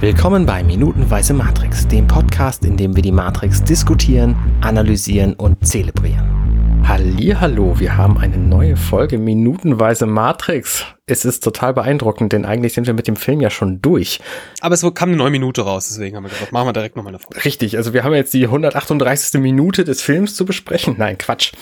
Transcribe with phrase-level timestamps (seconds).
[0.00, 6.82] Willkommen bei Minutenweise Matrix, dem Podcast, in dem wir die Matrix diskutieren, analysieren und zelebrieren.
[6.88, 10.86] Hallo, wir haben eine neue Folge Minutenweise Matrix.
[11.04, 14.20] Es ist total beeindruckend, denn eigentlich sind wir mit dem Film ja schon durch.
[14.62, 17.12] Aber es kam eine neue Minute raus, deswegen haben wir gesagt, machen wir direkt nochmal
[17.12, 17.44] eine Folge.
[17.44, 19.38] Richtig, also wir haben jetzt die 138.
[19.38, 20.94] Minute des Films zu besprechen.
[20.96, 21.52] Nein, Quatsch.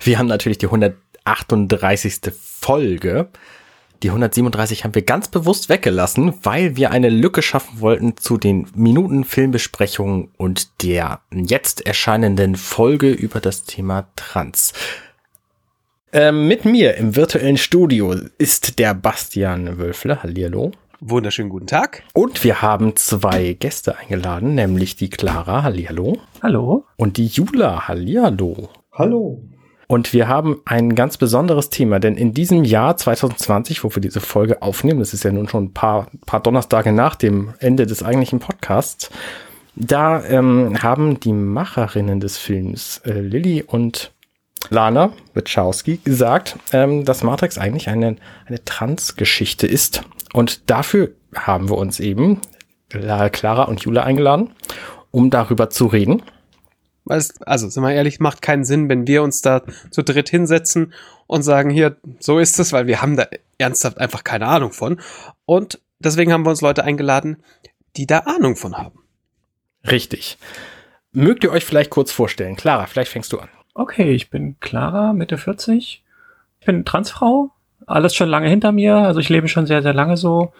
[0.00, 2.32] Wir haben natürlich die 138.
[2.36, 3.28] Folge.
[4.04, 8.68] Die 137 haben wir ganz bewusst weggelassen, weil wir eine Lücke schaffen wollten zu den
[8.76, 14.72] Minuten Filmbesprechungen und der jetzt erscheinenden Folge über das Thema Trans.
[16.12, 20.22] Ähm, mit mir im virtuellen Studio ist der Bastian Wölfle.
[20.22, 20.70] Hallihallo.
[21.00, 22.04] Wunderschönen guten Tag.
[22.14, 25.64] Und wir haben zwei Gäste eingeladen, nämlich die Clara.
[25.64, 26.18] Hallihallo.
[26.40, 26.84] Hallo.
[26.96, 27.88] Und die Jula.
[27.88, 28.68] Hallihallo.
[28.92, 29.42] Hallo.
[29.90, 34.20] Und wir haben ein ganz besonderes Thema, denn in diesem Jahr 2020, wo wir diese
[34.20, 38.02] Folge aufnehmen, das ist ja nun schon ein paar, paar Donnerstage nach dem Ende des
[38.02, 39.08] eigentlichen Podcasts,
[39.76, 44.12] da ähm, haben die Macherinnen des Films, äh, Lilly und
[44.68, 50.02] Lana Wachowski, gesagt, ähm, dass Matrix eigentlich eine, eine Trans-Geschichte ist.
[50.34, 52.42] Und dafür haben wir uns eben
[52.90, 54.50] Clara und Jula eingeladen,
[55.10, 56.22] um darüber zu reden.
[57.10, 60.92] Also, sind wir ehrlich, macht keinen Sinn, wenn wir uns da zu dritt hinsetzen
[61.26, 63.26] und sagen, hier, so ist es, weil wir haben da
[63.58, 65.00] ernsthaft einfach keine Ahnung von.
[65.44, 67.42] Und deswegen haben wir uns Leute eingeladen,
[67.96, 69.00] die da Ahnung von haben.
[69.90, 70.38] Richtig.
[71.12, 72.56] Mögt ihr euch vielleicht kurz vorstellen?
[72.56, 73.48] Clara, vielleicht fängst du an.
[73.74, 76.04] Okay, ich bin Clara, Mitte 40.
[76.60, 77.50] Ich bin Transfrau.
[77.86, 78.96] Alles schon lange hinter mir.
[78.96, 80.52] Also ich lebe schon sehr, sehr lange so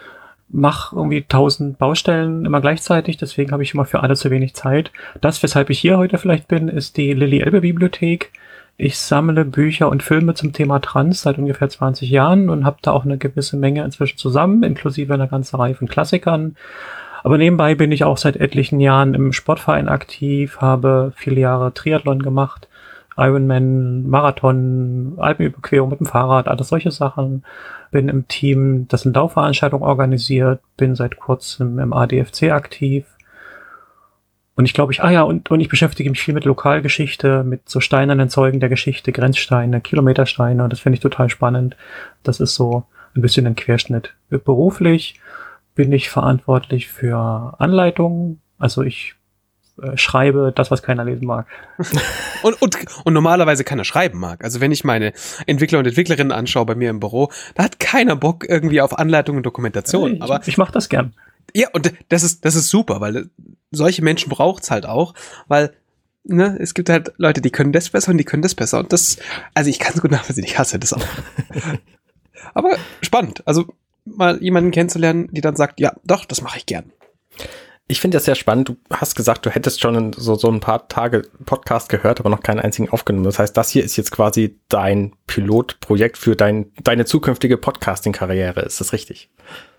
[0.50, 4.90] mache irgendwie tausend Baustellen immer gleichzeitig, deswegen habe ich immer für alle zu wenig Zeit.
[5.20, 8.32] Das, weshalb ich hier heute vielleicht bin, ist die Lilly Elbe Bibliothek.
[8.76, 12.92] Ich sammle Bücher und Filme zum Thema Trans seit ungefähr 20 Jahren und habe da
[12.92, 16.56] auch eine gewisse Menge inzwischen zusammen, inklusive einer ganzen Reihe von Klassikern.
[17.24, 22.22] Aber nebenbei bin ich auch seit etlichen Jahren im Sportverein aktiv, habe viele Jahre Triathlon
[22.22, 22.68] gemacht,
[23.16, 27.42] Ironman, Marathon, Alpenüberquerung mit dem Fahrrad, alles solche Sachen
[27.90, 33.06] bin im Team, das eine Laufveranstaltung organisiert, bin seit kurzem im ADFC aktiv.
[34.54, 37.68] Und ich glaube, ich, ah ja, und, und ich beschäftige mich viel mit Lokalgeschichte, mit
[37.68, 40.68] so steinernen Zeugen der Geschichte, Grenzsteine, Kilometersteine.
[40.68, 41.76] Das finde ich total spannend.
[42.24, 42.84] Das ist so
[43.14, 44.14] ein bisschen ein Querschnitt.
[44.30, 45.20] Beruflich
[45.74, 48.40] bin ich verantwortlich für Anleitungen.
[48.58, 49.14] Also ich
[49.82, 51.46] äh, schreibe das, was keiner lesen mag.
[52.42, 54.44] und, und, und normalerweise keiner schreiben mag.
[54.44, 55.12] Also wenn ich meine
[55.46, 59.36] Entwickler und Entwicklerinnen anschaue bei mir im Büro, da hat keiner Bock irgendwie auf Anleitung
[59.36, 60.16] und Dokumentation.
[60.16, 61.14] Ich, aber ich mache das gern.
[61.54, 63.30] Ja, und das ist, das ist super, weil
[63.70, 65.14] solche Menschen braucht's halt auch,
[65.46, 65.72] weil
[66.24, 68.78] ne, es gibt halt Leute, die können das besser und die können das besser.
[68.78, 69.18] Und das,
[69.54, 71.04] also ich kann es gut nachvollziehen, ich hasse das auch.
[72.54, 73.42] aber spannend.
[73.46, 73.66] Also
[74.04, 76.92] mal jemanden kennenzulernen, die dann sagt, ja, doch, das mache ich gern
[77.88, 78.68] ich finde das sehr spannend.
[78.68, 82.42] Du hast gesagt, du hättest schon so, so ein paar Tage Podcast gehört, aber noch
[82.42, 83.24] keinen einzigen aufgenommen.
[83.24, 88.60] Das heißt, das hier ist jetzt quasi dein Pilotprojekt für dein, deine zukünftige Podcasting-Karriere.
[88.60, 89.30] Ist das richtig?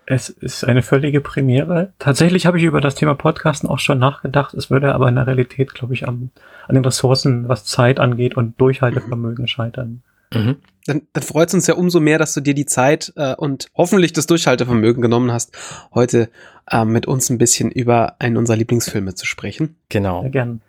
[0.06, 1.92] Es ist eine völlige Premiere.
[2.00, 4.54] Tatsächlich habe ich über das Thema Podcasten auch schon nachgedacht.
[4.54, 6.30] Es würde aber in der Realität, glaube ich, am,
[6.66, 10.02] an den Ressourcen, was Zeit angeht und Durchhaltevermögen scheitern.
[10.32, 10.56] Mhm.
[10.86, 13.66] Dann, dann freut es uns ja umso mehr, dass du dir die Zeit äh, und
[13.74, 15.52] hoffentlich das Durchhaltevermögen genommen hast,
[15.94, 16.30] heute
[16.70, 19.76] äh, mit uns ein bisschen über einen unserer Lieblingsfilme zu sprechen.
[19.88, 20.22] Genau.
[20.22, 20.60] Sehr gern.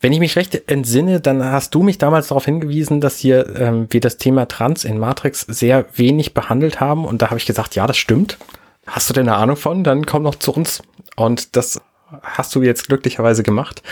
[0.00, 3.86] Wenn ich mich recht entsinne, dann hast du mich damals darauf hingewiesen, dass hier ähm,
[3.90, 7.04] wir das Thema Trans in Matrix sehr wenig behandelt haben.
[7.04, 8.38] Und da habe ich gesagt, ja, das stimmt.
[8.86, 9.84] Hast du denn eine Ahnung von?
[9.84, 10.82] Dann komm noch zu uns.
[11.16, 11.82] Und das
[12.22, 13.82] hast du jetzt glücklicherweise gemacht.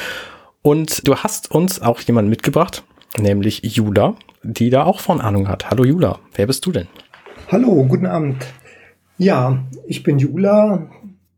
[0.62, 2.82] Und du hast uns auch jemanden mitgebracht,
[3.16, 5.70] nämlich Jula, die da auch von Ahnung hat.
[5.70, 6.88] Hallo Jula, wer bist du denn?
[7.50, 8.46] Hallo, guten Abend.
[9.16, 10.90] Ja, ich bin Jula.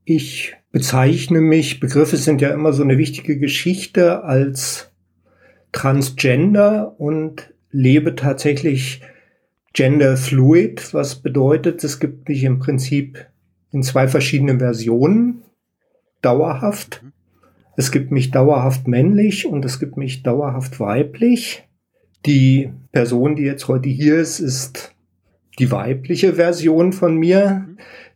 [0.04, 4.90] Ich bezeichne mich, Begriffe sind ja immer so eine wichtige Geschichte, als
[5.72, 9.02] Transgender und lebe tatsächlich
[9.72, 13.26] Gender Fluid, was bedeutet, es gibt mich im Prinzip
[13.70, 15.42] in zwei verschiedenen Versionen,
[16.22, 17.04] dauerhaft.
[17.76, 21.68] Es gibt mich dauerhaft männlich und es gibt mich dauerhaft weiblich.
[22.26, 24.94] Die Person, die jetzt heute hier ist, ist
[25.58, 27.66] die weibliche Version von mir,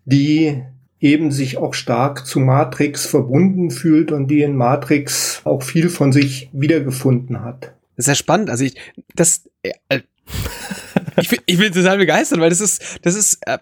[0.04, 0.62] die
[1.00, 6.12] eben sich auch stark zu Matrix verbunden fühlt und die in Matrix auch viel von
[6.12, 7.74] sich wiedergefunden hat.
[7.96, 8.48] Das ist ja spannend.
[8.48, 8.76] Also ich,
[9.14, 9.72] das, äh,
[11.20, 13.58] ich, ich bin total begeistert, weil das ist, das ist äh,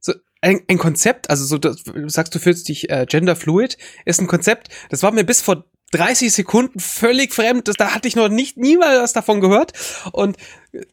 [0.00, 1.28] so ein, ein Konzept.
[1.28, 3.76] Also so, das, du sagst, du fühlst dich äh, genderfluid,
[4.06, 4.68] ist ein Konzept.
[4.88, 7.70] Das war mir bis vor 30 Sekunden völlig fremd.
[7.78, 9.72] Da hatte ich noch nicht niemals was davon gehört.
[10.12, 10.36] Und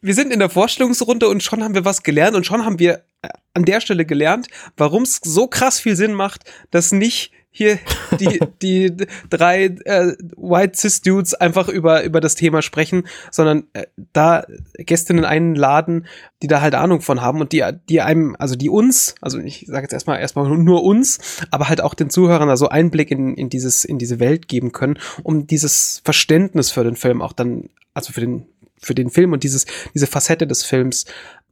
[0.00, 3.04] wir sind in der Vorstellungsrunde und schon haben wir was gelernt und schon haben wir
[3.22, 7.78] äh, an der Stelle gelernt, warum es so krass viel Sinn macht, dass nicht hier
[8.18, 13.86] die, die drei äh, White Cis Dudes einfach über, über das Thema sprechen, sondern äh,
[14.12, 14.44] da
[14.76, 16.06] Gästinnen einladen,
[16.42, 19.66] die da halt Ahnung von haben und die, die einem, also die uns, also ich
[19.68, 21.20] sage jetzt erstmal erstmal nur uns,
[21.52, 24.98] aber halt auch den Zuhörern also Einblick in, in dieses, in diese Welt geben können,
[25.22, 28.46] um dieses Verständnis für den Film auch dann, also für den,
[28.78, 31.04] für den Film und dieses, diese Facette des Films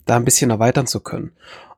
[0.04, 1.30] da ein bisschen erweitern zu können.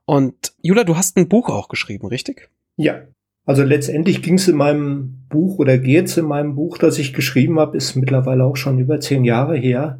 [0.05, 2.49] Und Jula, du hast ein Buch auch geschrieben, richtig?
[2.75, 3.03] Ja,
[3.45, 7.13] also letztendlich ging es in meinem Buch oder geht es in meinem Buch, das ich
[7.13, 9.99] geschrieben habe, ist mittlerweile auch schon über zehn Jahre her,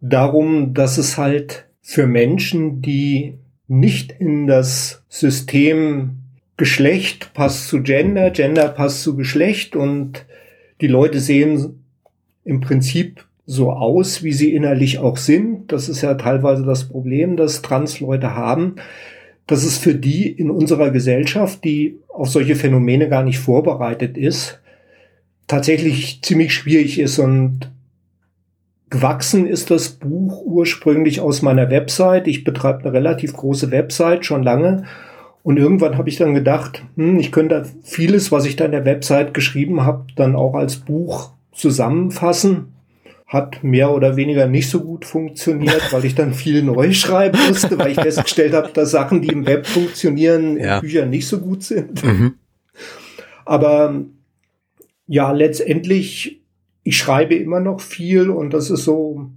[0.00, 6.16] darum, dass es halt für Menschen, die nicht in das System
[6.56, 10.26] Geschlecht passt zu Gender, Gender passt zu Geschlecht und
[10.82, 11.84] die Leute sehen
[12.44, 15.72] im Prinzip so aus, wie sie innerlich auch sind.
[15.72, 18.76] Das ist ja teilweise das Problem, das Trans-Leute haben,
[19.50, 24.60] dass es für die in unserer Gesellschaft, die auf solche Phänomene gar nicht vorbereitet ist,
[25.48, 27.18] tatsächlich ziemlich schwierig ist.
[27.18, 27.68] Und
[28.90, 32.28] gewachsen ist das Buch ursprünglich aus meiner Website.
[32.28, 34.84] Ich betreibe eine relativ große Website schon lange.
[35.42, 38.84] Und irgendwann habe ich dann gedacht, hm, ich könnte vieles, was ich da in der
[38.84, 42.68] Website geschrieben habe, dann auch als Buch zusammenfassen
[43.30, 47.78] hat mehr oder weniger nicht so gut funktioniert, weil ich dann viel neu schreiben musste,
[47.78, 50.76] weil ich festgestellt habe, dass Sachen, die im Web funktionieren, ja.
[50.76, 52.04] in Büchern nicht so gut sind.
[52.04, 52.34] Mhm.
[53.44, 54.04] Aber
[55.06, 56.42] ja, letztendlich,
[56.82, 59.30] ich schreibe immer noch viel und das ist so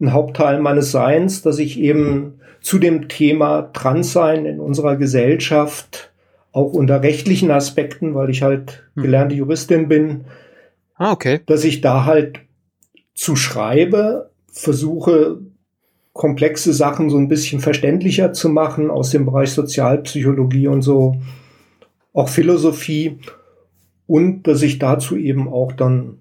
[0.00, 6.12] ein Hauptteil meines Seins, dass ich eben zu dem Thema Transsein in unserer Gesellschaft
[6.52, 9.02] auch unter rechtlichen Aspekten, weil ich halt hm.
[9.02, 10.26] gelernte Juristin bin,
[10.94, 11.40] ah, okay.
[11.46, 12.45] dass ich da halt
[13.16, 15.40] zu schreibe, versuche
[16.12, 21.16] komplexe Sachen so ein bisschen verständlicher zu machen aus dem Bereich Sozialpsychologie und so,
[22.12, 23.18] auch Philosophie
[24.06, 26.18] und dass ich dazu eben auch dann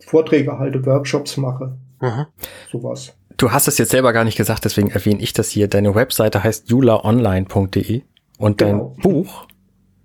[0.00, 1.76] Vorträge halte, Workshops mache.
[1.98, 2.28] Aha.
[2.70, 3.14] Sowas.
[3.36, 5.68] Du hast es jetzt selber gar nicht gesagt, deswegen erwähne ich das hier.
[5.68, 8.02] Deine Webseite heißt julaonline.de
[8.38, 8.96] und dein genau.
[9.02, 9.46] Buch,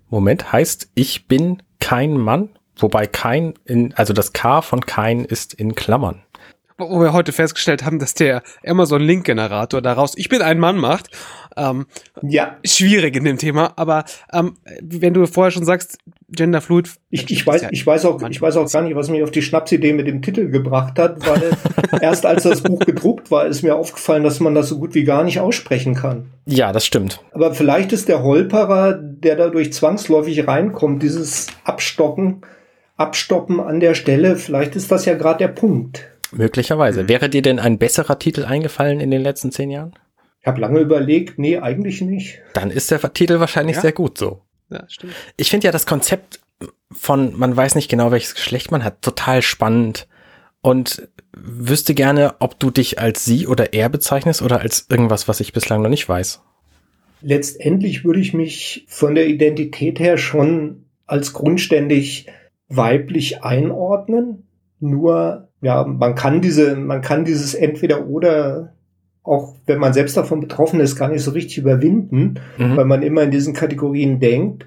[0.08, 5.54] Moment, heißt Ich bin kein Mann, wobei kein in, also das K von kein ist
[5.54, 6.22] in Klammern
[6.80, 11.10] wo wir heute festgestellt haben, dass der Amazon-Link-Generator daraus Ich bin ein Mann macht.
[11.56, 11.86] Ähm,
[12.22, 12.56] ja.
[12.64, 15.98] Schwierig in dem Thema, aber ähm, wenn du vorher schon sagst,
[16.32, 16.90] Genderfluid.
[17.10, 19.30] Ich, ich weiß, ja ich weiß auch, ich weiß auch gar nicht, was mich auf
[19.30, 21.50] die Schnapsidee mit dem Titel gebracht hat, weil
[22.00, 25.04] erst als das Buch gedruckt war, ist mir aufgefallen, dass man das so gut wie
[25.04, 26.30] gar nicht aussprechen kann.
[26.46, 27.20] Ja, das stimmt.
[27.32, 32.42] Aber vielleicht ist der Holperer, der dadurch zwangsläufig reinkommt, dieses Abstocken,
[32.96, 36.06] Abstoppen an der Stelle, vielleicht ist das ja gerade der Punkt.
[36.32, 37.08] Möglicherweise.
[37.08, 39.94] Wäre dir denn ein besserer Titel eingefallen in den letzten zehn Jahren?
[40.40, 42.38] Ich habe lange überlegt, nee, eigentlich nicht.
[42.54, 43.82] Dann ist der Titel wahrscheinlich ja.
[43.82, 44.42] sehr gut so.
[44.70, 45.12] Ja, stimmt.
[45.36, 46.40] Ich finde ja das Konzept
[46.92, 50.08] von, man weiß nicht genau, welches Geschlecht man hat, total spannend
[50.62, 55.40] und wüsste gerne, ob du dich als sie oder er bezeichnest oder als irgendwas, was
[55.40, 56.42] ich bislang noch nicht weiß.
[57.22, 62.26] Letztendlich würde ich mich von der Identität her schon als grundständig
[62.68, 64.46] weiblich einordnen.
[64.80, 68.72] Nur ja, man kann diese, man kann dieses entweder oder
[69.22, 72.76] auch wenn man selbst davon betroffen ist, gar nicht so richtig überwinden, mhm.
[72.76, 74.66] weil man immer in diesen Kategorien denkt.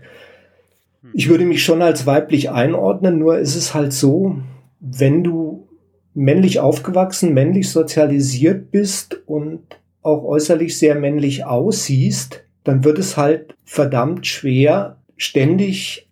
[1.13, 4.37] Ich würde mich schon als weiblich einordnen, nur ist es halt so,
[4.79, 5.67] wenn du
[6.13, 9.61] männlich aufgewachsen, männlich sozialisiert bist und
[10.03, 16.02] auch äußerlich sehr männlich aussiehst, dann wird es halt verdammt schwer, ständig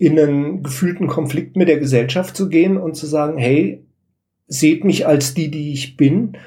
[0.00, 3.84] in einen gefühlten Konflikt mit der Gesellschaft zu gehen und zu sagen, hey,
[4.46, 6.38] seht mich als die, die ich bin.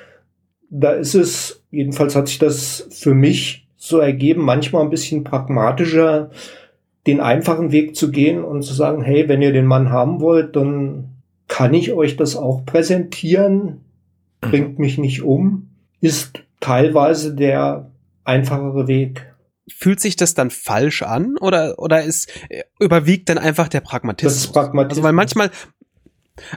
[0.72, 6.32] Da ist es, jedenfalls hat sich das für mich so ergeben, manchmal ein bisschen pragmatischer,
[7.06, 10.56] den einfachen Weg zu gehen und zu sagen, hey, wenn ihr den Mann haben wollt,
[10.56, 11.10] dann
[11.48, 13.82] kann ich euch das auch präsentieren,
[14.42, 15.70] bringt mich nicht um,
[16.02, 17.92] ist teilweise der
[18.24, 19.32] einfachere Weg.
[19.68, 22.32] Fühlt sich das dann falsch an oder oder ist
[22.80, 24.34] überwiegt dann einfach der Pragmatismus?
[24.34, 24.98] Das ist Pragmatismus.
[24.98, 25.52] Also weil manchmal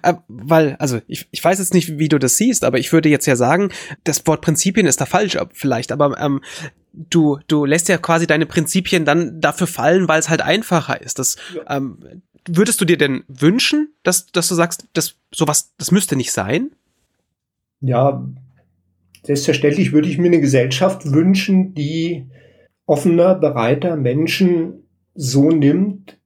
[0.02, 3.08] äh, weil, also ich, ich weiß jetzt nicht, wie du das siehst, aber ich würde
[3.08, 3.70] jetzt ja sagen,
[4.04, 6.40] das Wort Prinzipien ist da falsch vielleicht, aber ähm,
[6.92, 11.18] du, du lässt ja quasi deine Prinzipien dann dafür fallen, weil es halt einfacher ist.
[11.18, 11.76] Das, ja.
[11.76, 16.32] ähm, würdest du dir denn wünschen, dass, dass du sagst, dass sowas, das müsste nicht
[16.32, 16.70] sein?
[17.80, 18.26] Ja,
[19.24, 22.26] selbstverständlich würde ich mir eine Gesellschaft wünschen, die
[22.86, 26.18] offener, bereiter Menschen so nimmt,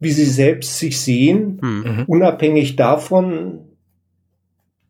[0.00, 1.82] wie sie selbst sich sehen, hm.
[1.82, 2.04] mhm.
[2.06, 3.60] unabhängig davon,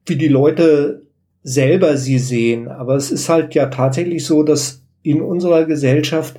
[0.07, 1.03] wie die Leute
[1.43, 2.69] selber sie sehen.
[2.69, 6.39] Aber es ist halt ja tatsächlich so, dass in unserer Gesellschaft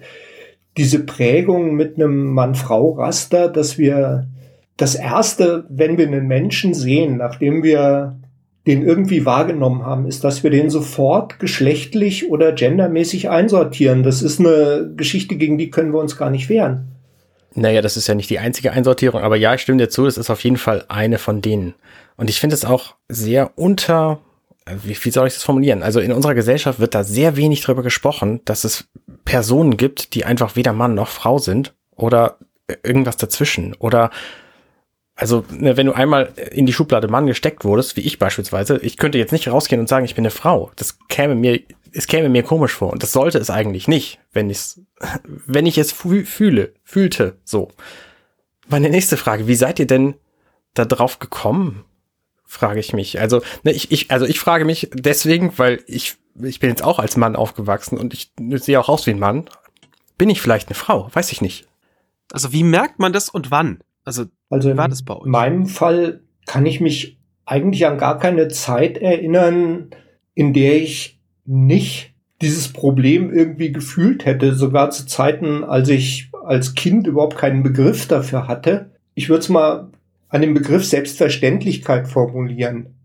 [0.78, 4.28] diese Prägung mit einem Mann-Frau-Raster, dass wir
[4.78, 8.20] das erste, wenn wir einen Menschen sehen, nachdem wir
[8.68, 14.04] den irgendwie wahrgenommen haben, ist, dass wir den sofort geschlechtlich oder gendermäßig einsortieren.
[14.04, 16.92] Das ist eine Geschichte, gegen die können wir uns gar nicht wehren.
[17.54, 20.18] Naja, das ist ja nicht die einzige Einsortierung, aber ja, ich stimme dir zu, das
[20.18, 21.74] ist auf jeden Fall eine von denen.
[22.16, 24.20] Und ich finde es auch sehr unter,
[24.84, 25.84] wie, wie soll ich das formulieren?
[25.84, 28.88] Also in unserer Gesellschaft wird da sehr wenig drüber gesprochen, dass es
[29.26, 32.38] Personen gibt, die einfach weder Mann noch Frau sind oder
[32.84, 34.12] irgendwas dazwischen oder
[35.22, 38.98] also, ne, wenn du einmal in die Schublade Mann gesteckt wurdest, wie ich beispielsweise, ich
[38.98, 40.72] könnte jetzt nicht rausgehen und sagen, ich bin eine Frau.
[40.78, 41.60] Das käme mir,
[41.94, 42.92] es käme mir komisch vor.
[42.92, 44.80] Und das sollte es eigentlich nicht, wenn ich
[45.46, 47.70] wenn ich es fühle, fühlte, so.
[48.68, 50.16] Meine nächste Frage, wie seid ihr denn
[50.74, 51.86] da drauf gekommen?
[52.44, 53.20] Frage ich mich.
[53.20, 56.98] Also, ne, ich, ich, also ich frage mich deswegen, weil ich, ich bin jetzt auch
[56.98, 59.48] als Mann aufgewachsen und ich sehe auch aus wie ein Mann.
[60.18, 61.12] Bin ich vielleicht eine Frau?
[61.14, 61.68] Weiß ich nicht.
[62.32, 63.84] Also, wie merkt man das und wann?
[64.04, 64.78] Also, also in
[65.32, 69.88] meinem Fall kann ich mich eigentlich an gar keine Zeit erinnern,
[70.34, 76.76] in der ich nicht dieses Problem irgendwie gefühlt hätte, sogar zu Zeiten, als ich als
[76.76, 78.92] Kind überhaupt keinen Begriff dafür hatte.
[79.14, 79.90] Ich würde es mal
[80.30, 82.96] an dem Begriff Selbstverständlichkeit formulieren.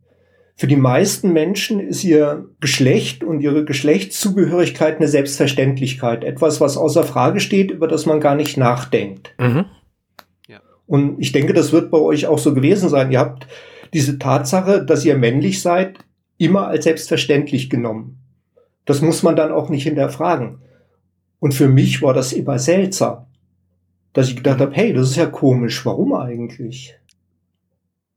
[0.57, 6.25] Für die meisten Menschen ist ihr Geschlecht und ihre Geschlechtszugehörigkeit eine Selbstverständlichkeit.
[6.25, 9.35] Etwas, was außer Frage steht, über das man gar nicht nachdenkt.
[9.39, 9.67] Mhm.
[10.87, 13.11] Und ich denke, das wird bei euch auch so gewesen sein.
[13.11, 13.47] Ihr habt
[13.93, 15.99] diese Tatsache, dass ihr männlich seid,
[16.39, 18.19] immer als selbstverständlich genommen.
[18.85, 20.59] Das muss man dann auch nicht hinterfragen.
[21.41, 23.27] Und für mich war das immer seltsam,
[24.13, 26.95] dass ich gedacht habe, hey, das ist ja komisch, warum eigentlich?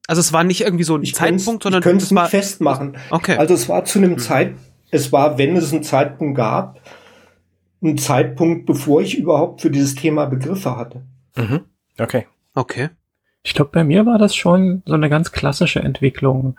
[0.07, 2.97] Also es war nicht irgendwie so ein ich Zeitpunkt, sondern ich könnte es nicht festmachen.
[3.11, 3.37] Okay.
[3.37, 4.19] Also es war zu einem mhm.
[4.19, 4.55] Zeit,
[4.91, 6.81] es war, wenn es einen Zeitpunkt gab,
[7.83, 11.03] ein Zeitpunkt, bevor ich überhaupt für dieses Thema Begriffe hatte.
[11.35, 11.61] Mhm.
[11.99, 12.25] Okay.
[12.55, 12.89] Okay.
[13.43, 16.57] Ich glaube, bei mir war das schon so eine ganz klassische Entwicklung.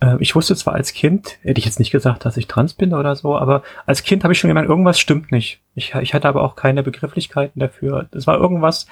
[0.00, 2.94] Äh, ich wusste zwar als Kind, hätte ich jetzt nicht gesagt, dass ich trans bin
[2.94, 5.60] oder so, aber als Kind habe ich schon gemerkt, irgendwas stimmt nicht.
[5.74, 8.08] Ich, ich hatte aber auch keine Begrifflichkeiten dafür.
[8.12, 8.86] Es war irgendwas,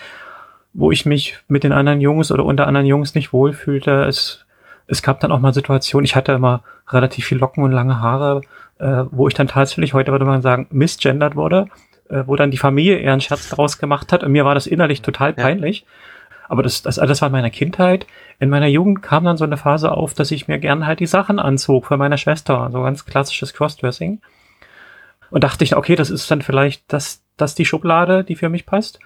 [0.73, 4.04] wo ich mich mit den anderen Jungs oder unter anderen Jungs nicht wohlfühlte.
[4.04, 4.45] Es,
[4.87, 8.42] es gab dann auch mal Situationen, ich hatte immer relativ viel Locken und lange Haare,
[8.78, 11.66] äh, wo ich dann tatsächlich, heute würde man sagen, misgendert wurde,
[12.09, 14.66] äh, wo dann die Familie eher einen Scherz daraus gemacht hat und mir war das
[14.66, 15.80] innerlich total peinlich.
[15.80, 15.87] Ja.
[16.50, 18.09] Aber das, das alles war in meiner Kindheit.
[18.40, 21.07] In meiner Jugend kam dann so eine Phase auf, dass ich mir gern halt die
[21.07, 22.71] Sachen anzog für meine Schwester.
[22.73, 24.21] So ganz klassisches Crossdressing.
[25.30, 28.66] Und dachte ich, okay, das ist dann vielleicht das, das die Schublade, die für mich
[28.66, 28.99] passt.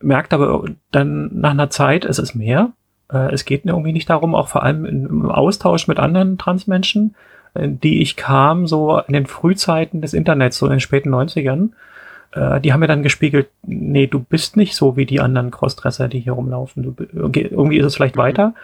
[0.00, 2.70] Merkt aber dann nach einer Zeit, es ist mehr.
[3.12, 7.16] Äh, es geht irgendwie nicht darum, auch vor allem im Austausch mit anderen Transmenschen,
[7.54, 11.70] äh, die ich kam, so in den Frühzeiten des Internets, so in den späten 90ern,
[12.32, 16.08] äh, die haben mir dann gespiegelt, nee, du bist nicht so wie die anderen Crossdresser,
[16.08, 16.82] die hier rumlaufen.
[16.82, 18.54] Du, irgendwie ist es vielleicht weiter.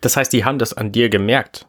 [0.00, 1.66] Das heißt, die haben das an dir gemerkt?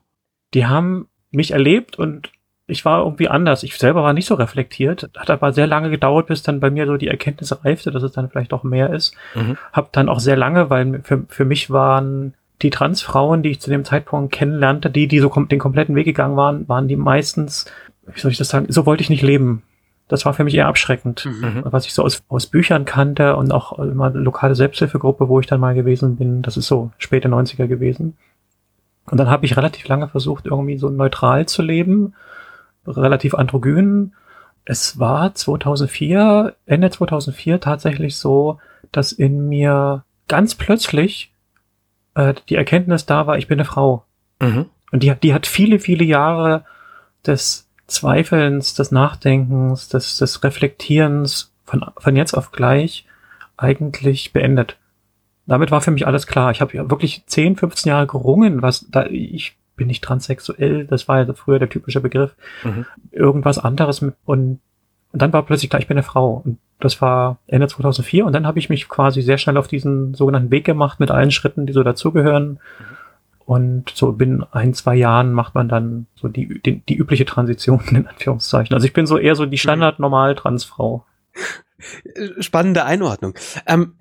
[0.54, 2.32] Die haben mich erlebt und
[2.68, 3.64] ich war irgendwie anders.
[3.64, 5.10] Ich selber war nicht so reflektiert.
[5.16, 8.14] Hat aber sehr lange gedauert, bis dann bei mir so die Erkenntnis reifte, dass es
[8.14, 9.14] dann vielleicht auch mehr ist.
[9.36, 9.58] Mhm.
[9.72, 13.70] Hab dann auch sehr lange, weil für, für mich waren die Transfrauen, die ich zu
[13.70, 17.66] dem Zeitpunkt kennenlernte, die, die so kom den kompletten Weg gegangen waren, waren die meistens,
[18.08, 19.64] wie soll ich das sagen, so wollte ich nicht leben
[20.08, 21.64] das war für mich eher abschreckend, mhm.
[21.66, 25.60] was ich so aus, aus Büchern kannte und auch immer lokale Selbsthilfegruppe, wo ich dann
[25.60, 26.42] mal gewesen bin.
[26.42, 28.16] Das ist so späte 90er gewesen.
[29.08, 32.14] Und dann habe ich relativ lange versucht, irgendwie so neutral zu leben,
[32.86, 34.14] relativ androgyn.
[34.64, 38.60] Es war 2004, Ende 2004 tatsächlich so,
[38.92, 41.32] dass in mir ganz plötzlich
[42.16, 44.06] äh, die Erkenntnis da war, ich bin eine Frau.
[44.40, 44.66] Mhm.
[44.92, 46.64] Und die, die hat viele, viele Jahre
[47.26, 53.06] des Zweifelns, des Nachdenkens, des, des Reflektierens von, von jetzt auf gleich
[53.58, 54.78] eigentlich beendet.
[55.46, 56.52] Damit war für mich alles klar.
[56.52, 61.08] Ich habe ja wirklich 10, 15 Jahre gerungen, was da ich bin nicht transsexuell, das
[61.08, 62.36] war ja früher der typische Begriff.
[62.64, 62.86] Mhm.
[63.12, 64.60] Irgendwas anderes und, und
[65.12, 66.42] dann war plötzlich klar, ich bin eine Frau.
[66.46, 70.14] Und das war Ende 2004 und dann habe ich mich quasi sehr schnell auf diesen
[70.14, 72.60] sogenannten Weg gemacht mit allen Schritten, die so dazugehören.
[72.80, 72.98] Mhm
[73.46, 77.82] und so binnen ein, zwei Jahren macht man dann so die, die, die übliche Transition
[77.90, 78.74] in Anführungszeichen.
[78.74, 81.06] Also ich bin so eher so die Standard-Normal-Transfrau.
[82.40, 83.36] Spannende Einordnung.
[83.68, 83.94] Ähm,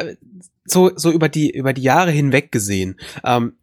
[0.64, 2.96] so, so über die, über die Jahre hinweg gesehen.
[3.22, 3.54] Ähm,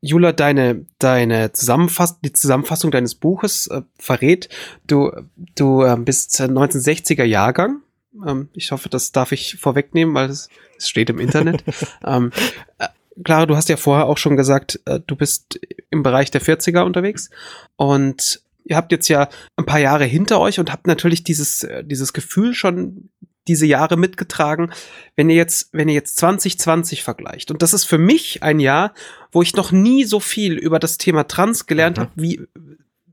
[0.00, 4.48] Jula, deine, deine Zusammenfassung, die Zusammenfassung deines Buches äh, verrät,
[4.86, 5.10] du,
[5.56, 7.80] du äh, bist 1960er Jahrgang.
[8.24, 10.48] Ähm, ich hoffe, das darf ich vorwegnehmen, weil es,
[10.78, 11.64] es steht im Internet.
[12.06, 12.30] ähm,
[12.78, 12.86] äh,
[13.22, 16.82] Clara, du hast ja vorher auch schon gesagt, äh, du bist im Bereich der 40er
[16.82, 17.30] unterwegs
[17.76, 21.84] und ihr habt jetzt ja ein paar Jahre hinter euch und habt natürlich dieses, äh,
[21.84, 23.10] dieses Gefühl schon
[23.46, 24.72] diese Jahre mitgetragen.
[25.16, 28.94] Wenn ihr jetzt, wenn ihr jetzt 2020 vergleicht, und das ist für mich ein Jahr,
[29.32, 32.00] wo ich noch nie so viel über das Thema Trans gelernt mhm.
[32.02, 32.40] habe wie,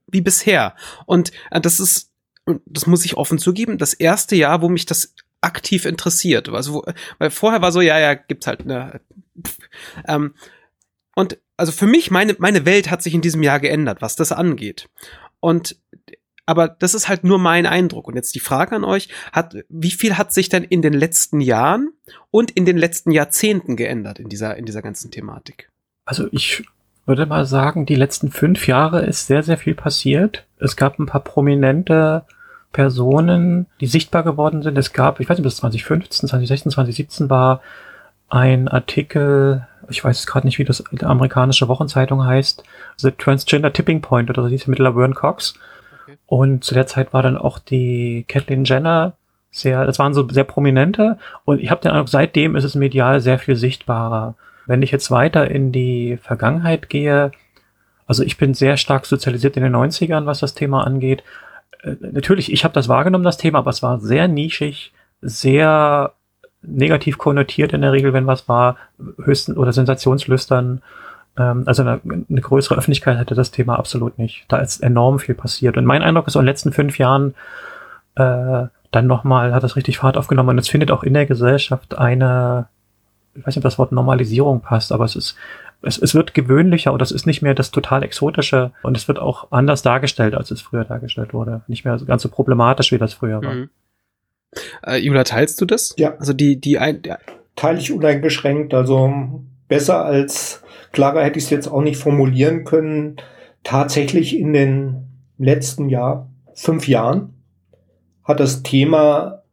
[0.08, 0.76] wie bisher.
[1.06, 2.12] Und äh, das ist,
[2.66, 6.50] das muss ich offen zugeben, das erste Jahr, wo mich das aktiv interessiert.
[6.50, 6.86] Also, wo,
[7.18, 9.02] weil vorher war so, ja, ja, gibt's halt eine.
[10.08, 10.34] Ähm,
[11.16, 14.32] und also für mich, meine, meine Welt hat sich in diesem Jahr geändert, was das
[14.32, 14.90] angeht.
[15.40, 15.78] Und
[16.46, 18.08] aber das ist halt nur mein Eindruck.
[18.08, 21.40] Und jetzt die Frage an euch, hat, wie viel hat sich denn in den letzten
[21.40, 21.94] Jahren
[22.30, 25.70] und in den letzten Jahrzehnten geändert in dieser, in dieser ganzen Thematik?
[26.06, 26.64] Also ich
[27.06, 30.46] würde mal sagen, die letzten fünf Jahre ist sehr, sehr viel passiert.
[30.60, 32.26] Es gab ein paar prominente
[32.72, 34.78] Personen, die sichtbar geworden sind.
[34.78, 37.62] Es gab, ich weiß nicht, ob das 2015, 2016, 2017 war,
[38.32, 42.64] ein Artikel, ich weiß gerade nicht, wie das die amerikanische Wochenzeitung heißt,
[42.98, 45.56] The Transgender Tipping Point oder so hieß mit Laverne Cox.
[46.04, 46.18] Okay.
[46.28, 49.14] Und zu der Zeit war dann auch die Kathleen Jenner
[49.52, 53.20] sehr, das waren so sehr prominente und ich habe den Eindruck, seitdem ist es medial
[53.20, 54.36] sehr viel sichtbarer.
[54.66, 57.32] Wenn ich jetzt weiter in die Vergangenheit gehe,
[58.08, 61.22] also ich bin sehr stark sozialisiert in den 90ern, was das Thema angeht.
[61.84, 66.14] Äh, natürlich, ich habe das wahrgenommen, das Thema, aber es war sehr nischig, sehr
[66.64, 68.78] negativ konnotiert in der Regel, wenn was war,
[69.24, 70.82] höchsten oder sensationslüstern.
[71.38, 74.46] Ähm, also eine, eine, größere Öffentlichkeit hätte das Thema absolut nicht.
[74.48, 75.78] Da ist enorm viel passiert.
[75.78, 77.34] Und mein Eindruck ist, in den letzten fünf Jahren
[78.16, 81.98] äh, dann nochmal hat das richtig Fahrt aufgenommen und es findet auch in der Gesellschaft
[81.98, 82.68] eine,
[83.34, 85.38] ich weiß nicht, ob das Wort Normalisierung passt, aber es ist,
[85.82, 89.18] es, es wird gewöhnlicher und das ist nicht mehr das total Exotische und es wird
[89.18, 91.62] auch anders dargestellt, als es früher dargestellt wurde.
[91.68, 93.54] Nicht mehr ganz so problematisch, wie das früher war.
[93.54, 93.70] Mhm.
[94.86, 95.94] Äh, Jula, teilst du das?
[95.98, 96.16] Ja.
[96.18, 97.18] Also die, die ein, ja.
[97.56, 98.74] Teile ich uneingeschränkt.
[98.74, 103.18] Also besser als klarer hätte ich es jetzt auch nicht formulieren können.
[103.64, 107.34] Tatsächlich in den letzten Jahr, fünf Jahren,
[108.24, 109.44] hat das Thema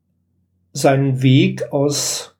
[0.72, 2.36] seinen Weg aus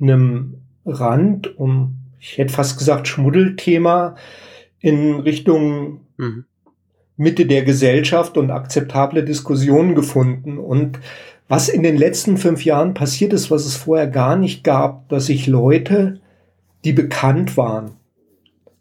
[0.00, 4.16] einem Rand, um, ich hätte fast gesagt, Schmuddelthema
[4.78, 6.44] in Richtung mhm.
[7.16, 10.58] Mitte der Gesellschaft und akzeptable Diskussionen gefunden.
[10.58, 10.98] Und
[11.52, 15.26] was in den letzten fünf Jahren passiert ist, was es vorher gar nicht gab, dass
[15.26, 16.18] sich Leute,
[16.82, 17.90] die bekannt waren,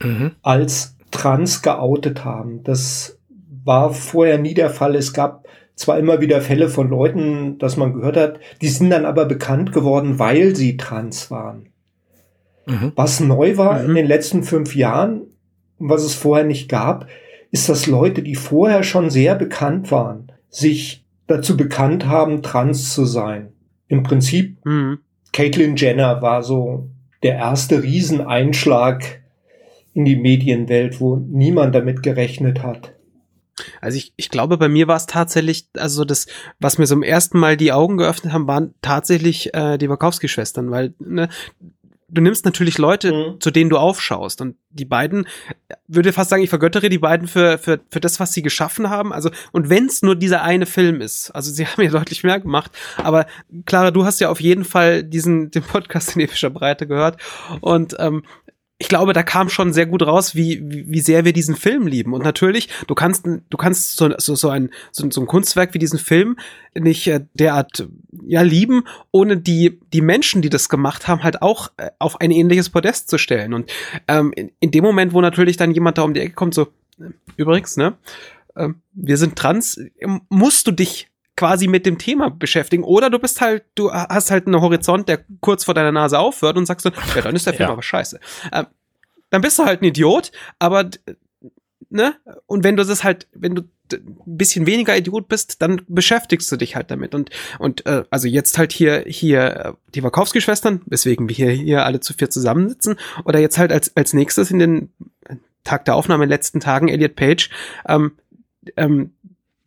[0.02, 0.32] mhm.
[0.42, 2.64] als trans geoutet haben.
[2.64, 3.20] Das
[3.66, 4.96] war vorher nie der Fall.
[4.96, 9.04] Es gab zwar immer wieder Fälle von Leuten, dass man gehört hat, die sind dann
[9.04, 11.74] aber bekannt geworden, weil sie trans waren.
[12.68, 12.94] Mhm.
[12.96, 13.90] Was neu war mhm.
[13.90, 15.24] in den letzten fünf Jahren
[15.78, 17.08] und was es vorher nicht gab,
[17.52, 21.01] ist, dass Leute, die vorher schon sehr bekannt waren, sich
[21.32, 23.54] dazu bekannt haben, trans zu sein.
[23.88, 25.00] Im Prinzip, mhm.
[25.34, 26.90] Caitlyn Jenner war so
[27.24, 29.22] der erste Rieseneinschlag
[29.94, 32.94] in die Medienwelt, wo niemand damit gerechnet hat.
[33.80, 36.28] Also ich, ich glaube, bei mir war es tatsächlich, also das,
[36.60, 40.94] was mir zum ersten Mal die Augen geöffnet haben, waren tatsächlich äh, die Wachowski-Schwestern, weil
[41.00, 41.30] ne,
[42.12, 43.42] du nimmst natürlich Leute, mhm.
[43.42, 44.42] zu denen du aufschaust.
[44.42, 45.28] Und die beiden,
[45.88, 49.14] würde fast sagen, ich vergöttere die beiden für, für, für das, was sie geschaffen haben.
[49.14, 52.40] Also, und wenn es nur dieser eine Film ist, also sie haben ja deutlich mehr
[52.40, 53.26] gemacht, aber
[53.66, 57.18] Clara, du hast ja auf jeden Fall diesen, den Podcast in epischer Breite gehört.
[57.62, 58.24] Und ähm,
[58.82, 61.86] ich glaube, da kam schon sehr gut raus, wie, wie, wie sehr wir diesen Film
[61.86, 62.14] lieben.
[62.14, 65.78] Und natürlich, du kannst, du kannst so, so, so, ein, so, so ein Kunstwerk wie
[65.78, 66.36] diesen Film
[66.74, 67.88] nicht äh, derart
[68.26, 72.32] ja lieben, ohne die, die Menschen, die das gemacht haben, halt auch äh, auf ein
[72.32, 73.54] ähnliches Podest zu stellen.
[73.54, 73.72] Und
[74.08, 76.70] ähm, in, in dem Moment, wo natürlich dann jemand da um die Ecke kommt, so,
[77.38, 77.94] übrigens, ne,
[78.56, 79.80] äh, wir sind trans,
[80.30, 81.11] musst du dich
[81.42, 82.84] quasi mit dem Thema beschäftigen.
[82.84, 86.56] Oder du bist halt, du hast halt einen Horizont, der kurz vor deiner Nase aufhört
[86.56, 87.74] und sagst so, ja, dann ist der Film ja.
[87.74, 88.20] aber scheiße.
[88.54, 88.68] Ähm,
[89.32, 90.88] dann bist du halt ein Idiot, aber
[91.90, 92.14] ne?
[92.46, 96.58] Und wenn du das halt, wenn du ein bisschen weniger Idiot bist, dann beschäftigst du
[96.58, 97.16] dich halt damit.
[97.16, 101.86] Und, und äh, also jetzt halt hier, hier äh, die Wachowski-Schwestern, weswegen wir hier, hier
[101.86, 104.92] alle zu vier zusammensitzen, oder jetzt halt als, als nächstes in den
[105.64, 107.50] Tag der Aufnahme in den letzten Tagen Elliot Page,
[107.88, 108.12] ähm,
[108.78, 109.14] ähm,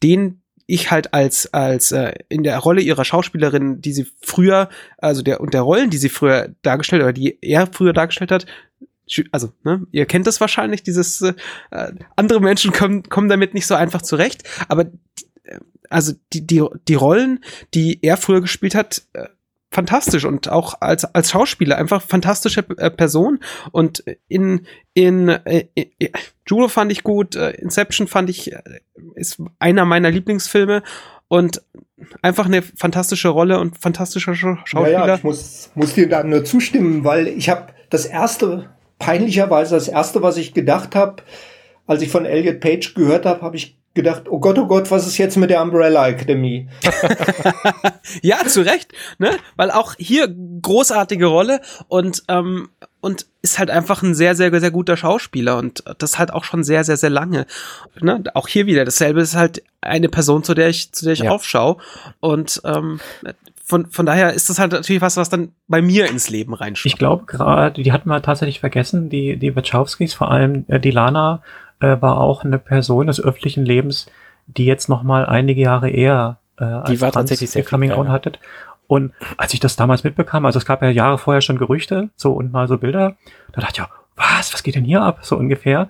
[0.04, 5.22] den ich halt als als äh, in der Rolle ihrer Schauspielerin, die sie früher, also
[5.22, 8.46] der und der Rollen, die sie früher dargestellt oder die er früher dargestellt hat,
[9.32, 11.34] also ne, ihr kennt das wahrscheinlich, dieses äh,
[12.16, 14.86] andere Menschen kommen kommen damit nicht so einfach zurecht, aber
[15.44, 15.58] äh,
[15.90, 19.28] also die die die Rollen, die er früher gespielt hat, äh,
[19.74, 23.40] fantastisch und auch als als Schauspieler einfach fantastische äh, Person
[23.72, 26.10] und in in äh, äh,
[26.46, 28.62] Juno fand ich gut, äh, Inception fand ich äh,
[29.14, 30.82] ist einer meiner Lieblingsfilme
[31.28, 31.62] und
[32.22, 34.90] einfach eine fantastische Rolle und fantastischer Schauspieler.
[34.90, 39.74] Ja, ja, ich muss muss dir da nur zustimmen, weil ich habe das erste peinlicherweise
[39.74, 41.22] das erste, was ich gedacht habe,
[41.86, 45.06] als ich von Elliot Page gehört habe, habe ich gedacht, oh Gott, oh Gott, was
[45.06, 46.68] ist jetzt mit der Umbrella Academy?
[48.22, 49.36] ja, zu Recht, ne?
[49.56, 50.28] Weil auch hier
[50.62, 52.68] großartige Rolle und ähm,
[53.00, 56.64] und ist halt einfach ein sehr, sehr, sehr guter Schauspieler und das halt auch schon
[56.64, 57.46] sehr, sehr, sehr lange.
[58.00, 58.24] Ne?
[58.32, 61.30] Auch hier wieder dasselbe ist halt eine Person, zu der ich, zu der ich ja.
[61.30, 61.76] aufschaue
[62.20, 63.00] und ähm,
[63.62, 66.86] von, von daher ist das halt natürlich was, was dann bei mir ins Leben reinschaut.
[66.92, 70.90] Ich glaube gerade, die hatten wir tatsächlich vergessen, die, die Wachowskis, vor allem äh, die
[70.90, 71.42] Lana,
[71.84, 74.06] äh, war auch eine Person des öffentlichen Lebens,
[74.46, 78.08] die jetzt noch mal einige Jahre eher äh, als die war tatsächlich sehr Coming Out
[78.08, 78.38] hattet.
[78.86, 82.32] Und als ich das damals mitbekam, also es gab ja Jahre vorher schon Gerüchte, so
[82.32, 83.16] und mal so Bilder,
[83.52, 85.88] da dachte ich ja, was, was geht denn hier ab, so ungefähr.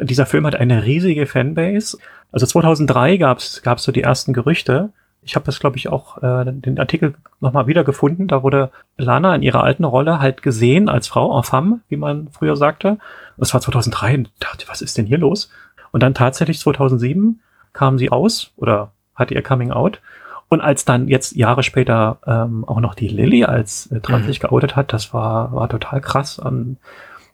[0.00, 1.98] Dieser Film hat eine riesige Fanbase.
[2.32, 4.90] Also 2003 gab's gab's so die ersten Gerüchte.
[5.22, 8.28] Ich habe das, glaube ich, auch äh, den Artikel nochmal wiedergefunden.
[8.28, 12.28] Da wurde Lana in ihrer alten Rolle halt gesehen als Frau en femme, wie man
[12.30, 12.98] früher sagte.
[13.36, 15.50] Das war 2003 und dachte, was ist denn hier los?
[15.92, 17.40] Und dann tatsächlich 2007
[17.72, 20.00] kam sie aus oder hatte ihr Coming Out.
[20.48, 24.42] Und als dann jetzt Jahre später ähm, auch noch die Lilly als äh, trans sich
[24.42, 24.48] mhm.
[24.48, 26.38] geoutet hat, das war, war total krass.
[26.38, 26.78] Und,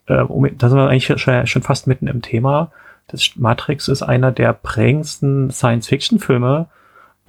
[0.06, 2.70] äh, um, da sind wir eigentlich schon, schon fast mitten im Thema.
[3.08, 6.68] Das Matrix ist einer der prägendsten Science-Fiction-Filme,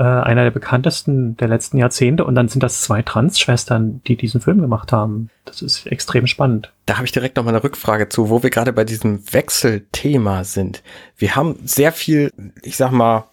[0.02, 4.42] äh, einer der bekanntesten der letzten Jahrzehnte und dann sind das zwei Trans-Schwestern, die diesen
[4.42, 5.30] Film gemacht haben.
[5.46, 6.74] Das ist extrem spannend.
[6.88, 10.44] Da habe ich direkt noch mal eine Rückfrage zu, wo wir gerade bei diesem Wechselthema
[10.44, 10.82] sind.
[11.18, 12.32] Wir haben sehr viel,
[12.64, 13.26] ich sag mal,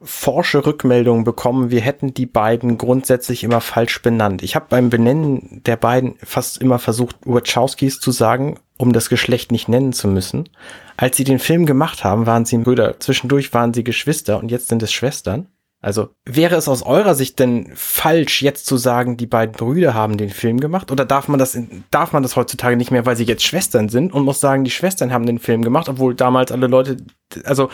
[0.00, 4.42] forsche Rückmeldungen bekommen, wir hätten die beiden grundsätzlich immer falsch benannt.
[4.42, 9.52] Ich habe beim Benennen der beiden fast immer versucht, Wachowskis zu sagen, um das Geschlecht
[9.52, 10.48] nicht nennen zu müssen.
[10.96, 12.98] Als sie den Film gemacht haben, waren sie Brüder.
[12.98, 15.48] Zwischendurch waren sie Geschwister und jetzt sind es Schwestern.
[15.84, 20.16] Also wäre es aus eurer Sicht denn falsch, jetzt zu sagen, die beiden Brüder haben
[20.16, 20.90] den Film gemacht?
[20.90, 21.58] Oder darf man das,
[21.90, 24.70] darf man das heutzutage nicht mehr, weil sie jetzt Schwestern sind und muss sagen, die
[24.70, 26.96] Schwestern haben den Film gemacht, obwohl damals alle Leute,
[27.44, 27.68] also,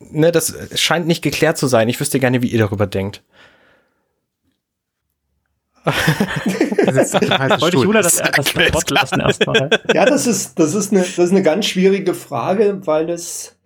[0.00, 1.88] ne, das scheint nicht geklärt zu sein.
[1.88, 3.22] Ich wüsste gerne, wie ihr darüber denkt.
[5.84, 9.70] Wollte ich Jula das, das Wort lassen erstmal.
[9.94, 13.56] Ja, das ist, das ist eine, das ist eine ganz schwierige Frage, weil es,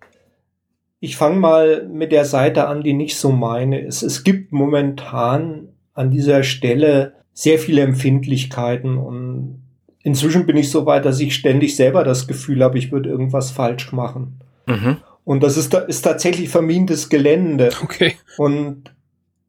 [0.99, 4.01] ich fange mal mit der Seite an, die nicht so meine ist.
[4.01, 9.61] Es gibt momentan an dieser Stelle sehr viele Empfindlichkeiten und
[10.03, 13.51] inzwischen bin ich so weit, dass ich ständig selber das Gefühl habe, ich würde irgendwas
[13.51, 14.39] falsch machen.
[14.67, 14.97] Mhm.
[15.23, 17.71] Und das ist, ist tatsächlich vermintes Gelände.
[17.81, 18.13] Okay.
[18.37, 18.93] Und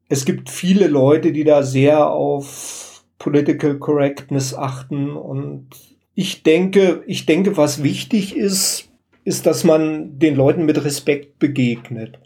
[0.09, 5.67] es gibt viele Leute, die da sehr auf Political Correctness achten und
[6.13, 8.86] ich denke, ich denke, was wichtig ist,
[9.27, 12.17] ist, dass man den Leuten mit Respekt begegnet.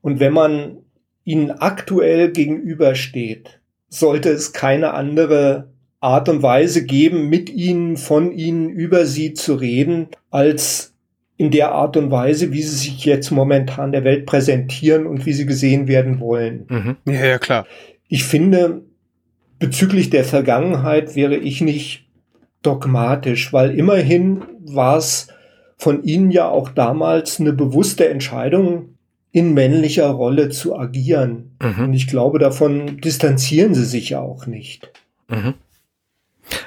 [0.00, 0.76] Und wenn man
[1.24, 8.70] ihnen aktuell gegenübersteht, sollte es keine andere Art und Weise geben, mit ihnen, von ihnen,
[8.70, 10.94] über sie zu reden, als
[11.36, 15.32] in der Art und Weise, wie sie sich jetzt momentan der Welt präsentieren und wie
[15.32, 16.66] sie gesehen werden wollen.
[16.68, 16.96] Mhm.
[17.12, 17.66] Ja, ja, klar.
[18.06, 18.82] Ich finde,
[19.58, 22.06] bezüglich der Vergangenheit wäre ich nicht
[22.62, 25.26] dogmatisch, weil immerhin war es
[25.80, 28.96] von ihnen ja auch damals eine bewusste Entscheidung,
[29.32, 31.56] in männlicher Rolle zu agieren.
[31.62, 31.84] Mhm.
[31.84, 34.90] Und ich glaube, davon distanzieren sie sich ja auch nicht.
[35.28, 35.54] Mhm.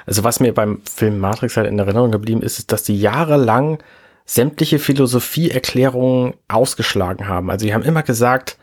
[0.06, 3.78] Also was mir beim Film Matrix halt in Erinnerung geblieben ist, ist, dass die jahrelang
[4.24, 7.50] sämtliche Philosophieerklärungen ausgeschlagen haben.
[7.50, 8.56] Also die haben immer gesagt,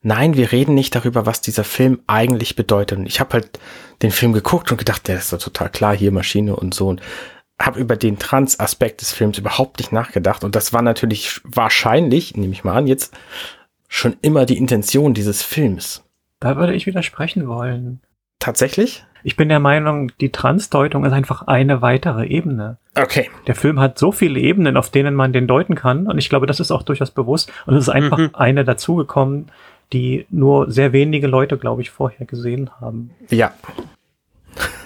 [0.00, 2.98] nein, wir reden nicht darüber, was dieser Film eigentlich bedeutet.
[2.98, 3.58] Und ich habe halt
[4.00, 6.86] den Film geguckt und gedacht, der ist doch total klar, hier Maschine und so.
[6.86, 7.02] Und
[7.60, 10.44] habe über den Trans-Aspekt des Films überhaupt nicht nachgedacht.
[10.44, 13.16] Und das war natürlich wahrscheinlich, nehme ich mal an, jetzt
[13.88, 16.04] schon immer die Intention dieses Films.
[16.40, 18.00] Da würde ich widersprechen wollen.
[18.38, 19.04] Tatsächlich?
[19.24, 22.78] Ich bin der Meinung, die Transdeutung ist einfach eine weitere Ebene.
[22.96, 23.28] Okay.
[23.48, 26.06] Der Film hat so viele Ebenen, auf denen man den deuten kann.
[26.06, 27.52] Und ich glaube, das ist auch durchaus bewusst.
[27.66, 28.30] Und es ist einfach mhm.
[28.34, 29.46] eine dazugekommen,
[29.92, 33.10] die nur sehr wenige Leute, glaube ich, vorher gesehen haben.
[33.30, 33.52] Ja,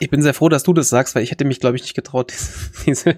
[0.00, 1.94] ich bin sehr froh, dass du das sagst, weil ich hätte mich, glaube ich, nicht
[1.94, 2.32] getraut,
[2.86, 3.16] diese,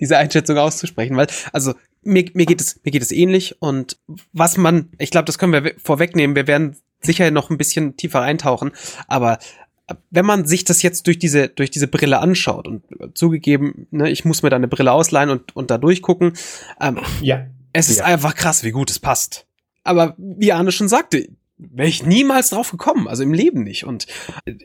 [0.00, 1.16] diese Einschätzung auszusprechen.
[1.16, 3.98] Weil, also, mir, mir geht es, mir geht es ähnlich und
[4.32, 6.36] was man, ich glaube, das können wir vorwegnehmen.
[6.36, 8.72] Wir werden sicher noch ein bisschen tiefer eintauchen,
[9.06, 9.38] aber
[10.10, 12.82] wenn man sich das jetzt durch diese, durch diese Brille anschaut und
[13.14, 16.34] zugegeben, ne, ich muss mir da eine Brille ausleihen und, und da durchgucken,
[16.80, 17.46] ähm, ja.
[17.72, 18.04] es ist ja.
[18.04, 19.46] einfach krass, wie gut es passt.
[19.84, 21.28] Aber wie Arne schon sagte,
[21.70, 23.84] wäre ich niemals drauf gekommen, also im Leben nicht.
[23.84, 24.06] Und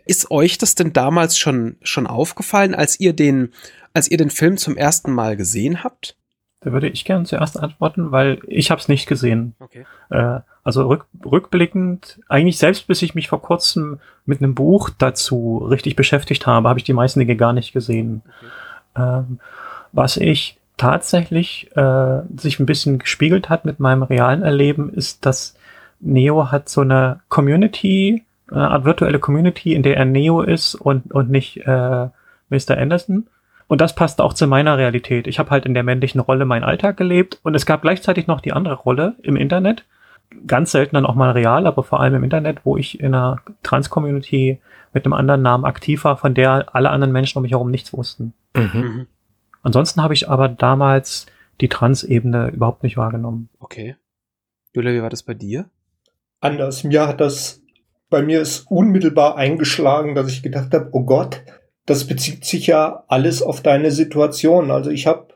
[0.06, 3.54] ist euch das denn damals schon, schon aufgefallen, als ihr den,
[3.94, 6.16] als ihr den Film zum ersten Mal gesehen habt?
[6.62, 9.56] Da würde ich gerne zuerst antworten, weil ich habe es nicht gesehen.
[9.60, 9.86] Okay.
[10.10, 15.60] Äh, also rück, rückblickend, eigentlich selbst bis ich mich vor kurzem mit einem Buch dazu
[15.70, 18.22] richtig beschäftigt habe, habe ich die meisten Dinge gar nicht gesehen.
[18.96, 19.04] Okay.
[19.04, 19.40] Ähm,
[19.94, 25.57] was ich tatsächlich äh, sich ein bisschen gespiegelt hat mit meinem realen Erleben, ist, dass
[26.00, 31.12] Neo hat so eine Community, eine Art virtuelle Community, in der er Neo ist und,
[31.12, 32.08] und nicht äh,
[32.50, 32.78] Mr.
[32.78, 33.28] Anderson.
[33.68, 35.28] Und das passt auch zu meiner Realität.
[35.28, 38.40] Ich habe halt in der männlichen Rolle meinen Alltag gelebt und es gab gleichzeitig noch
[38.40, 39.86] die andere Rolle im Internet.
[40.46, 43.42] Ganz selten dann auch mal real, aber vor allem im Internet, wo ich in einer
[43.64, 44.60] Trans-Community
[44.94, 47.94] mit einem anderen Namen aktiv war, von der alle anderen Menschen um mich herum nichts
[47.94, 48.34] wussten.
[48.56, 48.70] Mhm.
[48.74, 49.08] Mhm.
[49.64, 51.26] Ansonsten habe ich aber damals
[51.60, 53.50] die Trans-Ebene überhaupt nicht wahrgenommen.
[53.60, 53.96] Okay.
[54.74, 55.66] Julia, wie war das bei dir?
[56.40, 56.84] Anders.
[56.84, 57.62] Mir hat das,
[58.10, 61.44] bei mir ist unmittelbar eingeschlagen, dass ich gedacht habe, oh Gott,
[61.86, 64.72] das bezieht sich ja alles auf deine Situation.
[64.72, 65.28] Also ich habe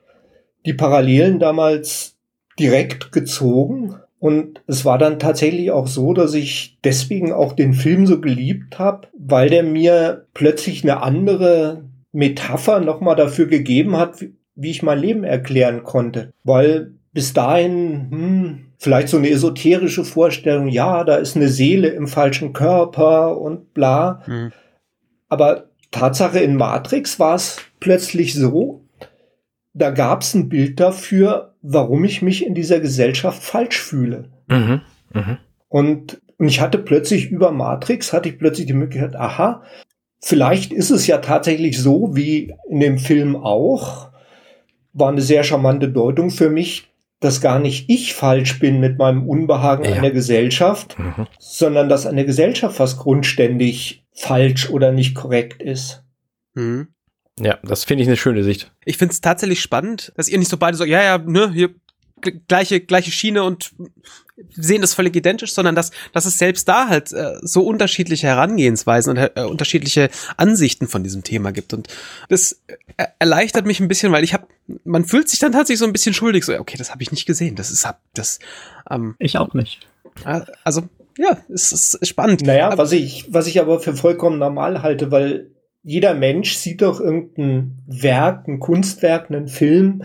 [0.66, 2.18] die Parallelen damals
[2.60, 8.06] direkt gezogen und es war dann tatsächlich auch so, dass ich deswegen auch den Film
[8.06, 14.22] so geliebt habe, weil der mir plötzlich eine andere Metapher nochmal dafür gegeben hat,
[14.54, 16.34] wie, ich mein Leben erklären konnte.
[16.44, 22.08] Weil bis dahin, hm, vielleicht so eine esoterische Vorstellung, ja, da ist eine Seele im
[22.08, 24.24] falschen Körper und bla.
[24.26, 24.52] Mhm.
[25.30, 28.84] Aber Tatsache in Matrix war es plötzlich so,
[29.74, 34.30] da gab es ein Bild dafür, warum ich mich in dieser Gesellschaft falsch fühle.
[34.48, 34.82] Mhm.
[35.14, 35.38] Mhm.
[35.70, 39.62] Und, und ich hatte plötzlich über Matrix, hatte ich plötzlich die Möglichkeit, aha,
[40.24, 44.10] vielleicht ist es ja tatsächlich so, wie in dem Film auch,
[44.94, 46.91] war eine sehr charmante Deutung für mich,
[47.22, 49.94] dass gar nicht ich falsch bin mit meinem Unbehagen Ja.
[49.96, 51.28] an der Gesellschaft, Mhm.
[51.40, 56.04] sondern dass eine Gesellschaft fast grundständig falsch oder nicht korrekt ist.
[56.56, 56.88] Mhm.
[57.40, 58.72] Ja, das finde ich eine schöne Sicht.
[58.86, 61.70] Ich finde es tatsächlich spannend, dass ihr nicht so beide so, ja, ja, ne, hier
[62.48, 63.72] gleiche, gleiche Schiene und
[64.52, 69.18] sehen das völlig identisch, sondern dass, dass es selbst da halt äh, so unterschiedliche Herangehensweisen
[69.18, 71.74] und äh, unterschiedliche Ansichten von diesem Thema gibt.
[71.74, 71.88] Und
[72.30, 72.62] das
[72.98, 74.48] äh, erleichtert mich ein bisschen, weil ich habe,
[74.84, 77.26] man fühlt sich dann tatsächlich so ein bisschen schuldig, so, okay, das habe ich nicht
[77.26, 77.56] gesehen.
[77.56, 78.40] Das ist hab- das,
[78.90, 79.88] ähm, Ich auch nicht.
[80.26, 80.84] äh, also
[81.18, 82.42] ja, es ist spannend.
[82.42, 85.52] Naja, Aber- was ich, was ich aber für vollkommen normal halte, weil
[85.84, 90.04] jeder Mensch sieht doch irgendein Werk, ein Kunstwerk, einen Film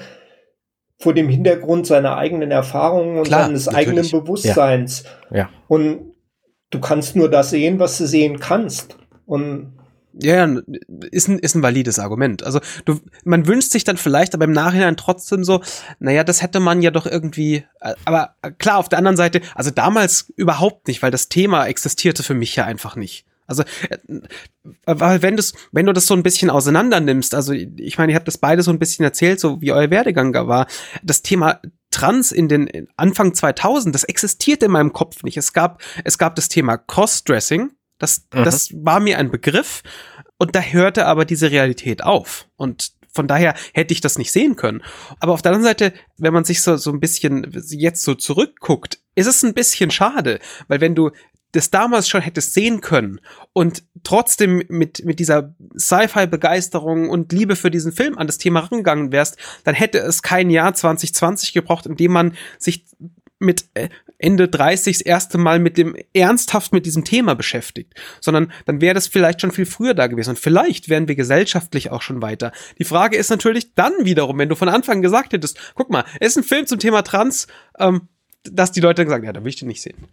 [0.98, 3.88] vor dem Hintergrund seiner eigenen Erfahrungen und Klar, seines natürlich.
[3.88, 5.04] eigenen Bewusstseins.
[5.30, 5.50] Ja.
[5.68, 6.14] Und
[6.70, 8.96] du kannst nur das sehen, was du sehen kannst.
[9.26, 9.74] Und
[10.14, 10.60] Ja, ja,
[11.10, 12.42] ist ein, ist ein valides Argument.
[12.42, 15.60] Also du, man wünscht sich dann vielleicht, aber im Nachhinein trotzdem so,
[15.98, 19.70] naja, das hätte man ja doch irgendwie, äh, aber klar, auf der anderen Seite, also
[19.70, 23.25] damals überhaupt nicht, weil das Thema existierte für mich ja einfach nicht.
[23.46, 24.18] Also, äh,
[24.86, 28.16] weil wenn, du's, wenn du das so ein bisschen auseinander nimmst, also ich meine, ihr
[28.16, 30.66] habt das beide so ein bisschen erzählt, so wie euer Werdegang da war,
[31.02, 35.36] das Thema Trans in den in Anfang 2000, das existierte in meinem Kopf nicht.
[35.36, 38.44] Es gab, es gab das Thema Crossdressing, das, Mhm.
[38.44, 39.82] das war mir ein Begriff
[40.38, 42.48] und da hörte aber diese Realität auf.
[42.56, 44.82] Und von daher hätte ich das nicht sehen können.
[45.20, 48.98] Aber auf der anderen Seite, wenn man sich so, so ein bisschen jetzt so zurückguckt,
[49.14, 51.10] ist es ein bisschen schade, weil wenn du
[51.52, 53.20] das damals schon hättest sehen können
[53.52, 59.12] und trotzdem mit, mit dieser Sci-Fi-Begeisterung und Liebe für diesen Film an das Thema rangegangen
[59.12, 62.84] wärst, dann hätte es kein Jahr 2020 gebraucht, in dem man sich
[63.38, 68.50] mit äh, Ende 30 das erste Mal mit dem ernsthaft mit diesem Thema beschäftigt, sondern
[68.64, 72.00] dann wäre das vielleicht schon viel früher da gewesen und vielleicht wären wir gesellschaftlich auch
[72.00, 72.52] schon weiter.
[72.78, 76.28] Die Frage ist natürlich dann wiederum, wenn du von Anfang gesagt hättest, guck mal, es
[76.28, 77.46] ist ein Film zum Thema Trans,
[77.78, 78.08] ähm,
[78.44, 80.08] dass die Leute dann sagen, ja, da will ich den nicht sehen.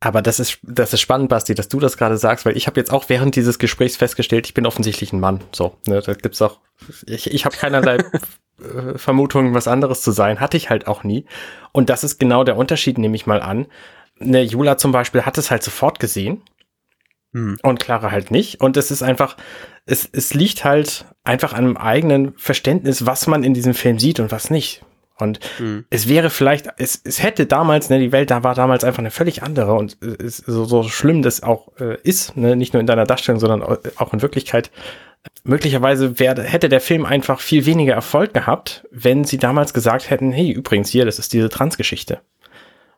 [0.00, 2.78] Aber das ist, das ist spannend, Basti, dass du das gerade sagst, weil ich habe
[2.78, 5.42] jetzt auch während dieses Gesprächs festgestellt, ich bin offensichtlich ein Mann.
[5.52, 6.60] So, ne, da gibt's auch,
[7.06, 7.96] ich, ich habe keinerlei
[8.60, 11.24] äh, Vermutungen, was anderes zu sein, hatte ich halt auch nie.
[11.72, 13.66] Und das ist genau der Unterschied, nehme ich mal an.
[14.18, 16.42] Ne, Jula zum Beispiel hat es halt sofort gesehen
[17.36, 17.58] Hm.
[17.62, 18.62] und Clara halt nicht.
[18.62, 19.36] Und es ist einfach,
[19.84, 24.20] es, es liegt halt einfach an einem eigenen Verständnis, was man in diesem Film sieht
[24.20, 24.82] und was nicht.
[25.18, 25.84] Und Hm.
[25.90, 29.10] es wäre vielleicht, es, es hätte damals, ne, die Welt da war damals einfach eine
[29.10, 32.86] völlig andere und es, so, so schlimm das auch äh, ist, ne, nicht nur in
[32.86, 34.70] deiner Darstellung, sondern au- auch in Wirklichkeit.
[35.42, 40.32] Möglicherweise wäre, hätte der Film einfach viel weniger Erfolg gehabt, wenn sie damals gesagt hätten,
[40.32, 42.20] hey, übrigens hier, das ist diese Transgeschichte.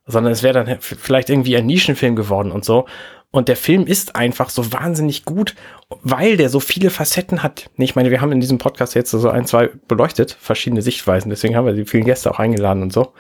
[0.06, 2.86] Sondern es wäre dann vielleicht irgendwie ein Nischenfilm geworden und so.
[3.30, 5.54] Und der Film ist einfach so wahnsinnig gut,
[6.02, 7.70] weil der so viele Facetten hat.
[7.76, 11.28] Ich meine, wir haben in diesem Podcast jetzt so ein, zwei beleuchtet, verschiedene Sichtweisen.
[11.28, 13.12] Deswegen haben wir die vielen Gäste auch eingeladen und so.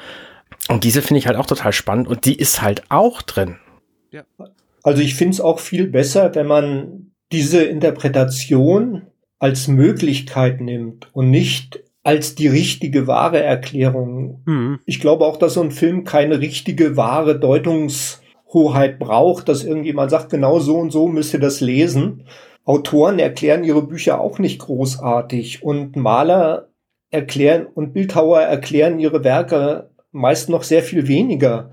[0.68, 3.56] Und diese finde ich halt auch total spannend und die ist halt auch drin.
[4.82, 9.02] Also ich finde es auch viel besser, wenn man diese Interpretation
[9.38, 14.42] als Möglichkeit nimmt und nicht als die richtige wahre Erklärung.
[14.46, 14.78] Hm.
[14.86, 17.38] Ich glaube auch, dass so ein Film keine richtige wahre
[18.48, 22.24] Deutungshoheit braucht, dass irgendjemand sagt, genau so und so müsst ihr das lesen.
[22.64, 26.68] Autoren erklären ihre Bücher auch nicht großartig und Maler
[27.10, 31.70] erklären und Bildhauer erklären ihre Werke meist noch sehr viel weniger.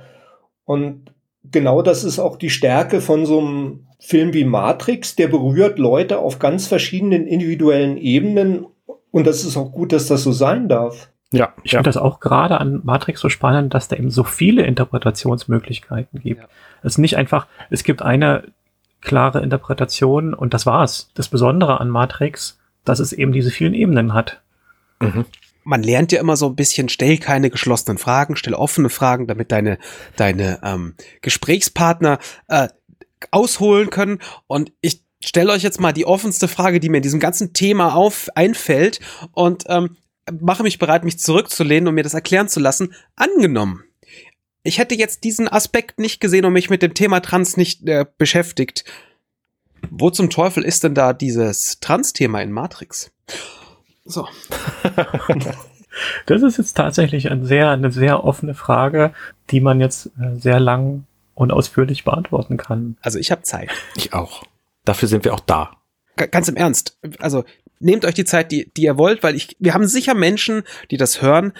[0.63, 5.79] Und genau das ist auch die Stärke von so einem Film wie Matrix, der berührt
[5.79, 8.65] Leute auf ganz verschiedenen individuellen Ebenen.
[9.11, 11.09] Und das ist auch gut, dass das so sein darf.
[11.31, 11.79] Ja, ich ja.
[11.79, 16.41] finde das auch gerade an Matrix so spannend, dass da eben so viele Interpretationsmöglichkeiten gibt.
[16.41, 16.47] Ja.
[16.83, 18.43] Es ist nicht einfach, es gibt eine
[19.01, 21.09] klare Interpretation und das war's.
[21.13, 24.41] Das Besondere an Matrix, dass es eben diese vielen Ebenen hat.
[24.99, 25.25] Mhm.
[25.63, 29.51] Man lernt ja immer so ein bisschen, stell keine geschlossenen Fragen, stell offene Fragen, damit
[29.51, 29.79] deine,
[30.15, 32.67] deine ähm, Gesprächspartner äh,
[33.31, 34.19] ausholen können.
[34.45, 37.95] Und ich stelle euch jetzt mal die offenste Frage, die mir in diesem ganzen Thema
[37.95, 38.99] auf einfällt
[39.33, 39.97] und ähm,
[40.31, 42.93] mache mich bereit, mich zurückzulehnen und mir das erklären zu lassen.
[43.15, 43.83] Angenommen,
[44.63, 48.05] ich hätte jetzt diesen Aspekt nicht gesehen und mich mit dem Thema Trans nicht äh,
[48.17, 48.83] beschäftigt.
[49.91, 53.11] Wo zum Teufel ist denn da dieses Trans-Thema in Matrix?
[54.03, 54.27] So.
[56.25, 59.13] das ist jetzt tatsächlich ein sehr, eine sehr offene Frage,
[59.51, 62.97] die man jetzt äh, sehr lang und ausführlich beantworten kann.
[63.01, 63.69] Also ich habe Zeit.
[63.95, 64.43] Ich auch.
[64.83, 65.77] Dafür sind wir auch da.
[66.15, 66.97] Ganz im Ernst.
[67.19, 67.43] Also
[67.79, 70.97] nehmt euch die Zeit, die, die ihr wollt, weil ich, wir haben sicher Menschen, die
[70.97, 71.53] das hören,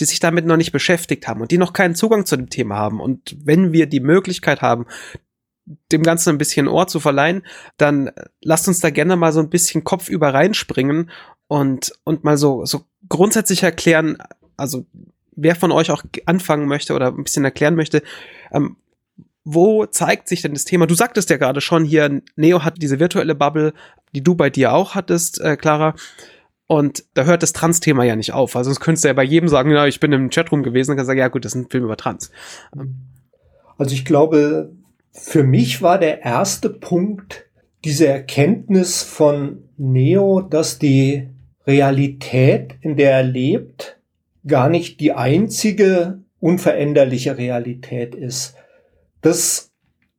[0.00, 2.76] die sich damit noch nicht beschäftigt haben und die noch keinen Zugang zu dem Thema
[2.76, 3.00] haben.
[3.00, 4.86] Und wenn wir die Möglichkeit haben,
[5.92, 7.44] dem Ganzen ein bisschen Ohr zu verleihen,
[7.76, 11.10] dann lasst uns da gerne mal so ein bisschen kopfüber reinspringen
[11.46, 14.18] und, und mal so, so grundsätzlich erklären,
[14.56, 14.86] also
[15.32, 18.02] wer von euch auch anfangen möchte oder ein bisschen erklären möchte,
[18.52, 18.76] ähm,
[19.50, 20.86] wo zeigt sich denn das Thema?
[20.86, 23.72] Du sagtest ja gerade schon hier, Neo hat diese virtuelle Bubble,
[24.14, 25.94] die du bei dir auch hattest, äh, Clara.
[26.66, 28.54] Und da hört das Trans-Thema ja nicht auf.
[28.54, 31.04] Also sonst könntest du ja bei jedem sagen, ja, ich bin im Chatroom gewesen, kannst
[31.04, 32.30] du sagen, ja gut, das ist ein Film über Trans.
[33.78, 34.72] Also ich glaube,
[35.12, 37.46] für mich war der erste Punkt
[37.84, 41.30] diese Erkenntnis von Neo, dass die
[41.66, 43.98] Realität, in der er lebt,
[44.46, 48.57] gar nicht die einzige unveränderliche Realität ist.
[49.28, 49.74] Das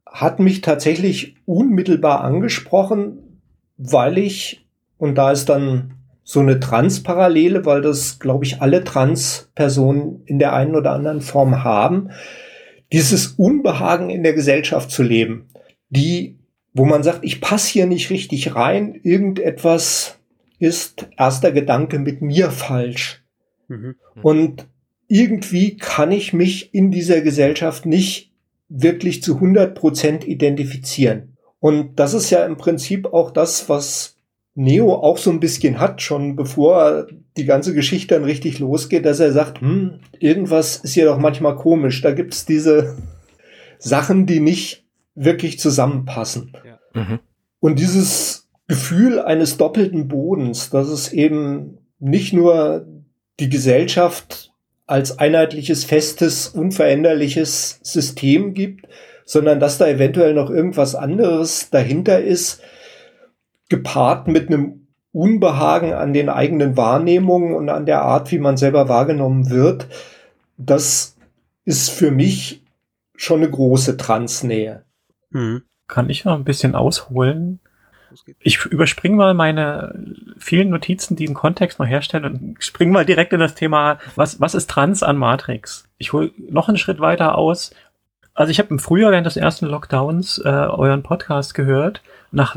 [0.05, 3.41] hat mich tatsächlich unmittelbar angesprochen,
[3.75, 4.67] weil ich,
[4.99, 10.53] und da ist dann so eine Trans-Parallele, weil das, glaube ich, alle Trans-Personen in der
[10.53, 12.11] einen oder anderen Form haben,
[12.93, 15.49] dieses Unbehagen in der Gesellschaft zu leben,
[15.89, 16.37] die,
[16.73, 20.19] wo man sagt, ich passe hier nicht richtig rein, irgendetwas
[20.59, 23.23] ist erster Gedanke mit mir falsch.
[23.69, 23.95] Mhm.
[24.21, 24.67] Und
[25.07, 28.28] irgendwie kann ich mich in dieser Gesellschaft nicht
[28.69, 31.37] wirklich zu 100 Prozent identifizieren.
[31.59, 34.15] Und das ist ja im Prinzip auch das, was
[34.55, 39.19] Neo auch so ein bisschen hat, schon bevor die ganze Geschichte dann richtig losgeht, dass
[39.19, 42.01] er sagt, hm, irgendwas ist ja doch manchmal komisch.
[42.01, 42.97] Da gibt's diese
[43.79, 46.53] Sachen, die nicht wirklich zusammenpassen.
[46.65, 46.79] Ja.
[46.93, 47.19] Mhm.
[47.59, 52.85] Und dieses Gefühl eines doppelten Bodens, dass es eben nicht nur
[53.39, 54.48] die Gesellschaft
[54.89, 58.87] als einheitliches, festes, unveränderliches System gibt,
[59.23, 62.63] sondern dass da eventuell noch irgendwas anderes dahinter ist,
[63.69, 68.89] gepaart mit einem Unbehagen an den eigenen Wahrnehmungen und an der Art, wie man selber
[68.89, 69.87] wahrgenommen wird,
[70.57, 71.15] das
[71.65, 72.63] ist für mich
[73.15, 74.85] schon eine große Transnähe.
[75.31, 75.61] Hm.
[75.87, 77.59] Kann ich noch ein bisschen ausholen?
[78.39, 83.33] Ich überspringe mal meine vielen Notizen, die einen Kontext noch herstellen und springe mal direkt
[83.33, 85.87] in das Thema, was, was ist Trans an Matrix?
[85.97, 87.71] Ich hole noch einen Schritt weiter aus.
[88.33, 92.01] Also ich habe im Frühjahr während des ersten Lockdowns äh, euren Podcast gehört.
[92.31, 92.55] Nach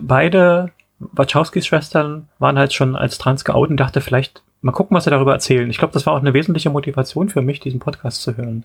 [0.00, 5.10] beide Wachowskis-Schwestern waren halt schon als trans geoutet und dachte vielleicht mal gucken, was sie
[5.10, 5.68] darüber erzählen.
[5.68, 8.64] Ich glaube, das war auch eine wesentliche Motivation für mich, diesen Podcast zu hören.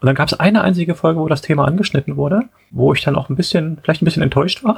[0.00, 3.16] Und dann gab es eine einzige Folge, wo das Thema angeschnitten wurde, wo ich dann
[3.16, 4.76] auch ein bisschen, vielleicht ein bisschen enttäuscht war.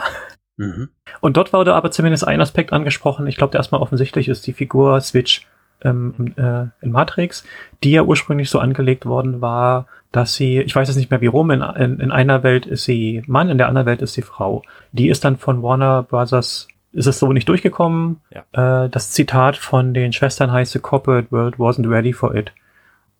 [0.57, 0.89] Mhm.
[1.21, 3.27] Und dort wurde aber zumindest ein Aspekt angesprochen.
[3.27, 5.47] Ich glaube, der erstmal offensichtlich ist die Figur Switch
[5.83, 7.45] ähm, äh, in Matrix,
[7.83, 11.27] die ja ursprünglich so angelegt worden war, dass sie, ich weiß jetzt nicht mehr wie
[11.27, 14.23] rum, in, in, in einer Welt ist sie Mann, in der anderen Welt ist sie
[14.23, 14.63] Frau.
[14.93, 18.21] Die ist dann von Warner Brothers ist es so nicht durchgekommen.
[18.31, 18.85] Ja.
[18.85, 22.53] Äh, das Zitat von den Schwestern heißt, The corporate world wasn't ready for it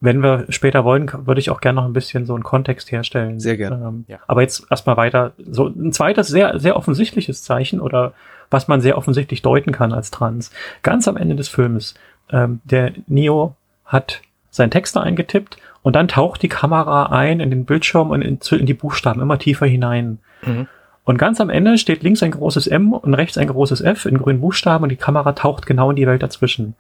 [0.03, 3.39] wenn wir später wollen, würde ich auch gerne noch ein bisschen so einen Kontext herstellen.
[3.39, 3.77] Sehr gerne.
[3.87, 4.19] Ähm, ja.
[4.27, 5.33] Aber jetzt erstmal weiter.
[5.39, 8.13] So ein zweites sehr, sehr offensichtliches Zeichen oder
[8.51, 10.51] was man sehr offensichtlich deuten kann als Trans.
[10.83, 11.95] Ganz am Ende des Films,
[12.31, 17.51] ähm, der Neo hat seinen Text da eingetippt und dann taucht die Kamera ein in
[17.51, 20.19] den Bildschirm und in, in die Buchstaben immer tiefer hinein.
[20.45, 20.67] Mhm.
[21.05, 24.19] Und ganz am Ende steht links ein großes M und rechts ein großes F in
[24.19, 26.75] grünen Buchstaben und die Kamera taucht genau in die Welt dazwischen.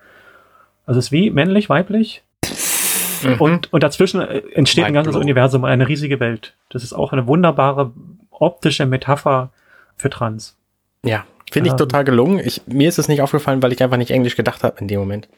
[0.87, 2.25] Also es ist wie männlich, weiblich,
[3.25, 3.41] Mhm.
[3.41, 6.55] Und, und dazwischen äh, entsteht ein ganzes Universum, eine riesige Welt.
[6.70, 7.93] Das ist auch eine wunderbare
[8.31, 9.51] optische Metapher
[9.97, 10.57] für Trans.
[11.05, 12.41] Ja, finde ich ähm, total gelungen.
[12.45, 15.01] Ich, mir ist es nicht aufgefallen, weil ich einfach nicht Englisch gedacht habe in dem
[15.01, 15.29] Moment.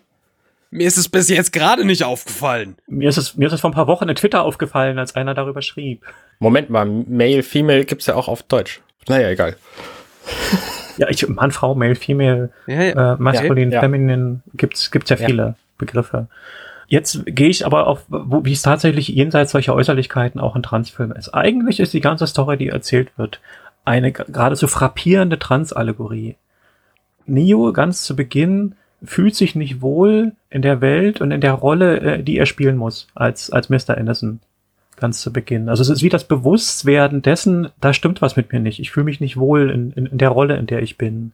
[0.71, 2.77] Mir ist es bis jetzt gerade nicht aufgefallen.
[2.89, 5.35] Mir ist es, mir ist es vor ein paar Wochen in Twitter aufgefallen, als einer
[5.35, 6.03] darüber schrieb.
[6.41, 8.81] Moment mal, Male, Female gibt's ja auch auf Deutsch.
[9.09, 9.57] Naja, egal.
[10.97, 13.15] Ja, ich, Mann, Frau, Male, Female, Ja, ja.
[13.15, 13.81] äh, Maskulin, Ja.
[13.81, 15.27] Feminin, gibt's, gibt's ja Ja.
[15.27, 16.29] viele Begriffe.
[16.87, 21.31] Jetzt gehe ich aber auf, wie es tatsächlich jenseits solcher Äußerlichkeiten auch in Transfilmen ist.
[21.35, 23.41] Eigentlich ist die ganze Story, die erzählt wird,
[23.85, 26.37] eine geradezu frappierende Trans-Allegorie.
[27.27, 32.01] Neo ganz zu Beginn fühlt sich nicht wohl in der Welt und in der Rolle,
[32.01, 33.97] äh, die er spielen muss, als, als Mr.
[33.97, 34.41] Anderson.
[34.97, 35.69] Ganz zu Beginn.
[35.69, 38.79] Also es ist wie das Bewusstwerden dessen, da stimmt was mit mir nicht.
[38.79, 41.33] Ich fühle mich nicht wohl in, in, in der Rolle, in der ich bin.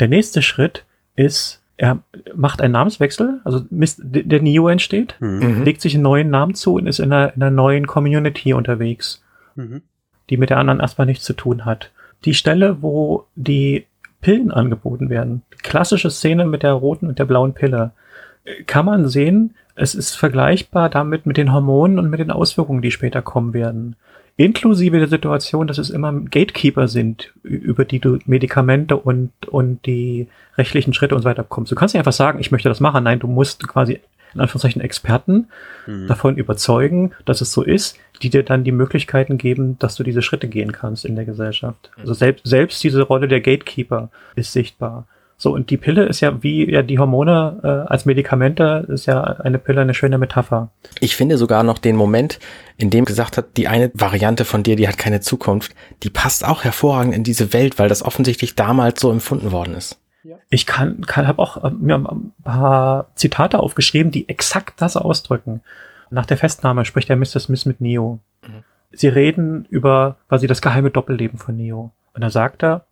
[0.00, 0.84] Der nächste Schritt
[1.16, 1.98] ist, er
[2.34, 5.38] macht einen Namenswechsel, also Mist- der Neo entsteht, Mhm.
[5.58, 5.62] Mhm.
[5.64, 9.22] legt sich einen neuen Namen zu und ist in einer, in einer neuen Community unterwegs
[9.56, 9.80] Mhm.
[10.28, 11.90] die mit der anderen erstmal nichts zu tun hat.
[12.26, 13.86] Die Stelle, wo die
[14.20, 17.92] Pillen angeboten werden, die klassische Szene mit der roten und der blauen Pille,
[18.66, 22.90] kann man sehen, es ist vergleichbar damit mit den Hormonen und mit den Auswirkungen, die
[22.90, 23.96] später kommen werden.
[24.40, 30.28] Inklusive der Situation, dass es immer Gatekeeper sind, über die du Medikamente und, und die
[30.56, 31.70] rechtlichen Schritte und so weiter bekommst.
[31.70, 33.04] Du kannst nicht einfach sagen, ich möchte das machen.
[33.04, 34.00] Nein, du musst quasi
[34.32, 35.48] in Anführungszeichen Experten
[35.86, 36.06] Mhm.
[36.06, 40.22] davon überzeugen, dass es so ist, die dir dann die Möglichkeiten geben, dass du diese
[40.22, 41.90] Schritte gehen kannst in der Gesellschaft.
[41.98, 45.06] Also selbst, selbst diese Rolle der Gatekeeper ist sichtbar.
[45.42, 49.22] So, und die Pille ist ja wie ja die Hormone äh, als Medikamente ist ja
[49.22, 50.70] eine Pille eine schöne Metapher.
[51.00, 52.38] Ich finde sogar noch den Moment,
[52.76, 56.46] in dem gesagt hat, die eine Variante von dir, die hat keine Zukunft, die passt
[56.46, 59.98] auch hervorragend in diese Welt, weil das offensichtlich damals so empfunden worden ist.
[60.50, 65.62] Ich kann, kann habe auch äh, mir ein paar Zitate aufgeschrieben, die exakt das ausdrücken.
[66.10, 67.40] Nach der Festnahme spricht der Mr.
[67.40, 68.18] Smith mit Neo.
[68.46, 68.64] Mhm.
[68.92, 71.92] Sie reden über quasi das geheime Doppelleben von Neo.
[72.12, 72.84] Und da sagt er,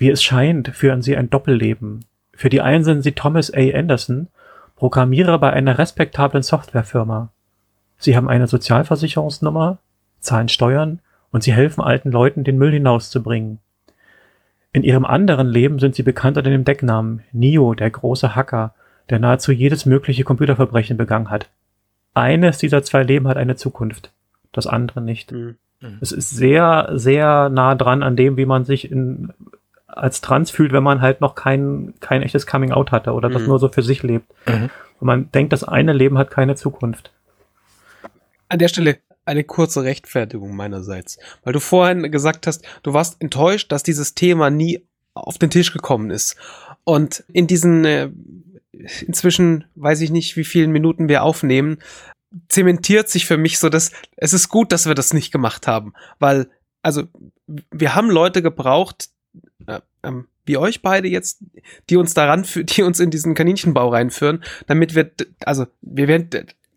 [0.00, 2.06] wie es scheint, führen sie ein Doppelleben.
[2.32, 3.58] Für die einen sind sie Thomas A.
[3.58, 4.28] Anderson,
[4.76, 7.30] Programmierer bei einer respektablen Softwarefirma.
[7.98, 9.76] Sie haben eine Sozialversicherungsnummer,
[10.20, 11.00] zahlen Steuern
[11.32, 13.58] und sie helfen alten Leuten, den Müll hinauszubringen.
[14.72, 18.74] In ihrem anderen Leben sind sie bekannt unter dem Decknamen Neo, der große Hacker,
[19.10, 21.50] der nahezu jedes mögliche Computerverbrechen begangen hat.
[22.14, 24.12] Eines dieser zwei Leben hat eine Zukunft,
[24.52, 25.30] das andere nicht.
[25.32, 25.56] Mhm.
[26.00, 29.32] Es ist sehr, sehr nah dran an dem, wie man sich in,
[29.92, 33.42] als trans fühlt, wenn man halt noch kein, kein echtes Coming Out hatte oder das
[33.42, 33.48] Mhm.
[33.48, 34.26] nur so für sich lebt.
[34.46, 34.70] Mhm.
[35.00, 37.12] Und man denkt, das eine Leben hat keine Zukunft.
[38.48, 41.18] An der Stelle eine kurze Rechtfertigung meinerseits.
[41.44, 44.84] Weil du vorhin gesagt hast, du warst enttäuscht, dass dieses Thema nie
[45.14, 46.36] auf den Tisch gekommen ist.
[46.84, 48.10] Und in diesen äh,
[49.06, 51.78] inzwischen weiß ich nicht, wie vielen Minuten wir aufnehmen,
[52.48, 55.92] zementiert sich für mich so, dass es ist gut, dass wir das nicht gemacht haben.
[56.18, 56.48] Weil,
[56.82, 57.04] also,
[57.70, 59.08] wir haben Leute gebraucht,
[60.02, 61.42] ähm, wie euch beide jetzt,
[61.88, 65.10] die uns daran, die uns in diesen Kaninchenbau reinführen, damit wir,
[65.44, 66.28] also, wir wären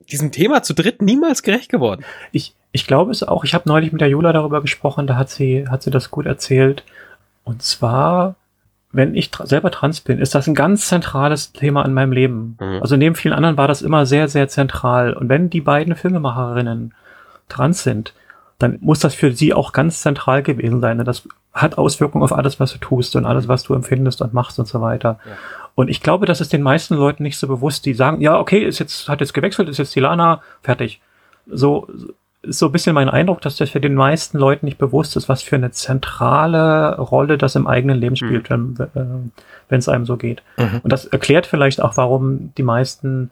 [0.10, 2.04] diesem Thema zu dritt niemals gerecht geworden.
[2.32, 5.30] Ich, ich glaube es auch, ich habe neulich mit der Jula darüber gesprochen, da hat
[5.30, 6.84] sie, hat sie das gut erzählt.
[7.44, 8.36] Und zwar,
[8.92, 12.58] wenn ich tra selber trans bin, ist das ein ganz zentrales Thema in meinem Leben.
[12.60, 12.82] Mhm.
[12.82, 15.14] Also neben vielen anderen war das immer sehr, sehr zentral.
[15.14, 16.94] Und wenn die beiden Filmemacherinnen
[17.50, 18.14] trans sind,
[18.64, 21.04] dann muss das für sie auch ganz zentral gewesen sein.
[21.04, 24.58] Das hat Auswirkungen auf alles, was du tust und alles, was du empfindest und machst
[24.58, 25.20] und so weiter.
[25.26, 25.32] Ja.
[25.76, 28.64] Und ich glaube, das ist den meisten Leuten nicht so bewusst, die sagen, ja, okay,
[28.64, 31.02] ist jetzt, hat jetzt gewechselt, ist jetzt die Lana, fertig.
[31.46, 31.88] So,
[32.42, 35.30] ist so ein bisschen mein Eindruck, dass das für den meisten Leuten nicht bewusst ist,
[35.30, 39.06] was für eine zentrale Rolle das im eigenen Leben spielt, wenn äh,
[39.70, 40.44] wenn es einem so geht.
[40.58, 40.82] Mhm.
[40.84, 43.32] Und das erklärt vielleicht auch, warum die meisten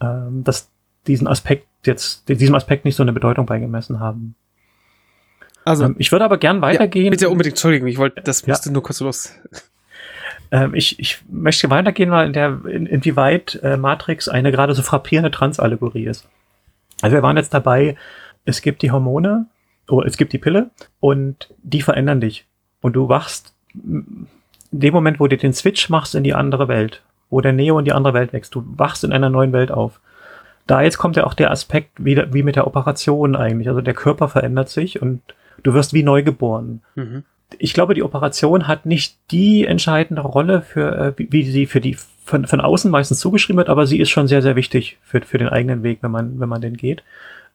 [0.00, 0.70] ähm, das,
[1.06, 4.34] diesen Aspekt jetzt, diesem Aspekt nicht so eine Bedeutung beigemessen haben.
[5.64, 7.04] Also, Ähm, ich würde aber gern weitergehen.
[7.06, 8.48] Ja, bitte unbedingt, Entschuldigung, ich wollte, das Ja.
[8.48, 9.34] musste nur kurz los.
[10.50, 14.82] Ähm, ich, ich möchte weitergehen, mal in der, in, inwieweit äh, Matrix eine gerade so
[14.82, 16.28] frappierende Transallegorie ist.
[17.00, 17.96] Also wir waren jetzt dabei,
[18.44, 19.46] es gibt die Hormone,
[19.88, 22.44] oh, es gibt die Pille und die verändern dich.
[22.80, 24.26] Und du wachst in
[24.72, 27.84] dem Moment, wo du den Switch machst in die andere Welt, wo der Neo in
[27.84, 30.00] die andere Welt wächst, du wachst in einer neuen Welt auf.
[30.66, 33.68] Da jetzt kommt ja auch der Aspekt wieder, wie mit der Operation eigentlich.
[33.68, 35.22] Also der Körper verändert sich und
[35.62, 37.24] du wirst wie neu geboren Mhm.
[37.58, 41.96] ich glaube, die Operation hat nicht die entscheidende Rolle für, äh, wie, sie für die
[42.24, 45.38] von, von außen meistens zugeschrieben wird, aber sie ist schon sehr, sehr wichtig für, für
[45.38, 47.02] den eigenen Weg, wenn man, wenn man den geht.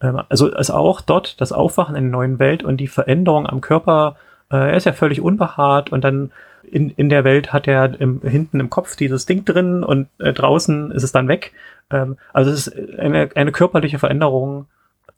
[0.01, 3.61] Ähm, also ist auch dort das Aufwachen in der neuen Welt und die Veränderung am
[3.61, 4.17] Körper,
[4.51, 6.31] äh, er ist ja völlig unbehaart und dann
[6.69, 10.33] in, in der Welt hat er im, hinten im Kopf dieses Ding drin und äh,
[10.33, 11.53] draußen ist es dann weg.
[11.89, 14.67] Ähm, also es ist eine, eine körperliche Veränderung,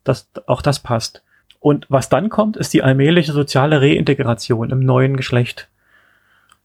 [0.04, 1.22] dass auch das passt.
[1.60, 5.68] Und was dann kommt, ist die allmähliche soziale Reintegration im neuen Geschlecht.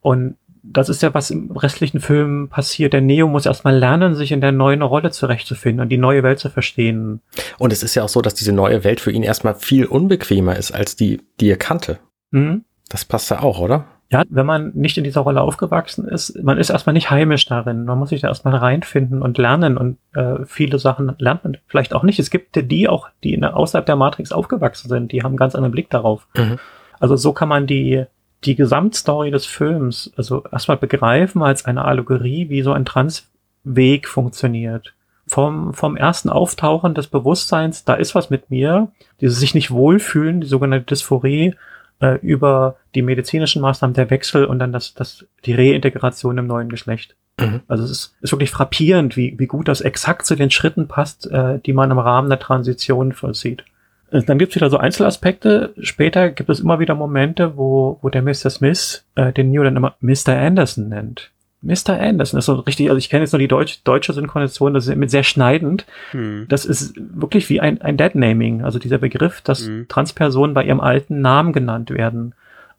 [0.01, 2.93] Und das ist ja, was im restlichen Film passiert.
[2.93, 6.39] Der Neo muss erstmal lernen, sich in der neuen Rolle zurechtzufinden und die neue Welt
[6.39, 7.21] zu verstehen.
[7.59, 10.55] Und es ist ja auch so, dass diese neue Welt für ihn erstmal viel unbequemer
[10.55, 11.99] ist als die, die er kannte.
[12.31, 12.63] Mhm.
[12.89, 13.85] Das passt ja auch, oder?
[14.11, 17.85] Ja, wenn man nicht in dieser Rolle aufgewachsen ist, man ist erstmal nicht heimisch darin.
[17.85, 21.93] Man muss sich da erstmal reinfinden und lernen und äh, viele Sachen lernt man vielleicht
[21.93, 22.19] auch nicht.
[22.19, 25.55] Es gibt die auch, die in außerhalb der Matrix aufgewachsen sind, die haben einen ganz
[25.55, 26.27] anderen Blick darauf.
[26.37, 26.59] Mhm.
[26.99, 28.05] Also so kann man die,
[28.43, 34.93] die Gesamtstory des Films also erstmal begreifen als eine Allegorie, wie so ein Transweg funktioniert.
[35.27, 38.91] Vom, vom ersten Auftauchen des Bewusstseins, da ist was mit mir,
[39.21, 41.55] dieses sich nicht wohlfühlen, die sogenannte Dysphorie,
[41.99, 46.69] äh, über die medizinischen Maßnahmen, der Wechsel und dann das, das, die Reintegration im neuen
[46.69, 47.15] Geschlecht.
[47.39, 47.61] Mhm.
[47.67, 51.29] Also es ist, ist wirklich frappierend, wie, wie gut das exakt zu den Schritten passt,
[51.31, 53.63] äh, die man im Rahmen der Transition vollzieht.
[54.11, 55.73] Äh, Dann gibt es wieder so Einzelaspekte.
[55.79, 58.49] Später gibt es immer wieder Momente, wo, wo der Mr.
[58.49, 60.29] Smith äh, den Neo dann immer Mr.
[60.29, 61.31] Anderson nennt.
[61.65, 61.99] Mr.
[61.99, 64.95] Anderson ist so richtig, also ich kenne jetzt nur die deutsche, deutsche Synchronisation, das ist
[64.95, 65.85] mit sehr schneidend.
[66.11, 66.45] Hm.
[66.47, 69.87] Das ist wirklich wie ein, ein Dead-Naming, also dieser Begriff, dass Mhm.
[69.87, 72.33] Transpersonen bei ihrem alten Namen genannt werden,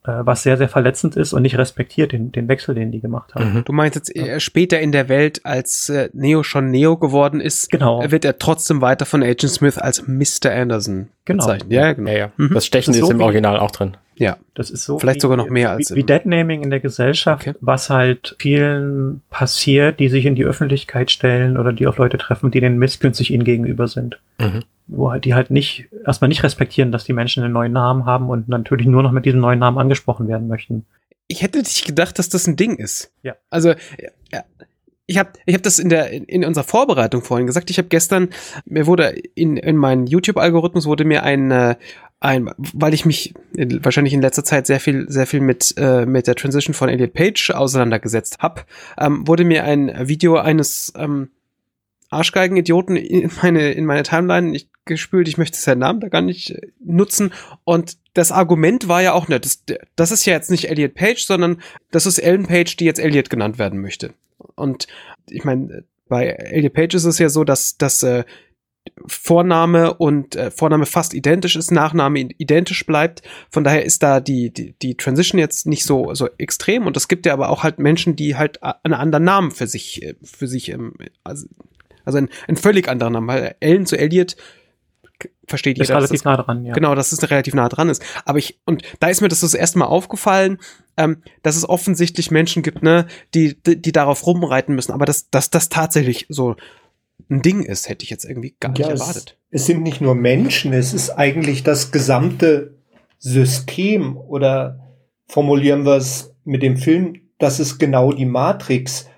[0.06, 3.54] was sehr, sehr verletzend ist und nicht respektiert, den, den Wechsel, den die gemacht haben.
[3.54, 3.64] Mhm.
[3.64, 7.70] Du meinst jetzt eher später in der Welt, als äh, Neo schon Neo geworden ist,
[7.70, 8.02] Genau.
[8.10, 10.52] wird er trotzdem weiter von Agent Smith als Mr.
[10.52, 11.44] Anderson Genau.
[11.44, 11.72] bezeichnet.
[11.72, 12.10] Ja, genau.
[12.10, 12.32] Ja, ja.
[12.36, 12.54] Mhm.
[12.54, 13.96] Das Stechen Das ist ist so im Original auch drin.
[14.18, 14.38] Ja.
[14.54, 14.98] Das ist so.
[14.98, 17.56] Vielleicht wie, sogar noch mehr als wie, wie Deadnaming in der Gesellschaft, Okay.
[17.60, 22.50] was halt vielen passiert, die sich in die Öffentlichkeit stellen oder die auf Leute treffen,
[22.50, 24.18] die den missgünstig ihnen gegenüber sind.
[24.40, 24.62] Mhm.
[24.88, 28.28] Wo halt die halt nicht, erstmal nicht respektieren, dass die Menschen einen neuen Namen haben
[28.28, 30.86] und natürlich nur noch mit diesem neuen Namen angesprochen werden möchten.
[31.26, 33.12] Ich hätte nicht gedacht, dass das ein Ding ist.
[33.22, 33.34] Ja.
[33.50, 33.70] Also,
[34.30, 34.44] ja,
[35.06, 37.70] ich habe ich hab das in der in, in unserer Vorbereitung vorhin gesagt.
[37.70, 38.28] Ich habe gestern
[38.64, 41.76] mir wurde in in meinen YouTube Algorithmus wurde mir ein äh,
[42.18, 46.06] ein, weil ich mich in, wahrscheinlich in letzter Zeit sehr viel, sehr viel mit, äh,
[46.06, 48.62] mit der Transition von Elliot Page auseinandergesetzt habe,
[48.98, 51.28] ähm, wurde mir ein Video eines ähm,
[52.16, 55.28] Arschgeigen-Idioten in meine, in meine Timeline nicht gespült.
[55.28, 57.32] Ich möchte seinen Namen da gar nicht äh, nutzen.
[57.64, 59.62] Und das Argument war ja auch nicht, das,
[59.96, 61.60] das ist ja jetzt nicht Elliot Page, sondern
[61.90, 64.14] das ist Ellen Page, die jetzt Elliot genannt werden möchte.
[64.54, 64.86] Und
[65.28, 68.24] ich meine, bei Elliot Page ist es ja so, dass, dass äh,
[69.06, 73.22] Vorname und äh, Vorname fast identisch ist, Nachname identisch bleibt.
[73.50, 76.86] Von daher ist da die, die, die Transition jetzt nicht so, so extrem.
[76.86, 80.02] Und es gibt ja aber auch halt Menschen, die halt einen anderen Namen für sich,
[80.02, 80.94] äh, für sich, ähm,
[81.24, 81.46] also,
[82.06, 84.36] also einen, einen völlig anderen Namen, weil Ellen zu Elliot
[85.46, 85.98] versteht Ist jeder.
[85.98, 86.74] relativ das- nah dran, ja.
[86.74, 88.02] Genau, dass es relativ nah dran ist.
[88.24, 90.58] Aber ich, und da ist mir das das erste Mal aufgefallen,
[90.96, 94.92] ähm, dass es offensichtlich Menschen gibt, ne, die, die, die darauf rumreiten müssen.
[94.92, 96.56] Aber dass, dass das tatsächlich so
[97.30, 99.38] ein Ding ist, hätte ich jetzt irgendwie gar nicht Ja, erwartet.
[99.50, 102.74] Es, es sind nicht nur Menschen, es ist eigentlich das gesamte
[103.18, 104.80] System oder
[105.26, 109.08] formulieren wir es mit dem Film, das ist genau die Matrix.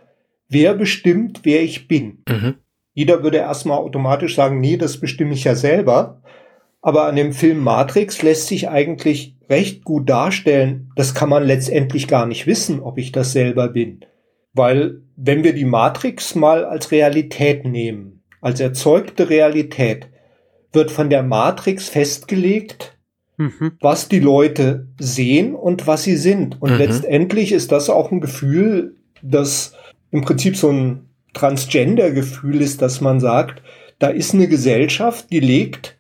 [0.49, 2.22] Wer bestimmt, wer ich bin?
[2.28, 2.55] Mhm.
[2.99, 6.20] Jeder würde erstmal automatisch sagen, nee, das bestimme ich ja selber.
[6.82, 12.09] Aber an dem Film Matrix lässt sich eigentlich recht gut darstellen, das kann man letztendlich
[12.09, 14.01] gar nicht wissen, ob ich das selber bin.
[14.53, 20.09] Weil wenn wir die Matrix mal als Realität nehmen, als erzeugte Realität,
[20.72, 22.99] wird von der Matrix festgelegt,
[23.36, 23.74] Mhm.
[23.80, 26.61] was die Leute sehen und was sie sind.
[26.61, 26.78] Und Mhm.
[26.78, 29.74] letztendlich ist das auch ein Gefühl, das
[30.11, 33.62] im Prinzip so ein Transgender-Gefühl ist, dass man sagt,
[33.99, 35.97] da ist eine Gesellschaft, die legt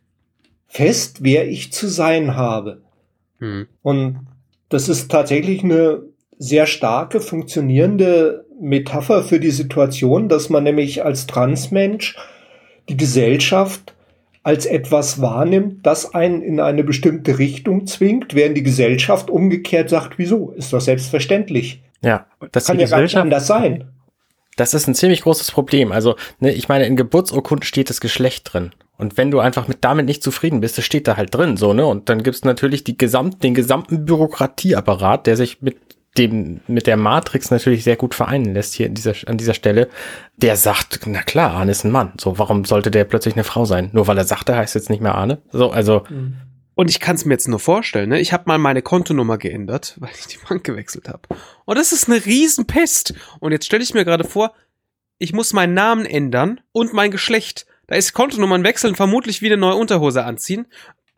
[0.66, 2.82] fest, wer ich zu sein habe.
[3.40, 3.66] Mhm.
[3.82, 4.26] Und
[4.68, 6.02] das ist tatsächlich eine
[6.38, 12.16] sehr starke, funktionierende Metapher für die Situation, dass man nämlich als Transmensch
[12.88, 13.94] die Gesellschaft
[14.42, 20.18] als etwas wahrnimmt, das einen in eine bestimmte Richtung zwingt, während die Gesellschaft umgekehrt sagt,
[20.18, 20.52] wieso?
[20.52, 21.82] Ist doch selbstverständlich.
[22.00, 23.88] Ja, das, Kann ja gar nicht anders sein.
[24.60, 25.92] Das ist ein ziemlich großes Problem.
[25.92, 28.72] Also, ne, ich meine, in Geburtsurkunden steht das Geschlecht drin.
[28.98, 31.72] Und wenn du einfach mit damit nicht zufrieden bist, das steht da halt drin, so,
[31.72, 31.86] ne?
[31.86, 35.76] Und dann gibt's natürlich die gesamt, den gesamten Bürokratieapparat, der sich mit
[36.16, 39.88] dem, mit der Matrix natürlich sehr gut vereinen lässt hier in dieser, an dieser Stelle,
[40.36, 42.12] der sagt, na klar, Arne ist ein Mann.
[42.18, 43.90] So, warum sollte der plötzlich eine Frau sein?
[43.92, 45.38] Nur weil er sagt, er heißt jetzt nicht mehr Arne.
[45.52, 46.02] So, also,
[46.78, 48.20] Und ich kann es mir jetzt nur vorstellen, ne?
[48.20, 51.22] Ich habe mal meine Kontonummer geändert, weil ich die Bank gewechselt habe.
[51.64, 53.14] Und das ist eine Riesenpest.
[53.40, 54.54] Und jetzt stelle ich mir gerade vor,
[55.18, 57.66] ich muss meinen Namen ändern und mein Geschlecht.
[57.88, 60.68] Da ist Kontonummern wechseln, vermutlich wieder neue Unterhose anziehen.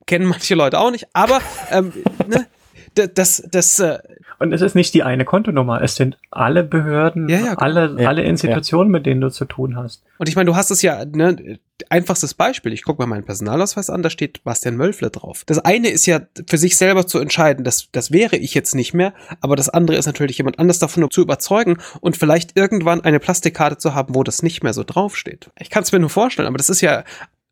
[0.07, 1.93] Kennen manche Leute auch nicht, aber ähm,
[2.27, 2.47] ne?
[2.95, 3.99] das, das, äh,
[4.41, 8.09] Und es ist nicht die eine Kontonummer, es sind alle Behörden, Ja, ja, alle, Ja,
[8.09, 10.03] alle Institutionen, mit denen du zu tun hast.
[10.17, 11.59] Und ich meine, du hast es ja, ne,
[11.91, 12.73] einfachstes Beispiel.
[12.73, 15.45] Ich gucke mal meinen Personalausweis an, da steht Bastian Wölfle drauf.
[15.45, 18.95] Das eine ist ja für sich selber zu entscheiden, das, das wäre ich jetzt nicht
[18.95, 19.13] mehr,
[19.43, 23.77] aber das andere ist natürlich jemand anders davon zu überzeugen und vielleicht irgendwann eine Plastikkarte
[23.77, 25.51] zu haben, wo das nicht mehr so draufsteht.
[25.59, 27.05] Ich kann es mir nur vorstellen, aber das ist ja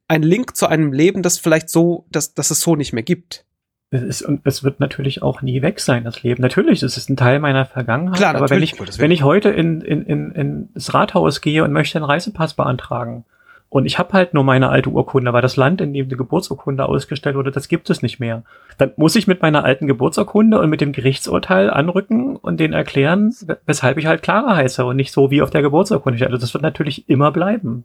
[0.08, 3.44] ein Link zu einem Leben, das vielleicht so, dass, dass es so nicht mehr gibt.
[3.90, 6.42] Es ist, und es wird natürlich auch nie weg sein, das Leben.
[6.42, 8.18] Natürlich, es ist ein Teil meiner Vergangenheit.
[8.18, 10.30] Klar, aber wenn ich, wenn ich heute in, in, in,
[10.74, 13.24] ins Rathaus gehe und möchte einen Reisepass beantragen
[13.70, 16.86] und ich habe halt nur meine alte Urkunde, weil das Land, in dem die Geburtsurkunde
[16.86, 18.42] ausgestellt wurde, das gibt es nicht mehr.
[18.78, 23.34] Dann muss ich mit meiner alten Geburtsurkunde und mit dem Gerichtsurteil anrücken und denen erklären,
[23.66, 26.24] weshalb ich halt Clara heiße und nicht so wie auf der Geburtsurkunde.
[26.24, 27.84] Also das wird natürlich immer bleiben.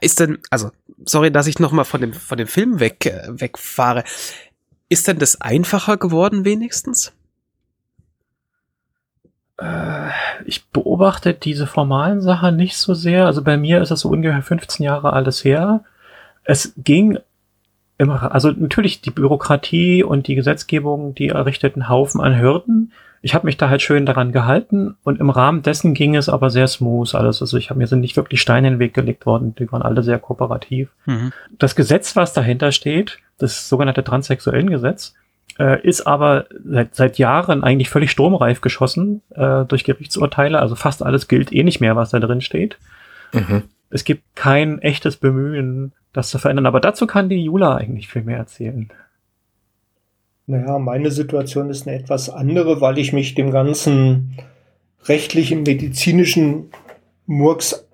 [0.00, 0.70] Ist denn, also,
[1.04, 4.02] sorry, dass ich nochmal von dem, von dem Film weg, äh, wegfahre.
[4.92, 7.14] Ist denn das einfacher geworden wenigstens?
[9.56, 10.10] Äh,
[10.44, 13.24] ich beobachte diese formalen Sachen nicht so sehr.
[13.24, 15.82] Also bei mir ist das so ungefähr 15 Jahre alles her.
[16.44, 17.18] Es ging
[18.10, 22.92] also natürlich die Bürokratie und die Gesetzgebung, die errichtet einen Haufen an Hürden.
[23.20, 26.50] Ich habe mich da halt schön daran gehalten und im Rahmen dessen ging es aber
[26.50, 27.40] sehr smooth alles.
[27.40, 29.54] Also ich habe mir sind nicht wirklich Steine in den Weg gelegt worden.
[29.54, 30.88] Die waren alle sehr kooperativ.
[31.58, 35.14] Das Gesetz, was dahinter steht, das sogenannte Transsexuellengesetz,
[35.58, 40.58] äh, ist aber seit, seit Jahren eigentlich völlig sturmreif geschossen äh, durch Gerichtsurteile.
[40.58, 42.76] Also fast alles gilt eh nicht mehr, was da drin steht.
[43.32, 43.64] Mhm.
[43.90, 46.66] Es gibt kein echtes Bemühen, das zu verändern.
[46.66, 48.90] Aber dazu kann die Jula eigentlich viel mehr erzählen.
[50.46, 54.36] Naja, meine Situation ist eine etwas andere, weil ich mich dem ganzen
[55.04, 56.70] rechtlichen, medizinischen
[57.26, 57.88] Murks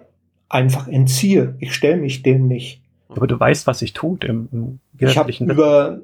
[0.49, 1.57] einfach entziehe.
[1.61, 2.81] Ich stelle mich dem nicht.
[3.09, 6.01] Aber du weißt, was sich tut im, im Ich habe über,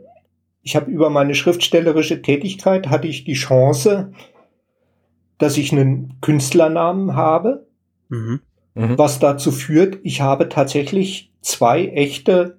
[0.62, 4.12] ich habe über meine schriftstellerische Tätigkeit hatte ich die Chance,
[5.38, 7.66] dass ich einen Künstlernamen habe,
[8.08, 8.40] Mhm.
[8.74, 8.98] Mhm.
[8.98, 12.58] was dazu führt, ich habe tatsächlich zwei echte,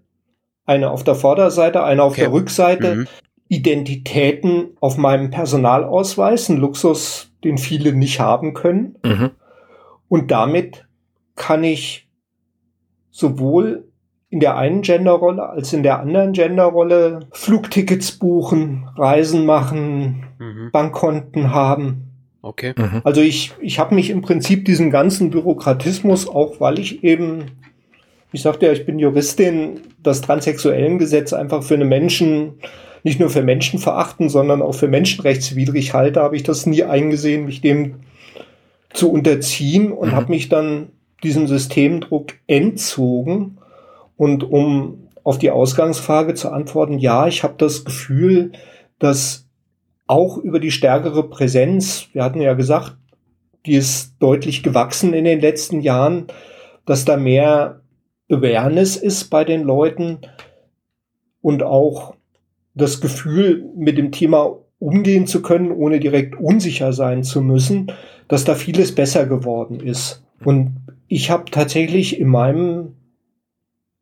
[0.65, 2.21] eine auf der Vorderseite, eine auf Okay.
[2.21, 3.07] der Rückseite, Mhm.
[3.47, 8.97] Identitäten auf meinem Personalausweis, ein Luxus, den viele nicht haben können.
[9.03, 9.31] Mhm.
[10.07, 10.85] Und damit
[11.35, 12.09] kann ich
[13.11, 13.87] sowohl
[14.29, 20.69] in der einen Genderrolle als in der anderen Genderrolle Flugtickets buchen, Reisen machen, Mhm.
[20.71, 22.04] Bankkonten haben.
[22.45, 22.75] Okay.
[22.77, 23.01] Mhm.
[23.03, 27.45] Also ich, ich habe mich im Prinzip diesem ganzen Bürokratismus, auch weil ich eben,
[28.31, 32.59] ich sagte ja, ich bin Juristin, das Transsexuellengesetz einfach für eine Menschen,
[33.03, 37.45] nicht nur für Menschen verachten, sondern auch für menschenrechtswidrig halte, habe ich das nie eingesehen,
[37.45, 38.01] mich dem
[38.93, 40.15] zu unterziehen und Mhm.
[40.15, 40.89] habe mich dann
[41.23, 43.57] diesem Systemdruck entzogen.
[44.17, 48.51] Und um auf die Ausgangsfrage zu antworten, ja, ich habe das Gefühl,
[48.99, 49.44] dass
[50.07, 52.97] auch über die stärkere Präsenz, wir hatten ja gesagt,
[53.65, 56.27] die ist deutlich gewachsen in den letzten Jahren,
[56.85, 57.81] dass da mehr
[58.29, 60.19] Awareness ist bei den Leuten
[61.41, 62.15] und auch
[62.73, 67.91] das Gefühl, mit dem Thema umgehen zu können, ohne direkt unsicher sein zu müssen,
[68.27, 70.23] dass da vieles besser geworden ist.
[70.43, 70.77] Und
[71.07, 72.95] ich habe tatsächlich in meinem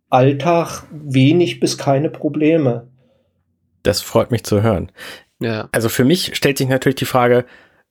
[0.09, 2.87] Alltag wenig bis keine Probleme.
[3.83, 4.91] Das freut mich zu hören.
[5.43, 5.69] Ja.
[5.71, 7.45] Also für mich stellt sich natürlich die Frage,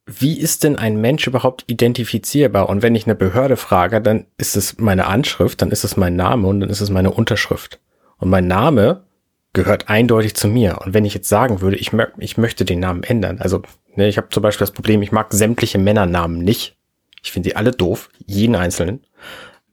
[0.06, 2.68] wie ist denn ein Mensch überhaupt identifizierbar?
[2.68, 6.16] Und wenn ich eine Behörde frage, dann ist es meine Anschrift, dann ist es mein
[6.16, 7.78] Name und dann ist es meine Unterschrift.
[8.18, 9.04] Und mein Name
[9.52, 10.80] gehört eindeutig zu mir.
[10.80, 13.62] Und wenn ich jetzt sagen würde, ich, mö ich möchte den Namen ändern, also
[13.94, 16.76] ne, ich habe zum Beispiel das Problem, ich mag sämtliche Männernamen nicht.
[17.22, 19.04] Ich finde sie alle doof, jeden einzelnen.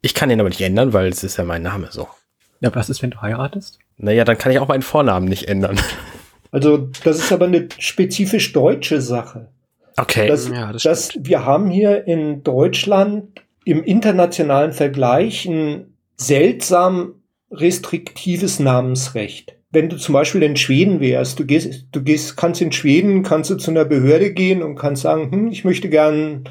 [0.01, 2.07] Ich kann den aber nicht ändern, weil es ist ja mein Name so.
[2.59, 3.79] Ja, was ist, wenn du heiratest?
[3.97, 5.79] Naja, dann kann ich auch meinen Vornamen nicht ändern.
[6.51, 9.49] Also das ist aber eine spezifisch deutsche Sache.
[9.97, 10.27] Okay.
[10.27, 17.15] Das, Ja, das das, wir haben hier in Deutschland im internationalen Vergleich ein seltsam
[17.51, 19.55] restriktives Namensrecht.
[19.71, 23.51] Wenn du zum Beispiel in Schweden wärst, du gehst, du gehst, kannst in Schweden, kannst
[23.51, 26.45] du zu einer Behörde gehen und kannst sagen, hm, ich möchte gern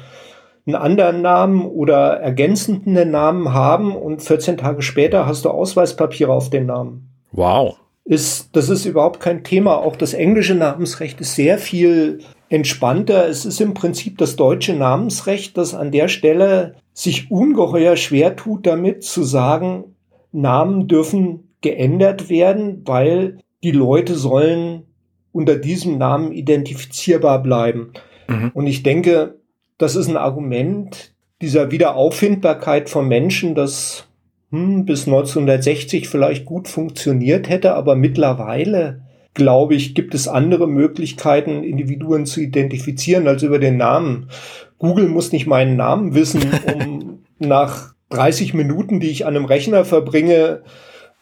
[0.65, 6.49] einen anderen Namen oder ergänzenden Namen haben und 14 Tage später hast du Ausweispapiere auf
[6.49, 7.78] den Namen wow.
[8.09, 9.77] Ist, das ist überhaupt kein Thema.
[9.77, 13.29] Auch das englische Namensrecht ist sehr viel entspannter.
[13.29, 18.65] Es ist im Prinzip das deutsche Namensrecht, das an der Stelle sich ungeheuer schwer tut,
[18.65, 19.95] damit zu sagen,
[20.31, 24.87] Namen dürfen geändert werden, weil die Leute sollen
[25.31, 27.93] unter diesem Namen identifizierbar bleiben.
[28.27, 28.49] Mhm.
[28.55, 29.35] Und ich denke,
[29.77, 34.08] das ist ein Argument dieser Wiederauffindbarkeit von Menschen, das
[34.51, 39.01] hm, bis 1960 vielleicht gut funktioniert hätte, aber mittlerweile
[39.33, 44.29] glaube ich, gibt es andere Möglichkeiten, Individuen zu identifizieren als über den Namen.
[44.77, 46.43] Google muss nicht meinen Namen wissen,
[46.73, 50.63] um nach 30 Minuten, die ich an einem Rechner verbringe,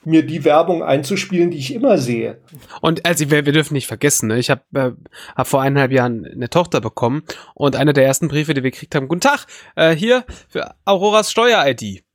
[0.03, 2.39] mir die Werbung einzuspielen, die ich immer sehe.
[2.81, 4.39] Und also wir, wir dürfen nicht vergessen, ne?
[4.39, 4.91] ich habe äh,
[5.35, 7.23] hab vor eineinhalb Jahren eine Tochter bekommen
[7.55, 11.29] und einer der ersten Briefe, die wir gekriegt haben, guten Tag, äh, hier für Auroras
[11.29, 12.06] Steuer-ID.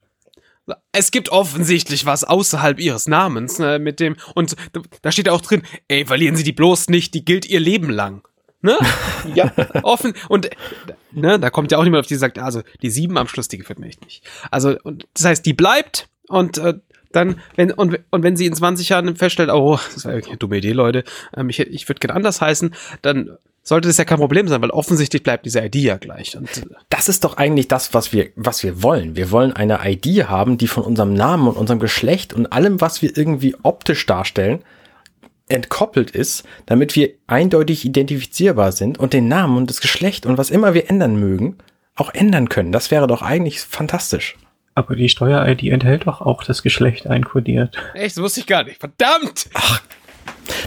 [0.92, 4.54] Es gibt offensichtlich was außerhalb ihres Namens äh, mit dem und
[5.02, 8.26] da steht auch drin, ey, verlieren Sie die bloß nicht, die gilt ihr Leben lang.
[8.60, 8.78] Ne?
[9.34, 9.52] ja.
[9.82, 10.50] Offen und
[11.10, 13.58] ne, da kommt ja auch niemand auf die sagt, also die sieben am Schluss, die
[13.58, 14.24] gefällt mir echt nicht.
[14.50, 16.74] Also und das heißt, die bleibt und äh,
[17.10, 20.58] dann, wenn, und, und wenn sie in 20 Jahren feststellt, oh, das war eine dumme
[20.58, 21.04] Idee, Leute,
[21.36, 24.70] ähm, ich, ich würde gern anders heißen, dann sollte das ja kein Problem sein, weil
[24.70, 26.36] offensichtlich bleibt diese ID ja gleich.
[26.36, 29.16] Und äh, das ist doch eigentlich das, was wir, was wir wollen.
[29.16, 33.02] Wir wollen eine ID haben, die von unserem Namen und unserem Geschlecht und allem, was
[33.02, 34.60] wir irgendwie optisch darstellen,
[35.48, 40.50] entkoppelt ist, damit wir eindeutig identifizierbar sind und den Namen und das Geschlecht und was
[40.50, 41.58] immer wir ändern mögen,
[41.94, 42.72] auch ändern können.
[42.72, 44.36] Das wäre doch eigentlich fantastisch.
[44.74, 47.76] Aber die Steuer-ID enthält doch auch das Geschlecht einkodiert.
[47.92, 48.80] Echt, das wusste ich gar nicht.
[48.80, 49.50] Verdammt!
[49.52, 49.82] Ach.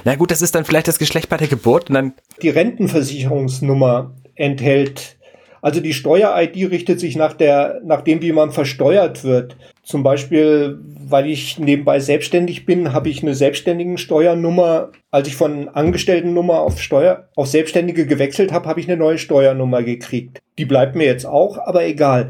[0.04, 2.14] Na gut, das ist dann vielleicht das Geschlecht bei der Geburt und dann.
[2.42, 5.18] Die Rentenversicherungsnummer enthält,
[5.66, 9.58] also die Steuer-ID richtet sich nach der, nach dem, wie man versteuert wird.
[9.82, 14.92] Zum Beispiel, weil ich nebenbei selbstständig bin, habe ich eine selbstständigen Steuernummer.
[15.10, 19.82] Als ich von Angestelltennummer auf Steuer, auf Selbstständige gewechselt habe, habe ich eine neue Steuernummer
[19.82, 20.40] gekriegt.
[20.60, 22.30] Die bleibt mir jetzt auch, aber egal.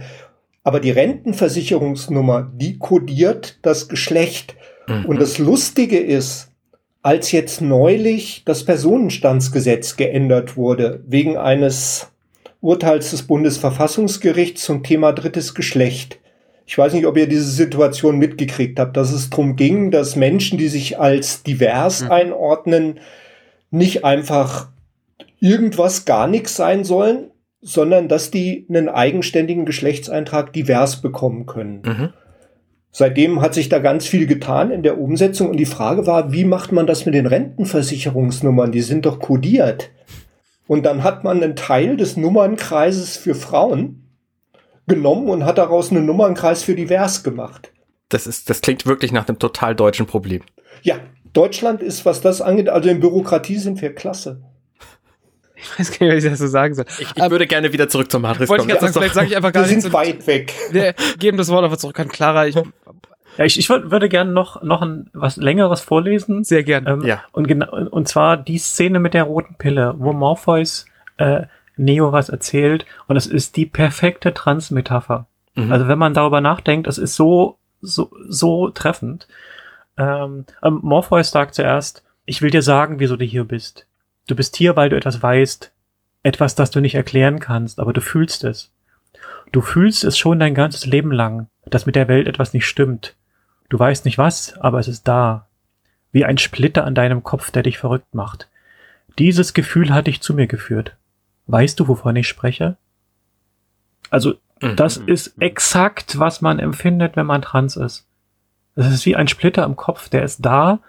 [0.64, 4.56] Aber die Rentenversicherungsnummer, die kodiert das Geschlecht.
[4.88, 5.08] Mhm.
[5.08, 6.52] Und das Lustige ist,
[7.06, 12.12] als jetzt neulich das Personenstandsgesetz geändert wurde, wegen eines
[12.62, 16.18] Urteils des Bundesverfassungsgerichts zum Thema drittes Geschlecht.
[16.66, 20.58] Ich weiß nicht, ob ihr diese Situation mitgekriegt habt, dass es darum ging, dass Menschen,
[20.58, 22.12] die sich als divers mhm.
[22.12, 23.00] einordnen,
[23.70, 24.70] nicht einfach
[25.40, 27.30] irgendwas gar nichts sein sollen,
[27.62, 31.84] sondern dass die einen eigenständigen Geschlechtseintrag divers bekommen können.
[31.86, 32.14] Mhm.
[32.98, 36.46] Seitdem hat sich da ganz viel getan in der Umsetzung und die Frage war, wie
[36.46, 38.72] macht man das mit den Rentenversicherungsnummern?
[38.72, 39.90] Die sind doch kodiert.
[40.66, 44.08] Und dann hat man einen Teil des Nummernkreises für Frauen
[44.88, 47.74] genommen und hat daraus einen Nummernkreis für divers gemacht.
[48.08, 50.44] Das ist, das klingt wirklich nach einem total deutschen Problem.
[50.82, 50.96] Ja,
[51.34, 54.42] Deutschland ist, was das angeht, also in Bürokratie sind wir klasse.
[55.56, 56.86] Ich weiß gar nicht, was ich dazu sagen soll.
[57.00, 58.70] Ich, ich würde gerne wieder zurück zum Matrix kommen.
[58.70, 60.54] Ich sagen, vielleicht sage ich einfach gar Wir sind weit weg.
[60.72, 62.48] Wir geben das Wort einfach zurück an Clara.
[62.48, 66.44] Ich, ja, ich, ich würde gerne noch, noch ein was längeres vorlesen.
[66.44, 66.90] Sehr gerne.
[66.90, 67.24] Ähm, ja.
[67.32, 70.86] Und, genau, und zwar die Szene mit der roten Pille, wo Morpheus
[71.18, 71.44] äh,
[71.78, 72.86] Neo was erzählt.
[73.08, 75.28] Und es ist die perfekte Transmetapher.
[75.56, 75.72] Mhm.
[75.72, 79.28] Also wenn man darüber nachdenkt, es ist so, so, so treffend.
[79.98, 83.86] Ähm, ähm, Morpheus sagt zuerst, ich will dir sagen, wieso du hier bist.
[84.28, 85.72] Du bist hier, weil du etwas weißt,
[86.24, 88.72] etwas, das du nicht erklären kannst, aber du fühlst es.
[89.52, 93.16] Du fühlst es schon dein ganzes Leben lang, dass mit der Welt etwas nicht stimmt.
[93.70, 95.48] Du weißt nicht was, aber es ist da.
[96.12, 98.50] Wie ein Splitter an deinem Kopf, der dich verrückt macht.
[99.20, 100.96] Dieses Gefühl hat dich zu mir geführt.
[101.48, 102.78] Weißt du, wovon ich spreche?
[104.10, 104.76] Also, mhm.
[104.76, 108.08] das ist exakt, was man empfindet, wenn man trans ist.
[108.76, 110.80] Es ist wie ein Splitter im Kopf, der ist da,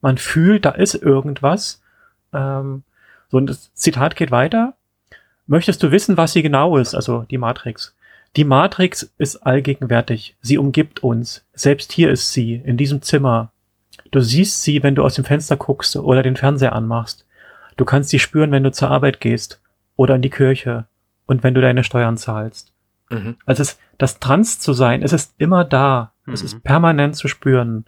[0.00, 1.82] man fühlt, da ist irgendwas,
[2.36, 2.82] ähm,
[3.28, 4.74] so, und das Zitat geht weiter.
[5.46, 7.94] Möchtest du wissen, was sie genau ist, also die Matrix?
[8.36, 10.36] Die Matrix ist allgegenwärtig.
[10.42, 11.46] Sie umgibt uns.
[11.54, 13.50] Selbst hier ist sie, in diesem Zimmer.
[14.10, 17.26] Du siehst sie, wenn du aus dem Fenster guckst oder den Fernseher anmachst.
[17.76, 19.60] Du kannst sie spüren, wenn du zur Arbeit gehst
[19.96, 20.86] oder in die Kirche
[21.26, 22.72] und wenn du deine Steuern zahlst.
[23.10, 23.36] Mhm.
[23.46, 26.12] Also es, das Trans zu sein, es ist immer da.
[26.26, 26.34] Mhm.
[26.34, 27.86] Es ist permanent zu spüren.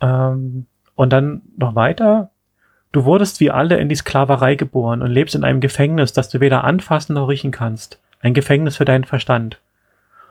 [0.00, 2.31] Ähm, und dann noch weiter.
[2.92, 6.40] Du wurdest wie alle in die Sklaverei geboren und lebst in einem Gefängnis, das du
[6.40, 7.98] weder anfassen noch riechen kannst.
[8.20, 9.58] Ein Gefängnis für deinen Verstand.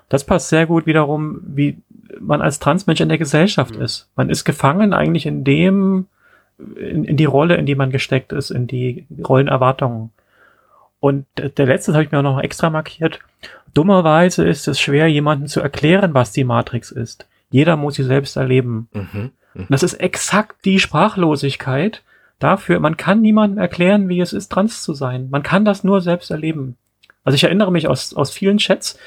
[0.10, 1.78] Das passt sehr gut wiederum, wie
[2.20, 3.82] man als Transmensch in der Gesellschaft mhm.
[3.82, 4.10] ist.
[4.16, 6.06] Man ist gefangen eigentlich in dem,
[6.76, 10.12] in, in, die Rolle, in die man gesteckt ist, in die Rollenerwartungen.
[11.00, 13.20] Und der letzte habe ich mir auch noch extra markiert.
[13.74, 17.26] Dummerweise ist es schwer, jemandem zu erklären, was die Matrix ist.
[17.50, 18.88] Jeder muss sie selbst erleben.
[18.94, 19.32] Mhm.
[19.54, 19.66] Mhm.
[19.70, 22.04] Das ist exakt die Sprachlosigkeit,
[22.44, 25.30] dafür, man kann niemandem erklären, wie es ist, trans zu sein.
[25.30, 26.78] Man kann das nur selbst erleben.
[27.24, 28.98] Also ich erinnere mich aus, aus vielen Chats,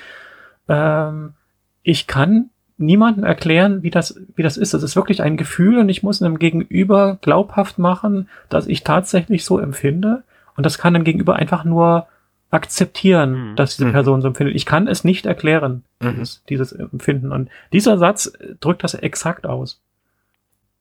[0.68, 1.34] ähm,
[1.82, 4.74] ich kann niemandem erklären, wie das, wie das ist.
[4.74, 9.44] Das ist wirklich ein Gefühl und ich muss einem Gegenüber glaubhaft machen, dass ich tatsächlich
[9.44, 10.24] so empfinde.
[10.56, 12.06] Und das kann dem Gegenüber einfach nur
[12.50, 13.56] akzeptieren, mhm.
[13.56, 13.92] dass diese mhm.
[13.92, 14.54] Person so empfindet.
[14.54, 16.10] Ich kann es nicht erklären, mhm.
[16.14, 17.32] dieses, dieses Empfinden.
[17.32, 19.82] Und dieser Satz drückt das exakt aus.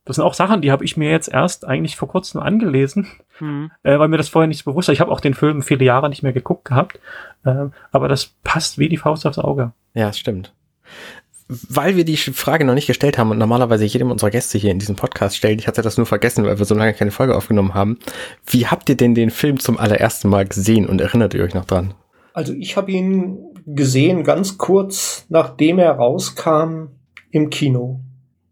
[0.06, 3.08] Das sind auch Sachen, die habe ich mir jetzt erst eigentlich vor kurzem angelesen,
[3.40, 3.72] Mhm.
[3.84, 4.94] äh, weil mir das vorher nicht so bewusst war.
[4.94, 7.00] Ich habe auch den Film viele Jahre nicht mehr geguckt gehabt,
[7.46, 9.72] äh, aber das passt wie die Faust aufs Auge.
[9.94, 10.54] Ja, stimmt.
[11.48, 14.80] Weil wir die Frage noch nicht gestellt haben und normalerweise jedem unserer Gäste hier in
[14.80, 17.74] diesem Podcast stellen, ich hatte das nur vergessen, weil wir so lange keine Folge aufgenommen
[17.74, 18.00] haben.
[18.46, 21.66] Wie habt ihr denn den Film zum allerersten Mal gesehen und erinnert ihr euch noch
[21.66, 21.94] dran?
[22.34, 26.88] Also ich habe ihn gesehen ganz kurz nachdem er rauskam
[27.32, 28.00] im Kino,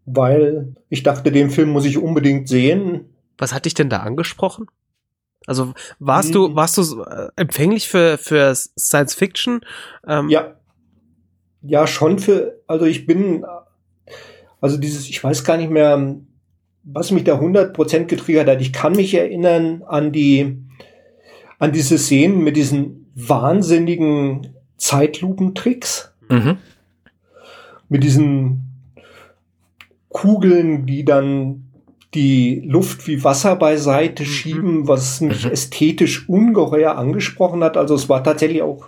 [0.06, 3.06] weil ich dachte, den Film muss ich unbedingt sehen.
[3.38, 4.66] Was hat dich denn da angesprochen?
[5.46, 6.32] Also warst Hm.
[6.34, 9.60] du warst du äh, empfänglich für für Science Fiction?
[10.06, 10.54] Ähm, Ja.
[11.64, 13.44] Ja, schon für, also ich bin,
[14.60, 16.16] also dieses, ich weiß gar nicht mehr,
[16.82, 18.60] was mich da 100% getriggert hat.
[18.60, 20.58] Ich kann mich erinnern an die,
[21.60, 26.56] an diese Szenen mit diesen wahnsinnigen Zeitlupentricks, Mhm.
[27.88, 28.71] mit diesen
[30.12, 31.68] Kugeln, die dann
[32.14, 34.26] die Luft wie Wasser beiseite Mhm.
[34.26, 35.52] schieben, was mich Mhm.
[35.52, 37.76] ästhetisch ungeheuer angesprochen hat.
[37.76, 38.86] Also es war tatsächlich auch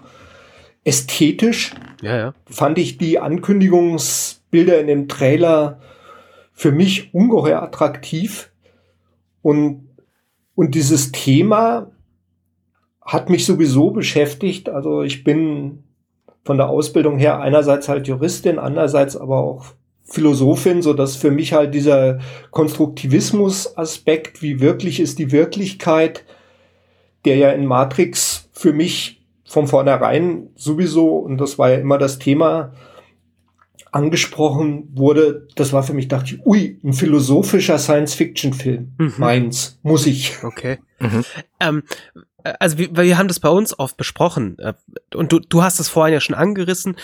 [0.85, 1.73] ästhetisch
[2.03, 2.35] ja, ja.
[2.47, 5.81] fand ich die Ankündigungsbilder in dem Trailer
[6.53, 8.51] für mich ungeheuer attraktiv.
[9.41, 9.89] Und,
[10.55, 11.91] und dieses Thema
[13.01, 14.69] hat mich sowieso beschäftigt.
[14.69, 15.85] Also ich bin
[16.45, 19.67] von der Ausbildung her einerseits halt Juristin, andererseits aber auch
[20.05, 26.25] Philosophin, so dass für mich halt dieser Konstruktivismus-Aspekt, wie wirklich ist die Wirklichkeit,
[27.25, 32.19] der ja in Matrix für mich von vornherein sowieso, und das war ja immer das
[32.19, 32.73] Thema,
[33.93, 38.93] angesprochen wurde, das war für mich, dachte ich, ui, ein philosophischer Science-Fiction-Film.
[38.99, 39.15] Mhm.
[39.19, 40.43] Meins, muss ich.
[40.43, 40.79] Okay.
[40.99, 41.25] Mhm.
[41.61, 41.83] Ähm,
[42.43, 44.75] äh, also wir, wir haben das bei uns oft besprochen äh,
[45.15, 46.97] und du, du hast es vorhin ja schon angerissen.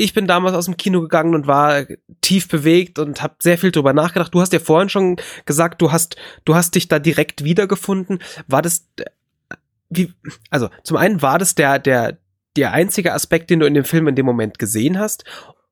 [0.00, 1.84] Ich bin damals aus dem Kino gegangen und war
[2.22, 4.32] tief bewegt und habe sehr viel drüber nachgedacht.
[4.32, 8.20] Du hast ja vorhin schon gesagt, du hast du hast dich da direkt wiedergefunden.
[8.46, 9.04] War das äh,
[9.90, 10.14] wie
[10.48, 12.18] also zum einen war das der der
[12.56, 15.24] der einzige Aspekt, den du in dem Film in dem Moment gesehen hast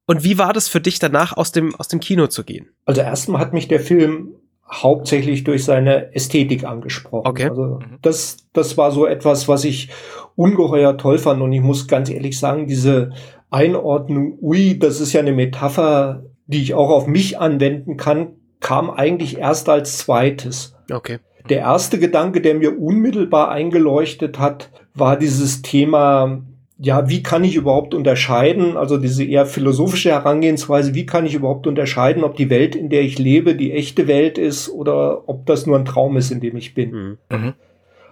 [0.05, 2.69] und wie war das für dich danach aus dem aus dem Kino zu gehen?
[2.85, 4.35] Also erstmal hat mich der Film
[4.71, 7.27] hauptsächlich durch seine Ästhetik angesprochen.
[7.27, 7.49] Okay.
[7.49, 9.91] Also das, das war so etwas, was ich
[10.37, 11.41] ungeheuer toll fand.
[11.43, 13.11] Und ich muss ganz ehrlich sagen, diese
[13.51, 18.91] Einordnung, ui, das ist ja eine Metapher, die ich auch auf mich anwenden kann, kam
[18.91, 20.75] eigentlich erst als zweites.
[20.91, 21.19] Okay.
[21.49, 26.43] Der erste Gedanke, der mir unmittelbar eingeleuchtet hat, war dieses Thema,
[26.81, 31.67] ja, wie kann ich überhaupt unterscheiden, also diese eher philosophische Herangehensweise, wie kann ich überhaupt
[31.67, 35.67] unterscheiden, ob die Welt, in der ich lebe, die echte Welt ist oder ob das
[35.67, 36.91] nur ein Traum ist, in dem ich bin.
[36.91, 37.19] Mhm.
[37.31, 37.55] Mhm.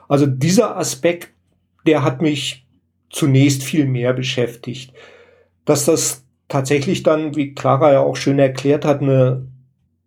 [0.08, 1.28] Also dieser Aspekt,
[1.86, 2.66] der hat mich
[3.08, 4.92] zunächst viel mehr beschäftigt.
[5.64, 9.46] Dass das tatsächlich dann, wie Clara ja auch schön erklärt hat, eine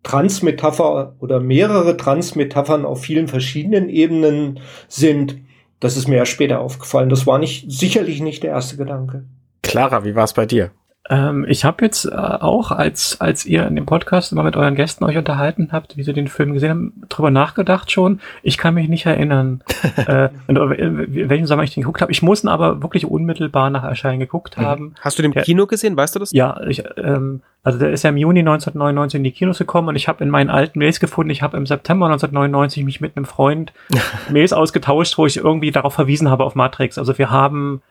[0.02, 5.38] Transmetapher oder mehrere Transmetaphern auf vielen verschiedenen Ebenen sind,
[5.80, 7.08] das ist mir ja später aufgefallen.
[7.08, 9.24] Das war nicht, sicherlich nicht der erste Gedanke.
[9.62, 10.70] Clara, wie war es bei dir?
[11.08, 14.74] Ähm, ich habe jetzt äh, auch, als, als ihr in dem Podcast immer mit euren
[14.74, 18.20] Gästen euch unterhalten habt, wie sie den Film gesehen haben, drüber nachgedacht schon.
[18.42, 19.62] Ich kann mich nicht erinnern,
[20.06, 22.12] äh, in, in welchem Sommer ich den geguckt habe.
[22.12, 24.62] Ich muss ihn aber wirklich unmittelbar nach Erscheinen geguckt Mhm.
[24.62, 24.94] haben.
[25.00, 25.42] Hast du den im Ja.
[25.42, 26.32] Kino gesehen, weißt du das?
[26.32, 29.96] Ja, ich, ähm, also der ist ja im Juni 1999 in die Kinos gekommen und
[29.96, 33.24] ich habe in meinen alten Mails gefunden, ich habe im September 1999 mich mit einem
[33.24, 33.72] Freund
[34.30, 36.98] Mails ausgetauscht, wo ich irgendwie darauf verwiesen habe auf Matrix.
[36.98, 37.82] Also wir haben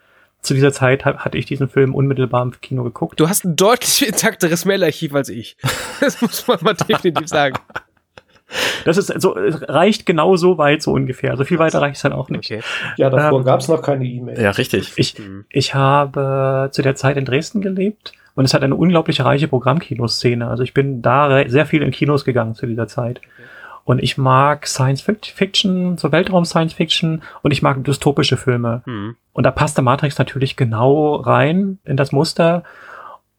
[0.41, 3.19] zu dieser Zeit ha- hatte ich diesen Film unmittelbar im Kino geguckt.
[3.19, 5.57] Du hast ein deutlich intakteres Mailarchiv als ich.
[5.99, 7.57] Das muss man mal definitiv sagen.
[8.85, 11.31] Das ist so es reicht genau so weit so ungefähr.
[11.31, 12.49] Also viel weiter reicht es dann auch nicht.
[12.51, 12.61] Okay.
[12.97, 14.41] Ja, davor Ähm, gab's noch keine E-Mail.
[14.41, 14.93] Ja, richtig.
[14.95, 15.45] Ich, Mhm.
[15.49, 20.47] ich habe zu der Zeit in Dresden gelebt und es hat eine unglaublich reiche Programmkinoszene.
[20.47, 23.21] Also ich bin da sehr viel in Kinos gegangen zu dieser Zeit.
[23.89, 28.83] Und ich mag Science Fic- Fiction, so Weltraum-Science Fiction und ich mag dystopische Filme.
[28.85, 29.15] Mhm.
[29.33, 32.63] Und da passt der Matrix natürlich genau rein in das Muster.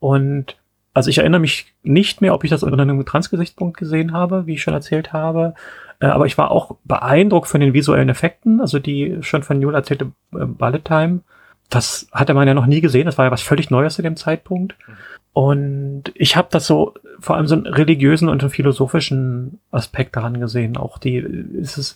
[0.01, 0.57] Und
[0.93, 4.55] also ich erinnere mich nicht mehr, ob ich das unter einem Transgesichtspunkt gesehen habe, wie
[4.55, 5.55] ich schon erzählt habe.
[6.01, 9.77] Äh, aber ich war auch beeindruckt von den visuellen Effekten, also die schon von Jule
[9.77, 11.21] erzählte äh, Bullet Time.
[11.69, 13.07] Das hatte man ja noch nie gesehen.
[13.07, 14.75] Das war ja was völlig Neues zu dem Zeitpunkt.
[15.33, 20.41] Und ich habe das so vor allem so einen religiösen und einen philosophischen Aspekt daran
[20.41, 20.77] gesehen.
[20.77, 21.95] Auch die ist es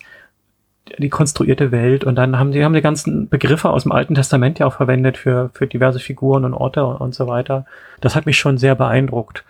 [0.99, 4.59] die konstruierte Welt und dann haben die haben die ganzen Begriffe aus dem Alten Testament
[4.59, 7.65] ja auch verwendet für für diverse Figuren und Orte und so weiter.
[8.01, 9.43] Das hat mich schon sehr beeindruckt.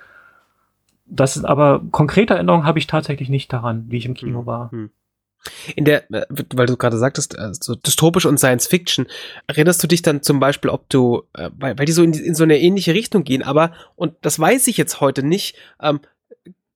[1.06, 4.70] Das ist aber konkrete Erinnerungen habe ich tatsächlich nicht daran, wie ich im Kino war.
[4.74, 4.90] Mhm.
[5.76, 9.08] In der, äh, weil du gerade sagtest, äh, so dystopisch und Science Fiction,
[9.48, 12.36] erinnerst du dich dann zum Beispiel, ob du, äh, weil, weil die so in, in
[12.36, 16.00] so eine ähnliche Richtung gehen, aber, und das weiß ich jetzt heute nicht, ähm,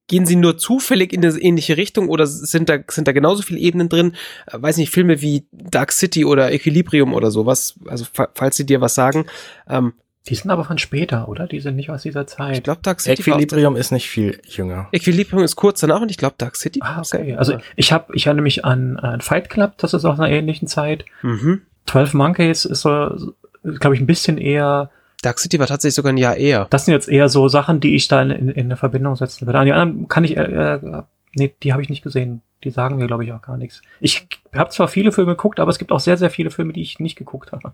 [0.09, 3.59] gehen sie nur zufällig in eine ähnliche Richtung oder sind da, sind da genauso viele
[3.59, 4.15] Ebenen drin?
[4.47, 8.82] Äh, weiß nicht, Filme wie Dark City oder Equilibrium oder sowas, also falls sie dir
[8.82, 9.28] was sagen.
[9.70, 9.93] Ähm,
[10.30, 11.47] die sind aber von später, oder?
[11.47, 12.57] Die sind nicht aus dieser Zeit.
[12.57, 14.88] Ich glaube, Dark City Equilibrium ist nicht viel jünger.
[14.91, 16.80] Equilibrium ist kurz danach und ich glaube, Dark City.
[16.84, 17.36] Ah, okay.
[17.36, 20.67] Also ich habe, ich erinnere mich an, an Fight Club, das ist aus einer ähnlichen
[20.67, 21.05] Zeit.
[21.23, 21.63] Mhm.
[21.88, 26.17] 12 Monkeys ist so, glaube ich, ein bisschen eher Dark City war tatsächlich sogar ein
[26.17, 26.67] Jahr eher.
[26.69, 29.45] Das sind jetzt eher so Sachen, die ich da in, in, in eine Verbindung setzen
[29.47, 29.59] würde.
[29.59, 31.03] An die anderen kann ich, äh, äh,
[31.36, 32.41] nee, die habe ich nicht gesehen.
[32.63, 33.82] Die sagen mir, glaube ich, auch gar nichts.
[33.99, 36.82] Ich habe zwar viele Filme geguckt, aber es gibt auch sehr, sehr viele Filme, die
[36.82, 37.73] ich nicht geguckt habe.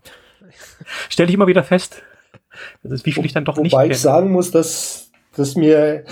[1.10, 2.02] Stelle ich immer wieder fest.
[2.84, 5.56] Das ist, wie viel ich dann doch Wobei nicht Wobei ich sagen muss, dass, dass
[5.56, 6.06] mir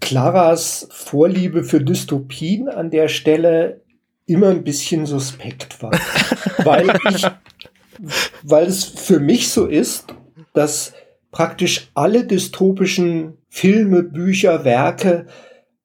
[0.00, 3.80] Claras Vorliebe für Dystopien an der Stelle
[4.26, 5.92] immer ein bisschen suspekt war.
[6.64, 7.26] weil ich,
[8.42, 10.14] weil es für mich so ist,
[10.52, 10.92] dass
[11.30, 15.26] praktisch alle dystopischen Filme, Bücher, Werke,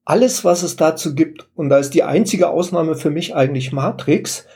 [0.04, 4.46] alles, was es dazu gibt, und da ist die einzige Ausnahme für mich eigentlich Matrix,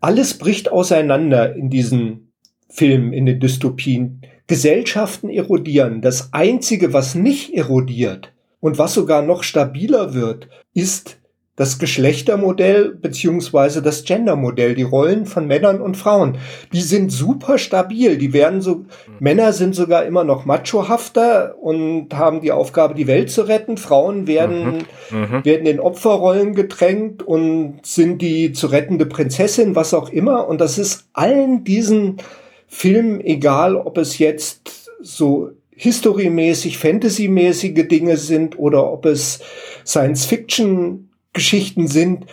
[0.00, 2.32] alles bricht auseinander in diesen
[2.68, 4.22] Filmen, in den Dystopien.
[4.48, 6.00] Gesellschaften erodieren.
[6.00, 11.18] Das Einzige, was nicht erodiert und was sogar noch stabiler wird, ist
[11.58, 16.38] das Geschlechtermodell beziehungsweise das Gendermodell, die Rollen von Männern und Frauen,
[16.72, 18.16] die sind super stabil.
[18.16, 18.86] Die werden so, mhm.
[19.18, 23.76] Männer sind sogar immer noch machohafter und haben die Aufgabe, die Welt zu retten.
[23.76, 25.18] Frauen werden, mhm.
[25.18, 25.44] Mhm.
[25.44, 30.46] werden in Opferrollen gedrängt und sind die zu rettende Prinzessin, was auch immer.
[30.46, 32.18] Und das ist allen diesen
[32.68, 39.40] Filmen egal, ob es jetzt so historymäßig, fantasymäßige Dinge sind oder ob es
[39.84, 42.26] Science Fiction Geschichten sind.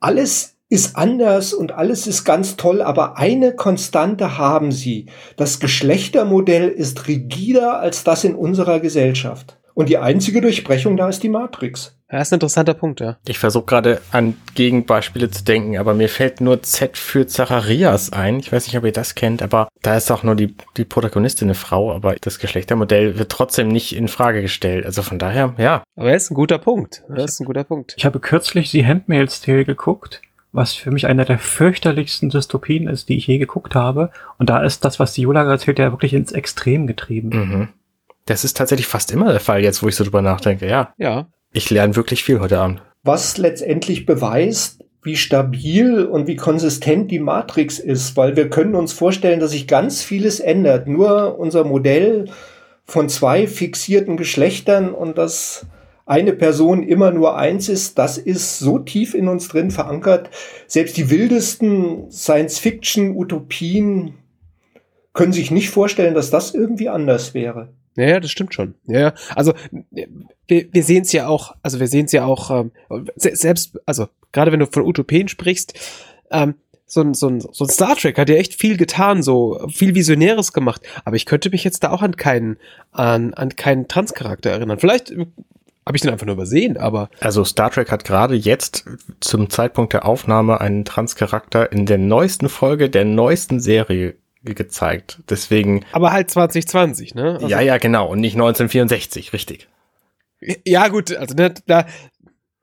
[0.00, 5.06] Alles ist anders und alles ist ganz toll, aber eine Konstante haben sie.
[5.36, 9.58] Das Geschlechtermodell ist rigider als das in unserer Gesellschaft.
[9.74, 11.95] Und die einzige Durchbrechung da ist die Matrix.
[12.10, 13.16] Ja, ist ein interessanter Punkt, ja.
[13.26, 18.38] Ich versuche gerade an Gegenbeispiele zu denken, aber mir fällt nur Z für Zacharias ein.
[18.38, 21.48] Ich weiß nicht, ob ihr das kennt, aber da ist auch nur die, die Protagonistin
[21.48, 24.86] eine Frau, aber das Geschlechtermodell wird trotzdem nicht in Frage gestellt.
[24.86, 25.82] Also von daher, ja.
[25.96, 27.02] Aber er ist ein guter Punkt.
[27.08, 27.94] Er ist ein guter Punkt.
[27.96, 30.22] Ich habe kürzlich die Handmaid's Tale geguckt
[30.56, 34.10] was für mich einer der fürchterlichsten Dystopien ist, die ich je geguckt habe.
[34.38, 37.28] Und da ist das, was die Jula erzählt, ja wirklich ins Extrem getrieben.
[37.28, 37.68] Mhm.
[38.24, 40.94] Das ist tatsächlich fast immer der Fall, jetzt wo ich so drüber nachdenke, ja.
[40.96, 41.28] Ja.
[41.56, 42.82] Ich lerne wirklich viel heute Abend.
[43.02, 48.92] Was letztendlich beweist, wie stabil und wie konsistent die Matrix ist, weil wir können uns
[48.92, 50.86] vorstellen, dass sich ganz vieles ändert.
[50.86, 52.26] Nur unser Modell
[52.84, 55.64] von zwei fixierten Geschlechtern und dass
[56.04, 60.28] eine Person immer nur eins ist, das ist so tief in uns drin verankert.
[60.66, 64.12] Selbst die wildesten Science-Fiction-Utopien
[65.14, 67.70] können sich nicht vorstellen, dass das irgendwie anders wäre.
[67.96, 68.74] Ja, ja, das stimmt schon.
[68.86, 69.54] Ja, also
[69.90, 72.70] wir, wir sehen es ja auch, also wir sehen es ja auch, ähm,
[73.16, 75.74] selbst, also gerade wenn du von Utopien sprichst,
[76.30, 76.54] ähm,
[76.86, 80.52] so ein, so, so ein Star Trek hat ja echt viel getan, so viel Visionäres
[80.52, 80.82] gemacht.
[81.04, 82.58] Aber ich könnte mich jetzt da auch an keinen,
[82.92, 84.78] an, an keinen Transcharakter erinnern.
[84.78, 87.10] Vielleicht habe ich den einfach nur übersehen, aber.
[87.20, 88.84] Also Star Trek hat gerade jetzt
[89.20, 94.14] zum Zeitpunkt der Aufnahme einen Transcharakter in der neuesten Folge der neuesten Serie
[94.54, 95.20] gezeigt.
[95.28, 95.84] Deswegen.
[95.92, 97.34] Aber halt 2020, ne?
[97.34, 98.08] Also ja, ja, genau.
[98.10, 99.68] Und nicht 1964, richtig.
[100.64, 101.86] Ja, gut, also ne, da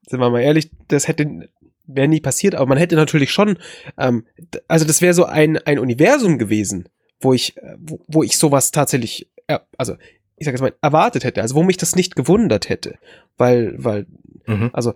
[0.08, 1.50] sind wir mal ehrlich, das hätte
[1.86, 3.58] wäre nie passiert, aber man hätte natürlich schon,
[3.98, 4.26] ähm,
[4.68, 6.88] also das wäre so ein, ein Universum gewesen,
[7.20, 9.96] wo ich, wo, wo ich sowas tatsächlich, äh, also
[10.38, 12.98] ich sag jetzt mal, erwartet hätte, also wo mich das nicht gewundert hätte.
[13.38, 14.08] Weil, weil,
[14.46, 14.70] mhm.
[14.74, 14.94] also,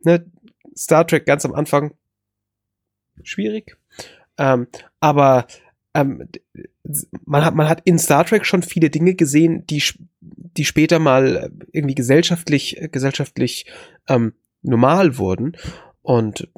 [0.00, 0.24] ne,
[0.76, 1.94] Star Trek ganz am Anfang
[3.22, 3.76] schwierig.
[4.36, 4.68] Ähm,
[5.00, 5.46] aber
[5.98, 6.28] ähm,
[7.24, 9.82] man, hat, man hat in Star Trek schon viele Dinge gesehen, die,
[10.20, 13.66] die später mal irgendwie gesellschaftlich, gesellschaftlich
[14.08, 15.56] ähm, normal wurden.
[16.02, 16.48] Und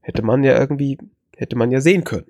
[0.00, 0.98] hätte man ja irgendwie
[1.38, 2.26] hätte man ja sehen können.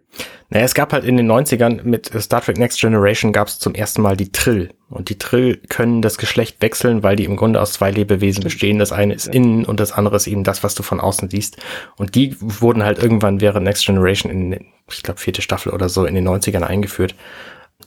[0.51, 3.75] Naja, es gab halt in den 90ern mit Star Trek Next Generation gab es zum
[3.75, 4.71] ersten Mal die Trill.
[4.91, 8.79] Und die Trill können das Geschlecht wechseln, weil die im Grunde aus zwei Lebewesen bestehen.
[8.79, 11.57] Das eine ist innen und das andere ist eben das, was du von außen siehst.
[11.97, 16.05] Und die wurden halt irgendwann während Next Generation in, ich glaube, vierte Staffel oder so
[16.05, 17.15] in den 90ern eingeführt.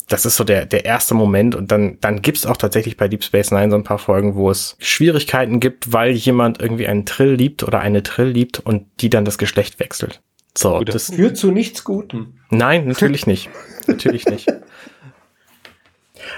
[0.07, 3.24] Das ist so der, der erste Moment und dann, dann gibt's auch tatsächlich bei Deep
[3.24, 7.34] Space Nine so ein paar Folgen, wo es Schwierigkeiten gibt, weil jemand irgendwie einen Trill
[7.34, 10.22] liebt oder eine Trill liebt und die dann das Geschlecht wechselt.
[10.58, 12.34] So, das, das führt zu nichts Gutem.
[12.49, 13.49] Nein, natürlich nicht.
[13.88, 14.47] natürlich nicht.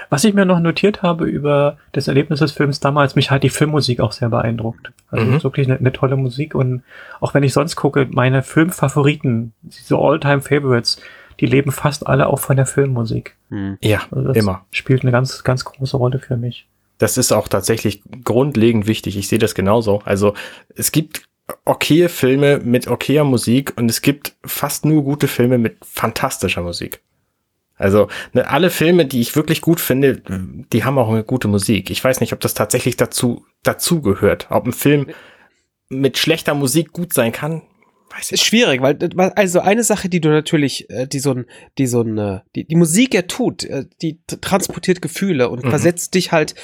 [0.08, 3.50] Was ich mir noch notiert habe über das Erlebnis des Films damals, mich hat die
[3.50, 4.92] Filmmusik auch sehr beeindruckt.
[5.10, 5.42] Also mhm.
[5.42, 6.82] wirklich eine, eine, tolle Musik und
[7.20, 11.00] auch wenn ich sonst gucke, meine Filmfavoriten, diese All-Time-Favorites,
[11.40, 13.36] die leben fast alle auch von der Filmmusik.
[13.50, 13.78] Mhm.
[13.82, 14.64] Ja, also immer.
[14.70, 16.66] Spielt eine ganz, ganz große Rolle für mich.
[16.98, 19.16] Das ist auch tatsächlich grundlegend wichtig.
[19.16, 20.00] Ich sehe das genauso.
[20.04, 20.34] Also
[20.76, 21.24] es gibt
[21.64, 27.00] okaye Filme mit okayer Musik und es gibt fast nur gute Filme mit fantastischer Musik.
[27.76, 30.22] Also ne, alle Filme, die ich wirklich gut finde,
[30.72, 31.90] die haben auch eine gute Musik.
[31.90, 34.46] Ich weiß nicht, ob das tatsächlich dazu dazu gehört.
[34.50, 35.08] Ob ein Film
[35.88, 37.62] mit schlechter Musik gut sein kann,
[38.14, 38.32] weiß ich.
[38.32, 38.96] Ist schwierig, weil
[39.34, 41.46] also eine Sache, die du natürlich, äh, die so ein,
[41.78, 45.70] die so ein, äh, die, die Musik ja tut, äh, die transportiert Gefühle und mhm.
[45.70, 46.54] versetzt dich halt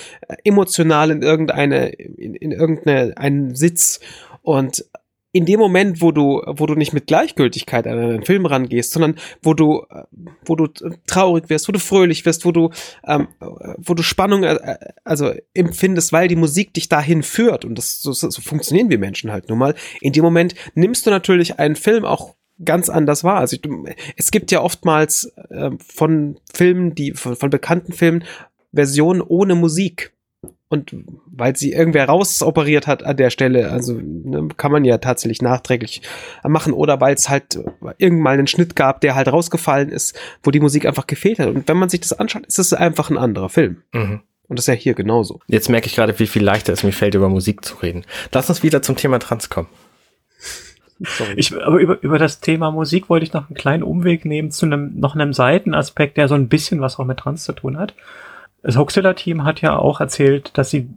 [0.44, 4.00] emotional in irgendeine, in, in irgendeine einen Sitz
[4.42, 4.84] und
[5.32, 9.14] in dem Moment, wo du, wo du nicht mit Gleichgültigkeit an einen Film rangehst, sondern
[9.42, 9.86] wo du,
[10.44, 10.66] wo du
[11.06, 12.70] traurig wirst, wo du fröhlich wirst, wo du,
[13.06, 13.28] ähm,
[13.76, 18.12] wo du Spannung, äh, also empfindest, weil die Musik dich dahin führt und das so,
[18.12, 19.74] so funktionieren wir Menschen halt nun mal.
[20.00, 22.34] In dem Moment nimmst du natürlich einen Film auch
[22.64, 23.38] ganz anders wahr.
[23.38, 23.62] Also ich,
[24.16, 28.24] es gibt ja oftmals äh, von Filmen, die von, von bekannten Filmen
[28.72, 30.12] Versionen ohne Musik.
[30.72, 30.94] Und
[31.26, 36.00] weil sie irgendwer rausoperiert hat an der Stelle, also ne, kann man ja tatsächlich nachträglich
[36.44, 36.72] machen.
[36.72, 37.58] Oder weil es halt
[37.98, 41.48] irgendwann einen Schnitt gab, der halt rausgefallen ist, wo die Musik einfach gefehlt hat.
[41.48, 43.82] Und wenn man sich das anschaut, ist es einfach ein anderer Film.
[43.92, 44.20] Mhm.
[44.46, 45.40] Und das ist ja hier genauso.
[45.48, 48.04] Jetzt merke ich gerade, wie viel leichter es mir fällt, über Musik zu reden.
[48.32, 49.68] Lass uns wieder zum Thema Trans kommen.
[51.00, 51.34] Sorry.
[51.36, 54.66] Ich, aber über, über das Thema Musik wollte ich noch einen kleinen Umweg nehmen zu
[54.66, 57.94] einem, noch einem Seitenaspekt, der so ein bisschen was auch mit Trans zu tun hat.
[58.62, 60.88] Das Hoaxilla-Team hat ja auch erzählt, dass sie,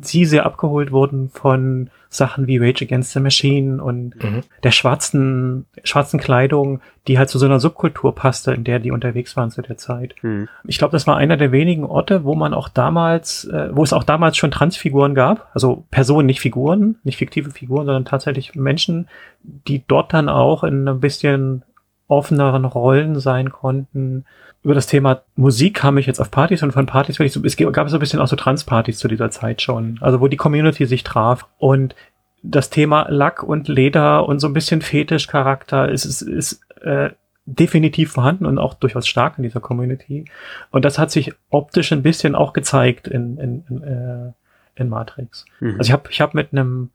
[0.00, 4.42] sie sehr abgeholt wurden von Sachen wie Rage Against the Machine und mhm.
[4.64, 9.36] der schwarzen, schwarzen Kleidung, die halt zu so einer Subkultur passte, in der die unterwegs
[9.36, 10.16] waren zu der Zeit.
[10.22, 10.48] Mhm.
[10.64, 13.92] Ich glaube, das war einer der wenigen Orte, wo man auch damals, äh, wo es
[13.92, 19.08] auch damals schon Transfiguren gab, also Personen, nicht Figuren, nicht fiktive Figuren, sondern tatsächlich Menschen,
[19.42, 21.62] die dort dann auch in ein bisschen
[22.08, 24.24] offeneren Rollen sein konnten,
[24.62, 27.56] über das Thema Musik kam ich jetzt auf Partys und von Partys, ich so, es
[27.56, 30.86] gab so ein bisschen auch so Transpartys zu dieser Zeit schon, also wo die Community
[30.86, 31.94] sich traf und
[32.42, 37.10] das Thema Lack und Leder und so ein bisschen Fetischcharakter ist, ist, ist äh,
[37.44, 40.24] definitiv vorhanden und auch durchaus stark in dieser Community.
[40.70, 44.32] Und das hat sich optisch ein bisschen auch gezeigt in, in, in, äh,
[44.80, 45.44] in Matrix.
[45.60, 45.76] Mhm.
[45.78, 46.90] Also ich habe ich hab mit einem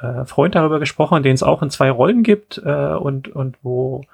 [0.00, 4.04] äh, Freund darüber gesprochen, den es auch in zwei Rollen gibt äh, und, und wo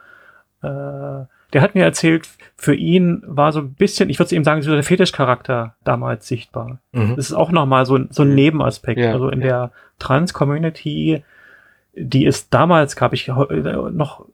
[0.62, 4.62] äh, der hat mir erzählt, für ihn war so ein bisschen, ich würde ihm sagen,
[4.62, 6.78] so der Fetischcharakter damals sichtbar.
[6.92, 7.16] Mhm.
[7.16, 8.34] Das ist auch nochmal so, so ein mhm.
[8.34, 9.00] Nebenaspekt.
[9.00, 9.46] Ja, also in ja.
[9.46, 11.24] der Trans-Community,
[11.94, 14.26] die ist damals, gab ich noch,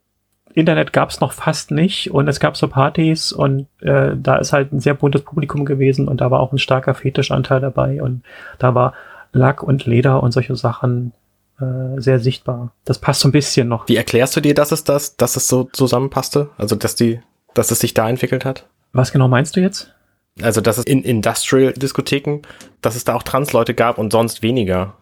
[0.53, 4.53] Internet gab es noch fast nicht und es gab so Partys und äh, da ist
[4.53, 8.23] halt ein sehr buntes Publikum gewesen und da war auch ein starker Fetischanteil dabei und
[8.57, 8.93] da war
[9.31, 11.13] Lack und Leder und solche Sachen
[11.59, 12.73] äh, sehr sichtbar.
[12.85, 13.87] Das passt so ein bisschen noch.
[13.87, 16.49] Wie erklärst du dir, dass es das, dass es so zusammenpasste?
[16.57, 17.19] Also, dass die,
[17.53, 18.67] dass es sich da entwickelt hat?
[18.93, 19.93] Was genau meinst du jetzt?
[20.41, 22.41] Also, dass es in Industrial-Diskotheken,
[22.81, 24.95] dass es da auch Trans-Leute gab und sonst weniger.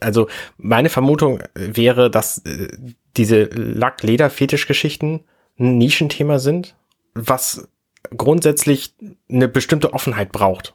[0.00, 2.68] Also, meine Vermutung wäre, dass äh,
[3.16, 5.20] diese Lack-Leder-Fetisch-Geschichten
[5.58, 6.74] ein Nischenthema sind,
[7.14, 7.68] was
[8.16, 8.94] grundsätzlich
[9.30, 10.74] eine bestimmte Offenheit braucht.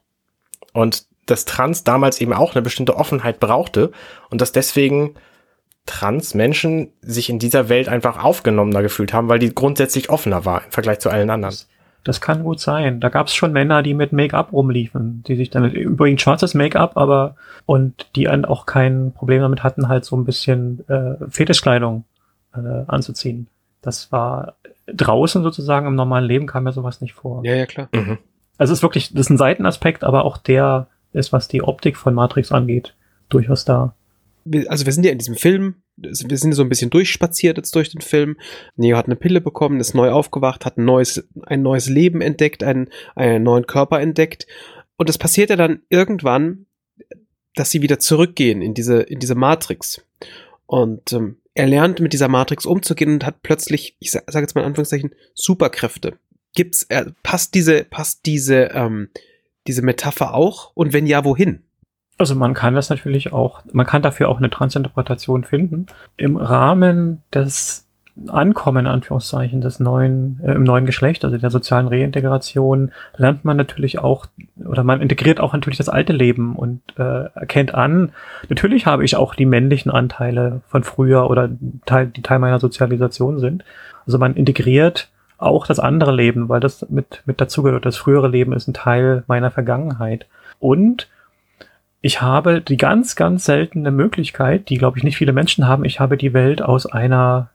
[0.73, 3.91] Und dass Trans damals eben auch eine bestimmte Offenheit brauchte
[4.30, 5.15] und dass deswegen
[5.86, 10.71] Trans-Menschen sich in dieser Welt einfach aufgenommener gefühlt haben, weil die grundsätzlich offener war im
[10.71, 11.55] Vergleich zu allen anderen.
[12.03, 12.99] Das kann gut sein.
[12.99, 16.95] Da gab es schon Männer, die mit Make-up rumliefen, die sich dann übrigens schwarzes Make-up,
[16.95, 22.05] aber und die auch kein Problem damit hatten, halt so ein bisschen äh, Fetischkleidung
[22.53, 23.47] äh, anzuziehen.
[23.82, 24.55] Das war
[24.88, 27.43] draußen sozusagen im normalen Leben kam mir sowas nicht vor.
[27.43, 27.89] Ja, ja, klar.
[27.93, 28.17] Mhm.
[28.57, 31.97] Also es ist wirklich, das ist ein Seitenaspekt, aber auch der ist, was die Optik
[31.97, 32.95] von Matrix angeht,
[33.29, 33.95] durchaus da.
[34.67, 37.89] Also wir sind ja in diesem Film, wir sind so ein bisschen durchspaziert jetzt durch
[37.89, 38.37] den Film.
[38.75, 42.63] Neo hat eine Pille bekommen, ist neu aufgewacht, hat ein neues, ein neues Leben entdeckt,
[42.63, 44.47] einen, einen neuen Körper entdeckt.
[44.95, 46.65] Und es passiert ja dann irgendwann,
[47.55, 50.01] dass sie wieder zurückgehen in diese, in diese Matrix.
[50.65, 54.53] Und ähm, er lernt mit dieser Matrix umzugehen und hat plötzlich, ich sage sag jetzt
[54.53, 56.17] mal in Anführungszeichen, Superkräfte.
[56.53, 59.09] Gibt's, äh, passt diese, passt diese, ähm,
[59.68, 60.72] diese Metapher auch?
[60.73, 61.64] Und wenn ja, wohin?
[62.18, 65.85] Also man kann das natürlich auch, man kann dafür auch eine Transinterpretation finden.
[66.18, 67.88] Im Rahmen des
[68.27, 73.99] Ankommen, Anführungszeichen, des neuen, äh, im neuen Geschlecht, also der sozialen Reintegration, lernt man natürlich
[73.99, 74.26] auch,
[74.65, 78.11] oder man integriert auch natürlich das alte Leben und äh, erkennt an,
[78.49, 81.49] natürlich habe ich auch die männlichen Anteile von früher oder
[81.85, 83.64] Teil, die Teil meiner Sozialisation sind.
[84.07, 87.85] Also man integriert auch das andere Leben, weil das mit, mit dazugehört.
[87.85, 90.26] Das frühere Leben ist ein Teil meiner Vergangenheit.
[90.59, 91.07] Und
[92.01, 95.85] ich habe die ganz, ganz seltene Möglichkeit, die, glaube ich, nicht viele Menschen haben.
[95.85, 97.49] Ich habe die Welt aus einer,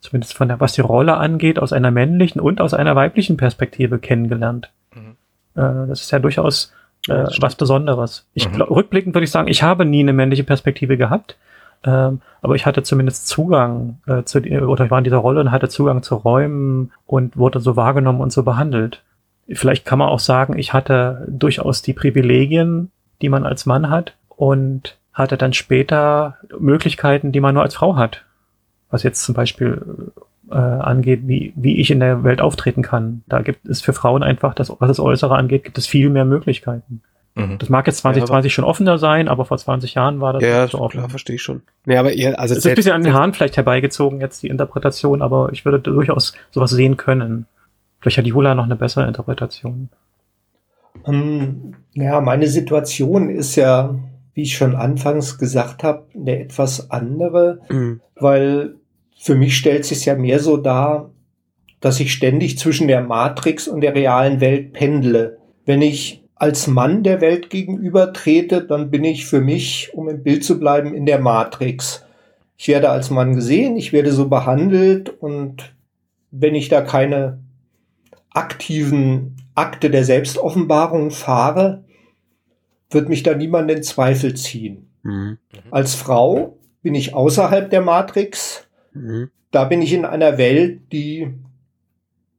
[0.00, 3.98] zumindest von der, was die Rolle angeht, aus einer männlichen und aus einer weiblichen Perspektive
[3.98, 4.70] kennengelernt.
[4.94, 5.16] Mhm.
[5.54, 6.72] Äh, das ist ja durchaus
[7.08, 8.26] äh, was Besonderes.
[8.34, 8.60] Ich mhm.
[8.62, 11.36] rückblickend würde ich sagen, ich habe nie eine männliche Perspektive gehabt,
[11.84, 15.50] ähm, aber ich hatte zumindest Zugang äh, zu oder ich war in dieser Rolle und
[15.50, 19.02] hatte Zugang zu Räumen und wurde so wahrgenommen und so behandelt.
[19.48, 22.90] Vielleicht kann man auch sagen, ich hatte durchaus die Privilegien,
[23.20, 27.96] die man als Mann hat und hatte dann später Möglichkeiten, die man nur als Frau
[27.96, 28.24] hat.
[28.90, 30.12] Was jetzt zum Beispiel
[30.50, 33.22] äh, angeht, wie, wie ich in der Welt auftreten kann.
[33.26, 36.24] Da gibt es für Frauen einfach, das, was das Äußere angeht, gibt es viel mehr
[36.24, 37.02] Möglichkeiten.
[37.34, 37.58] Mhm.
[37.58, 40.68] Das mag jetzt 2020 ja, schon offener sein, aber vor 20 Jahren war das ja,
[40.68, 40.98] so offen.
[40.98, 41.62] klar, verstehe ich schon.
[41.84, 44.48] Nee, aber ihr, also es ist ein bisschen an den Haaren vielleicht herbeigezogen jetzt die
[44.48, 47.46] Interpretation, aber ich würde durchaus sowas sehen können.
[48.00, 49.88] Vielleicht hat Jula noch eine bessere Interpretation.
[51.02, 53.96] Um, ähm, ja, meine Situation ist ja,
[54.34, 58.00] wie ich schon anfangs gesagt habe, eine etwas andere, mhm.
[58.14, 58.76] weil
[59.18, 61.10] für mich stellt sich ja mehr so dar,
[61.80, 65.38] dass ich ständig zwischen der Matrix und der realen Welt pendle.
[65.66, 70.22] Wenn ich als Mann der Welt gegenüber trete, dann bin ich für mich, um im
[70.22, 72.04] Bild zu bleiben, in der Matrix.
[72.58, 75.74] Ich werde als Mann gesehen, ich werde so behandelt und
[76.30, 77.38] wenn ich da keine
[78.28, 81.84] aktiven Akte der Selbstoffenbarung fahre,
[82.90, 84.90] wird mich da niemand in Zweifel ziehen.
[85.02, 85.38] Mhm.
[85.70, 88.66] Als Frau bin ich außerhalb der Matrix.
[88.92, 89.30] Mhm.
[89.50, 91.32] Da bin ich in einer Welt, die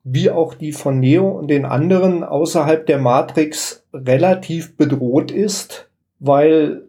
[0.05, 6.83] wie auch die von Neo und den anderen außerhalb der Matrix relativ bedroht ist, weil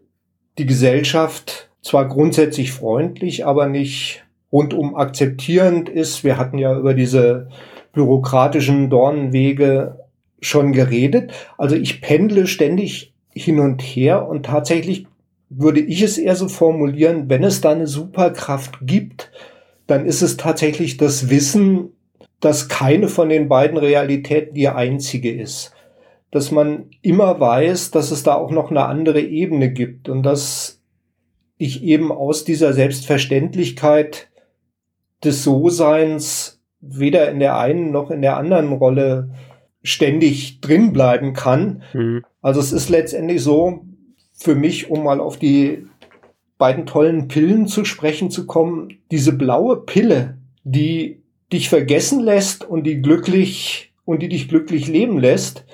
[0.59, 6.23] die Gesellschaft zwar grundsätzlich freundlich, aber nicht rundum akzeptierend ist.
[6.23, 7.49] Wir hatten ja über diese
[7.91, 9.99] bürokratischen Dornenwege
[10.39, 11.33] schon geredet.
[11.57, 15.07] Also ich pendle ständig hin und her und tatsächlich
[15.49, 19.31] würde ich es eher so formulieren, wenn es da eine Superkraft gibt,
[19.87, 21.93] dann ist es tatsächlich das Wissen,
[22.39, 25.73] dass keine von den beiden Realitäten die einzige ist.
[26.31, 30.81] Dass man immer weiß, dass es da auch noch eine andere Ebene gibt und dass
[31.57, 34.29] ich eben aus dieser Selbstverständlichkeit
[35.23, 39.31] des So-Seins weder in der einen noch in der anderen Rolle
[39.81, 41.81] ständig drin bleiben kann.
[41.93, 42.23] Mhm.
[42.41, 43.85] Also es ist letztendlich so,
[44.33, 45.87] für mich, um mal auf die
[46.57, 51.16] beiden tollen Pillen zu sprechen zu kommen, diese blaue Pille, die
[51.51, 55.65] dich vergessen lässt und die glücklich und die dich glücklich leben lässt,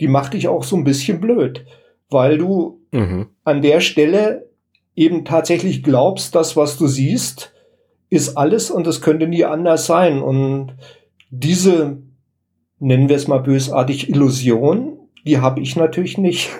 [0.00, 1.64] die macht dich auch so ein bisschen blöd,
[2.10, 3.28] weil du mhm.
[3.44, 4.50] an der Stelle
[4.94, 7.52] eben tatsächlich glaubst, das, was du siehst,
[8.10, 10.22] ist alles und es könnte nie anders sein.
[10.22, 10.74] Und
[11.30, 12.02] diese,
[12.78, 16.50] nennen wir es mal bösartig, Illusion, die habe ich natürlich nicht.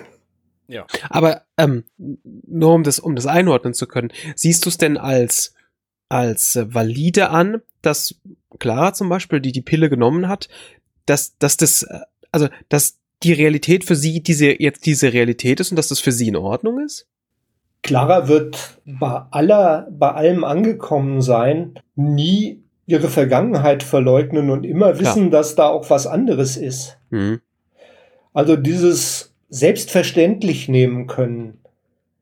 [0.67, 0.87] Ja.
[1.09, 5.53] Aber ähm, nur um das, um das einordnen zu können, siehst du es denn als,
[6.09, 8.15] als valide an, dass
[8.59, 10.49] Clara zum Beispiel, die die Pille genommen hat,
[11.05, 11.99] dass, dass das, äh,
[12.31, 16.11] also, dass die Realität für sie diese, jetzt diese Realität ist und dass das für
[16.11, 17.07] sie in Ordnung ist?
[17.81, 25.29] Clara wird bei aller, bei allem angekommen sein, nie ihre Vergangenheit verleugnen und immer wissen,
[25.29, 25.41] Klar.
[25.41, 26.97] dass da auch was anderes ist.
[27.09, 27.41] Mhm.
[28.33, 31.59] Also dieses selbstverständlich nehmen können,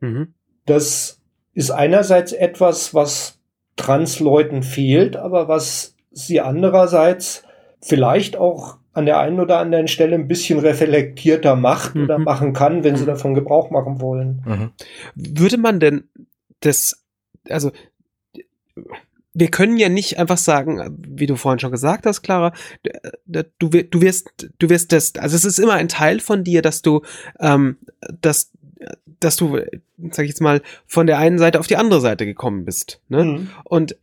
[0.02, 0.34] mhm.
[0.66, 1.20] das
[1.54, 3.40] ist einerseits etwas, was
[3.76, 7.44] Transleuten fehlt, aber was sie andererseits
[7.82, 12.04] vielleicht auch an der einen oder anderen Stelle ein bisschen reflektierter macht mhm.
[12.04, 14.44] oder machen kann, wenn sie davon Gebrauch machen wollen.
[14.46, 14.72] Mhm.
[15.16, 16.10] Würde man denn
[16.60, 17.02] das,
[17.50, 17.72] also
[19.34, 22.52] wir können ja nicht einfach sagen, wie du vorhin schon gesagt hast, Clara,
[23.26, 26.82] du, du wirst, du wirst das, also es ist immer ein Teil von dir, dass
[26.82, 27.02] du,
[27.40, 27.78] ähm,
[28.20, 28.52] dass,
[29.22, 29.58] dass du,
[30.12, 33.02] sag ich jetzt mal, von der einen Seite auf die andere Seite gekommen bist.
[33.08, 33.24] Ne?
[33.24, 33.50] Mhm.
[33.64, 33.96] Und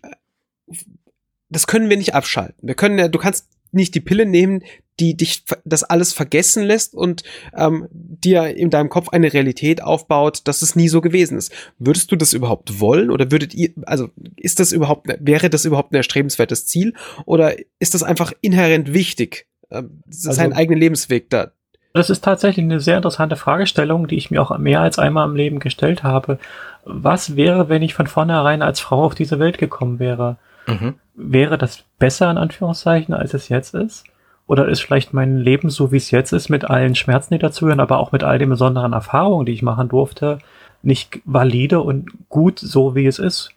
[1.50, 2.56] das können wir nicht abschalten.
[2.62, 4.62] Wir können ja, du kannst nicht die Pille nehmen,
[5.00, 7.22] die dich das alles vergessen lässt und
[7.56, 11.52] ähm, dir in deinem Kopf eine Realität aufbaut, dass es nie so gewesen ist.
[11.78, 15.92] Würdest du das überhaupt wollen oder würdet ihr, also ist das überhaupt, wäre das überhaupt
[15.92, 16.94] ein erstrebenswertes Ziel
[17.26, 21.52] oder ist das einfach inhärent wichtig, äh, also, seinen eigenen Lebensweg da?
[21.92, 25.36] Das ist tatsächlich eine sehr interessante Fragestellung, die ich mir auch mehr als einmal im
[25.36, 26.38] Leben gestellt habe.
[26.84, 30.38] Was wäre, wenn ich von vornherein als Frau auf diese Welt gekommen wäre?
[30.68, 30.94] Mhm.
[31.14, 34.04] Wäre das besser in Anführungszeichen, als es jetzt ist?
[34.46, 37.80] Oder ist vielleicht mein Leben so, wie es jetzt ist, mit allen Schmerzen, die dazugehören,
[37.80, 40.38] aber auch mit all den besonderen Erfahrungen, die ich machen durfte,
[40.82, 43.50] nicht valide und gut so, wie es ist?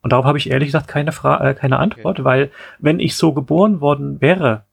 [0.00, 2.24] Und darauf habe ich ehrlich gesagt keine, Fra äh, keine Antwort, okay.
[2.24, 4.64] weil wenn ich so geboren worden wäre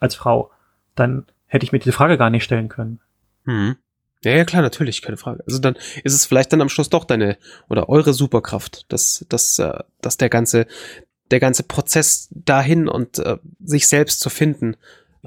[0.00, 0.50] als Frau,
[0.94, 3.00] dann hätte ich mir diese Frage gar nicht stellen können.
[3.44, 3.76] Mhm.
[4.24, 5.42] Ja, ja, klar, natürlich, keine Frage.
[5.46, 7.36] Also dann ist es vielleicht dann am Schluss doch deine
[7.68, 10.66] oder eure Superkraft, dass, dass, äh, dass der ganze,
[11.30, 14.76] der ganze Prozess dahin und äh, sich selbst zu finden.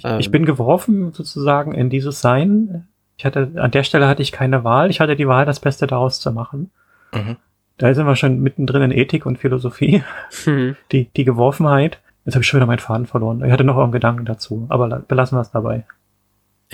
[0.04, 2.88] Ähm, ich bin geworfen sozusagen in dieses Sein.
[3.18, 4.90] Ich hatte, an der Stelle hatte ich keine Wahl.
[4.90, 6.72] Ich hatte die Wahl, das Beste daraus zu machen.
[7.14, 7.38] Mhm.
[7.78, 10.04] Da sind wir schon mittendrin in Ethik und Philosophie.
[10.46, 10.76] Mhm.
[10.92, 12.00] Die, die Geworfenheit.
[12.26, 13.44] Jetzt habe ich schon wieder meinen Faden verloren.
[13.44, 15.86] Ich hatte noch einen Gedanken dazu, aber belassen wir es dabei.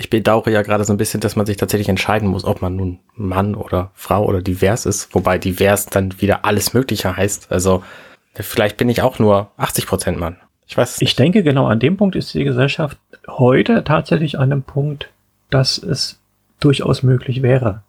[0.00, 2.76] Ich bedauere ja gerade so ein bisschen, dass man sich tatsächlich entscheiden muss, ob man
[2.76, 7.50] nun Mann oder Frau oder divers ist, wobei divers dann wieder alles Mögliche heißt.
[7.50, 7.82] Also
[8.34, 10.36] vielleicht bin ich auch nur 80 Prozent Mann.
[10.68, 11.02] Ich weiß.
[11.02, 12.96] Ich denke, genau an dem Punkt ist die Gesellschaft
[13.26, 15.10] heute tatsächlich an einem Punkt,
[15.50, 16.20] dass es
[16.60, 17.82] durchaus möglich wäre.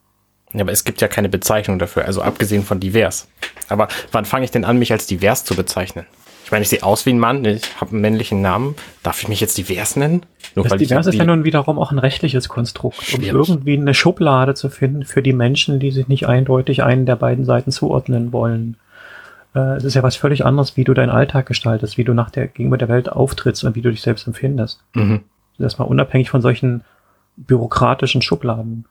[0.53, 3.27] Ja, aber es gibt ja keine Bezeichnung dafür, also abgesehen von divers.
[3.67, 6.07] Aber wann fange ich denn an, mich als divers zu bezeichnen?
[6.49, 8.73] Ich meine, ich sehe aus wie ein Mann, ich habe einen männlichen Namen.
[9.03, 10.23] Darf ich mich jetzt divers nennen?
[10.55, 13.33] Nur das divers ist ja nun wiederum auch ein rechtliches Konstrukt, Schwierig.
[13.33, 17.17] um irgendwie eine Schublade zu finden für die Menschen, die sich nicht eindeutig einen der
[17.17, 18.77] beiden Seiten zuordnen wollen.
[19.53, 22.31] Äh, es ist ja was völlig anderes, wie du deinen Alltag gestaltest, wie du nach
[22.31, 24.81] der, gegenüber der Welt auftrittst und wie du dich selbst empfindest.
[24.95, 25.21] Mhm.
[25.59, 26.83] Das ist mal unabhängig von solchen
[27.37, 28.85] bürokratischen Schubladen.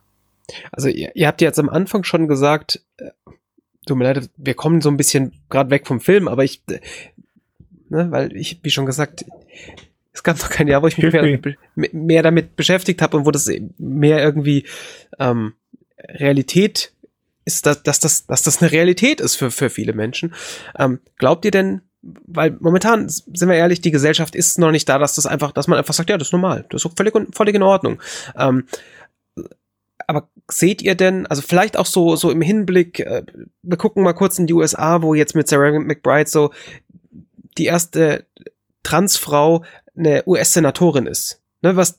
[0.70, 3.10] Also ihr, ihr habt ja jetzt am Anfang schon gesagt, äh,
[3.84, 6.78] tut mir leid, wir kommen so ein bisschen gerade weg vom Film, aber ich, äh,
[7.90, 9.24] ne, weil ich, wie schon gesagt,
[10.12, 11.38] es gab noch kein Jahr, wo ich mich mehr,
[11.92, 14.66] mehr damit beschäftigt habe und wo das mehr irgendwie
[15.18, 15.54] ähm,
[15.98, 16.92] Realität
[17.44, 20.34] ist, dass, dass, das, dass das eine Realität ist für, für viele Menschen.
[20.78, 24.98] Ähm, glaubt ihr denn, weil momentan, sind wir ehrlich, die Gesellschaft ist noch nicht da,
[24.98, 27.54] dass das einfach, dass man einfach sagt, ja, das ist normal, das ist völlig, völlig
[27.54, 28.00] in Ordnung.
[28.36, 28.66] Ähm,
[30.06, 33.24] aber seht ihr denn, also vielleicht auch so, so im Hinblick, äh,
[33.62, 36.50] wir gucken mal kurz in die USA, wo jetzt mit Sarah McBride so
[37.58, 38.26] die erste
[38.82, 39.64] Transfrau
[39.96, 41.42] eine US-Senatorin ist.
[41.60, 41.96] Ne, was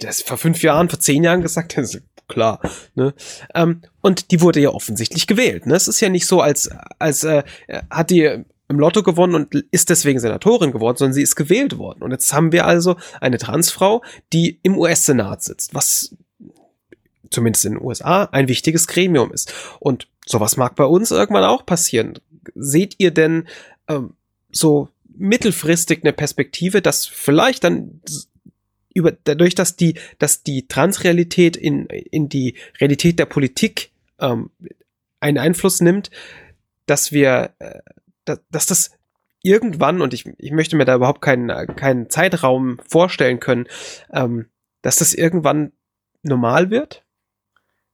[0.00, 2.60] das vor fünf Jahren, vor zehn Jahren gesagt, ist klar.
[2.94, 3.14] Ne?
[3.54, 5.66] Ähm, und die wurde ja offensichtlich gewählt.
[5.66, 5.74] Ne?
[5.74, 7.44] Es ist ja nicht so, als, als äh,
[7.90, 12.02] hat die im Lotto gewonnen und ist deswegen Senatorin geworden, sondern sie ist gewählt worden.
[12.02, 14.02] Und jetzt haben wir also eine Transfrau,
[14.32, 16.16] die im US-Senat sitzt, was
[17.30, 19.52] zumindest in den USA ein wichtiges Gremium ist.
[19.78, 22.18] Und sowas mag bei uns irgendwann auch passieren.
[22.56, 23.46] Seht ihr denn
[23.88, 24.14] ähm,
[24.56, 28.00] so mittelfristig eine Perspektive, dass vielleicht dann
[28.94, 34.50] über, dadurch, dass die, dass die Transrealität in, in die Realität der Politik ähm,
[35.20, 36.10] einen Einfluss nimmt,
[36.86, 37.80] dass wir, äh,
[38.24, 38.90] dass, dass das
[39.42, 43.66] irgendwann, und ich, ich möchte mir da überhaupt keinen, keinen Zeitraum vorstellen können,
[44.12, 44.46] ähm,
[44.82, 45.72] dass das irgendwann
[46.22, 47.04] normal wird?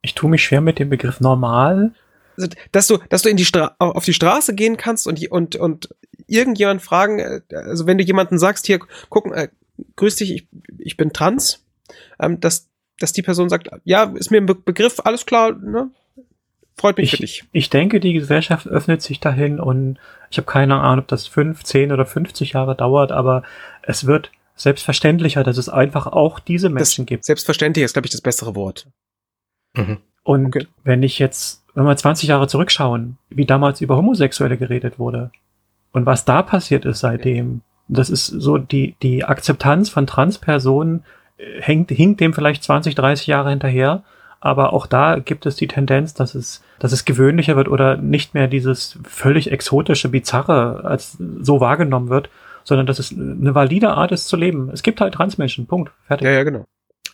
[0.02, 1.94] Ich tue mich schwer mit dem Begriff normal.
[2.42, 5.56] Also, dass du, dass du in die Stra auf die Straße gehen kannst und, und,
[5.56, 5.88] und
[6.26, 8.78] irgendjemand fragen, äh, also wenn du jemanden sagst, hier,
[9.08, 9.48] gucken, äh,
[9.96, 10.48] grüß dich, ich,
[10.78, 11.64] ich bin trans,
[12.20, 15.90] ähm, dass, dass die Person sagt, ja, ist mir ein Be Begriff, alles klar, ne?
[16.74, 17.44] Freut mich ich, für dich.
[17.52, 19.98] Ich denke, die Gesellschaft öffnet sich dahin und
[20.30, 23.42] ich habe keine Ahnung, ob das fünf, zehn oder 50 Jahre dauert, aber
[23.82, 27.24] es wird selbstverständlicher, dass es einfach auch diese Menschen das gibt.
[27.24, 28.86] Selbstverständlich ist, glaube ich, das bessere Wort.
[29.74, 29.98] Mhm.
[30.22, 30.66] Und okay.
[30.84, 35.30] wenn ich jetzt, wenn wir 20 Jahre zurückschauen, wie damals über Homosexuelle geredet wurde
[35.92, 41.04] und was da passiert ist seitdem, das ist so die, die Akzeptanz von Transpersonen
[41.36, 44.02] äh, hängt, hinkt dem vielleicht 20, 30 Jahre hinterher.
[44.40, 48.34] Aber auch da gibt es die Tendenz, dass es, dass es gewöhnlicher wird oder nicht
[48.34, 52.28] mehr dieses völlig exotische, bizarre als so wahrgenommen wird,
[52.64, 54.68] sondern dass es eine valide Art ist zu leben.
[54.72, 55.66] Es gibt halt Transmenschen.
[55.66, 55.92] Punkt.
[56.08, 56.26] Fertig.
[56.26, 56.64] Ja, ja, genau.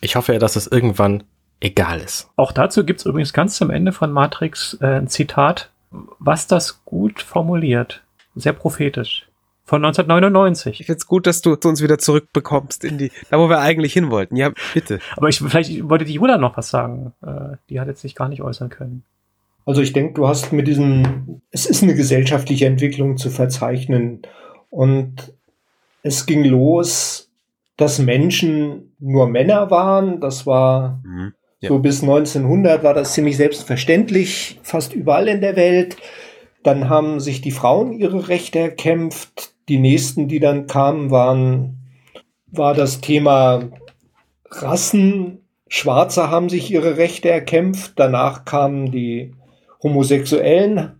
[0.01, 1.23] Ich hoffe ja, dass es irgendwann
[1.59, 2.29] egal ist.
[2.35, 7.21] Auch dazu gibt's übrigens ganz zum Ende von Matrix äh, ein Zitat, was das gut
[7.21, 8.03] formuliert.
[8.35, 9.27] Sehr prophetisch.
[9.65, 10.79] Von 1999.
[10.79, 14.09] Ich find's gut, dass du uns wieder zurückbekommst in die, da wo wir eigentlich hin
[14.09, 14.35] wollten.
[14.35, 14.99] Ja, bitte.
[15.15, 17.13] Aber ich, vielleicht wollte die Jula noch was sagen.
[17.21, 19.03] Äh, die hat jetzt sich gar nicht äußern können.
[19.65, 24.23] Also ich denke, du hast mit diesem, es ist eine gesellschaftliche Entwicklung zu verzeichnen.
[24.71, 25.33] Und
[26.01, 27.29] es ging los,
[27.77, 30.19] dass Menschen nur Männer waren.
[30.19, 31.33] Das war mhm.
[31.61, 35.97] So bis 1900 war das ziemlich selbstverständlich, fast überall in der Welt.
[36.63, 39.53] Dann haben sich die Frauen ihre Rechte erkämpft.
[39.67, 41.77] Die nächsten, die dann kamen, waren,
[42.47, 43.69] war das Thema
[44.49, 45.39] Rassen.
[45.67, 47.93] Schwarze haben sich ihre Rechte erkämpft.
[47.97, 49.33] Danach kamen die
[49.83, 50.93] Homosexuellen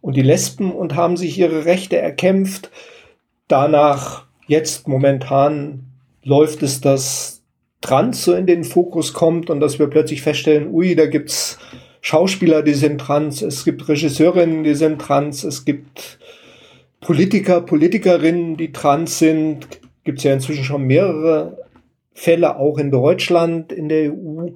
[0.00, 2.70] und die Lesben und haben sich ihre Rechte erkämpft.
[3.48, 7.35] Danach, jetzt momentan, läuft es das
[7.80, 11.58] Trans so in den Fokus kommt und dass wir plötzlich feststellen, ui, da gibt's
[12.00, 16.18] Schauspieler, die sind trans, es gibt Regisseurinnen, die sind trans, es gibt
[17.00, 19.66] Politiker, Politikerinnen, die trans sind.
[20.04, 21.58] Gibt's ja inzwischen schon mehrere
[22.12, 24.48] Fälle, auch in Deutschland, in der EU.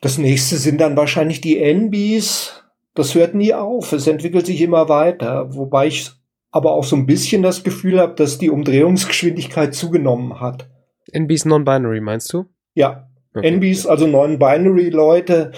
[0.00, 2.62] Das nächste sind dann wahrscheinlich die NBs.
[2.94, 3.92] Das hört nie auf.
[3.92, 5.54] Es entwickelt sich immer weiter.
[5.54, 6.10] Wobei ich
[6.50, 10.68] aber auch so ein bisschen das Gefühl habe, dass die Umdrehungsgeschwindigkeit zugenommen hat.
[11.12, 12.46] NB's Non-Binary, meinst du?
[12.74, 13.08] Ja.
[13.34, 13.50] Okay.
[13.50, 15.52] NBs, also Non-Binary-Leute,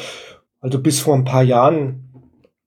[0.61, 2.13] also bis vor ein paar Jahren,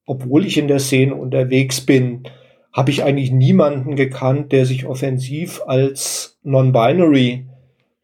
[0.06, 2.24] obwohl ich in der Szene unterwegs bin,
[2.72, 7.48] habe ich eigentlich niemanden gekannt, der sich offensiv als Non-Binary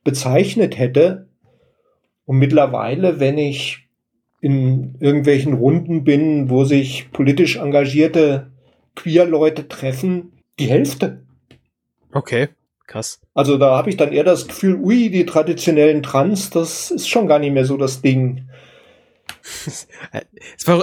[0.03, 1.29] bezeichnet hätte.
[2.25, 3.87] Und mittlerweile, wenn ich
[4.41, 8.51] in irgendwelchen Runden bin, wo sich politisch engagierte
[8.95, 11.23] Queer-Leute treffen, die Hälfte.
[12.11, 12.49] Okay,
[12.87, 13.19] krass.
[13.33, 17.27] Also da habe ich dann eher das Gefühl, ui, die traditionellen Trans, das ist schon
[17.27, 18.47] gar nicht mehr so das Ding.
[19.65, 19.87] es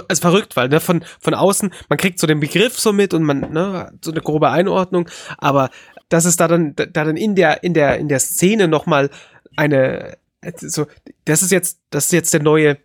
[0.09, 3.23] ist verrückt, weil ne, von, von außen, man kriegt so den Begriff so mit und
[3.23, 5.09] man, ne, so eine grobe Einordnung,
[5.39, 5.71] aber
[6.09, 9.11] dass es da dann, da dann in der, in der, in der Szene nochmal
[9.57, 10.17] eine,
[10.57, 10.87] so,
[11.25, 12.79] das ist jetzt, das ist jetzt der neue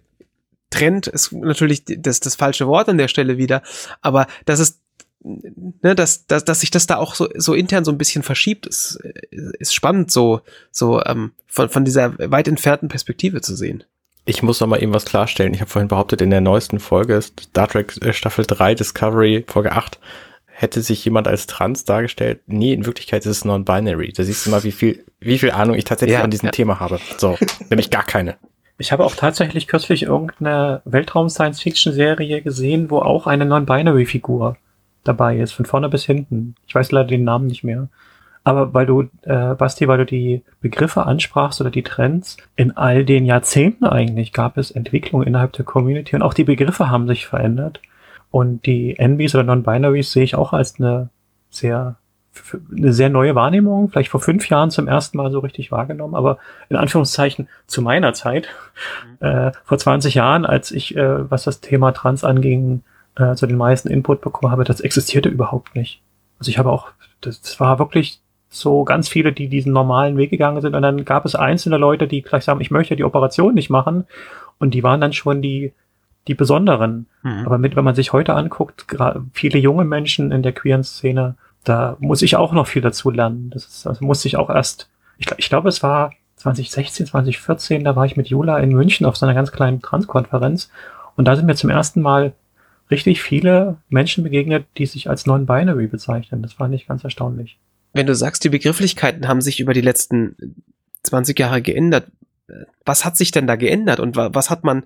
[0.70, 3.62] Trend, ist natürlich das, das falsche Wort an der Stelle wieder,
[4.02, 4.82] aber das ist
[5.22, 8.66] ne, dass, dass, dass sich das da auch so, so intern so ein bisschen verschiebt,
[8.66, 9.00] ist,
[9.32, 10.42] ist spannend, so,
[10.72, 13.84] so ähm, von, von dieser weit entfernten Perspektive zu sehen.
[14.26, 15.54] Ich muss noch mal eben was klarstellen.
[15.54, 19.72] Ich habe vorhin behauptet, in der neuesten Folge, Star Trek äh, Staffel 3 Discovery, Folge
[19.72, 20.00] 8,
[20.46, 22.42] hätte sich jemand als trans dargestellt.
[22.46, 24.12] Nee, in Wirklichkeit ist es non-binary.
[24.14, 26.52] Da siehst du mal, wie viel, wie viel Ahnung ich tatsächlich ja, von diesem ja.
[26.52, 27.00] Thema habe.
[27.18, 27.38] So,
[27.70, 28.38] nämlich gar keine.
[28.78, 34.58] Ich habe auch tatsächlich kürzlich irgendeine Weltraum-Science-Fiction-Serie gesehen, wo auch eine Non-Binary-Figur
[35.04, 36.56] dabei ist, von vorne bis hinten.
[36.68, 37.88] Ich weiß leider den Namen nicht mehr.
[38.44, 43.06] Aber weil du, äh, Basti, weil du die Begriffe ansprachst oder die Trends, in all
[43.06, 47.28] den Jahrzehnten eigentlich gab es Entwicklung innerhalb der Community und auch die Begriffe haben sich
[47.28, 47.82] verändert.
[48.32, 51.10] Und die NBs oder Non-Binaries sehe ich auch als eine
[51.50, 51.96] sehr,
[52.76, 56.38] eine sehr neue Wahrnehmung, vielleicht vor fünf Jahren zum ersten Mal so richtig wahrgenommen, aber
[56.70, 58.48] in Anführungszeichen zu meiner Zeit,
[59.20, 59.28] mhm.
[59.28, 62.84] äh, vor 20 Jahren, als ich, äh, was das Thema Trans anging,
[63.16, 66.02] äh, so den meisten Input bekommen habe, das existierte überhaupt nicht.
[66.40, 66.90] Also ich habe auch,
[67.22, 71.06] das, das war wirklich so ganz viele, die diesen normalen Weg gegangen sind und dann
[71.06, 74.06] gab es einzelne Leute, die gleich sagen, ich möchte die Operation nicht machen
[74.58, 75.74] und die waren dann schon die,
[76.28, 77.06] die Besonderen.
[77.22, 77.46] Mhm.
[77.46, 78.88] Aber mit, wenn man sich heute anguckt,
[79.34, 83.52] viele junge Menschen in der queeren Szene, da muss ich auch noch viel dazu lernen.
[83.52, 87.96] Das ist, also muss ich auch erst, ich, ich glaube, es war 2016, 2014, da
[87.96, 90.72] war ich mit Jula in München auf so einer ganz kleinen Transkonferenz
[91.16, 92.34] und da sind wir zum ersten Mal
[92.92, 96.42] richtig viele Menschen begegnet, die sich als Non-Binary bezeichnen.
[96.42, 97.58] Das fand ich ganz erstaunlich.
[97.94, 100.56] Wenn du sagst, die Begrifflichkeiten haben sich über die letzten
[101.04, 102.08] 20 Jahre geändert,
[102.86, 104.84] was hat sich denn da geändert und was hat man,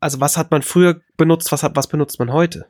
[0.00, 2.66] also was hat man früher benutzt, was hat, was benutzt man heute?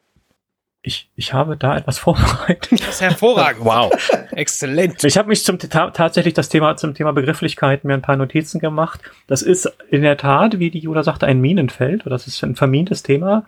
[0.83, 2.81] Ich, ich habe da etwas vorbereitet.
[2.81, 3.65] Das ist hervorragend.
[3.65, 3.93] wow.
[4.33, 5.05] Exzellent.
[5.05, 9.01] Ich habe mich zum tatsächlich das Thema zum Thema Begrifflichkeit mir ein paar Notizen gemacht.
[9.27, 12.57] Das ist in der Tat, wie die Jula sagte, ein Minenfeld oder das ist ein
[12.57, 13.47] vermintes Thema.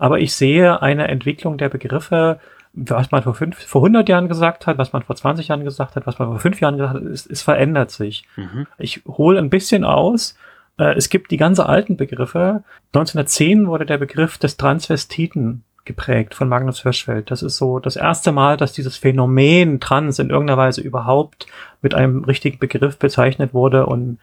[0.00, 2.40] Aber ich sehe eine Entwicklung der Begriffe,
[2.72, 5.94] was man vor, fünf, vor 100 Jahren gesagt hat, was man vor 20 Jahren gesagt
[5.94, 8.24] hat, was man vor fünf Jahren gesagt hat, es, es verändert sich.
[8.36, 8.66] Mhm.
[8.78, 10.36] Ich hole ein bisschen aus.
[10.78, 12.64] Äh, es gibt die ganze alten Begriffe.
[12.94, 17.30] 1910 wurde der Begriff des Transvestiten geprägt von Magnus Hirschfeld.
[17.30, 21.46] Das ist so das erste Mal, dass dieses Phänomen Trans in irgendeiner Weise überhaupt
[21.82, 24.18] mit einem richtigen Begriff bezeichnet wurde und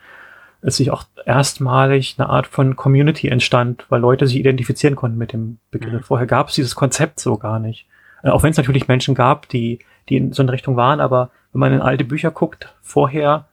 [0.61, 5.33] es sich auch erstmalig eine Art von Community entstand, weil Leute sich identifizieren konnten mit
[5.33, 5.93] dem Begriff.
[5.93, 6.03] Mhm.
[6.03, 7.87] Vorher gab es dieses Konzept so gar nicht.
[8.23, 9.79] Äh, auch wenn es natürlich Menschen gab, die,
[10.09, 13.47] die in so eine Richtung waren, aber wenn man in alte Bücher guckt, vorher,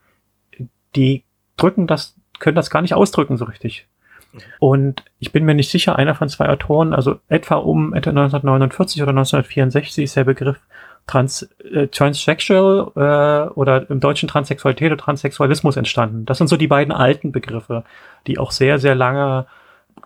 [0.96, 1.24] die
[1.56, 3.86] drücken das, können das gar nicht ausdrücken so richtig.
[4.32, 4.38] Mhm.
[4.58, 9.02] Und ich bin mir nicht sicher, einer von zwei Autoren, also etwa um etwa 1949
[9.02, 10.58] oder 1964 ist der Begriff
[11.06, 16.24] Trans, äh, Transsexual äh, oder im Deutschen Transsexualität oder Transsexualismus entstanden.
[16.24, 17.84] Das sind so die beiden alten Begriffe,
[18.26, 19.46] die auch sehr, sehr lange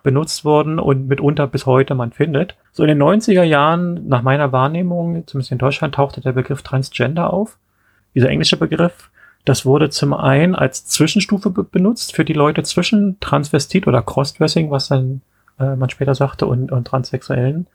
[0.02, 2.56] benutzt wurden und mitunter bis heute man findet.
[2.72, 7.32] So in den 90er Jahren, nach meiner Wahrnehmung, zumindest in Deutschland, tauchte der Begriff Transgender
[7.32, 7.58] auf.
[8.14, 9.10] Dieser englische Begriff,
[9.44, 14.70] das wurde zum einen als Zwischenstufe be benutzt für die Leute zwischen Transvestit oder Crossdressing,
[14.70, 15.22] was dann
[15.58, 17.66] äh, man später sagte, und, und Transsexuellen.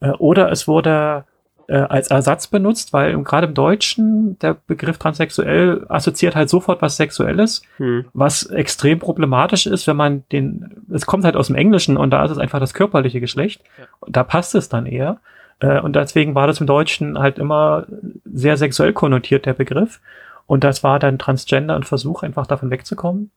[0.00, 1.24] Äh, oder es wurde
[1.68, 6.96] äh, als Ersatz benutzt, weil gerade im Deutschen der Begriff transsexuell assoziiert halt sofort was
[6.96, 8.06] Sexuelles, hm.
[8.12, 12.24] was extrem problematisch ist, wenn man den, es kommt halt aus dem Englischen und da
[12.24, 13.62] ist es einfach das körperliche Geschlecht.
[13.78, 13.84] Ja.
[14.08, 15.20] Da passt es dann eher.
[15.60, 17.86] Äh, und deswegen war das im Deutschen halt immer
[18.24, 20.00] sehr sexuell konnotiert, der Begriff.
[20.46, 23.30] Und das war dann Transgender und Versuch, einfach davon wegzukommen.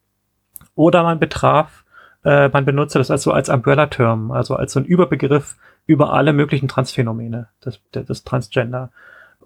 [0.76, 1.86] Oder man betraf,
[2.24, 6.68] äh, man benutzte das also als Umbrella-Term, also als so ein Überbegriff über alle möglichen
[6.68, 8.92] Transphänomene des, des Transgender.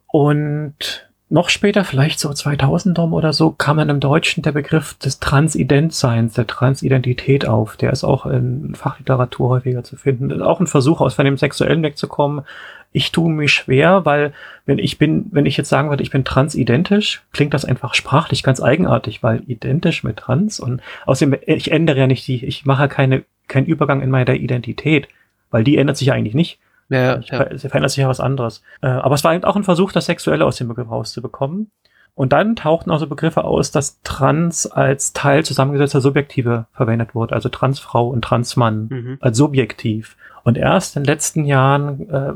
[0.07, 5.19] Und noch später, vielleicht so 2000 oder so, kam dann im Deutschen der Begriff des
[5.19, 7.77] Transidentseins, der Transidentität auf.
[7.77, 10.41] Der ist auch in Fachliteratur häufiger zu finden.
[10.41, 12.45] Auch ein Versuch, aus von dem Sexuellen wegzukommen.
[12.91, 14.33] Ich tue mich schwer, weil
[14.65, 18.41] wenn ich bin, wenn ich jetzt sagen würde, ich bin transidentisch, klingt das einfach sprachlich
[18.41, 22.87] ganz eigenartig, weil identisch mit trans und außerdem, ich ändere ja nicht die, ich mache
[22.87, 25.07] keine, keinen Übergang in meiner Identität,
[25.51, 26.59] weil die ändert sich ja eigentlich nicht.
[26.89, 27.43] Ja, ja.
[27.43, 28.63] Es verändert sich ja was anderes.
[28.81, 31.69] Äh, aber es war eben auch ein Versuch, das Sexuelle aus dem Begriff rauszubekommen.
[32.15, 37.33] Und dann tauchten auch so Begriffe aus, dass Trans als Teil zusammengesetzter Subjektive verwendet wurde,
[37.33, 39.17] also Transfrau und Transmann Mhm.
[39.21, 40.17] als Subjektiv.
[40.43, 42.33] Und erst in den letzten Jahren äh,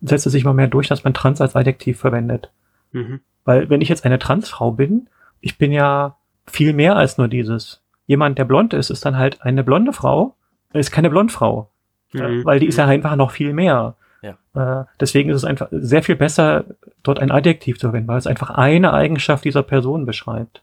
[0.00, 2.50] setzte sich mal mehr durch, dass man Trans als Adjektiv verwendet.
[2.92, 3.20] Mhm.
[3.44, 5.08] Weil wenn ich jetzt eine Transfrau bin,
[5.40, 6.16] ich bin ja
[6.46, 7.82] viel mehr als nur dieses.
[8.06, 10.34] Jemand, der blond ist, ist dann halt eine blonde Frau,
[10.72, 11.68] ist keine Blondfrau.
[12.12, 12.44] Mhm.
[12.44, 13.96] Weil die ist ja einfach noch viel mehr.
[14.22, 14.80] Ja.
[14.80, 16.64] Äh, deswegen ist es einfach sehr viel besser,
[17.02, 20.62] dort ein Adjektiv zu verwenden, weil es einfach eine Eigenschaft dieser Person beschreibt.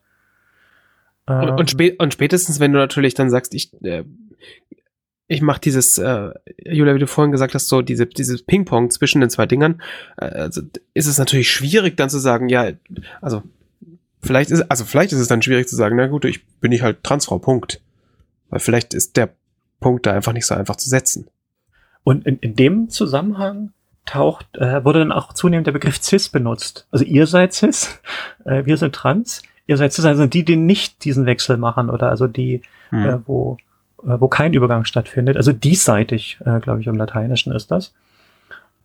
[1.25, 4.03] Und, Ähm, und, spä und spätestens, wenn du natürlich dann sagst, ich, äh,
[5.27, 6.31] ich mache dieses, äh,
[6.65, 9.81] Julia, wie du vorhin gesagt hast, so diese, dieses Ping-Pong zwischen den zwei Dingern,
[10.17, 10.61] äh, also
[10.93, 12.71] ist es natürlich schwierig dann zu sagen, ja,
[13.21, 13.41] also
[14.21, 16.81] vielleicht ist, also vielleicht ist es dann schwierig zu sagen, na gut, ich bin ich
[16.81, 17.81] halt Transfrau, Punkt.
[18.49, 19.33] Weil vielleicht ist der
[19.83, 21.27] Punkt da einfach nicht so einfach zu setzen.
[22.03, 23.71] Und in, in dem Zusammenhang
[24.05, 26.87] taucht, äh, wurde dann auch zunehmend der Begriff cis benutzt.
[26.91, 28.01] Also ihr seid cis,
[28.45, 32.09] äh, wir sind trans, ihr seid cis, also die, die nicht diesen Wechsel machen oder
[32.09, 32.61] also die,
[32.93, 33.05] Hm.
[33.05, 33.57] äh, wo,
[34.03, 35.35] äh, wo kein Übergang stattfindet.
[35.35, 37.93] Also diesseitig, äh, glaube ich, im Lateinischen ist das.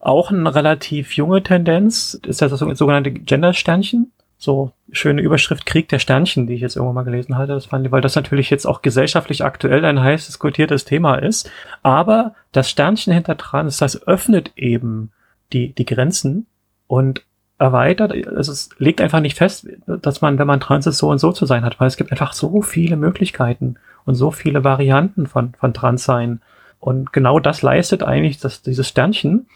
[0.00, 4.12] Auch eine relativ junge Tendenz ist das sogenannte Gender-Sternchen.
[4.38, 7.52] So schöne Überschrift Krieg der Sternchen, die ich jetzt irgendwann mal gelesen hatte.
[7.52, 11.50] Das fand ich, weil das natürlich jetzt auch gesellschaftlich aktuell ein heiß diskutiertes Thema ist.
[11.82, 15.10] Aber das Sternchen hinter dran ist, das öffnet eben
[15.52, 16.46] die, die Grenzen
[16.86, 17.24] und
[17.58, 21.18] erweitert, also es legt einfach nicht fest, dass man, wenn man trans ist, so und
[21.18, 25.26] so zu sein hat, weil es gibt einfach so viele Möglichkeiten und so viele Varianten
[25.26, 26.40] von, von Transsein.
[26.78, 29.48] Und genau das leistet eigentlich dass dieses Sternchen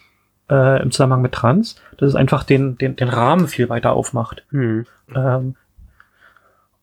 [0.53, 4.45] äh, im Zusammenhang mit Trans, dass es einfach den, den, den Rahmen viel weiter aufmacht.
[4.51, 4.87] Hm.
[5.15, 5.57] Ähm,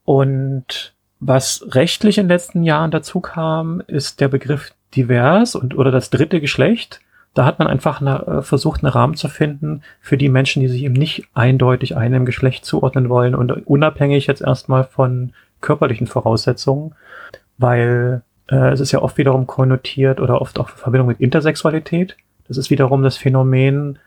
[0.04, 5.92] und was rechtlich in den letzten Jahren dazu kam, ist der Begriff divers und oder
[5.92, 7.02] das dritte Geschlecht.
[7.36, 10.68] Da hat man einfach eine, äh, versucht, einen Rahmen zu finden für die Menschen, die
[10.68, 16.96] sich eben nicht eindeutig einem Geschlecht zuordnen wollen und unabhängig jetzt erstmal von körperlichen Voraussetzungen,
[17.60, 22.18] weil äh, es ist ja oft wiederum konnotiert oder oft auch in Verbindung mit Intersexualität.
[22.50, 23.98] Das ist wiederum das Phänomen,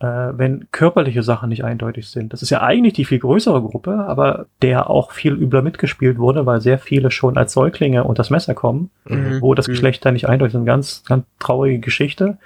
[0.00, 2.32] äh, wenn körperliche Sachen nicht eindeutig sind.
[2.32, 6.44] Das ist ja eigentlich die viel größere Gruppe, aber der auch viel übler mitgespielt wurde,
[6.44, 9.40] weil sehr viele schon als Säuglinge unter das Messer kommen, Mhm.
[9.40, 9.72] wo das Mhm.
[9.72, 10.56] Geschlecht da nicht eindeutig ist.
[10.56, 12.38] Eine ganz, ganz traurige Geschichte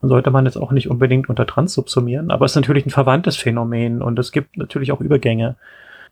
[0.00, 2.90] und sollte man jetzt auch nicht unbedingt unter Trans subsumieren, aber es ist natürlich ein
[2.90, 5.54] verwandtes Phänomen und es gibt natürlich auch Übergänge.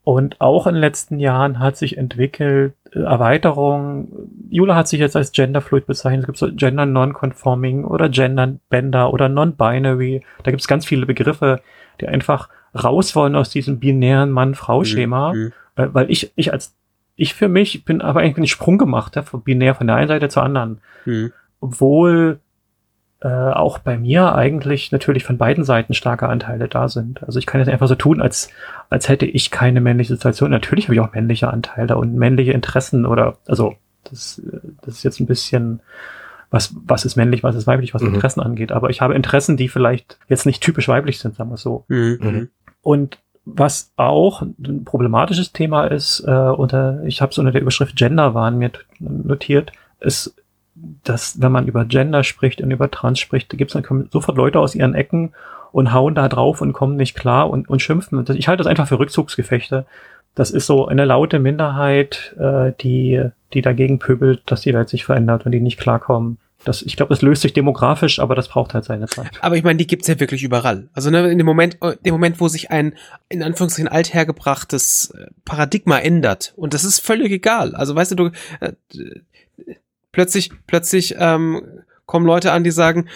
[0.04, 4.08] Und auch in den letzten Jahren hat sich entwickelt äh, Erweiterung.
[4.50, 6.22] Jula hat sich jetzt als Genderfluid bezeichnet.
[6.22, 10.22] Es gibt so Gender Nonconforming oder Gender Bender oder Non-Binary.
[10.42, 11.60] Da gibt es ganz viele Begriffe,
[12.00, 15.32] die einfach raus wollen aus diesem binären Mann-Frau-Schema.
[15.32, 15.52] Hm.
[15.76, 16.74] Äh, Weil ich, ich als,
[17.14, 20.08] ich für mich bin aber eigentlich einen Sprung gemacht, ja, von binär von der einen
[20.08, 20.80] Seite zur anderen.
[21.04, 21.32] Hm.
[21.60, 22.40] Obwohl
[23.22, 27.22] äh, auch bei mir eigentlich natürlich von beiden Seiten starke Anteile da sind.
[27.22, 28.50] Also ich kann jetzt einfach so tun, als,
[28.90, 30.50] als hätte ich keine männliche Situation.
[30.50, 33.76] Natürlich habe ich auch männliche Anteile und männliche Interessen oder, also
[34.10, 34.42] das,
[34.84, 35.80] das ist jetzt ein bisschen,
[36.50, 38.14] was, was ist männlich, was ist weiblich, was Mhm.
[38.14, 38.72] Interessen angeht.
[38.72, 41.84] Aber ich habe Interessen, die vielleicht jetzt nicht typisch weiblich sind, sagen wir es so.
[41.88, 42.18] Hm.
[42.20, 42.48] Mhm.
[42.82, 47.96] Und was auch ein problematisches Thema ist, äh, unter, ich habe es unter der Überschrift
[47.96, 50.34] Genderwahn mir t- notiert, ist,
[50.74, 54.58] dass wenn man über Gender spricht und über Trans spricht, da gibt's dann sofort Leute
[54.58, 55.32] aus ihren Ecken
[55.70, 58.24] und hauen da drauf und kommen nicht klar und, und schimpfen.
[58.36, 59.86] Ich halte das einfach für Rückzugsgefechte.
[60.34, 63.22] Das ist so eine laute Minderheit, äh, die,
[63.52, 66.38] die dagegen pöbelt, dass die Welt sich verändert und die nicht klarkommen.
[66.64, 69.30] Das, ich glaube, das löst sich demografisch, aber das braucht halt seine Zeit.
[69.40, 70.88] Aber ich meine, die gibt's ja wirklich überall.
[70.94, 72.94] Also ne, in dem Moment, in dem Moment, wo sich ein
[73.28, 77.74] in Anführungszeichen althergebrachtes äh, Paradigma ändert und das ist völlig egal.
[77.74, 78.26] Also weißt du, du
[78.60, 78.72] äh,
[80.12, 81.62] plötzlich plötzlich ähm,
[82.06, 83.08] kommen Leute an, die sagen,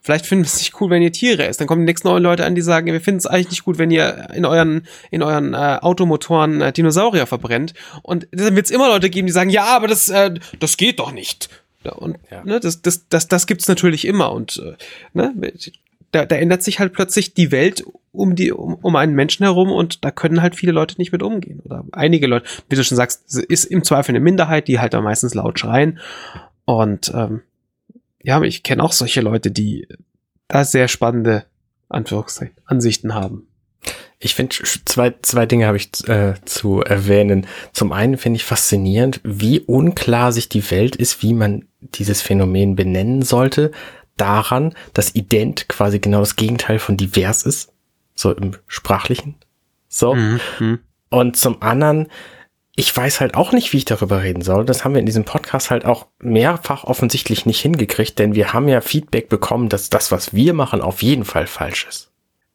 [0.00, 1.60] vielleicht finden wir es nicht cool, wenn ihr Tiere esst.
[1.60, 3.78] Dann kommen die nächsten neuen Leute an, die sagen, wir finden es eigentlich nicht gut,
[3.78, 7.74] wenn ihr in euren in euren äh, Automotoren äh, Dinosaurier verbrennt.
[8.02, 10.98] Und dann wird es immer Leute geben, die sagen, ja, aber das äh, das geht
[10.98, 11.48] doch nicht.
[11.96, 12.44] Und Ja.
[12.44, 14.32] ne, das, das, das, das gibt's natürlich immer.
[14.32, 14.74] Und äh,
[15.14, 15.32] ne,
[16.12, 19.70] da, da ändert sich halt plötzlich die Welt um die um, um einen Menschen herum
[19.70, 22.96] und da können halt viele Leute nicht mit umgehen oder einige Leute, wie du schon
[22.96, 25.98] sagst, ist im Zweifel eine Minderheit, die halt da meistens laut schreien
[26.64, 27.42] und ähm,
[28.22, 29.88] ja, ich kenne auch solche Leute, die
[30.46, 31.44] da sehr spannende
[31.88, 33.48] Anführungszeichen Ansichten haben.
[34.24, 37.46] Ich finde, zwei, zwei Dinge habe ich äh, zu erwähnen.
[37.72, 42.76] Zum einen finde ich faszinierend, wie unklar sich die Welt ist, wie man dieses Phänomen
[42.76, 43.72] benennen sollte.
[44.16, 47.72] Daran, dass ident quasi genau das Gegenteil von divers ist.
[48.14, 49.36] So im Sprachlichen.
[49.88, 50.14] So.
[50.14, 50.40] Mhm.
[50.58, 50.78] Mhm.
[51.10, 52.08] Und zum anderen,
[52.74, 54.64] ich weiß halt auch nicht, wie ich darüber reden soll.
[54.64, 58.68] Das haben wir in diesem Podcast halt auch mehrfach offensichtlich nicht hingekriegt, denn wir haben
[58.68, 62.10] ja Feedback bekommen, dass das, was wir machen, auf jeden Fall falsch ist.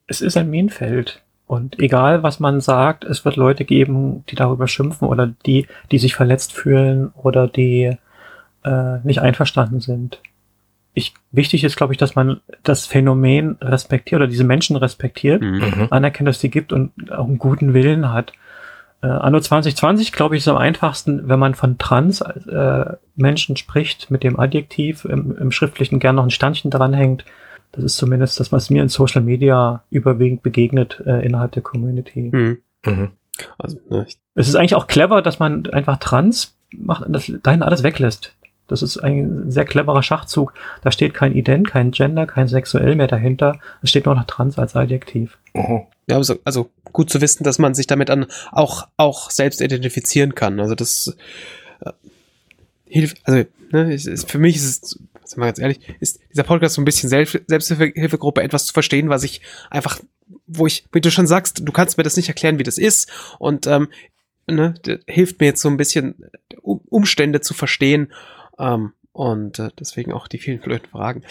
[0.07, 1.21] Es ist ein Minenfeld.
[1.45, 5.97] Und egal, was man sagt, es wird Leute geben, die darüber schimpfen oder die, die
[5.97, 7.97] sich verletzt fühlen oder die
[8.65, 10.19] äh, nicht einverstanden sind.
[10.97, 15.87] Ich, wichtig ist, glaube ich, dass man das Phänomen respektiert oder diese Menschen respektiert, Mhm.
[15.91, 18.33] anerkennt, dass die gibt und auch einen guten Willen hat.
[19.03, 24.09] Äh, Anno 2020, glaube ich, ist am einfachsten, wenn man von trans äh, Menschen spricht,
[24.09, 27.23] mit dem Adjektiv im, im Schriftlichen gern noch ein Sternchen dranhängt.
[27.73, 32.31] Das ist zumindest das, was mir in Social Media überwiegend begegnet äh, innerhalb der Community.
[32.33, 32.57] Mhm.
[32.85, 33.11] Mhm.
[33.59, 37.61] Also, ne, Es ist eigentlich auch clever, dass man einfach trans macht und das dahin
[37.61, 38.33] alles weglässt.
[38.67, 40.53] Das ist ein sehr cleverer Schachzug.
[40.81, 43.59] Da steht kein Ident, kein Gender, kein sexuell mehr dahinter.
[43.81, 45.37] Es steht nur noch trans als Adjektiv.
[45.53, 45.83] Mhm.
[46.07, 50.35] ja, also, also gut zu wissen, dass man sich damit dann auch, auch selbst identifizieren
[50.35, 50.59] kann.
[50.59, 51.15] Also das
[51.81, 51.91] äh,
[52.85, 56.43] hilft, also ne, es ist, für mich ist es, sind wir ganz ehrlich, ist dieser
[56.43, 59.99] Podcast so ein bisschen Selbst Selbsthilfegruppe, etwas zu verstehen, was ich einfach,
[60.45, 63.09] wo ich, wie du schon sagst, du kannst mir das nicht erklären, wie das ist
[63.39, 63.89] und ähm,
[64.47, 64.73] ne,
[65.07, 66.15] hilft mir jetzt so ein bisschen
[66.61, 68.11] um, Umstände zu verstehen
[68.59, 71.23] ähm, und äh, deswegen auch die vielen blöden Fragen.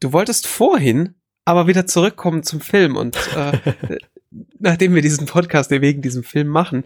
[0.00, 1.14] Du wolltest vorhin
[1.44, 3.58] aber wieder zurückkommen zum Film und äh,
[4.58, 6.84] nachdem wir diesen Podcast wegen diesem Film machen,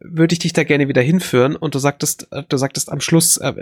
[0.00, 3.36] würde ich dich da gerne wieder hinführen und du sagtest, äh, du sagtest am Schluss,
[3.38, 3.54] äh,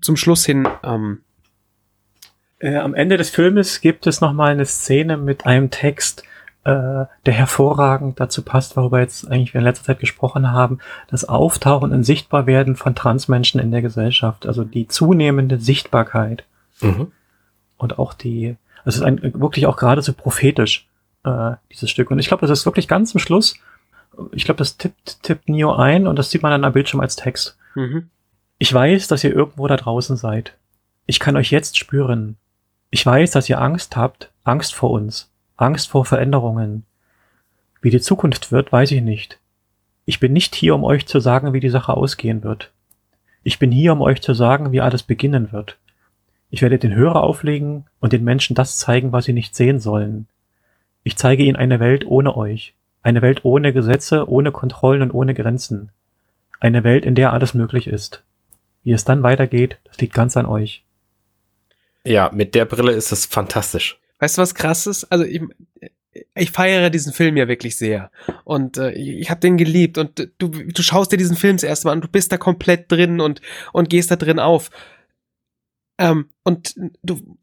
[0.00, 1.20] zum Schluss hin, ähm,
[2.62, 6.24] Äh, am Ende des Filmes gibt es nochmal eine Szene mit einem Text,
[6.64, 10.78] äh, der hervorragend dazu passt, worüber wir jetzt eigentlich in letzter Zeit gesprochen haben,
[11.08, 16.44] das Auftauchen und Sichtbarwerden von Transmenschen in der Gesellschaft, also die zunehmende Sichtbarkeit
[16.82, 17.12] Mhm.
[17.76, 20.86] und auch die, es ist ein, wirklich auch geradezu prophetisch,
[21.24, 22.10] äh, dieses Stück.
[22.10, 23.54] Und ich glaube, das ist wirklich ganz zum Schluss,
[24.32, 27.16] ich glaube, das tippt, tippt Neo ein und das sieht man dann am Bildschirm als
[27.16, 27.56] Text.
[27.74, 28.10] mhm,
[28.58, 30.54] Ich weiß, dass ihr irgendwo da draußen seid.
[31.06, 32.36] Ich kann euch jetzt spüren.
[32.90, 35.29] Ich weiß, dass ihr Angst habt, Angst vor uns,
[35.60, 36.84] Angst vor Veränderungen.
[37.82, 39.38] Wie die Zukunft wird, weiß ich nicht.
[40.04, 42.70] Ich bin nicht hier, um euch zu sagen, wie die Sache ausgehen wird.
[43.42, 45.78] Ich bin hier, um euch zu sagen, wie alles beginnen wird.
[46.50, 50.26] Ich werde den Hörer auflegen und den Menschen das zeigen, was sie nicht sehen sollen.
[51.04, 52.74] Ich zeige ihnen eine Welt ohne euch.
[53.02, 55.90] Eine Welt ohne Gesetze, ohne Kontrollen und ohne Grenzen.
[56.58, 58.22] Eine Welt, in der alles möglich ist.
[58.82, 60.84] Wie es dann weitergeht, das liegt ganz an euch.
[62.04, 63.98] Ja, mit der Brille ist es fantastisch.
[64.20, 65.04] Weißt du, was krass ist?
[65.04, 65.42] Also ich,
[66.34, 68.10] ich feiere diesen Film ja wirklich sehr.
[68.44, 69.98] Und äh, ich habe den geliebt.
[69.98, 72.90] Und du, du schaust dir diesen Film das erste Mal an, du bist da komplett
[72.92, 73.40] drin und,
[73.72, 74.70] und gehst da drin auf.
[75.98, 77.38] Ähm, und du,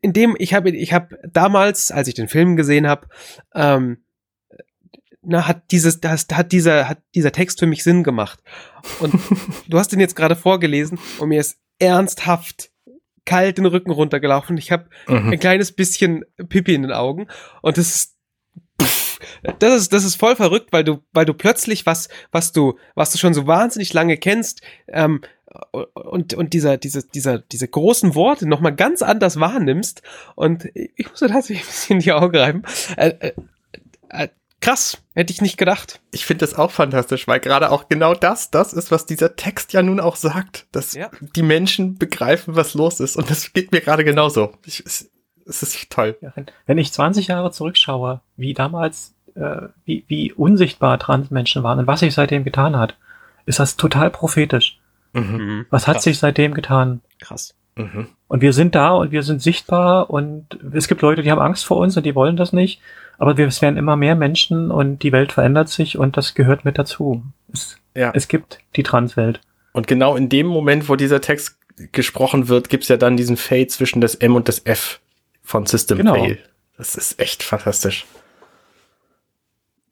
[0.00, 3.08] in dem, ich habe, ich habe damals, als ich den Film gesehen habe,
[3.54, 4.04] ähm,
[5.22, 8.40] na, hat dieses, das, hat dieser, hat dieser Text für mich Sinn gemacht.
[8.98, 9.14] Und
[9.68, 12.71] du hast den jetzt gerade vorgelesen und mir ist ernsthaft
[13.24, 14.56] kalt den Rücken runtergelaufen.
[14.58, 15.32] Ich habe Mhm.
[15.32, 17.28] ein kleines bisschen Pipi in den Augen
[17.62, 18.16] und das ist
[18.80, 19.18] pff,
[19.58, 23.12] das ist das ist voll verrückt, weil du weil du plötzlich was was du was
[23.12, 25.20] du schon so wahnsinnig lange kennst ähm,
[25.94, 30.02] und und dieser diese dieser diese großen Worte noch mal ganz anders wahrnimmst
[30.34, 32.62] und ich musste tatsächlich ein bisschen in die Augen reiben.
[32.96, 33.32] Äh, äh,
[34.08, 34.28] äh,
[34.62, 36.00] krass, hätte ich nicht gedacht.
[36.10, 39.74] Ich finde das auch fantastisch, weil gerade auch genau das, das ist, was dieser Text
[39.74, 41.10] ja nun auch sagt, dass Ja.
[41.36, 43.16] die Menschen begreifen, was los ist.
[43.16, 44.52] Und das geht mir gerade genauso.
[44.64, 45.10] Ich, es,
[45.46, 46.16] es ist toll.
[46.22, 51.78] Ja, wenn, wenn ich 20 Jahre zurückschaue, wie damals, äh, wie, wie unsichtbar Transmenschen waren
[51.78, 52.96] und was sich seitdem getan hat,
[53.44, 54.78] ist das total prophetisch.
[55.12, 55.66] Mhm.
[55.68, 56.04] Was hat krass.
[56.04, 57.02] sich seitdem getan?
[57.20, 57.54] krass?
[57.76, 58.08] Mhm.
[58.28, 61.64] Und wir sind da und wir sind sichtbar und es gibt Leute, die haben Angst
[61.64, 62.80] vor uns und die wollen das nicht.
[63.22, 66.64] Aber wir, es werden immer mehr Menschen und die Welt verändert sich und das gehört
[66.64, 67.22] mit dazu.
[67.52, 68.10] Es, Ja.
[68.16, 69.40] es gibt die Transwelt.
[69.70, 71.56] Und genau in dem Moment, wo dieser Text
[71.92, 74.98] gesprochen wird, gibt's ja dann diesen Fade zwischen das M und das F
[75.40, 76.14] von System Genau.
[76.14, 76.40] Fail.
[76.76, 78.06] Das ist echt fantastisch.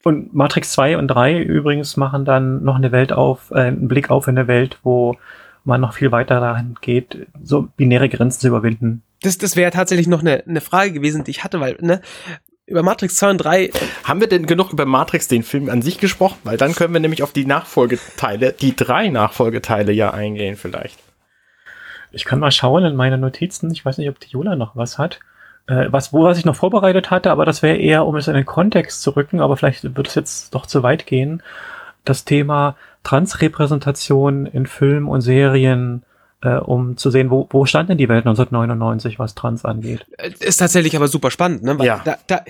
[0.03, 4.09] Und Matrix 2 und 3 übrigens machen dann noch eine Welt auf, äh, einen Blick
[4.09, 5.15] auf in eine Welt, wo
[5.63, 9.03] man noch viel weiter dahin geht, so binäre Grenzen zu überwinden.
[9.21, 12.01] Das das wäre tatsächlich noch eine eine Frage gewesen, die ich hatte, weil ne
[12.71, 13.71] über Matrix 2 und 3
[14.03, 16.39] Haben wir denn genug über Matrix, den Film an sich gesprochen?
[16.43, 20.99] Weil dann können wir nämlich auf die Nachfolgeteile, die drei Nachfolgeteile ja eingehen vielleicht.
[22.11, 23.71] Ich kann mal schauen in meine Notizen.
[23.71, 25.19] Ich weiß nicht, ob die Jola noch was hat.
[25.67, 28.33] Äh, was, wo was ich noch vorbereitet hatte, aber das wäre eher, um es in
[28.33, 31.43] den Kontext zu rücken, aber vielleicht wird es jetzt doch zu weit gehen.
[32.03, 36.03] Das Thema Transrepräsentation in Filmen und Serien
[36.41, 40.05] äh, um zu sehen, wo, wo stand denn die Welt 1999, was Trans angeht.
[40.17, 41.77] Äh, Ist tatsächlich aber super spannend, ne?
[41.77, 42.01] Weil Ja.
[42.03, 42.43] Da, da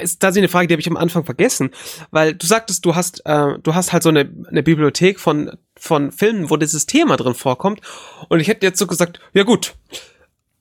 [0.00, 1.70] ist tatsächlich eine Frage, die habe ich am Anfang vergessen,
[2.10, 6.12] weil du sagtest, du hast, äh, du hast halt so eine, eine Bibliothek von von
[6.12, 7.80] Filmen, wo dieses Thema drin vorkommt.
[8.28, 9.74] Und ich hätte jetzt so gesagt, ja gut.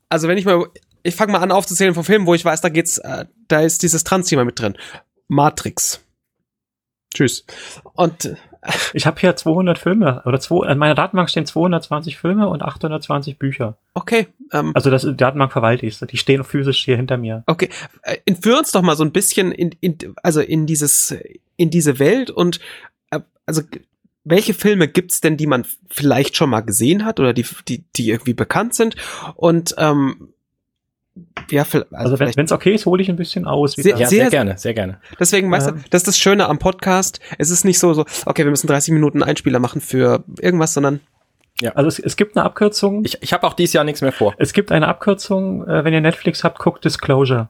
[0.07, 0.65] Also wenn ich mal,
[1.03, 3.83] ich fange mal an aufzuzählen von Filmen, wo ich weiß, da geht's, äh, da ist
[3.83, 4.75] dieses Trans-Thema mit drin.
[5.27, 6.01] Matrix.
[7.13, 7.45] Tschüss.
[7.93, 8.35] Und
[8.93, 13.39] Ich habe hier 200 Filme, oder zwei, in meiner Datenbank stehen 220 Filme und 820
[13.39, 13.77] Bücher.
[13.93, 17.43] okay, ähm, Also das die Datenbank verwalte ich, die stehen physisch hier hinter mir.
[17.47, 17.69] Okay,
[18.03, 21.15] äh, entführ uns doch mal so ein bisschen in, in also in dieses
[21.55, 22.59] in diese Welt und
[23.11, 23.61] äh, also
[24.25, 28.09] welche Filme gibt's denn, die man vielleicht schon mal gesehen hat oder die die die
[28.09, 28.95] irgendwie bekannt sind
[29.35, 30.33] und ähm,
[31.51, 33.73] ja, also, Also wenn es okay ist, hole ich ein bisschen aus.
[33.73, 34.99] Sehr- Ja, sehr, sehr- gerne, sehr gerne.
[35.19, 37.19] deswegen weißt du, ähm, das ist das Schöne am Podcast.
[37.37, 40.99] Es ist nicht so so, okay, wir müssen 30 Minuten Einspieler machen für irgendwas, sondern
[41.75, 43.03] Also es, es gibt eine Abkürzung.
[43.03, 44.33] Ich, ich habe auch dieses Jahr nichts mehr vor.
[44.37, 47.49] Es gibt eine Abkürzung, äh, wenn ihr Netflix habt, guckt Disclosure.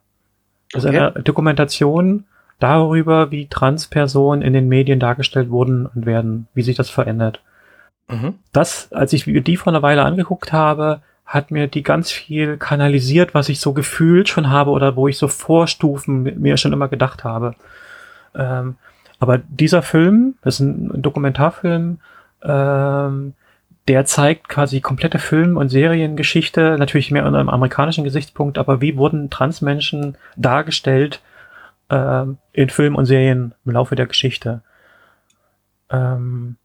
[0.72, 0.98] Das ist Okay.
[1.00, 2.26] eine Dokumentation
[2.60, 7.42] darüber, wie Transpersonen in den Medien dargestellt wurden und werden, wie sich das verändert.
[8.10, 8.36] Mhm.
[8.52, 13.36] Das, als ich die vor einer Weile angeguckt habe, hat mir die ganz viel kanalisiert,
[13.36, 16.88] was ich so gefühlt schon habe oder wo ich so Vorstufen mi- mir schon immer
[16.88, 17.54] gedacht habe.
[18.34, 18.78] Ähm,
[19.20, 22.00] aber dieser Film, das ist ein Dokumentarfilm,
[22.42, 23.34] ähm,
[23.88, 28.98] der zeigt quasi komplette Film- und Seriengeschichte, natürlich mehr unter einem amerikanischen Gesichtspunkt, aber wie
[28.98, 31.22] wurden Transmenschen dargestellt
[31.92, 34.62] ähm, in Filmen und Serien im Laufe der Geschichte.
[35.92, 36.56] Ähm,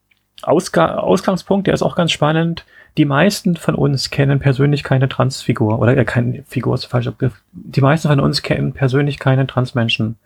[0.43, 2.65] Ausga Ausgangspunkt, der ist auch ganz spannend.
[2.97, 7.43] Die meisten von uns kennen persönlich keine Transfigur oder äh, keine Figur ist Begriff.
[7.53, 10.16] Die meisten von uns kennen persönlich keine Transmenschen.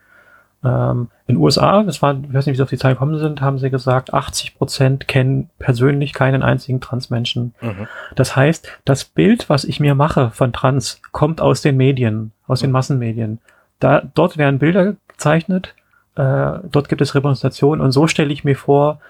[0.65, 3.17] Ähm, in den USA, das war, ich weiß nicht, wie sie auf die Zahl gekommen
[3.19, 7.55] sind, haben sie gesagt, 80 Prozent kennen persönlich keinen einzigen Transmenschen.
[7.61, 7.87] Mhm.
[8.17, 12.61] Das heißt, das Bild, was ich mir mache von Trans, kommt aus den Medien, aus
[12.61, 13.39] den Massenmedien.
[13.79, 15.75] Da, dort werden Bilder gezeichnet,
[16.17, 19.01] äh, dort gibt es Repräsentationen und so stelle ich mir vor,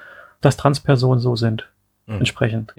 [0.43, 1.67] dass Transpersonen so sind,
[2.07, 2.19] Mhm.
[2.19, 2.75] entsprechend.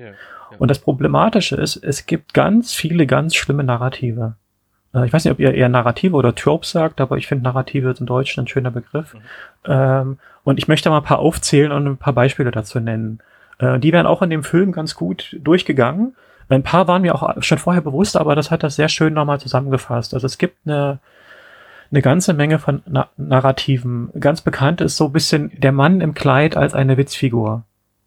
[0.58, 4.36] Und das Problematische ist, es gibt ganz viele ganz schlimme Narrative.
[4.94, 7.92] Äh, Ich weiß nicht, ob ihr eher Narrative oder Tropes sagt, aber ich finde Narrative
[7.92, 9.16] ist im Deutschen ein schöner Begriff.
[9.66, 13.20] Ähm, und ich möchte mal ein paar aufzählen und ein paar Beispiele dazu nennen.
[13.60, 16.16] Äh, die werden auch in dem Film ganz gut durchgegangen.
[16.50, 19.40] Ein paar waren mir auch schon vorher bewusst, aber das hat das sehr schön nochmal
[19.40, 20.16] zusammengefasst.
[20.16, 20.98] Also es gibt eine,
[21.92, 24.10] eine ganze Menge von Na Narrativen.
[24.20, 27.64] Ganz bekannt ist so ein bisschen der Mann im Kleid als eine Witzfigur.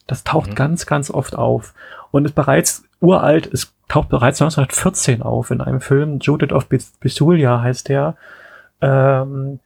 [0.07, 0.55] Das taucht Mhm.
[0.55, 1.74] ganz, ganz oft auf.
[2.11, 7.61] Und ist bereits uralt, es taucht bereits 1914 auf in einem Film, Judith of Bethulia
[7.62, 8.16] heißt der.
[8.81, 9.61] Ähm,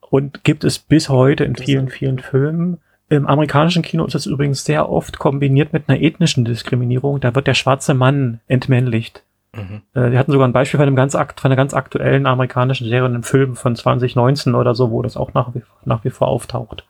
[0.00, 2.78] und gibt es bis heute in vielen, vielen Filmen.
[3.08, 7.20] Im amerikanischen Kino ist es übrigens sehr oft kombiniert mit einer ethnischen Diskriminierung.
[7.20, 9.22] Da wird der schwarze Mann entmännlicht.
[9.54, 9.82] Mhm.
[9.94, 13.06] Äh, Wir hatten sogar ein Beispiel von einem ganz von einer ganz aktuellen amerikanischen Serie,
[13.08, 16.84] einem Film von 2019 oder so, wo das auch nach wie, nach wie vor auftaucht.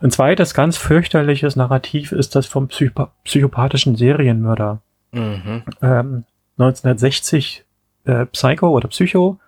[0.00, 4.80] Ein zweites ganz fürchterliches Narrativ ist das vom Psycho psychopathischen Serienmörder.
[5.12, 5.62] Mhm.
[5.82, 6.24] Ähm,
[6.58, 7.64] 1960
[8.04, 9.38] äh, Psycho oder Psycho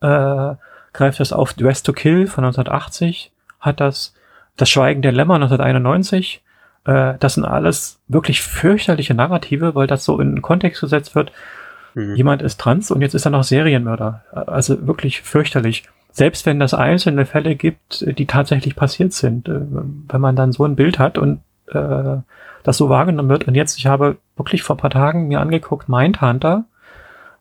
[0.00, 0.54] äh,
[0.92, 4.14] greift das auf Dress to Kill von 1980, hat das
[4.56, 6.42] Das Schweigen der Lämmer 1991.
[6.84, 11.32] Äh, das sind alles wirklich fürchterliche Narrative, weil das so in den Kontext gesetzt wird.
[11.94, 12.14] Mhm.
[12.14, 14.24] Jemand ist trans und jetzt ist er noch Serienmörder.
[14.32, 15.84] Also wirklich fürchterlich.
[16.18, 19.60] Selbst wenn das einzelne Fälle gibt, die tatsächlich passiert sind, äh,
[20.08, 22.16] wenn man dann so ein Bild hat und äh,
[22.64, 23.46] das so wahrgenommen wird.
[23.46, 26.64] Und jetzt, ich habe wirklich vor ein paar Tagen mir angeguckt, Mindhunter,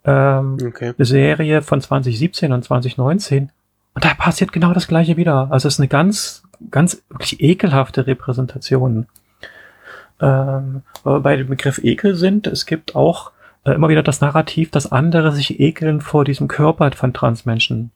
[0.05, 0.93] ähm, Okay.
[0.95, 3.49] eine Serie von 2017 und 2019.
[3.95, 5.47] Und da passiert genau das gleiche wieder.
[5.49, 9.07] Also es ist eine ganz, ganz wirklich ekelhafte Repräsentation.
[10.21, 13.31] Ähm, aber bei dem Begriff Ekel sind, es gibt auch
[13.65, 17.91] äh, immer wieder das Narrativ, dass andere sich ekeln vor diesem Körper von Transmenschen.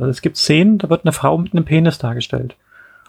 [0.00, 2.56] Also es gibt Szenen, da wird eine Frau mit einem Penis dargestellt.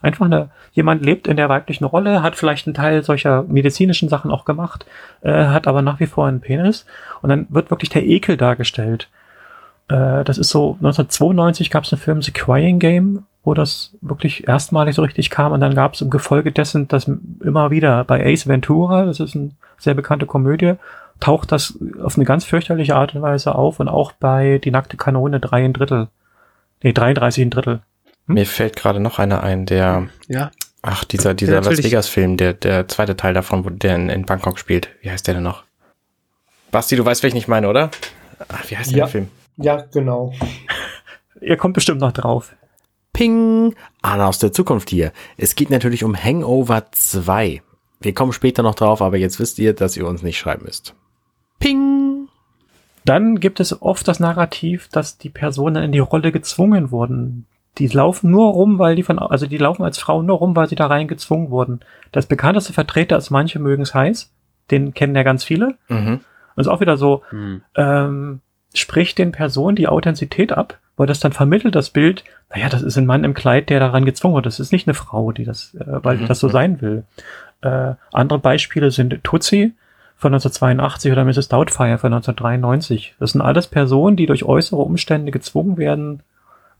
[0.01, 4.31] Einfach eine, jemand lebt in der weiblichen Rolle, hat vielleicht einen Teil solcher medizinischen Sachen
[4.31, 4.85] auch gemacht,
[5.21, 6.85] äh, hat aber nach wie vor einen Penis
[7.21, 9.09] und dann wird wirklich der Ekel dargestellt.
[9.89, 14.47] Äh, das ist so, 1992 gab es einen Film The Crying Game, wo das wirklich
[14.47, 17.09] erstmalig so richtig kam und dann gab es im Gefolge dessen das
[17.39, 20.75] immer wieder bei Ace Ventura, das ist eine sehr bekannte Komödie,
[21.19, 24.97] taucht das auf eine ganz fürchterliche Art und Weise auf und auch bei Die nackte
[24.97, 26.07] Kanone drei ein Drittel.
[26.81, 27.81] Nee, 33 ein Drittel.
[28.25, 30.51] Mir fällt gerade noch einer ein, der, Ja.
[30.81, 31.83] ach, dieser, dieser Ja, Las.
[31.83, 34.89] Vegas-Film, der, der zweite Teil davon, wo der in, in Bangkok spielt.
[35.01, 35.63] Wie heißt der denn noch?
[36.71, 37.91] Basti, du weißt, welchen ich meine, oder?
[38.47, 38.97] Ach, wie heißt Ja.
[38.97, 39.27] der Film?
[39.57, 40.33] Ja, genau.
[41.41, 42.53] Ihr kommt bestimmt noch drauf.
[43.13, 43.75] Ping!
[44.01, 45.11] Anna aus der Zukunft hier.
[45.37, 47.61] Es geht natürlich um Hangover 2.
[47.99, 50.95] Wir kommen später noch drauf, aber jetzt wisst ihr, dass ihr uns nicht schreiben müsst.
[51.59, 52.00] Ping!
[53.05, 57.45] Dann gibt es oft das Narrativ, dass die Personen in die Rolle gezwungen wurden.
[57.77, 60.67] Die laufen nur rum, weil die von, also die laufen als Frauen nur rum, weil
[60.67, 61.79] sie da rein gezwungen wurden.
[62.11, 64.31] Das bekannteste Vertreter ist manche mögen es heiß.
[64.69, 65.75] Den kennen ja ganz viele.
[65.87, 66.19] Mhm.
[66.55, 67.61] Und ist auch wieder so, Hm.
[67.75, 68.41] ähm,
[68.75, 72.23] spricht den Personen die Authentizität ab, weil das dann vermittelt das Bild,
[72.53, 74.45] naja, das ist ein Mann im Kleid, der daran gezwungen wird.
[74.45, 76.27] Das ist nicht eine Frau, die das, äh, weil Mhm.
[76.27, 77.03] das so sein will.
[77.61, 79.73] Äh, andere Beispiele sind Tutsi
[80.21, 81.49] von 1982 oder Mrs.
[81.49, 83.15] Doubtfire von 1993.
[83.19, 86.21] Das sind alles Personen, die durch äußere Umstände gezwungen werden,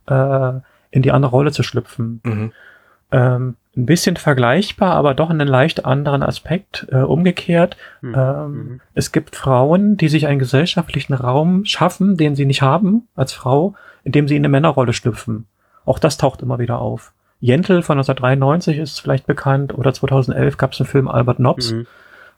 [0.07, 0.51] äh,
[0.91, 2.21] in die andere Rolle zu schlüpfen.
[2.23, 2.51] Mhm.
[3.11, 6.87] Ähm, ein bisschen vergleichbar, aber doch einen leicht anderen Aspekt.
[6.91, 8.13] Äh, umgekehrt, Hm.
[8.15, 8.81] ähm, Mhm.
[8.93, 13.73] es gibt Frauen, die sich einen gesellschaftlichen Raum schaffen, den sie nicht haben als Frau,
[14.03, 15.47] indem sie in eine Männerrolle schlüpfen.
[15.85, 17.11] Auch das taucht immer wieder auf.
[17.39, 21.87] Jentel von 1993 ist vielleicht bekannt oder 2011 gab es einen Film Albert Nobbs, Mhm.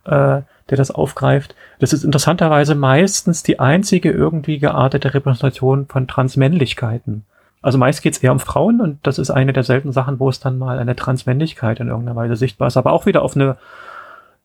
[0.05, 1.55] äh, der das aufgreift.
[1.79, 7.25] Das ist interessanterweise meistens die einzige irgendwie geartete Repräsentation von Transmännlichkeiten.
[7.61, 10.29] Also meist geht es eher um Frauen und das ist eine der seltenen Sachen, wo
[10.29, 13.57] es dann mal eine Transmännlichkeit in irgendeiner Weise sichtbar ist, aber auch wieder auf eine,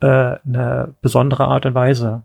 [0.00, 2.22] äh, eine besondere Art und Weise.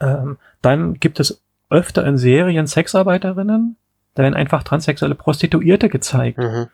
[0.00, 1.40] Ähm, dann gibt es
[1.70, 3.76] öfter in Serien Sexarbeiterinnen,
[4.14, 6.38] da werden einfach transsexuelle Prostituierte gezeigt.
[6.38, 6.66] Mhm.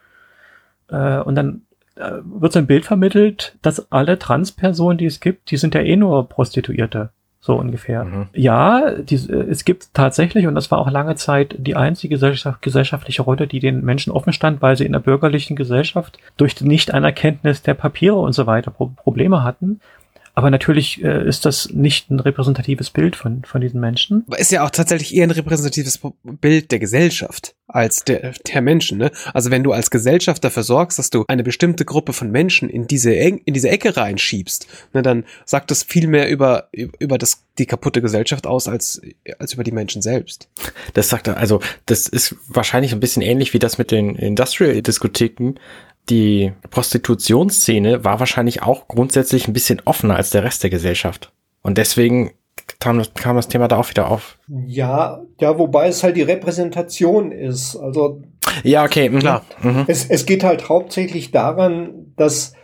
[0.89, 1.63] Äh, und dann
[1.97, 5.97] wird so ein Bild vermittelt, dass alle Transpersonen, die es gibt, die sind ja eh
[5.97, 7.11] nur Prostituierte.
[7.45, 8.05] So ungefähr.
[8.05, 8.29] Mhm.
[8.35, 12.63] Ja, die, äh, es gibt tatsächlich, und das war auch lange Zeit die einzige gesellschaft,
[12.63, 16.69] gesellschaftliche Rolle, die den Menschen offen stand, weil sie in der bürgerlichen Gesellschaft durch die
[16.69, 19.81] Nicht-Anerkenntnis der Papiere und so weiter Pro Probleme hatten.
[20.35, 24.25] Aber natürlich äh, ist das nicht ein repräsentatives Bild von, von diesen Menschen.
[24.27, 28.99] Aber ist ja auch tatsächlich eher ein repräsentatives Bild der Gesellschaft als der, der Menschen.
[28.99, 29.11] Ne?
[29.35, 32.87] Also wenn du als Gesellschaft dafür sorgst, dass du eine bestimmte Gruppe von Menschen in
[32.87, 37.67] diese, in diese Ecke reinschiebst, ne, dann sagt das viel mehr über, über das, die
[37.67, 39.03] kaputte Gesellschaft aus als,
[39.39, 40.49] als über die Menschen selbst.
[40.95, 45.55] Das sagt er, also das ist wahrscheinlich ein bisschen ähnlich wie das mit den Industrial-Diskotheken.
[46.11, 51.33] Die Prostitutionsszene war wahrscheinlich auch grundsätzlich ein bisschen offener als der Rest der Gesellschaft.
[51.63, 52.33] Und deswegen
[52.81, 54.39] kam das, kam das Thema da auch wieder auf.
[54.67, 57.77] Ja, ja, wobei es halt die Repräsentation ist.
[57.77, 58.23] Also
[58.65, 59.21] Ja, okay, mhm.
[59.21, 59.45] Klar.
[59.63, 59.85] Mhm.
[59.87, 62.55] es, es geht halt hauptsächlich daran, dass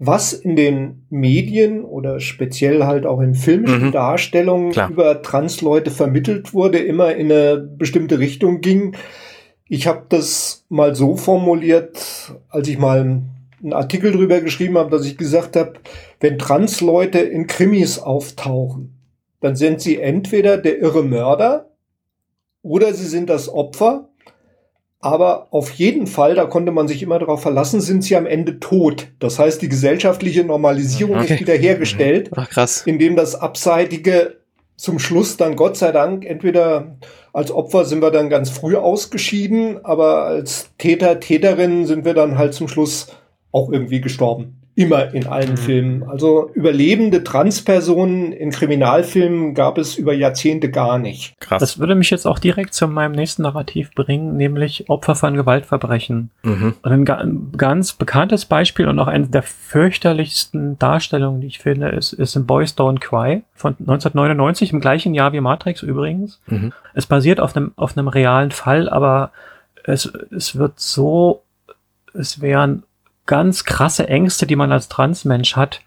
[0.00, 3.92] was in den Medien oder speziell halt auch in filmischen Mhm.
[3.92, 4.90] Darstellungen Klar.
[4.90, 8.96] über Transleute vermittelt wurde, immer in eine bestimmte Richtung ging.
[9.68, 13.00] Ich habe das mal so formuliert, als ich mal
[13.62, 15.74] einen Artikel drüber geschrieben habe, dass ich gesagt habe,
[16.20, 18.92] wenn Transleute in Krimis auftauchen,
[19.40, 21.70] dann sind sie entweder der irre Mörder
[22.62, 24.08] oder sie sind das Opfer.
[25.00, 28.58] Aber auf jeden Fall, da konnte man sich immer darauf verlassen, sind sie am Ende
[28.58, 29.08] tot.
[29.18, 31.34] Das heißt, die gesellschaftliche Normalisierung Okay.
[31.34, 32.82] ist wiederhergestellt, Ach krass.
[32.86, 34.38] indem das Abseitige
[34.76, 36.96] zum Schluss dann Gott sei Dank entweder
[37.34, 42.38] als Opfer sind wir dann ganz früh ausgeschieden, aber als Täter, Täterin sind wir dann
[42.38, 43.08] halt zum Schluss
[43.50, 44.63] auch irgendwie gestorben.
[44.76, 45.56] Immer in allen Mhm.
[45.56, 46.02] Filmen.
[46.02, 51.38] Also überlebende Transpersonen in Kriminalfilmen gab es über Jahrzehnte gar nicht.
[51.38, 51.60] Krass.
[51.60, 56.30] Das würde mich jetzt auch direkt zu meinem nächsten Narrativ bringen, nämlich Opfer von Gewaltverbrechen.
[56.42, 56.74] mhm.
[56.82, 61.58] Und ein, ga- ein ganz bekanntes Beispiel und auch eine der fürchterlichsten Darstellungen, die ich
[61.60, 66.40] finde, ist, ist in Boys Don't Cry von 1999, im gleichen Jahr wie Matrix übrigens.
[66.46, 66.72] Mhm.
[66.94, 69.30] Es basiert auf einem, auf einem realen Fall, aber
[69.84, 71.42] es, es wird so,
[72.12, 72.82] es wären
[73.26, 75.80] ganz krasse Ängste, die man als Transmensch hat,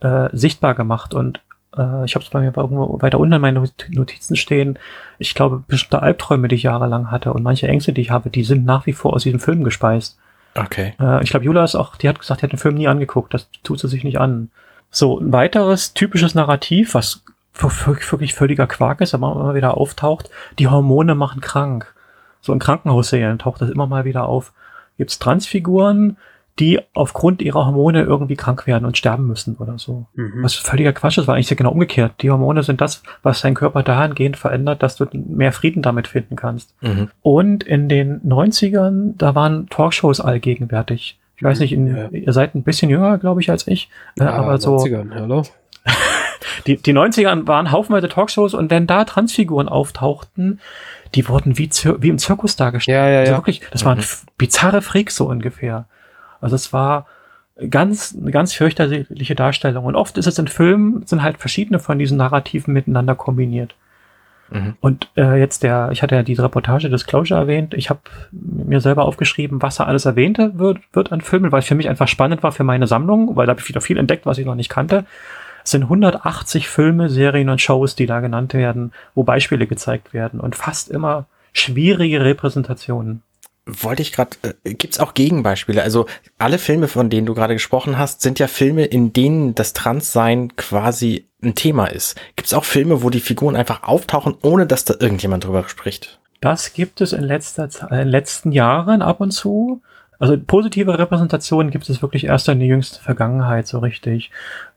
[0.00, 1.14] äh, sichtbar gemacht.
[1.14, 1.40] Und
[1.76, 4.78] äh, ich habe es bei mir irgendwo weiter unten in meinen Not- Notizen stehen.
[5.18, 8.44] Ich glaube, bestimmte Albträume, die ich jahrelang hatte und manche Ängste, die ich habe, die
[8.44, 10.18] sind nach wie vor aus diesem Film gespeist.
[10.56, 10.94] Okay.
[11.00, 13.32] Äh, ich glaube, Jula ist auch, die hat gesagt, die hat den Film nie angeguckt.
[13.34, 14.50] Das tut sie sich nicht an.
[14.90, 17.22] So, ein weiteres typisches Narrativ, was
[17.54, 21.94] wirklich völliger Quark ist, aber immer wieder auftaucht, die Hormone machen krank.
[22.40, 24.52] So in Krankenhausserien taucht das immer mal wieder auf.
[24.96, 26.16] Gibt's Transfiguren,
[26.60, 30.06] die aufgrund ihrer Hormone irgendwie krank werden und sterben müssen oder so.
[30.14, 30.42] Mhm.
[30.42, 32.12] Was völliger Quatsch ist, war eigentlich genau umgekehrt.
[32.20, 36.36] Die Hormone sind das, was dein Körper dahingehend verändert, dass du mehr Frieden damit finden
[36.36, 36.74] kannst.
[36.82, 37.08] Mhm.
[37.22, 41.18] Und in den 90ern, da waren Talkshows allgegenwärtig.
[41.36, 42.08] Ich weiß nicht, in, Ja.
[42.10, 43.88] ihr seid ein bisschen jünger, glaube ich, als ich.
[44.20, 45.42] Äh, Ja, aber so, 90ern, hallo?
[46.66, 50.60] die, die 90ern waren haufenweise Talkshows und wenn da Transfiguren auftauchten,
[51.14, 52.94] die wurden wie, Zir wie im Zirkus dargestellt.
[52.96, 53.38] Ja, ja, Also ja.
[53.38, 54.04] wirklich, das waren Mhm.
[54.38, 55.86] bizarre Freaks so ungefähr.
[56.40, 57.06] Also es war
[57.68, 59.84] ganz, eine ganz fürchterliche Darstellung.
[59.84, 63.74] Und oft ist es in Filmen, sind halt verschiedene von diesen Narrativen miteinander kombiniert.
[64.50, 64.74] Mhm.
[64.80, 67.74] Und äh, jetzt der, ich hatte ja diese Reportage Disclosure erwähnt.
[67.74, 68.00] Ich habe
[68.32, 71.88] mir selber aufgeschrieben, was da alles erwähnt wird, wird an Filmen, weil es für mich
[71.88, 74.46] einfach spannend war für meine Sammlung, weil da habe ich wieder viel entdeckt, was ich
[74.46, 75.04] noch nicht kannte.
[75.62, 80.40] Es sind 180 Filme, Serien und Shows, die da genannt werden, wo Beispiele gezeigt werden
[80.40, 83.22] und fast immer schwierige Repräsentationen
[83.82, 85.82] wollte ich gerade, äh, gibt es auch Gegenbeispiele?
[85.82, 86.06] Also
[86.38, 90.56] alle Filme, von denen du gerade gesprochen hast, sind ja Filme, in denen das Transsein
[90.56, 92.16] quasi ein Thema ist.
[92.36, 96.20] Gibt es auch Filme, wo die Figuren einfach auftauchen, ohne dass da irgendjemand drüber spricht?
[96.40, 99.82] Das gibt es in letzter Zeit, in letzten Jahren ab und zu.
[100.20, 104.30] Also positive Repräsentationen gibt es wirklich erst in der jüngsten Vergangenheit so richtig.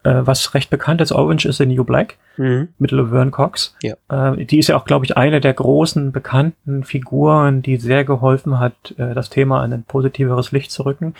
[0.03, 2.69] Äh, was recht bekannt ist, Orange is the New Black mhm.
[2.79, 3.75] mit Laverne Cox.
[3.83, 3.95] Ja.
[4.09, 8.57] Äh, die ist ja auch, glaube ich, eine der großen bekannten Figuren, die sehr geholfen
[8.57, 11.13] hat, äh, das Thema in ein positiveres Licht zu rücken.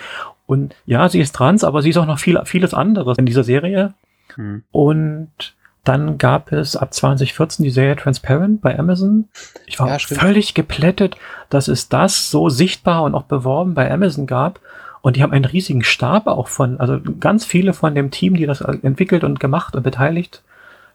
[0.45, 3.43] Und ja, sie ist trans, aber sie ist auch noch viel, vieles anderes in dieser
[3.43, 3.93] Serie.
[4.37, 4.63] Mhm.
[4.71, 9.27] Und dann gab es ab 2014 die Serie Transparent bei Amazon.
[9.65, 11.17] Ich war ja, völlig geplättet,
[11.49, 14.59] dass es das so sichtbar und auch beworben bei Amazon gab.
[15.01, 18.45] Und die haben einen riesigen Stab auch von, also ganz viele von dem Team, die
[18.45, 20.41] das entwickelt und gemacht und beteiligt,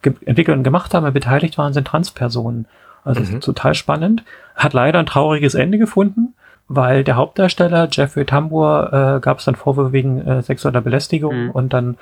[0.02, 2.64] entwickelt und gemacht haben und beteiligt waren, sind Transpersonen.
[3.04, 3.40] Also mhm.
[3.42, 4.24] total spannend.
[4.54, 6.34] Hat leider ein trauriges Ende gefunden,
[6.68, 11.50] weil der Hauptdarsteller Jeffrey Tambor äh, gab es dann Vorwürfe wegen äh, sexueller Belästigung mhm.
[11.50, 11.98] und dann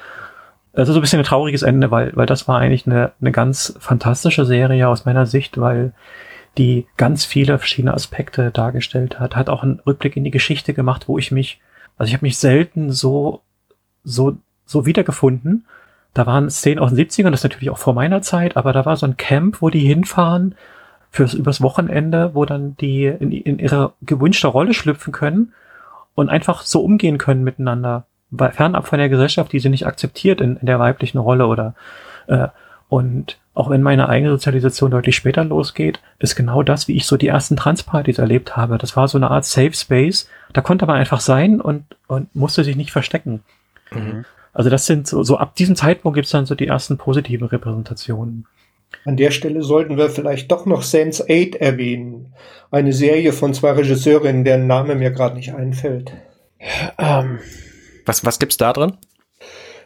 [0.76, 3.74] also so ein bisschen ein trauriges Ende, weil, weil das war eigentlich eine, eine ganz
[3.80, 5.92] fantastische Serie aus meiner Sicht, weil
[6.58, 11.08] die ganz viele verschiedene Aspekte dargestellt hat, hat auch einen Rückblick in die Geschichte gemacht,
[11.08, 11.60] wo ich mich,
[11.96, 13.42] also ich habe mich selten so,
[14.04, 15.66] so, so wiedergefunden.
[16.14, 18.86] Da waren Szenen aus den 70ern, das ist natürlich auch vor meiner Zeit, aber da
[18.86, 20.54] war so ein Camp, wo die hinfahren
[21.10, 25.52] fürs übers Wochenende, wo dann die in, in ihre gewünschte Rolle schlüpfen können
[26.14, 30.56] und einfach so umgehen können miteinander fernab von der Gesellschaft, die sie nicht akzeptiert in,
[30.56, 31.74] in der weiblichen Rolle oder
[32.26, 32.48] äh,
[32.88, 37.16] und auch wenn meine eigene Sozialisation deutlich später losgeht, ist genau das, wie ich so
[37.16, 38.78] die ersten Transpartys erlebt habe.
[38.78, 40.28] Das war so eine Art Safe Space.
[40.52, 43.42] Da konnte man einfach sein und, und musste sich nicht verstecken.
[43.90, 44.24] Mhm.
[44.52, 48.46] Also das sind so, so ab diesem Zeitpunkt gibt's dann so die ersten positiven Repräsentationen.
[49.04, 52.34] An der Stelle sollten wir vielleicht doch noch Sense 8 erwähnen.
[52.70, 56.12] Eine Serie von zwei Regisseurinnen, deren Name mir gerade nicht einfällt.
[56.98, 57.38] Ähm,
[58.06, 58.96] was, was gibt's da drin?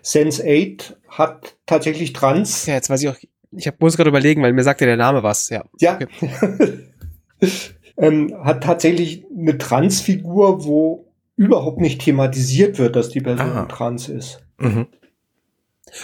[0.02, 2.66] Sense 8 hat tatsächlich Trans.
[2.66, 3.16] Ja, jetzt weiß ich auch,
[3.52, 5.64] ich hab, muss gerade überlegen, weil mir sagte der Name was, ja.
[5.80, 5.97] Ja.
[5.97, 6.09] Okay.
[7.97, 13.64] ähm, hat tatsächlich eine Transfigur, wo überhaupt nicht thematisiert wird, dass die Person Aha.
[13.64, 14.40] trans ist.
[14.59, 14.86] Mhm.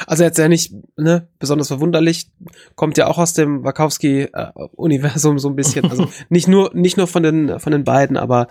[0.07, 2.29] Also jetzt ja nicht ne, besonders verwunderlich,
[2.75, 5.89] kommt ja auch aus dem Wachowski-Universum äh, so ein bisschen.
[5.89, 8.49] Also nicht nur nicht nur von den von den beiden, aber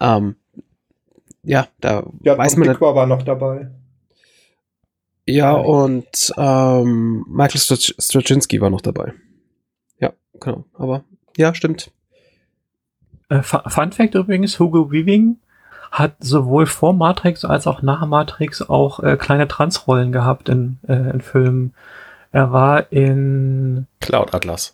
[0.00, 0.36] ähm,
[1.44, 2.68] ja, da ja, weiß man.
[2.68, 3.70] Dickwa war noch dabei.
[5.26, 7.60] Ja, und ähm, Michael
[7.98, 9.14] Straczynski war noch dabei.
[9.98, 10.64] Ja, genau.
[10.74, 11.04] Aber
[11.36, 11.90] ja, stimmt.
[13.28, 15.38] Äh, Fun Fact übrigens, Hugo Weaving
[15.90, 21.10] hat sowohl vor Matrix als auch nach Matrix auch äh, kleine Transrollen gehabt in, äh,
[21.10, 21.74] in Filmen.
[22.32, 24.73] Er war in Cloud Atlas.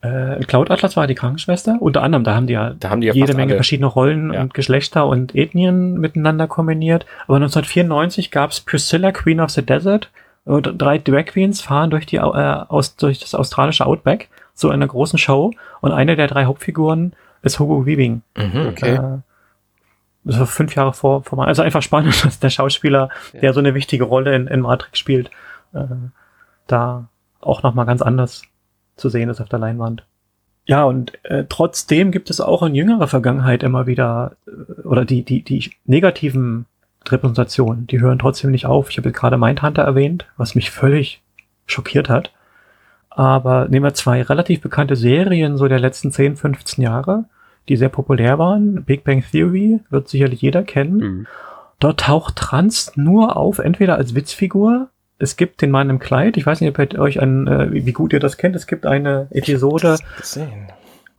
[0.00, 1.76] Äh, Cloud Atlas war die Krankenschwester.
[1.80, 3.56] Unter anderem, da haben die ja, haben die ja jede Menge alle.
[3.56, 4.42] verschiedene Rollen ja.
[4.42, 7.04] und Geschlechter und Ethnien miteinander kombiniert.
[7.24, 10.10] Aber 1994 gab's Priscilla, Queen of the Desert.
[10.44, 14.74] Und drei Drag Queens fahren durch, die, äh, aus, durch das australische Outback, so in
[14.74, 15.52] einer großen Show.
[15.80, 17.12] Und eine der drei Hauptfiguren
[17.42, 18.22] ist Hugo Weaving.
[18.36, 18.94] Mhm, okay.
[18.94, 19.18] Äh,
[20.24, 23.40] das war fünf Jahre vor, vor Also einfach spannend, dass der Schauspieler, ja.
[23.40, 25.30] der so eine wichtige Rolle in, in Matrix spielt,
[25.74, 25.84] äh,
[26.66, 27.08] da
[27.40, 28.42] auch nochmal ganz anders
[28.98, 30.04] zu sehen ist auf der Leinwand.
[30.66, 35.22] Ja, und äh, trotzdem gibt es auch in jüngerer Vergangenheit immer wieder, äh, oder die,
[35.22, 36.66] die, die negativen
[37.08, 38.90] Repräsentationen, die hören trotzdem nicht auf.
[38.90, 41.22] Ich habe gerade Mindhunter erwähnt, was mich völlig
[41.66, 42.32] schockiert hat.
[43.08, 47.24] Aber nehmen wir zwei relativ bekannte Serien so der letzten 10, 15 Jahre,
[47.68, 48.84] die sehr populär waren.
[48.84, 50.96] Big Bang Theory wird sicherlich jeder kennen.
[50.98, 51.26] Mhm.
[51.80, 54.88] Dort taucht Trans nur auf, entweder als Witzfigur
[55.18, 56.36] es gibt den Mann im Kleid.
[56.36, 58.56] Ich weiß nicht, ob ihr euch an, äh, wie gut ihr das kennt.
[58.56, 59.96] Es gibt eine Episode,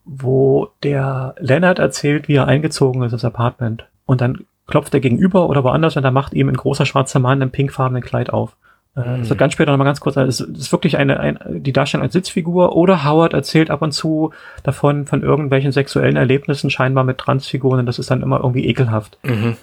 [0.05, 3.85] wo der Leonard erzählt, wie er eingezogen ist ins Apartment.
[4.05, 7.41] Und dann klopft er gegenüber oder woanders und da macht ihm ein großer schwarzer Mann
[7.41, 8.55] im pinkfarbenen Kleid auf.
[8.95, 9.19] Äh, mhm.
[9.19, 12.13] Das wird ganz später nochmal ganz kurz, es ist wirklich eine, ein, die Darstellung als
[12.13, 14.31] Sitzfigur oder Howard erzählt ab und zu
[14.63, 19.17] davon, von irgendwelchen sexuellen Erlebnissen scheinbar mit Transfiguren und das ist dann immer irgendwie ekelhaft.
[19.23, 19.57] Mhm.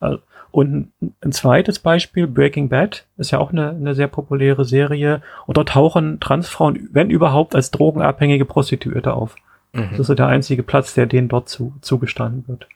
[0.00, 0.18] Also,
[0.54, 5.20] und ein zweites Beispiel, Breaking Bad, ist ja auch eine, eine sehr populäre Serie.
[5.46, 9.34] Und dort tauchen Transfrauen, wenn überhaupt, als drogenabhängige Prostituierte auf.
[9.72, 9.88] Mhm.
[9.90, 12.68] Das ist so der einzige Platz, der denen dort zu, zugestanden wird.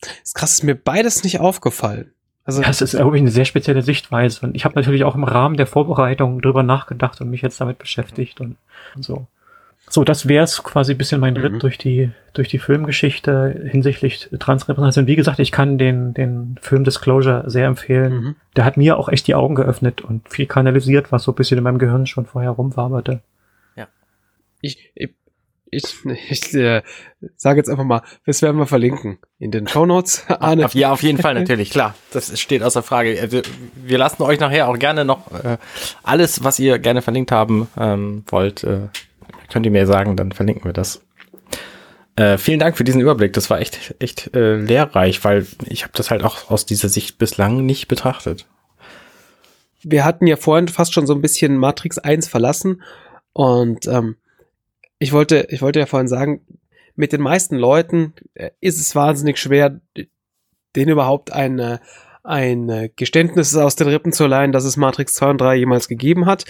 [0.00, 2.10] Das ist krass, ist mir beides nicht aufgefallen.
[2.46, 4.46] Also ja, es ist irgendwie eine sehr spezielle Sichtweise.
[4.46, 7.76] Und ich habe natürlich auch im Rahmen der Vorbereitung drüber nachgedacht und mich jetzt damit
[7.76, 8.56] beschäftigt und,
[8.94, 9.26] und so.
[9.88, 11.58] So, das wäre es quasi ein bisschen mein Ritt Mhm.
[11.60, 15.06] durch die durch die Filmgeschichte hinsichtlich Transrepräsentation.
[15.06, 18.12] Wie gesagt, ich kann den den Film Disclosure sehr empfehlen.
[18.12, 18.36] Mhm.
[18.56, 21.58] Der hat mir auch echt die Augen geöffnet und viel kanalisiert, was so ein bisschen
[21.58, 23.20] in meinem Gehirn schon vorher rumwaberte.
[24.62, 25.10] Ich, ich,
[25.70, 25.84] ich,
[26.30, 26.82] ich äh,
[27.36, 30.24] sage jetzt einfach mal, das werden wir verlinken in den Shownotes.
[30.28, 31.94] Arne, Auf, ja, auf jeden Fall, natürlich, klar.
[32.12, 33.20] Das steht außer Frage.
[33.20, 33.42] Also,
[33.74, 35.58] wir lassen euch nachher auch gerne noch äh,
[36.02, 38.88] alles, was ihr gerne verlinkt haben ähm, wollt, äh,
[39.48, 41.02] könnt ihr mir sagen, dann verlinken wir das.
[42.16, 43.34] Äh, vielen Dank für diesen Überblick.
[43.34, 47.18] Das war echt, echt äh, lehrreich, weil ich habe das halt auch aus dieser Sicht
[47.18, 48.46] bislang nicht betrachtet.
[49.82, 52.82] wir hatten ja vorhin fast schon so ein bisschen Matrix 1 verlassen
[53.32, 54.16] und ähm,
[54.98, 56.40] ich wollte, ich wollte ja vorhin sagen,
[56.94, 59.80] mit den meisten Leuten äh, ist es wahnsinnig schwer,
[60.74, 61.78] denen überhaupt ein, äh,
[62.24, 65.88] ein äh, Geständnis aus den Rippen zu leihen, dass es Matrix 2 und 3 jemals
[65.88, 66.46] gegeben hat.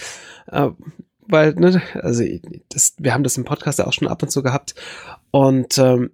[1.27, 2.23] Weil, ne, also
[2.69, 4.75] das, wir haben das im Podcast ja auch schon ab und zu gehabt.
[5.31, 6.11] Und ähm,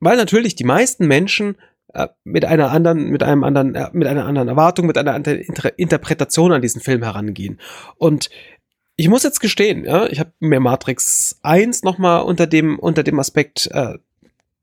[0.00, 1.56] weil natürlich die meisten Menschen
[1.94, 5.38] äh, mit einer anderen, mit einem anderen, äh, mit einer anderen Erwartung, mit einer anderen
[5.40, 7.60] Inter Interpretation an diesen Film herangehen.
[7.96, 8.30] Und
[8.96, 13.18] ich muss jetzt gestehen, ja, ich habe mir Matrix 1 nochmal unter dem, unter dem
[13.18, 13.98] Aspekt, äh,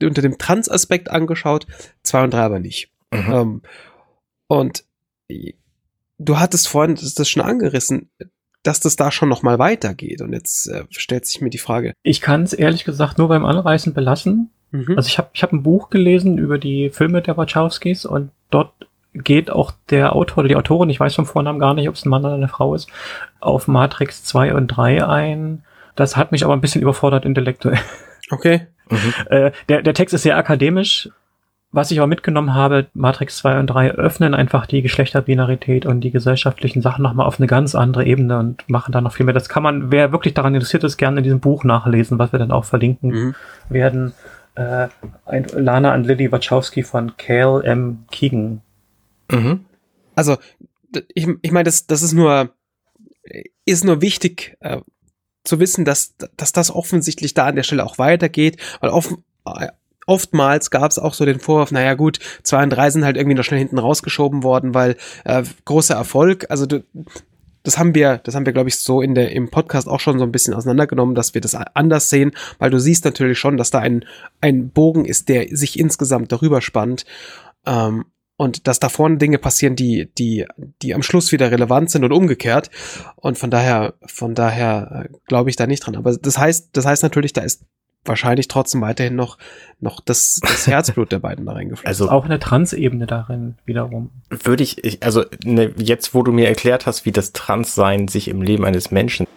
[0.01, 1.67] unter dem Trans-Aspekt angeschaut,
[2.03, 2.91] 2 und 3 aber nicht.
[3.11, 3.33] Mhm.
[3.33, 3.61] Ähm,
[4.47, 4.85] und
[6.17, 8.09] du hattest vorhin das, das schon angerissen,
[8.63, 10.21] dass das da schon nochmal weitergeht.
[10.21, 11.93] Und jetzt äh, stellt sich mir die Frage.
[12.03, 14.51] Ich kann es ehrlich gesagt nur beim Anreißen belassen.
[14.71, 14.93] Mhm.
[14.95, 18.73] Also ich habe ich hab ein Buch gelesen über die Filme der Wachowskis und dort
[19.13, 22.05] geht auch der Autor oder die Autorin, ich weiß vom Vornamen gar nicht, ob es
[22.05, 22.89] ein Mann oder eine Frau ist,
[23.41, 25.63] auf Matrix 2 und 3 ein.
[25.95, 27.79] Das hat mich aber ein bisschen überfordert intellektuell.
[28.29, 28.67] okay.
[28.89, 29.13] Mhm.
[29.29, 31.09] Äh, der, der Text ist sehr akademisch.
[31.73, 36.11] Was ich aber mitgenommen habe, Matrix 2 und 3 öffnen einfach die Geschlechterbinarität und die
[36.11, 39.33] gesellschaftlichen Sachen nochmal auf eine ganz andere Ebene und machen da noch viel mehr.
[39.33, 42.39] Das kann man, wer wirklich daran interessiert ist, gerne in diesem Buch nachlesen, was wir
[42.39, 43.35] dann auch verlinken Mhm.
[43.69, 44.13] werden.
[44.55, 44.89] Äh,
[45.25, 48.03] ein Lana und Lily Wachowski von Cale M.
[48.11, 48.61] Keegan.
[49.31, 49.63] Mhm.
[50.13, 50.37] Also,
[51.13, 52.49] ich, ich meine, das, das ist nur,
[53.63, 54.81] ist nur wichtig äh,
[55.45, 59.69] zu wissen, dass, dass das offensichtlich da an der Stelle auch weitergeht, weil offen, äh,
[60.07, 63.35] oftmals gab es auch so den Vorwurf, naja gut, zwei und drei sind halt irgendwie
[63.35, 64.95] noch schnell hinten rausgeschoben worden, weil
[65.25, 66.83] äh, großer Erfolg, also du,
[67.63, 70.17] das haben wir, das haben wir, glaube ich, so in der, im Podcast auch schon
[70.17, 73.69] so ein bisschen auseinandergenommen, dass wir das anders sehen, weil du siehst natürlich schon, dass
[73.69, 74.05] da ein,
[74.41, 77.05] ein Bogen ist, der sich insgesamt darüber spannt.
[77.65, 78.05] Ähm,
[78.37, 80.47] und dass da vorne Dinge passieren, die, die,
[80.81, 82.71] die am Schluss wieder relevant sind und umgekehrt.
[83.15, 85.95] Und von daher, von daher äh, glaube ich da nicht dran.
[85.95, 87.65] Aber das heißt, das heißt natürlich, da ist
[88.05, 89.37] wahrscheinlich trotzdem weiterhin noch,
[89.79, 91.87] noch das, das Herzblut der beiden da reingeflossen.
[91.87, 94.09] Also Auch eine Transebene darin wiederum.
[94.29, 98.27] würde ich, ich also ne, jetzt, wo du mir erklärt hast, wie das Transsein sich
[98.27, 99.27] im Leben eines Menschen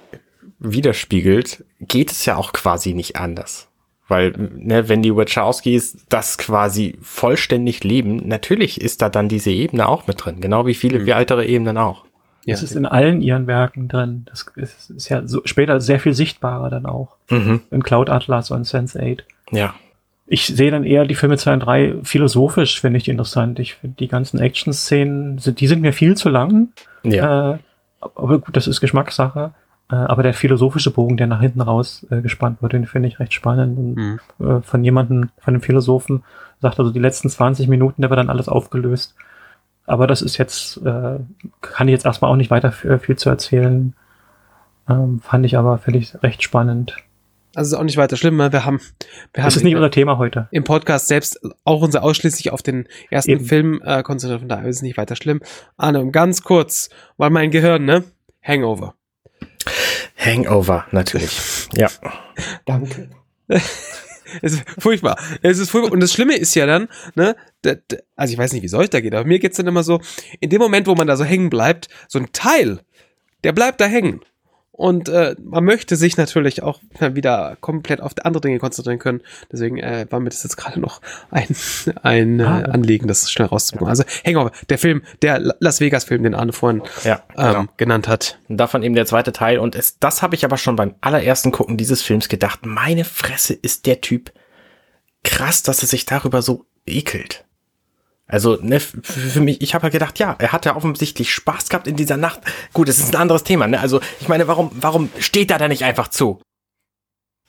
[0.59, 3.69] widerspiegelt, geht es ja auch quasi nicht anders.
[4.07, 9.89] Weil, ne, wenn die Wachowskis das quasi vollständig leben, natürlich ist da dann diese Ebene
[9.89, 11.07] auch mit drin, genau wie viele Mhm.
[11.07, 12.05] weitere Ebenen auch.
[12.45, 14.27] Ja, Das ist in allen ihren Werken drin.
[14.31, 17.17] Das ist, ist ja so, später sehr viel sichtbarer dann auch.
[17.31, 17.61] Mhm.
[17.71, 19.25] In Cloud Atlas und Sense 8.
[19.51, 19.75] Ja.
[20.27, 23.59] Ich sehe dann eher die Filme 2 und 3 philosophisch, finde ich interessant.
[23.59, 26.69] Ich finde die ganzen Action-Szenen, sind, die sind mir viel zu lang.
[27.03, 27.53] Ja.
[27.55, 27.59] Äh,
[28.01, 29.53] aber gut, das ist Geschmackssache.
[29.91, 33.21] Äh, aber der philosophische Bogen, der nach hinten raus äh, gespannt wird, den finde ich
[33.21, 33.77] recht spannend.
[33.79, 34.21] Und, Mhm.
[34.47, 36.23] äh, von jemandem, von einem Philosophen,
[36.63, 39.15] sagt also, die letzten 20 Minuten, da wird dann alles aufgelöst.
[39.87, 41.19] Aber das ist jetzt, äh,
[41.61, 43.95] kann ich jetzt erstmal auch nicht weiter f- viel zu erzählen.
[44.89, 46.97] Ähm, fand ich aber, ich recht spannend.
[47.55, 48.37] Also ist auch nicht weiter schlimm.
[48.37, 48.51] ne?
[48.53, 48.81] Wir haben,
[49.33, 50.49] wir haben Das ist nicht unser Thema heute.
[50.51, 53.45] im Podcast selbst auch unser ausschließlich auf den ersten Eben.
[53.45, 54.41] Film äh, konzentriert.
[54.41, 55.41] Von daher ist es nicht weiter schlimm.
[55.77, 58.03] Arne, und ganz kurz, weil mein Gehirn, ne?
[58.43, 58.95] Hangover.
[60.17, 61.69] Hangover, natürlich.
[61.75, 61.89] Ja.
[62.67, 63.11] Danke.
[64.43, 65.19] Es ist furchtbar.
[65.43, 65.93] Es ist furchtbar.
[65.93, 67.37] Und das Schlimme ist ja dann, ne,
[68.17, 70.01] also ich weiß nicht, wie es euch da geht, aber mir geht's dann immer so,
[70.41, 72.81] in dem Moment, wo man da so hängen bleibt, so ein Teil,
[73.43, 74.21] der bleibt da hängen.
[74.77, 79.21] Und äh, man möchte sich natürlich auch wieder komplett auf andere Dinge konzentrieren können.
[79.53, 81.47] Deswegen äh, war mir das jetzt gerade noch ein,
[82.03, 82.59] ein äh, Ah.
[82.63, 83.89] Anliegen, das schnell rauszubekommen.
[83.91, 87.65] Also Hangover, der Film, der La- Las Vegas-Film, den Arne vorhin Ja, ähm, genau.
[87.77, 88.39] genannt hat.
[88.49, 89.61] Und davon eben der zweite Teil.
[89.61, 92.67] Und es, das habe ich aber schon beim allerersten Gucken dieses Films gedacht.
[92.67, 94.33] Meine Fresse ist der Typ
[95.23, 97.44] krass, dass er sich darüber so ekelt.
[98.27, 101.87] Also, ne, für mich, ich habe halt gedacht, ja, er hat ja offensichtlich Spaß gehabt
[101.87, 102.41] in dieser Nacht.
[102.73, 103.81] Gut, es ist ein anderes Thema, ne?
[103.81, 106.41] Also, ich meine, warum, warum steht er da nicht einfach zu?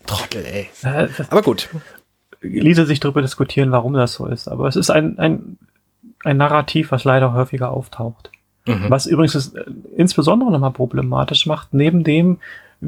[0.05, 0.69] Trottel, ey.
[1.29, 1.69] Aber gut.
[2.41, 4.47] ließe sich darüber diskutieren, warum das so ist.
[4.47, 5.57] Aber es ist ein, ein,
[6.23, 8.31] ein Narrativ, was leider häufiger auftaucht.
[8.67, 8.89] Mhm.
[8.89, 9.63] Was übrigens es äh,
[9.95, 12.39] insbesondere nochmal problematisch macht, neben dem,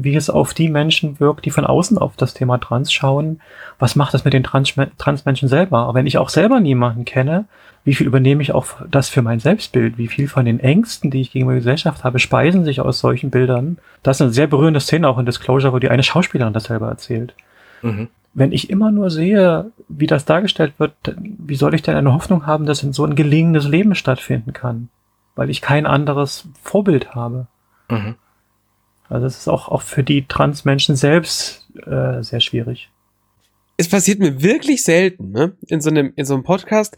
[0.03, 3.41] wie es auf die Menschen wirkt, die von außen auf das Thema Trans schauen.
[3.80, 5.80] Was macht das mit den Trans Transmenschen selber?
[5.80, 7.45] Aber wenn ich auch selber niemanden kenne,
[7.84, 9.98] wie viel übernehme ich auch das für mein Selbstbild?
[9.98, 13.30] Wie viel von den Ängsten, die ich gegenüber der Gesellschaft habe, speisen sich aus solchen
[13.30, 13.78] Bildern?
[14.03, 16.90] Das ist eine sehr berührende Szene auch in Disclosure, wo die eine Schauspielerin das selber
[16.90, 17.34] erzählt.
[17.82, 18.10] Mhm.
[18.34, 22.45] Wenn ich immer nur sehe, wie das dargestellt wird, wie soll ich denn eine Hoffnung
[22.45, 24.90] haben, dass in so ein gelingendes Leben stattfinden kann?
[25.36, 27.48] Weil ich kein anderes Vorbild habe.
[27.90, 28.15] Mhm.
[29.10, 32.90] Also es ist auch, auch für die Transmenschen selbst äh, sehr schwierig.
[33.78, 35.56] Es passiert mir wirklich selten, ne?
[35.68, 36.98] In so einem, in so einem Podcast,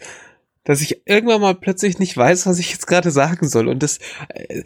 [0.63, 3.67] dass ich irgendwann mal plötzlich nicht weiß, was ich jetzt gerade sagen soll.
[3.67, 3.99] Und das,
[4.29, 4.63] äh,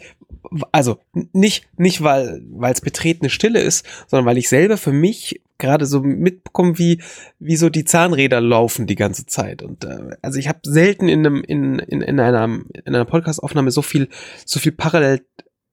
[0.70, 0.98] also
[1.32, 5.86] nicht, nicht weil, weil es betretene Stille ist, sondern weil ich selber für mich gerade
[5.86, 7.00] so mitbekomme, wie,
[7.38, 9.62] wie so die Zahnräder laufen die ganze Zeit.
[9.62, 13.70] Und äh, also ich habe selten in einem, in, in, in einer, in einer Podcast-Aufnahme
[13.70, 14.08] so viel,
[14.44, 15.24] so viel parallel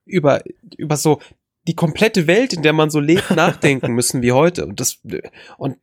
[0.06, 0.44] über,
[0.78, 1.20] über so
[1.68, 4.66] die komplette Welt, in der man so lebt, nachdenken müssen wie heute.
[4.66, 5.00] Und das,
[5.58, 5.78] und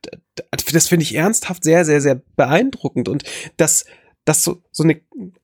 [0.73, 3.09] das finde ich ernsthaft sehr, sehr, sehr beeindruckend.
[3.09, 3.23] Und
[3.57, 3.85] das,
[4.25, 5.01] das so, so eine,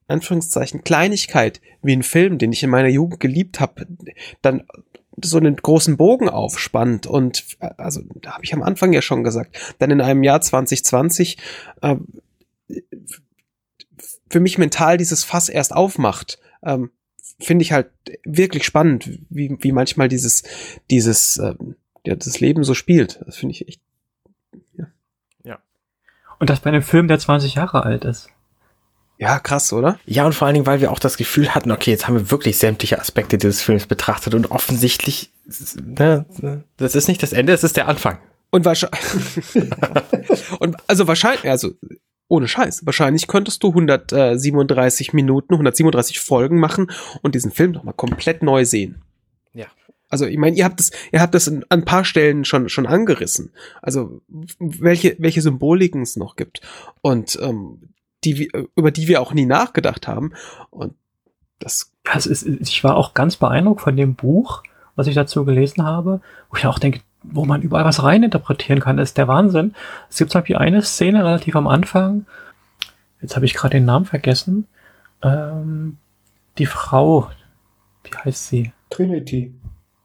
[0.07, 3.87] Anführungszeichen, Kleinigkeit wie ein Film, den ich in meiner Jugend geliebt habe,
[4.41, 4.65] dann
[5.23, 9.75] so einen großen Bogen aufspannt und also da habe ich am Anfang ja schon gesagt,
[9.79, 11.37] dann in einem Jahr 2020
[11.81, 11.95] äh,
[14.29, 16.39] für mich mental dieses Fass erst aufmacht.
[16.63, 16.91] Ähm,
[17.39, 17.89] finde ich halt
[18.23, 20.43] wirklich spannend, wie, wie manchmal dieses,
[20.89, 21.75] dieses, ähm,
[22.05, 23.19] ja, das Leben so spielt.
[23.25, 23.81] Das finde ich echt.
[24.77, 24.87] Ja.
[25.43, 25.59] ja.
[26.39, 28.29] Und das bei einem Film, der 20 Jahre alt ist.
[29.17, 29.97] Ja, krass, oder?
[30.05, 32.31] Ja, und vor allen Dingen, weil wir auch das Gefühl hatten, okay, jetzt haben wir
[32.31, 35.31] wirklich sämtliche Aspekte dieses Films betrachtet und offensichtlich,
[35.81, 36.25] ne,
[36.75, 38.17] das ist nicht das Ende, es ist der Anfang.
[38.49, 38.99] Und wahrscheinlich,
[40.59, 41.71] und also wahrscheinlich, also
[42.27, 42.85] ohne Scheiß.
[42.85, 46.91] Wahrscheinlich könntest du 137 Minuten, 137 Folgen machen
[47.21, 49.01] und diesen Film nochmal komplett neu sehen.
[49.53, 49.67] Ja.
[50.09, 52.87] Also, ich meine, ihr habt das, ihr habt das an ein paar Stellen schon, schon
[52.87, 53.51] angerissen.
[53.81, 54.21] Also,
[54.59, 56.61] welche, welche Symboliken es noch gibt.
[57.01, 57.89] Und, ähm,
[58.25, 60.33] die, über die wir auch nie nachgedacht haben.
[60.69, 60.95] Und
[61.59, 61.91] das.
[62.03, 64.63] das ist, ich war auch ganz beeindruckt von dem Buch,
[64.95, 68.97] was ich dazu gelesen habe, wo ich auch denke, wo man überall was reininterpretieren kann,
[68.97, 69.73] ist der Wahnsinn.
[70.09, 72.25] Es gibt zum Beispiel eine Szene relativ am Anfang,
[73.21, 74.67] jetzt habe ich gerade den Namen vergessen,
[75.23, 75.97] ähm,
[76.57, 77.29] die Frau,
[78.03, 78.71] wie heißt sie?
[78.89, 79.53] Trinity.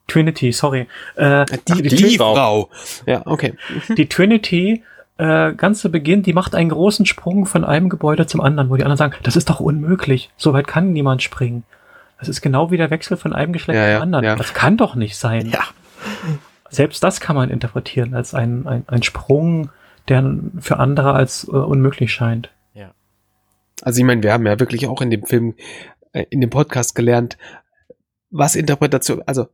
[0.09, 0.89] Trinity, sorry.
[1.15, 2.35] Äh, die, die, die Frau.
[2.35, 2.71] Frau.
[3.07, 3.55] Ja, okay.
[3.97, 4.83] Die Trinity,
[5.19, 8.77] äh, ganz zu Beginn, die macht einen großen Sprung von einem Gebäude zum anderen, wo
[8.77, 11.63] die anderen sagen, das ist doch unmöglich, so weit kann niemand springen.
[12.19, 14.25] Das ist genau wie der Wechsel von einem Geschlecht ja, zum anderen.
[14.25, 14.35] Ja.
[14.35, 15.47] Das kann doch nicht sein.
[15.47, 15.61] Ja
[16.71, 19.71] selbst das kann man interpretieren als ein, ein, ein Sprung,
[20.09, 22.51] der für andere als äh, unmöglich scheint.
[22.75, 22.93] Ja.
[23.83, 25.55] Also ich meine, wir haben ja wirklich auch in dem Film,
[26.13, 27.37] äh, in dem Podcast gelernt,
[28.31, 29.49] was Interpretation, also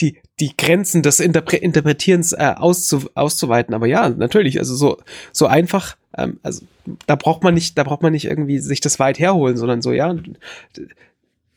[0.00, 3.72] die, die Grenzen des Interpre Interpretierens äh, auszu, auszuweiten.
[3.72, 4.98] Aber ja, natürlich, also so,
[5.32, 6.62] so einfach, ähm, also
[7.06, 9.92] da braucht man nicht, da braucht man nicht irgendwie sich das weit herholen, sondern so,
[9.92, 10.14] ja,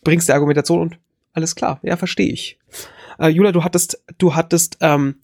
[0.04, 1.00] bringst die Argumentation und
[1.34, 2.60] alles klar, ja, verstehe ich.
[3.20, 5.16] Äh, Jula, du hattest, du hattest ähm,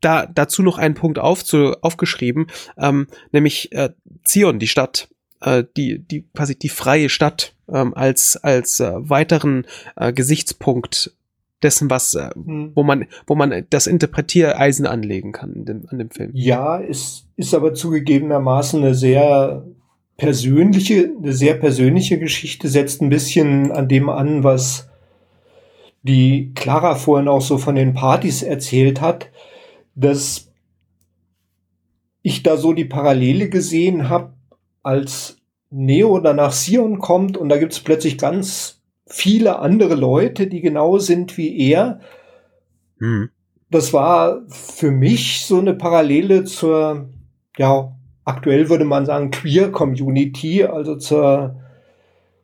[0.00, 2.46] da dazu noch einen Punkt aufzu, aufgeschrieben,
[2.78, 3.90] ähm, nämlich äh,
[4.24, 5.08] Zion, die Stadt,
[5.40, 11.14] äh, die die quasi die freie Stadt ähm, als als äh, weiteren äh, Gesichtspunkt
[11.62, 12.72] dessen, was äh, hm.
[12.74, 16.30] wo man wo man das Interpretiereisen anlegen kann in dem, an dem Film.
[16.34, 19.66] Ja, es ist aber zugegebenermaßen eine sehr
[20.16, 24.89] persönliche, eine sehr persönliche Geschichte, setzt ein bisschen an dem an, was
[26.02, 29.30] die Clara vorhin auch so von den Partys erzählt hat,
[29.94, 30.50] dass
[32.22, 34.34] ich da so die Parallele gesehen habe,
[34.82, 35.36] als
[35.70, 40.98] Neo dann nach Sion kommt und da gibt's plötzlich ganz viele andere Leute, die genau
[40.98, 42.00] sind wie er.
[42.98, 43.30] Mhm.
[43.70, 47.08] Das war für mich so eine Parallele zur,
[47.56, 51.60] ja, aktuell würde man sagen, Queer Community, also zur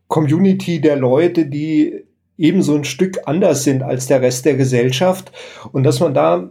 [0.08, 2.05] Community der Leute, die
[2.38, 5.32] ebenso ein Stück anders sind als der Rest der Gesellschaft
[5.72, 6.50] und dass man da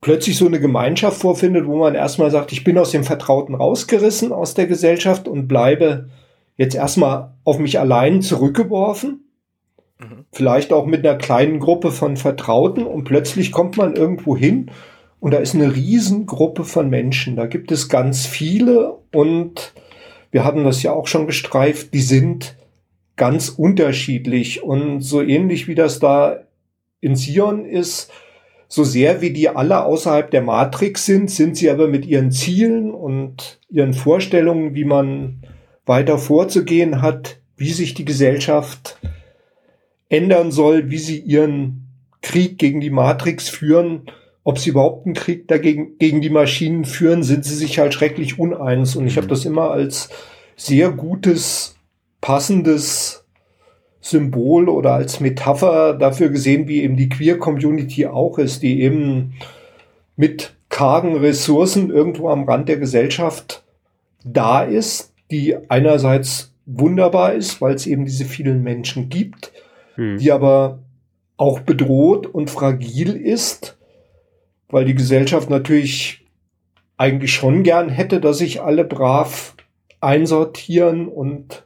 [0.00, 4.32] plötzlich so eine Gemeinschaft vorfindet, wo man erstmal sagt, ich bin aus dem Vertrauten rausgerissen
[4.32, 6.10] aus der Gesellschaft und bleibe
[6.56, 9.24] jetzt erstmal auf mich allein zurückgeworfen.
[9.98, 10.26] Mhm.
[10.30, 14.70] Vielleicht auch mit einer kleinen Gruppe von Vertrauten und plötzlich kommt man irgendwo hin
[15.20, 17.34] und da ist eine Riesengruppe von Menschen.
[17.34, 19.72] Da gibt es ganz viele und
[20.30, 22.56] wir hatten das ja auch schon gestreift, die sind
[23.16, 24.62] ganz unterschiedlich.
[24.62, 26.44] Und so ähnlich wie das da
[27.00, 28.10] in Sion ist,
[28.68, 32.92] so sehr wie die alle außerhalb der Matrix sind, sind sie aber mit ihren Zielen
[32.92, 35.42] und ihren Vorstellungen, wie man
[35.86, 38.98] weiter vorzugehen hat, wie sich die Gesellschaft
[40.08, 41.88] ändern soll, wie sie ihren
[42.22, 44.10] Krieg gegen die Matrix führen,
[44.42, 48.38] ob sie überhaupt einen Krieg dagegen gegen die Maschinen führen, sind sie sich halt schrecklich
[48.38, 48.96] uneins.
[48.96, 50.10] Und ich habe das immer als
[50.56, 51.76] sehr gutes,
[52.24, 53.26] passendes
[54.00, 59.34] Symbol oder als Metapher dafür gesehen, wie eben die Queer-Community auch ist, die eben
[60.16, 63.62] mit kargen Ressourcen irgendwo am Rand der Gesellschaft
[64.24, 69.52] da ist, die einerseits wunderbar ist, weil es eben diese vielen Menschen gibt,
[69.96, 70.16] hm.
[70.16, 70.78] die aber
[71.36, 73.76] auch bedroht und fragil ist,
[74.70, 76.24] weil die Gesellschaft natürlich
[76.96, 79.56] eigentlich schon gern hätte, dass sich alle brav
[80.00, 81.63] einsortieren und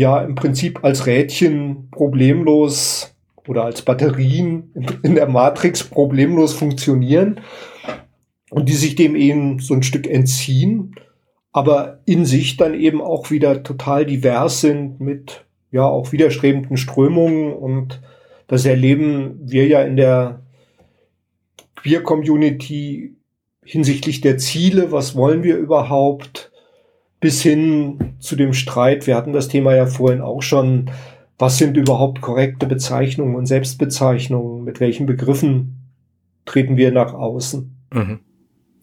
[0.00, 3.14] ja im Prinzip als Rädchen problemlos
[3.46, 4.72] oder als Batterien
[5.02, 7.42] in der Matrix problemlos funktionieren
[8.48, 10.94] und die sich dem eben so ein Stück entziehen,
[11.52, 17.52] aber in sich dann eben auch wieder total divers sind mit ja auch widerstrebenden Strömungen
[17.52, 18.00] und
[18.46, 20.40] das erleben wir ja in der
[21.76, 23.16] Queer-Community
[23.62, 26.49] hinsichtlich der Ziele, was wollen wir überhaupt,
[27.20, 30.90] bis hin zu dem Streit, wir hatten das Thema ja vorhin auch schon,
[31.38, 35.90] was sind überhaupt korrekte Bezeichnungen und Selbstbezeichnungen, mit welchen Begriffen
[36.44, 37.76] treten wir nach außen.
[37.92, 38.20] Mhm.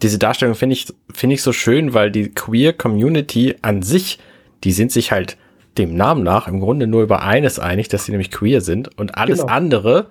[0.02, 4.20] Diese Darstellung finde ich, finde ich so schön, weil die Queer Community an sich,
[4.64, 5.38] die sind sich halt
[5.80, 9.18] dem Namen nach im Grunde nur über eines einig, dass sie nämlich queer sind und
[9.18, 9.52] alles genau.
[9.52, 10.08] andere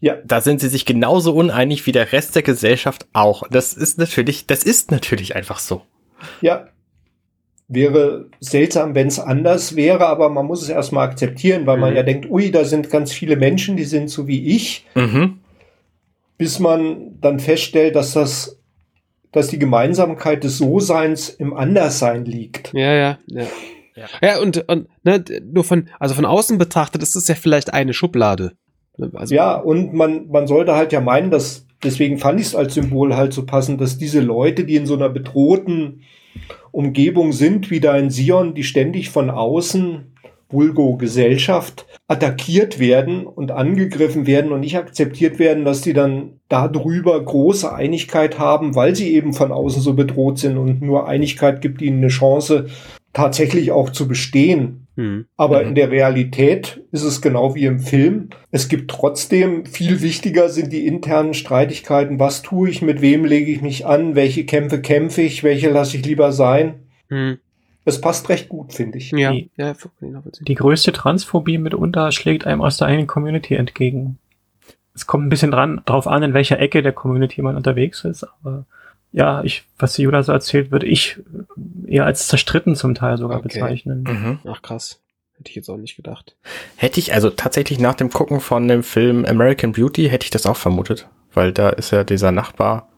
[0.00, 0.16] ja.
[0.24, 3.42] Da sind sie sich genauso uneinig wie der Rest der Gesellschaft auch.
[3.50, 5.82] Das ist natürlich, das ist natürlich einfach so.
[6.40, 6.68] Ja.
[7.72, 11.80] Wäre seltsam, wenn es anders wäre, aber man muss es erstmal akzeptieren, weil mhm.
[11.80, 14.86] man ja denkt, ui, da sind ganz viele Menschen, die sind so wie ich.
[14.96, 15.38] Mhm.
[16.36, 18.58] Bis man dann feststellt, dass das,
[19.30, 22.72] dass die Gemeinsamkeit des So-Seins im Anderssein liegt.
[22.74, 23.46] Ja, ja, ja.
[23.94, 25.22] Ja, ja und, und ne,
[25.52, 28.52] nur von, also von außen betrachtet ist es ja vielleicht eine Schublade.
[29.14, 32.74] Also ja, und man, man sollte halt ja meinen, dass, deswegen fand ich es als
[32.74, 36.02] Symbol halt so passend, dass diese Leute, die in so einer bedrohten
[36.72, 40.06] Umgebung sind, wie da in Sion, die ständig von außen,
[40.48, 47.22] Vulgo Gesellschaft, attackiert werden und angegriffen werden und nicht akzeptiert werden, dass die dann darüber
[47.22, 51.80] große Einigkeit haben, weil sie eben von außen so bedroht sind und nur Einigkeit gibt
[51.82, 52.66] ihnen eine Chance,
[53.12, 54.79] tatsächlich auch zu bestehen.
[54.96, 55.26] Mhm.
[55.36, 55.68] Aber mhm.
[55.68, 58.30] in der Realität ist es genau wie im Film.
[58.50, 62.18] Es gibt trotzdem, viel wichtiger sind die internen Streitigkeiten.
[62.18, 65.96] Was tue ich, mit wem lege ich mich an, welche Kämpfe kämpfe ich, welche lasse
[65.96, 66.86] ich lieber sein.
[67.08, 67.38] Mhm.
[67.84, 69.10] Es passt recht gut, finde ich.
[69.10, 69.74] Ja, die, ja,
[70.42, 74.18] die größte Transphobie mitunter schlägt einem aus der eigenen Community entgegen.
[74.94, 78.24] Es kommt ein bisschen dran, drauf an, in welcher Ecke der Community man unterwegs ist,
[78.24, 78.66] aber
[79.12, 81.18] ja, ich, was die Judah so erzählt, würde ich
[81.86, 83.48] eher als zerstritten zum Teil sogar okay.
[83.48, 84.04] bezeichnen.
[84.04, 84.38] Mhm.
[84.48, 85.00] Ach krass.
[85.36, 86.36] Hätte ich jetzt auch nicht gedacht.
[86.76, 90.46] Hätte ich, also tatsächlich nach dem Gucken von dem Film American Beauty, hätte ich das
[90.46, 91.08] auch vermutet.
[91.32, 92.88] Weil da ist ja dieser Nachbar,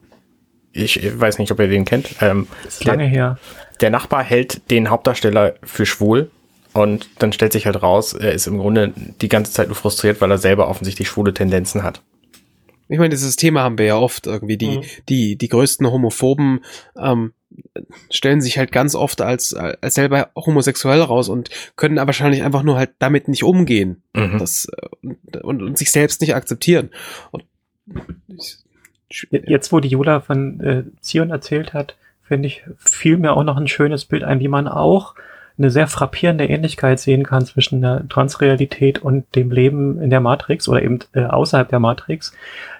[0.72, 2.16] ich weiß nicht, ob ihr den kennt.
[2.20, 3.39] Ähm, ist lange her.
[3.80, 6.30] Der Nachbar hält den Hauptdarsteller für schwul
[6.72, 10.20] und dann stellt sich halt raus, er ist im Grunde die ganze Zeit nur frustriert,
[10.20, 12.02] weil er selber offensichtlich schwule Tendenzen hat.
[12.93, 14.59] Ich meine, dieses Thema haben wir ja oft irgendwie.
[14.59, 14.82] Die, mhm.
[15.09, 16.62] die, die größten Homophoben
[16.94, 17.32] ähm,
[18.10, 22.62] stellen sich halt ganz oft als, als selber homosexuell raus und können aber wahrscheinlich einfach
[22.62, 24.36] nur halt damit nicht umgehen mhm.
[24.39, 24.66] das,
[25.01, 26.90] und, und, und, sich selbst nicht akzeptieren.
[27.31, 27.44] Und
[29.31, 33.56] Jetzt, wo die Jula von äh, Zion erzählt hat, finde ich, fiel mir auch noch
[33.56, 35.14] ein schönes Bild ein, wie man auch
[35.59, 40.69] eine sehr frappierende Ähnlichkeit sehen kann zwischen der Transrealität und dem Leben in der Matrix
[40.69, 42.33] oder eben äh, außerhalb der Matrix.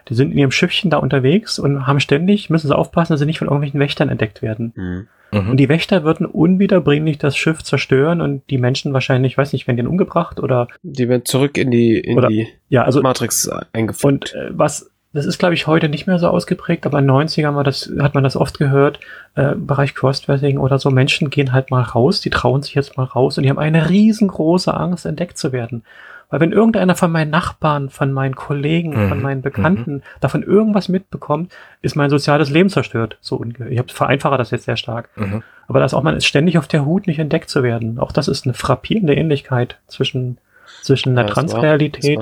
[0.09, 3.27] Die sind in ihrem Schiffchen da unterwegs und haben ständig, müssen sie aufpassen, dass sie
[3.27, 4.73] nicht von irgendwelchen Wächtern entdeckt werden.
[4.75, 5.09] Mhm.
[5.39, 5.51] mhm.
[5.51, 9.67] Und die Wächter würden unwiederbringlich das Schiff zerstören und die Menschen wahrscheinlich, ich weiß nicht,
[9.67, 10.69] werden die umgebracht oder.
[10.83, 14.05] Die werden zurück in die, in oder, die ja, also, Matrix eingeführt.
[14.05, 17.15] Und äh, was das ist, glaube ich, heute nicht mehr so ausgeprägt, aber in den
[17.15, 18.99] 90ern war das, hat man das oft gehört,
[19.37, 20.91] äh, im Bereich Crossdressing oder so.
[20.91, 23.91] Menschen gehen halt mal raus, die trauen sich jetzt mal raus und die haben eine
[23.91, 25.85] riesengroße Angst, entdeckt zu werden.
[26.31, 29.09] Weil wenn irgendeiner von meinen Nachbarn, von meinen Kollegen, mhm.
[29.11, 30.03] von meinen Bekannten mhm.
[30.21, 31.53] davon irgendwas mitbekommt,
[31.83, 33.19] ist mein soziales Leben zerstört.
[33.21, 35.11] So ich vereinfache das jetzt sehr stark.
[35.17, 35.43] Mhm.
[35.69, 37.99] Aber dass auch man ist ständig auf der Hut, nicht entdeckt zu werden.
[37.99, 40.39] Auch das ist eine frappierende Ähnlichkeit zwischen
[40.81, 42.21] zwischen der ja, Transrealität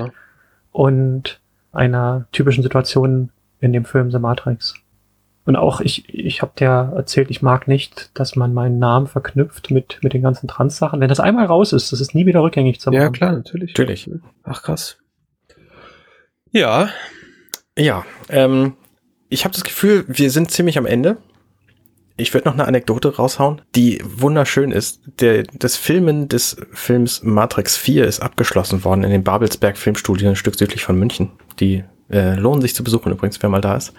[0.73, 1.39] und
[1.71, 3.29] einer typischen Situation
[3.59, 4.75] in dem Film The Matrix.
[5.43, 9.71] Und auch ich, ich habe dir erzählt, ich mag nicht, dass man meinen Namen verknüpft
[9.71, 10.99] mit, mit den ganzen Trans-Sachen.
[10.99, 13.01] Wenn das einmal raus ist, das ist nie wieder rückgängig zu machen.
[13.01, 13.71] Ja, klar, natürlich.
[13.71, 14.09] Natürlich.
[14.43, 14.97] Ach, krass.
[16.51, 16.89] Ja.
[17.77, 18.73] Ja, ähm,
[19.29, 21.17] ich habe das Gefühl, wir sind ziemlich am Ende.
[22.21, 25.01] Ich würde noch eine Anekdote raushauen, die wunderschön ist.
[25.19, 30.35] Der, das Filmen des Films Matrix 4 ist abgeschlossen worden in den Babelsberg Filmstudien, ein
[30.35, 31.31] Stück südlich von München.
[31.59, 33.93] Die äh, lohnen sich zu besuchen übrigens, wer mal da ist.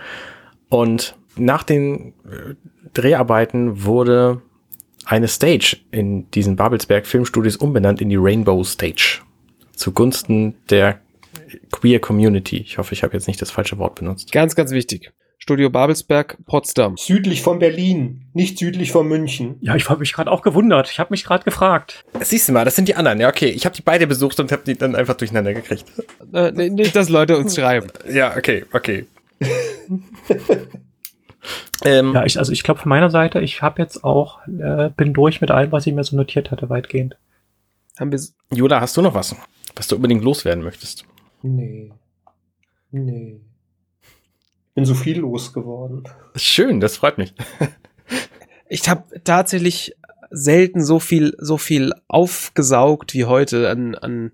[0.69, 2.55] Und nach den äh,
[2.95, 4.41] Dreharbeiten wurde
[5.05, 9.23] eine Stage in diesen Babelsberg Filmstudios umbenannt in die Rainbow Stage.
[9.75, 11.01] Zugunsten der
[11.73, 12.59] Queer Community.
[12.59, 14.31] Ich hoffe, ich habe jetzt nicht das falsche Wort benutzt.
[14.31, 15.13] Ganz, ganz wichtig.
[15.43, 16.97] Studio Babelsberg, Potsdam.
[16.97, 19.57] Südlich von Berlin, nicht südlich von München.
[19.61, 20.89] Ja, ich habe mich gerade auch gewundert.
[20.89, 22.05] Ich habe mich gerade gefragt.
[22.21, 23.19] Siehst du mal, das sind die anderen.
[23.19, 23.49] Ja, okay.
[23.49, 25.85] Ich habe die beide besucht und habe die dann einfach durcheinander gekriegt.
[26.33, 27.89] Äh, nee, nicht, dass Leute uns schreiben.
[28.09, 29.07] Ja, okay, okay.
[31.85, 35.13] ähm, Ja, ich, also ich glaube von meiner Seite, ich habe jetzt auch, äh, bin
[35.13, 37.17] durch mit allem, was ich mir so notiert hatte, weitgehend.
[37.99, 38.21] Haben wir,
[38.55, 39.35] Jola, hast du noch was,
[39.75, 41.05] was du unbedingt loswerden möchtest?
[41.43, 41.91] Nee.
[42.93, 43.41] Nee.
[44.75, 46.05] Bin so viel losgeworden.
[46.37, 47.35] Schön, das freut mich.
[48.69, 49.95] ich habe tatsächlich
[50.31, 54.33] selten so viel, so viel aufgesaugt wie heute an, an,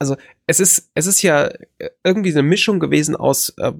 [0.00, 0.16] also
[0.46, 1.50] es ist, es ist ja
[2.02, 3.72] irgendwie eine Mischung gewesen aus äh,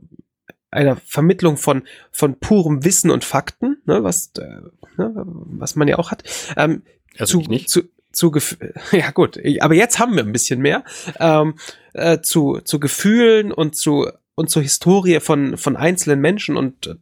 [0.71, 1.83] einer Vermittlung von,
[2.13, 4.61] von purem Wissen und Fakten, ne, was, äh,
[4.97, 6.23] ne, was man ja auch hat.
[6.57, 6.83] Ähm,
[7.19, 7.69] Also zu, ich nicht.
[7.69, 8.33] Zu, zu
[8.93, 10.85] ja gut, aber jetzt haben wir ein bisschen mehr
[11.19, 11.55] ähm,
[11.93, 14.09] äh, zu, zu Gefühlen und zu
[14.41, 16.99] und zur Historie von von einzelnen Menschen und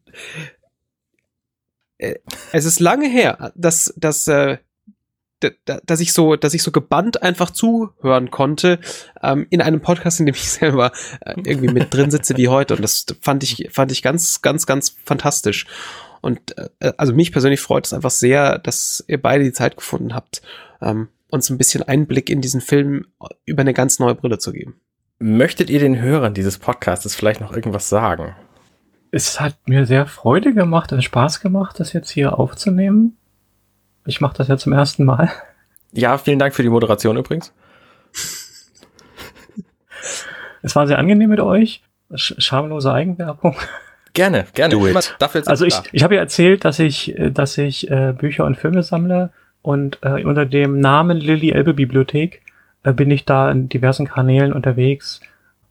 [1.98, 2.16] äh,
[2.52, 4.59] es ist lange her, dass dass äh,
[5.86, 8.81] dass ich so dass ich so gebannt einfach zuhören konnte
[9.23, 10.90] ähm, in einem Podcast, in dem ich selber
[11.20, 14.66] äh, irgendwie mit drin sitze wie heute und das fand ich fand ich ganz ganz
[14.66, 15.66] ganz fantastisch
[16.20, 20.12] und äh, also mich persönlich freut es einfach sehr, dass ihr beide die Zeit gefunden
[20.12, 20.43] habt,
[20.82, 23.06] ähm, uns ein bisschen Einblick in diesen Film
[23.44, 24.81] über eine ganz neue Brille zu geben.
[25.20, 28.36] Möchtet ihr den Hörern dieses Podcasts vielleicht noch irgendwas sagen?
[29.11, 33.16] Es hat mir sehr Freude gemacht und Spaß gemacht, das jetzt hier aufzunehmen.
[34.07, 35.31] Ich mache das ja zum ersten Mal.
[35.93, 37.53] Ja, vielen Dank für die Moderation übrigens.
[40.62, 41.82] Es war sehr angenehm mit euch.
[42.15, 43.57] Sch schamlose Eigenwerbung.
[44.12, 44.74] Gerne, gerne.
[44.74, 45.16] Do it.
[45.19, 48.57] Dafür Also ich, ich habe ja erzählt, dass ich, äh, dass ich äh, Bücher und
[48.57, 49.31] Filme sammle
[49.62, 52.43] und äh, unter dem Namen Lilly Elbe Bibliothek
[52.94, 55.20] bin ich da in diversen Kanälen unterwegs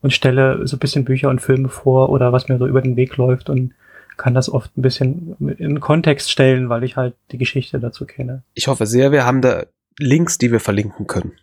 [0.02, 2.96] und stelle so ein bisschen Bücher und Filme vor oder was mir so über den
[2.96, 3.74] Weg läuft und
[4.18, 8.44] kann das oft ein bisschen in Kontext stellen, weil ich halt die Geschichte dazu kenne.
[8.56, 9.66] Ich hoffe sehr, wir haben da
[10.00, 11.34] Links, die wir verlinken können.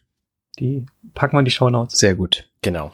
[0.58, 1.98] Die packen wir in die Shownotes.
[1.98, 2.48] Sehr gut.
[2.62, 2.92] Genau.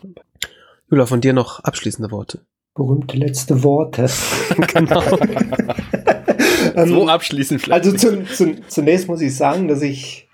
[0.90, 2.40] Jula, von dir noch abschließende Worte.
[2.74, 4.08] Berühmte letzte Worte.
[4.72, 5.02] genau.
[6.76, 7.86] So abschließend vielleicht.
[7.86, 10.28] Also zu, zu, zunächst muss ich sagen, dass ich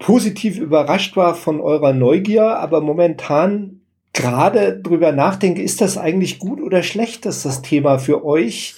[0.00, 3.82] positiv überrascht war von eurer Neugier, aber momentan
[4.12, 8.74] gerade drüber nachdenke, ist das eigentlich gut oder schlecht, dass das Thema für euch,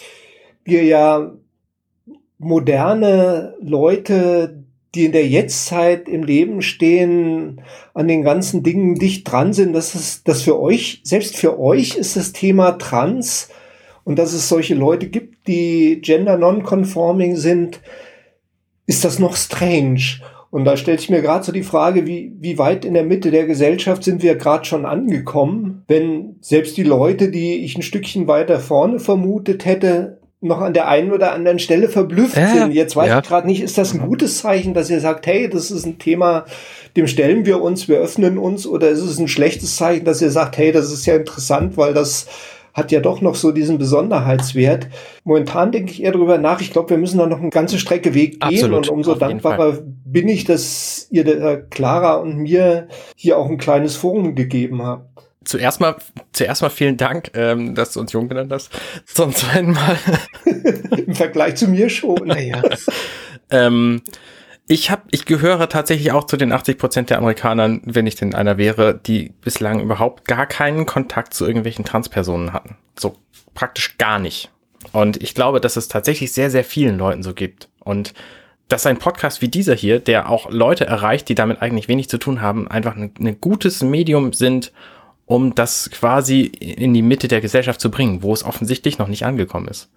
[0.65, 1.33] wir ja
[2.39, 7.63] moderne Leute, die in der Jetztzeit im Leben stehen,
[7.95, 11.97] an den ganzen Dingen dicht dran sind, dass es, dass für euch, selbst für euch
[11.97, 13.49] ist das Thema Trans
[14.05, 17.81] und dass es solche Leute gibt, die gender non-conforming sind,
[18.87, 20.21] ist das noch strange.
[20.53, 23.31] Und da stellt sich mir gerade so die Frage, wie, wie weit in der Mitte
[23.31, 28.29] der Gesellschaft sind wir gerade schon angekommen, wenn selbst die Leute, die ich ein Stückchen
[28.29, 32.75] weiter vorne vermutet hätte, noch an der einen oder anderen Stelle verblüfft Ja, sind.
[32.75, 33.21] Jetzt weiß ja.
[33.21, 35.99] ich gerade nicht, ist das ein gutes Zeichen, dass ihr sagt, hey, das ist ein
[35.99, 36.45] Thema,
[36.99, 40.31] dem stellen wir uns, wir öffnen uns, oder ist es ein schlechtes Zeichen, dass ihr
[40.31, 42.27] sagt, hey, das ist ja interessant, weil das
[42.75, 44.89] hat ja doch noch so diesen Besonderheitswert.
[45.25, 46.61] Momentan denke ich eher darüber nach.
[46.61, 49.79] Ich glaube, wir müssen da noch eine ganze Strecke Weg gehen Absolut, und umso dankbarer
[50.05, 55.07] bin ich, dass ihr der Clara und mir hier auch ein kleines Forum gegeben habt.
[55.45, 55.97] Zuerst mal,
[56.33, 58.71] zuerst mal vielen Dank, ähm, dass du uns jung genannt hast.
[59.07, 59.99] Zum zweiten Mal.
[61.07, 62.27] Im Vergleich zu mir schon.
[62.27, 62.63] Naja.
[63.51, 64.03] ähm,
[64.73, 68.35] ich hab, ich gehöre tatsächlich auch zu den 80 Prozent der Amerikanern, wenn ich denn
[68.35, 72.77] einer wäre, die bislang überhaupt gar keinen Kontakt zu irgendwelchen Transpersonen hatten.
[72.99, 73.17] So
[73.53, 74.51] praktisch gar nicht.
[74.93, 77.69] Und ich glaube, dass es tatsächlich sehr, sehr vielen Leuten so gibt.
[77.81, 78.15] Und
[78.69, 82.17] dass ein Podcast wie dieser hier, der auch Leute erreicht, die damit eigentlich wenig zu
[82.17, 84.73] tun haben, einfach ein, ein gutes Medium sind,
[85.27, 89.27] um das quasi in die Mitte der Gesellschaft zu bringen, wo es offensichtlich noch nicht
[89.27, 89.91] angekommen ist.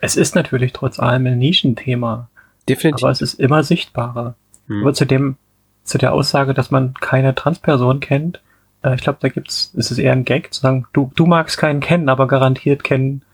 [0.00, 2.30] Es ist natürlich trotz allem ein Nischenthema,
[2.68, 3.02] Definitiv.
[3.04, 4.36] aber es ist immer sichtbarer.
[4.68, 4.82] Hm.
[4.82, 5.36] Aber zu dem,
[5.84, 8.40] zu der Aussage, dass man keine Transperson kennt,
[8.82, 11.58] äh, ich glaube, da gibt's, ist es eher ein Gag, zu sagen, du, du magst
[11.58, 13.24] keinen kennen, aber garantiert kennen,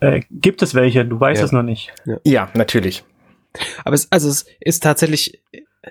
[0.00, 1.44] äh, gibt es welche, du weißt Ja.
[1.44, 1.92] es noch nicht.
[2.24, 3.04] Ja, natürlich.
[3.84, 5.40] Aber es, also es ist tatsächlich,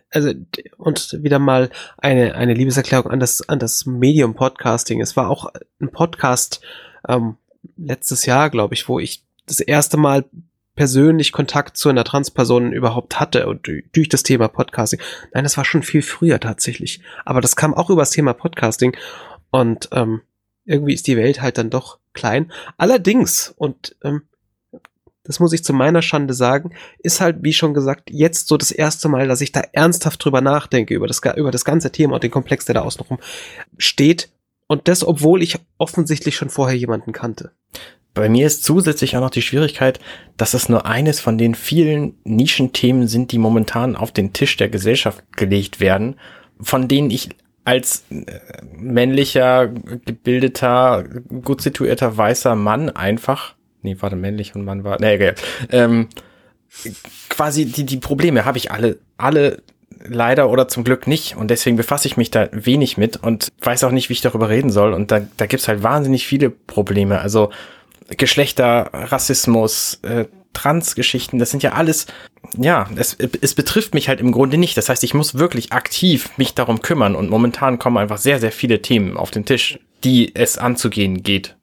[0.10, 0.32] also
[0.78, 5.00] und wieder mal eine eine Liebeserklärung an das an das Medium Podcasting.
[5.02, 6.62] Es war auch ein Podcast
[7.08, 7.36] ähm,
[7.78, 10.26] letztes Jahr, glaube ich, wo ich das erste Mal
[10.76, 15.00] persönlich Kontakt zu einer Transperson überhaupt hatte und durch das Thema Podcasting.
[15.34, 17.02] Nein, das war schon viel früher tatsächlich.
[17.26, 18.96] Aber das kam auch über das Thema Podcasting
[19.50, 20.22] und ähm,
[20.66, 22.52] irgendwie ist die Welt halt dann doch klein.
[22.78, 24.24] Allerdings, und ähm,
[25.24, 28.72] das muss ich zu meiner Schande sagen, ist halt, wie schon gesagt, jetzt so das
[28.72, 32.24] erste Mal, dass ich da ernsthaft drüber nachdenke, über das, über das ganze Thema und
[32.24, 33.20] den Komplex, der da außenrum
[33.78, 34.32] steht.
[34.68, 37.52] Und das, obwohl ich offensichtlich schon vorher jemanden kannte.
[38.14, 40.00] Bei mir ist zusätzlich auch noch die Schwierigkeit,
[40.38, 44.70] dass es nur eines von den vielen Nischenthemen sind, die momentan auf den Tisch der
[44.70, 46.16] Gesellschaft gelegt werden,
[46.60, 47.30] von denen ich
[47.64, 48.26] als äh,
[48.76, 51.06] männlicher, gebildeter,
[51.44, 55.34] gut situierter weißer Mann einfach nee, warte, männlich und Mann war, nee, okay,
[55.72, 56.08] ähm,
[57.30, 59.62] quasi die, die Probleme habe ich alle, alle
[60.04, 63.84] leider oder zum Glück nicht und deswegen befasse ich mich da wenig mit und weiß
[63.84, 67.20] auch nicht, wie ich darüber reden soll und da, da gibt's halt wahnsinnig viele Probleme,
[67.20, 67.52] also
[68.18, 72.08] Geschlechter, Rassismus, äh, Transgeschichten, das sind ja alles,
[72.58, 74.76] ja, es, es betrifft mich halt im Grunde nicht.
[74.76, 78.52] Das heißt, ich muss wirklich aktiv mich darum kümmern und momentan kommen einfach sehr, sehr
[78.52, 81.56] viele Themen auf den Tisch, die es anzugehen geht.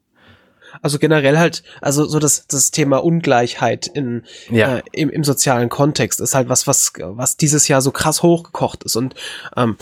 [0.81, 4.79] Also generell halt, also so das, das Thema Ungleichheit in, ja.
[4.79, 8.85] äh, im, im sozialen Kontext ist halt was, was, was dieses Jahr so krass hochgekocht
[8.85, 8.97] ist.
[8.97, 9.15] Und
[9.57, 9.77] ähm,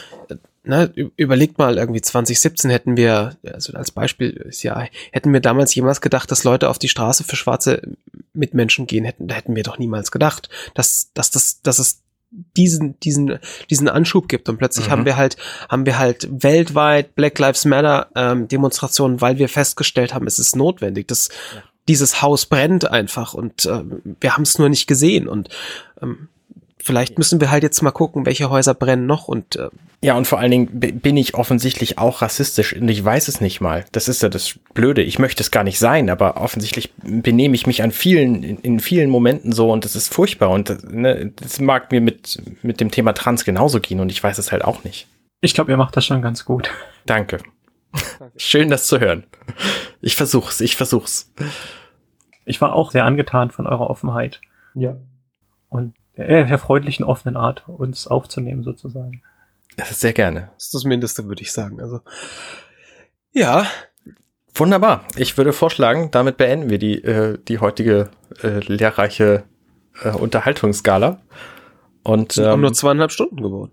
[0.66, 5.74] ne, überlegt mal, irgendwie 2017 hätten wir, also als Beispiel ist ja, hätten wir damals
[5.74, 7.82] jemals gedacht, dass Leute auf die Straße für schwarze
[8.34, 12.02] Mitmenschen gehen hätten, da hätten wir doch niemals gedacht, dass, dass das, dass es
[12.56, 13.38] diesen, diesen,
[13.70, 14.48] diesen Anschub gibt.
[14.48, 14.90] Und plötzlich mhm.
[14.90, 15.36] haben wir halt,
[15.68, 20.56] haben wir halt weltweit Black Lives Matter ähm, Demonstrationen, weil wir festgestellt haben, es ist
[20.56, 21.08] notwendig.
[21.08, 21.62] dass ja.
[21.88, 23.82] dieses Haus brennt einfach und äh,
[24.20, 25.28] wir haben es nur nicht gesehen.
[25.28, 25.48] Und
[26.02, 26.28] ähm,
[26.86, 29.68] vielleicht müssen wir halt jetzt mal gucken, welche Häuser brennen noch und äh,
[30.02, 30.68] ja, und vor allen Dingen
[31.00, 33.84] bin ich offensichtlich auch rassistisch und ich weiß es nicht mal.
[33.92, 35.02] Das ist ja das Blöde.
[35.02, 39.10] Ich möchte es gar nicht sein, aber offensichtlich benehme ich mich an vielen, in, vielen
[39.10, 43.14] Momenten so und das ist furchtbar und ne, das mag mir mit, mit dem Thema
[43.14, 45.08] Trans genauso gehen und ich weiß es halt auch nicht.
[45.40, 46.70] Ich glaube, ihr macht das schon ganz gut.
[47.04, 47.38] Danke.
[47.38, 47.56] Danke.
[48.36, 49.24] Schön, das zu hören.
[50.00, 51.32] Ich versuch's, ich versuch's.
[52.44, 54.40] Ich war auch sehr angetan von eurer Offenheit.
[54.74, 54.96] Ja.
[55.68, 59.22] Und der, der freundlichen, offenen Art, uns aufzunehmen sozusagen.
[59.84, 60.50] Sehr gerne.
[60.54, 61.80] Das ist das Mindeste, würde ich sagen.
[61.80, 62.00] Also,
[63.32, 63.66] ja.
[64.54, 65.04] Wunderbar.
[65.16, 68.08] Ich würde vorschlagen, damit beenden wir die, äh, die heutige
[68.42, 69.44] äh, lehrreiche
[70.02, 71.20] äh, Unterhaltungsskala.
[72.02, 73.72] Und, ähm, haben nur zweieinhalb Stunden geworden.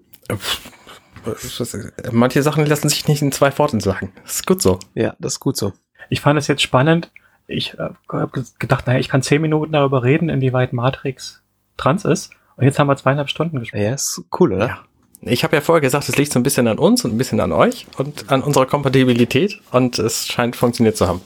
[2.12, 4.12] Manche Sachen lassen sich nicht in zwei Worten sagen.
[4.24, 4.80] Das ist gut so.
[4.94, 5.72] Ja, das ist gut so.
[6.10, 7.12] Ich fand es jetzt spannend.
[7.48, 11.43] Ich äh, habe gedacht, naja, ich kann zehn Minuten darüber reden, inwieweit Matrix
[11.78, 12.32] trans ist.
[12.56, 13.82] Und jetzt haben wir zweieinhalb Stunden gesprochen.
[13.82, 14.68] Ja, ist cool, oder?
[14.68, 14.84] Ja.
[15.26, 17.40] Ich habe ja vorher gesagt, es liegt so ein bisschen an uns und ein bisschen
[17.40, 21.22] an euch und an unserer Kompatibilität und es scheint funktioniert zu haben.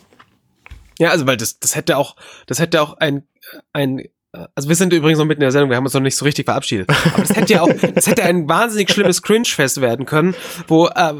[0.99, 2.15] Ja, also weil das, das hätte auch,
[2.45, 3.23] das hätte auch ein,
[3.73, 4.03] ein,
[4.55, 6.25] also wir sind übrigens noch mitten in der Sendung, wir haben uns noch nicht so
[6.25, 6.89] richtig verabschiedet.
[6.89, 10.35] Aber das hätte ja auch, das hätte ein wahnsinnig schlimmes Cringe-Fest werden können,
[10.67, 11.13] wo, äh,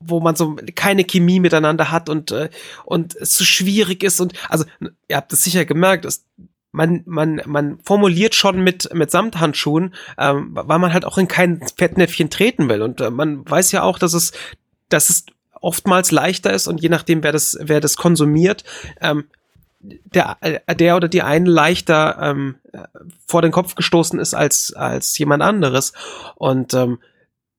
[0.00, 2.48] wo man so keine Chemie miteinander hat und, äh,
[2.84, 4.64] und es so schwierig ist und, also,
[5.08, 6.24] ihr habt es sicher gemerkt, dass
[6.72, 11.60] man, man, man formuliert schon mit, mit Samthandschuhen, ähm, weil man halt auch in kein
[11.76, 12.82] Fettnäpfchen treten will.
[12.82, 14.32] Und äh, man weiß ja auch, dass es,
[14.88, 15.26] dass es
[15.60, 18.64] oftmals leichter ist und je nachdem, wer das, wer das konsumiert,
[19.00, 19.24] ähm,
[19.80, 22.56] der, äh, der oder die eine leichter ähm,
[23.26, 25.92] vor den Kopf gestoßen ist als, als jemand anderes.
[26.36, 26.98] Und ähm,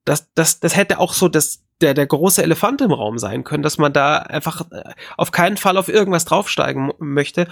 [0.05, 3.61] das, das, das hätte auch so das, der, der große Elefant im Raum sein können,
[3.61, 4.83] dass man da einfach äh,
[5.17, 7.47] auf keinen Fall auf irgendwas draufsteigen möchte.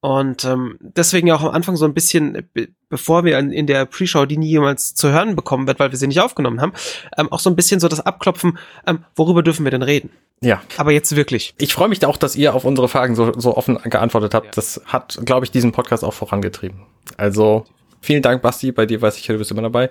[0.00, 2.48] Und ähm, deswegen ja auch am Anfang so ein bisschen,
[2.88, 5.98] bevor wir in, in der Pre-Show, die nie jemals zu hören bekommen wird, weil wir
[5.98, 6.72] sie nicht aufgenommen haben,
[7.18, 10.10] ähm, auch so ein bisschen so das Abklopfen, ähm, worüber dürfen wir denn reden?
[10.40, 10.60] Ja.
[10.76, 11.54] Aber jetzt wirklich.
[11.58, 14.46] Ich freue mich da auch, dass ihr auf unsere Fragen so, so offen geantwortet habt.
[14.46, 14.52] Ja.
[14.54, 16.82] Das hat, glaube ich, diesen Podcast auch vorangetrieben.
[17.16, 17.64] Also
[18.00, 18.72] vielen Dank, Basti.
[18.72, 19.90] Bei dir weiß ich, du bist immer dabei.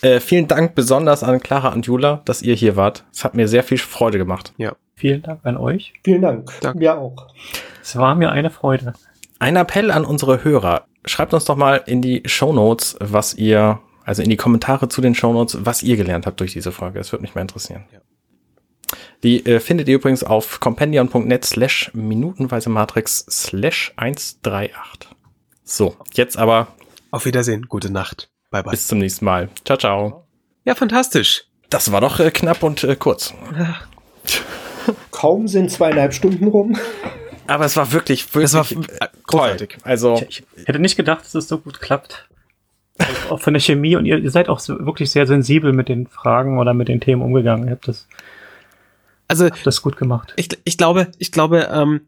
[0.00, 3.04] Äh, vielen Dank besonders an Clara und Jula, dass ihr hier wart.
[3.12, 4.52] Es hat mir sehr viel Freude gemacht.
[4.56, 4.76] Ja.
[4.96, 5.92] Vielen Dank an euch.
[6.04, 6.50] Vielen Dank.
[6.60, 6.76] Dank.
[6.76, 7.28] Mir auch.
[7.82, 8.94] Es war mir eine Freude.
[9.38, 10.84] Ein Appell an unsere Hörer.
[11.04, 15.00] Schreibt uns doch mal in die Show Notes, was ihr, also in die Kommentare zu
[15.00, 16.98] den Show Notes, was ihr gelernt habt durch diese Folge.
[16.98, 17.84] Das würde mich mal interessieren.
[17.92, 17.98] Ja.
[19.22, 25.10] Die äh, findet ihr übrigens auf compendion.net slash minutenweise Matrix slash 138.
[25.64, 26.68] So, jetzt aber.
[27.10, 27.66] Auf Wiedersehen.
[27.68, 28.30] Gute Nacht.
[28.54, 28.70] Bye bye.
[28.70, 29.48] Bis zum nächsten Mal.
[29.64, 30.26] Ciao, ciao.
[30.64, 31.42] Ja, fantastisch.
[31.70, 33.34] Das war doch äh, knapp und äh, kurz.
[35.10, 36.78] Kaum sind zweieinhalb Stunden rum.
[37.48, 39.78] Aber es war wirklich, wirklich das war äh, großartig.
[39.82, 42.28] Also ich, ich, hätte nicht gedacht, dass es so gut klappt.
[42.96, 45.88] Also auch von der Chemie und ihr, ihr seid auch so, wirklich sehr sensibel mit
[45.88, 47.66] den Fragen oder mit den Themen umgegangen.
[47.66, 48.06] Ihr habt das
[49.40, 50.32] Also Das ist gut gemacht.
[50.36, 52.02] ich, ich glaube, ich glaube, ähm,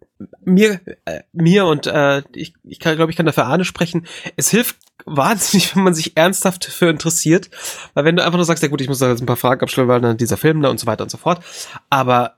[0.44, 4.06] mir, äh, mir und äh, ich, ich kann, glaube, ich kann dafür Arne sprechen.
[4.36, 7.50] Es hilft wahnsinnig, wenn man sich ernsthaft dafür interessiert,
[7.94, 9.62] weil wenn du einfach nur sagst, ja gut, ich muss da jetzt ein paar Fragen
[9.62, 11.42] abstellen, weil dann dieser Film da und so weiter und so fort.
[11.90, 12.36] Aber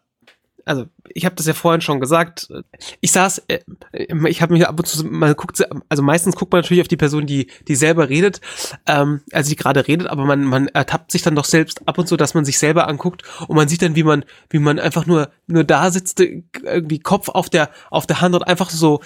[0.68, 2.48] also ich habe das ja vorhin schon gesagt.
[3.00, 3.60] Ich saß, äh,
[4.26, 6.96] ich habe mich ab und zu, man guckt, also meistens guckt man natürlich auf die
[6.96, 8.40] Person, die die selber redet,
[8.86, 12.06] ähm, also die gerade redet, aber man man ertappt sich dann doch selbst ab und
[12.06, 15.06] zu, dass man sich selber anguckt und man sieht dann, wie man wie man einfach
[15.06, 19.00] nur nur da sitzt, irgendwie Kopf auf der auf der Hand und einfach so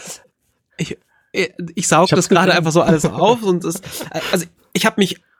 [0.76, 0.98] ich
[1.32, 3.80] ich saug Ich das gerade einfach so alles auf und das,
[4.32, 5.31] also ich habe mich äh,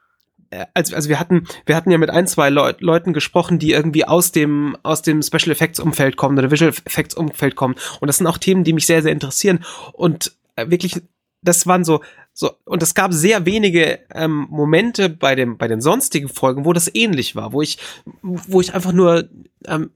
[0.73, 4.05] als, also wir hatten, wir hatten ja mit ein, zwei Leu Leuten gesprochen, die irgendwie
[4.05, 7.75] aus dem, aus dem Special Effects Umfeld kommen oder Visual Effects Umfeld kommen.
[7.99, 9.63] Und das sind auch Themen, die mich sehr, sehr interessieren.
[9.93, 11.01] Und äh, wirklich,
[11.41, 12.01] das waren so,
[12.33, 16.73] so, und es gab sehr wenige ähm, Momente bei dem, bei den sonstigen Folgen, wo
[16.73, 17.77] das ähnlich war, wo ich,
[18.21, 19.29] wo ich einfach nur
[19.65, 19.91] ähm,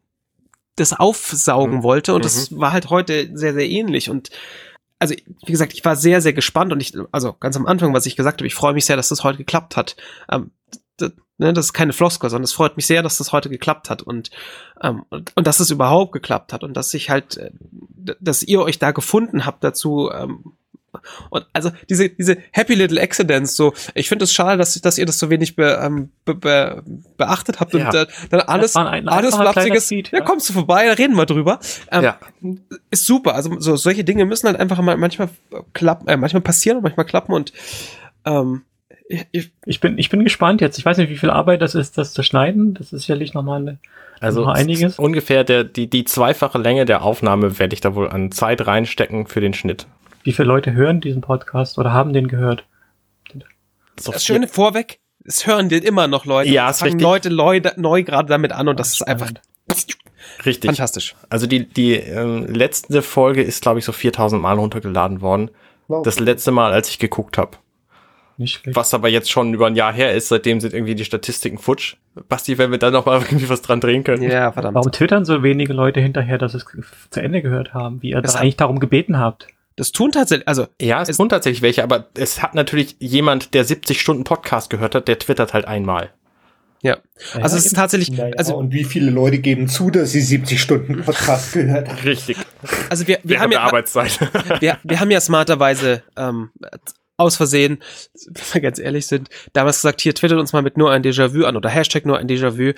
[0.76, 1.84] das aufsaugen Mhm.
[1.84, 2.14] wollte.
[2.14, 4.10] Und das war halt heute sehr, sehr ähnlich.
[4.10, 4.30] Und
[5.00, 5.16] also,
[5.46, 8.16] wie gesagt, ich war sehr, sehr gespannt und ich, also ganz am Anfang, was ich
[8.16, 9.96] gesagt habe, ich freue mich sehr, dass das heute geklappt hat.
[10.32, 10.52] Ähm,
[10.98, 13.90] das, ne, das ist keine Floskel, sondern es freut mich sehr, dass das heute geklappt
[13.90, 14.32] hat und,
[14.82, 17.52] ähm, und, und dass es überhaupt geklappt hat und dass ich halt, äh,
[18.20, 20.54] dass ihr euch da gefunden habt dazu, ähm,
[21.30, 25.06] und also diese, diese Happy Little Accidents, so, ich finde es schade, dass, dass ihr
[25.06, 26.84] das so wenig be, ähm, be, be,
[27.18, 27.88] beachtet habt Ja.
[27.90, 30.26] und äh, dann alles, ein- ein alles Flapsiges, Tweet, ja, ja.
[30.26, 31.60] kommst du vorbei, da reden wir drüber.
[31.92, 32.18] Ähm, Ja.
[32.92, 33.36] ist super.
[33.36, 35.30] Also so solche Dinge müssen halt einfach mal manchmal
[35.74, 37.54] klappen, äh, manchmal passieren und manchmal klappen und
[38.26, 38.64] ähm,
[39.10, 40.78] ich, ich, Ich bin, ich bin gespannt jetzt.
[40.78, 42.74] Ich weiß nicht, wie viel Arbeit das ist, das zu schneiden.
[42.74, 43.78] Das ist sicherlich nochmal eine,
[44.20, 45.00] Also noch einiges.
[45.00, 49.26] ungefähr der, die, die zweifache Länge der Aufnahme werde ich da wohl an Zeit reinstecken
[49.28, 49.88] für den Schnitt.
[50.28, 52.66] Wie viele Leute hören diesen Podcast oder haben den gehört?
[53.98, 56.50] So das Schöne vorweg, es hören dir immer noch Leute.
[56.50, 57.00] Ja, es fangen.
[57.00, 59.32] Leute neu, neu gerade damit an und das ist einfach
[60.46, 60.68] Richtig.
[60.68, 61.16] fantastisch.
[61.30, 65.50] Also die, die ähm, letzte Folge ist, glaube ich, so 4000 Mal runtergeladen worden.
[65.88, 66.04] Wow.
[66.04, 67.52] Das letzte Mal, als ich geguckt habe.
[68.66, 71.96] Was aber jetzt schon über ein Jahr her ist, seitdem sind irgendwie die Statistiken futsch.
[72.28, 74.24] Basti, wenn wir da noch mal irgendwie was dran drehen können.
[74.24, 74.76] Ja, verdammt.
[74.76, 76.66] Warum twittern so wenige Leute hinterher, dass sie es
[77.12, 79.48] zu Ende gehört haben, wie ihr Das da eigentlich darum gebeten habt?
[79.78, 83.54] Das tun tatsächlich, also Ja, es, Es- tun tatsächlich welche, aber es hat natürlich jemand,
[83.54, 86.12] der 70 Stunden Podcast gehört hat, der twittert halt einmal.
[86.82, 86.98] ja.
[87.34, 90.22] Ja, Also es ist tatsächlich, Naja, also, und wie viele Leute geben zu, dass sie
[90.22, 92.00] 70 Stunden Podcast gehört haben?
[92.00, 92.38] Richtig.
[92.90, 94.20] also wir, wir haben ja, Arbeitszeit.
[94.60, 96.50] wir, wir haben ja smarterweise ähm,
[97.18, 97.80] aus Versehen,
[98.28, 101.46] wenn wir ganz ehrlich sind, damals gesagt, hier twittert uns mal mit nur ein Déjà-vu
[101.46, 102.74] an oder Hashtag nur ein Déjà-vu.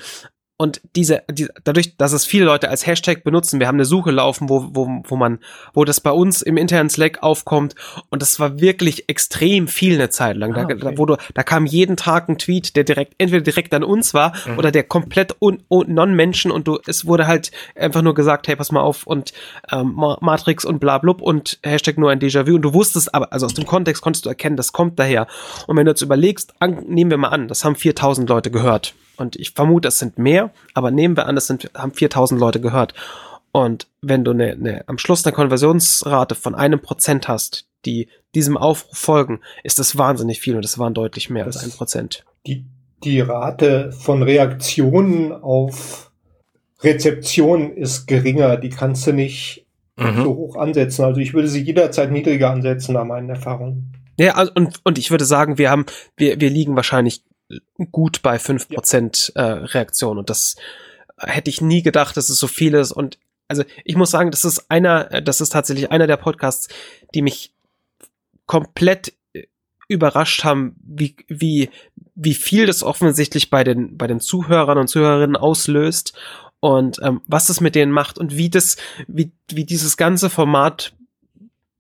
[0.62, 4.12] Und diese, die, dadurch, dass es viele Leute als Hashtag benutzen, wir haben eine Suche
[4.12, 5.40] laufen, wo, wo, wo man,
[5.74, 7.76] wo das bei uns im internen Slack aufkommt.
[8.10, 10.52] Und das war wirklich extrem viel eine Zeit lang.
[10.52, 10.78] Ah, da, okay.
[10.78, 14.14] da, wo du, da kam jeden Tag ein Tweet, der direkt, entweder direkt an uns
[14.14, 18.50] war oder der komplett un, un, non-Menschen und du, es wurde halt einfach nur gesagt,
[18.50, 19.32] hey, pass mal auf und
[19.72, 23.32] ähm, Ma- Matrix und bla blub und Hashtag nur ein Déjà-vu und du wusstest aber,
[23.32, 25.28] also aus dem Kontext konntest du erkennen, das kommt daher.
[25.68, 28.94] Und wenn du jetzt überlegst, an, nehmen wir mal an, das haben 4000 Leute gehört.
[29.20, 32.60] Und ich vermute, es sind mehr, aber nehmen wir an, es sind, haben 4000 Leute
[32.62, 32.94] gehört.
[33.52, 38.58] Und wenn du eine, eine, am Schluss eine Konversionsrate von einem Prozent hast, die diesem
[38.58, 42.24] Aufruf folgen, ist das wahnsinnig viel und das waren deutlich mehr als Das- ein Prozent.
[42.46, 42.66] Die,
[43.04, 46.12] die Rate von Reaktionen auf
[46.82, 48.58] Rezeption ist geringer.
[48.58, 49.66] Die kannst du nicht
[49.98, 50.26] so Mhm.
[50.26, 51.04] hoch ansetzen.
[51.04, 53.92] Also ich würde sie jederzeit niedriger ansetzen, nach meinen Erfahrungen.
[54.18, 57.24] Ja, also, und, und ich würde sagen, wir haben, wir, wir liegen wahrscheinlich
[57.92, 60.18] gut bei 5% äh, Reaktion.
[60.18, 60.56] Und das
[61.18, 62.92] hätte ich nie gedacht, dass es so viel ist.
[62.92, 66.68] Und also ich muss sagen, das ist einer, äh, das ist tatsächlich einer der Podcasts,
[67.14, 67.54] die mich
[68.46, 69.44] komplett äh,
[69.88, 71.70] überrascht haben, wie, wie,
[72.16, 76.14] wie viel das offensichtlich bei den, bei den Zuhörern und Zuhörerinnen auslöst.
[76.62, 78.76] Und ähm, was das mit denen macht und wie das,
[79.08, 80.94] wie, wie dieses ganze Format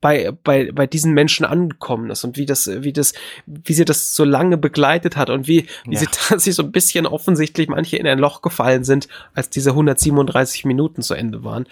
[0.01, 3.13] bei, bei, bei diesen Menschen angekommen ist und wie das, wie das,
[3.45, 5.99] wie sie das so lange begleitet hat und wie, wie Ja.
[5.99, 10.65] sie tatsächlich so ein bisschen offensichtlich manche in ein Loch gefallen sind, als diese 137
[10.65, 11.65] Minuten zu Ende waren.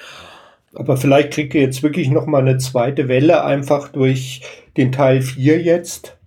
[0.73, 4.41] Aber vielleicht kriegt ihr jetzt wirklich noch mal eine zweite Welle einfach durch
[4.75, 6.17] den Teil 4 jetzt.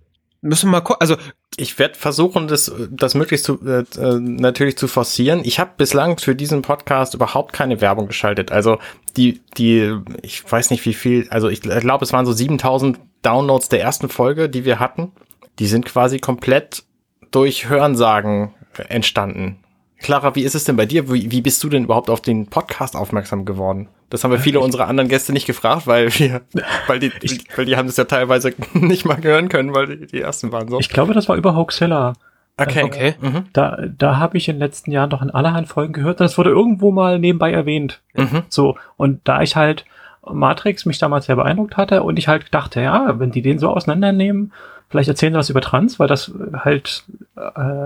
[0.41, 1.15] Müssen wir mal gucken, also
[1.57, 5.41] Ich werde versuchen, das, das möglichst zu, äh, äh, natürlich zu forcieren.
[5.43, 8.51] Ich habe bislang für diesen Podcast überhaupt keine Werbung geschaltet.
[8.51, 8.79] Also
[9.17, 13.69] die, die, ich weiß nicht wie viel, also ich glaube, es waren so 7000 Downloads
[13.69, 15.11] der ersten Folge, die wir hatten.
[15.59, 16.83] Die sind quasi komplett
[17.31, 18.53] durch Hörensagen
[18.87, 19.60] entstanden.
[20.01, 21.11] Clara, wie ist es denn bei dir?
[21.11, 23.87] Wie, wie bist du denn überhaupt auf den Podcast aufmerksam geworden?
[24.09, 26.41] Das haben wir viele unserer anderen Gäste nicht gefragt, weil wir,
[26.87, 27.11] weil die,
[27.55, 30.67] weil die haben das ja teilweise nicht mal hören können, weil die, die ersten waren
[30.67, 30.79] so.
[30.79, 32.13] Ich glaube, das war über Hoaxilla.
[32.57, 32.83] Okay.
[32.83, 33.15] Okay.
[33.21, 33.45] Mhm.
[33.53, 36.19] Da, da habe ich in den letzten Jahren doch in allerhand Folgen gehört.
[36.19, 38.01] Das wurde irgendwo mal nebenbei erwähnt.
[38.13, 38.43] Mhm.
[38.49, 39.85] So, und da ich halt
[40.29, 43.69] Matrix mich damals sehr beeindruckt hatte und ich halt dachte, ja, wenn die den so
[43.69, 44.51] auseinandernehmen,
[44.91, 47.03] vielleicht erzählen sie was über Trans, weil das halt
[47.37, 47.41] äh,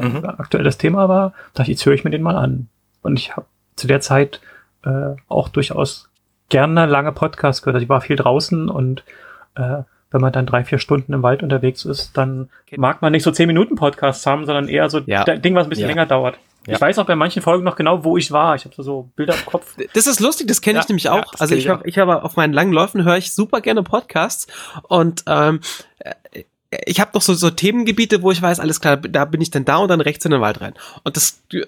[0.06, 0.26] Mhm.
[0.26, 2.68] aktuelles Thema war, dachte ich, jetzt höre ich mir den mal an.
[3.02, 4.42] Und ich habe zu der Zeit
[4.86, 6.10] äh, auch durchaus
[6.50, 7.76] gerne lange Podcasts gehört.
[7.76, 9.04] Also ich war viel draußen und
[9.56, 13.24] äh, wenn man dann drei, vier Stunden im Wald unterwegs ist, dann mag man nicht
[13.24, 15.24] so zehn Minuten Podcasts haben, sondern eher so Ja.
[15.24, 15.88] ein Ding, was ein bisschen Ja.
[15.90, 16.38] länger dauert.
[16.68, 16.76] Ja.
[16.76, 18.56] Ich weiß auch bei manchen Folgen noch genau, wo ich war.
[18.56, 19.76] Ich habe so, so Bilder im Kopf.
[19.94, 21.34] Das ist lustig, das kenne ich nämlich auch.
[21.40, 24.48] also ich ich habe ich habe auf meinen langen Läufen höre ich super gerne Podcasts
[24.84, 25.60] und ähm,
[26.00, 26.44] äh,
[26.86, 29.66] ich habe noch so so Themengebiete, wo ich weiß, alles klar, da bin ich dann
[29.66, 30.74] da und dann rechts in den Wald rein.
[31.04, 31.62] Und das äh,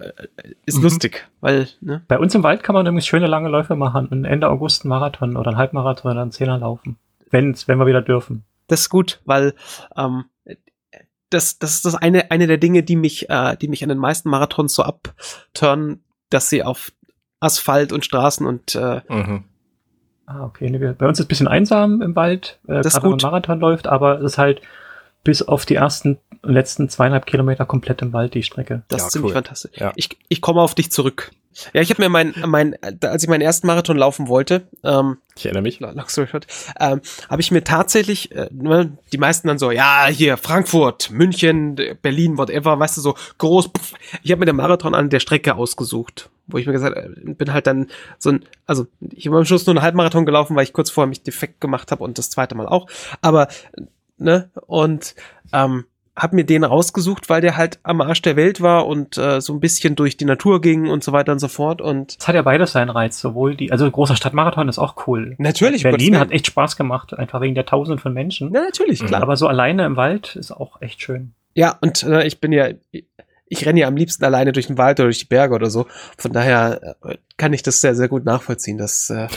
[0.66, 0.84] ist Mhm.
[0.84, 4.26] lustig, weil ne, Bei uns im Wald kann man übrigens schöne lange Läufe machen und
[4.26, 6.98] Ende August einen Marathon oder einen Halbmarathon oder einen Zehner laufen.
[7.30, 8.44] Wenn's, wenn wir wieder dürfen.
[8.68, 9.53] das ist gut, weil
[9.95, 10.26] ähm,
[11.30, 13.98] das das ist das eine eine der Dinge, die mich äh, die mich an den
[13.98, 16.92] meisten Marathons so abturnen, dass sie auf
[17.40, 19.44] Asphalt und Straßen und äh, Mhm.
[20.30, 20.69] Ah, okay.
[20.98, 23.18] Bei uns ist es ein bisschen einsam im Wald, äh, Das ist gerade wenn man
[23.19, 23.24] gut.
[23.24, 24.61] Marathon läuft, aber es ist halt
[25.27, 28.83] bis auf die ersten letzten zweieinhalb Kilometer komplett im Wald die Strecke.
[28.88, 29.33] Das Ja, ist ziemlich cool.
[29.33, 29.72] fantastisch.
[29.77, 29.91] Ja.
[29.97, 31.31] Ich, ich komme auf dich zurück.
[31.73, 35.43] Ja, ich habe mir mein, mein, als ich meinen ersten Marathon laufen wollte, ähm, Ich
[35.45, 35.80] erinnere mich.
[35.81, 36.47] long story short,
[36.80, 41.75] ähm, habe ich mir tatsächlich, äh, ne, die meisten dann so, ja, hier Frankfurt, München,
[42.01, 43.72] Berlin, whatever, weißt du, so groß.
[43.77, 43.93] Pff.
[44.23, 47.51] Ich habe mir den Marathon an der Strecke ausgesucht, wo ich mir gesagt äh, bin
[47.51, 47.88] halt dann
[48.19, 51.09] so ein, also ich habe am Schluss nur einen Halbmarathon gelaufen, weil ich kurz vorher
[51.09, 52.88] mich defekt gemacht habe und das zweite Mal auch.
[53.22, 53.47] Aber
[54.18, 55.16] ne und
[55.54, 59.40] ähm, hab mir den rausgesucht, weil der halt am Arsch der Welt war und äh,
[59.40, 62.28] so ein bisschen durch die Natur ging und so weiter und so fort und Es
[62.28, 65.36] hat ja beides seinen Reiz, sowohl die, also großer Stadtmarathon ist auch cool.
[65.38, 68.52] natürlich Berlin hat echt Spaß gemacht, einfach wegen der Tausenden von Menschen.
[68.52, 71.34] ja, natürlich klar Aber so alleine im Wald ist auch echt schön.
[71.54, 72.70] Ja, und äh, ich bin ja,
[73.50, 75.86] ich renne ja am liebsten alleine durch den Wald oder durch die Berge oder so.
[76.18, 79.28] Von daher äh, kann ich das sehr, sehr gut nachvollziehen, dass, äh,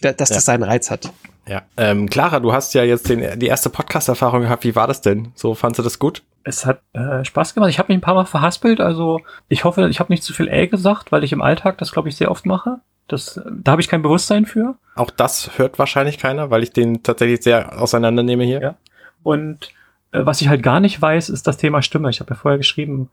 [0.00, 0.36] da- dass Ja.
[0.36, 1.10] das seinen Reiz hat.
[1.48, 1.62] Ja.
[1.76, 4.64] Ähm, Clara, du hast ja jetzt den, die erste Podcast-Erfahrung gehabt.
[4.64, 5.32] Wie war das denn?
[5.34, 6.22] So, fandst du das gut?
[6.44, 7.70] Es hat äh, Spaß gemacht.
[7.70, 10.48] Ich habe mich ein paar Mal verhaspelt, also ich hoffe, ich habe nicht zu viel
[10.48, 12.80] äh gesagt, weil ich im Alltag das, glaube ich, sehr oft mache.
[13.08, 14.76] Das, da habe ich kein Bewusstsein für.
[14.94, 18.60] Auch das hört wahrscheinlich keiner, weil ich den tatsächlich sehr auseinandernehme hier.
[18.60, 18.74] Ja.
[19.22, 19.70] Und
[20.12, 22.10] äh, was ich halt gar nicht weiß, ist das Thema Stimme.
[22.10, 23.10] Ich habe ja vorher geschrieben,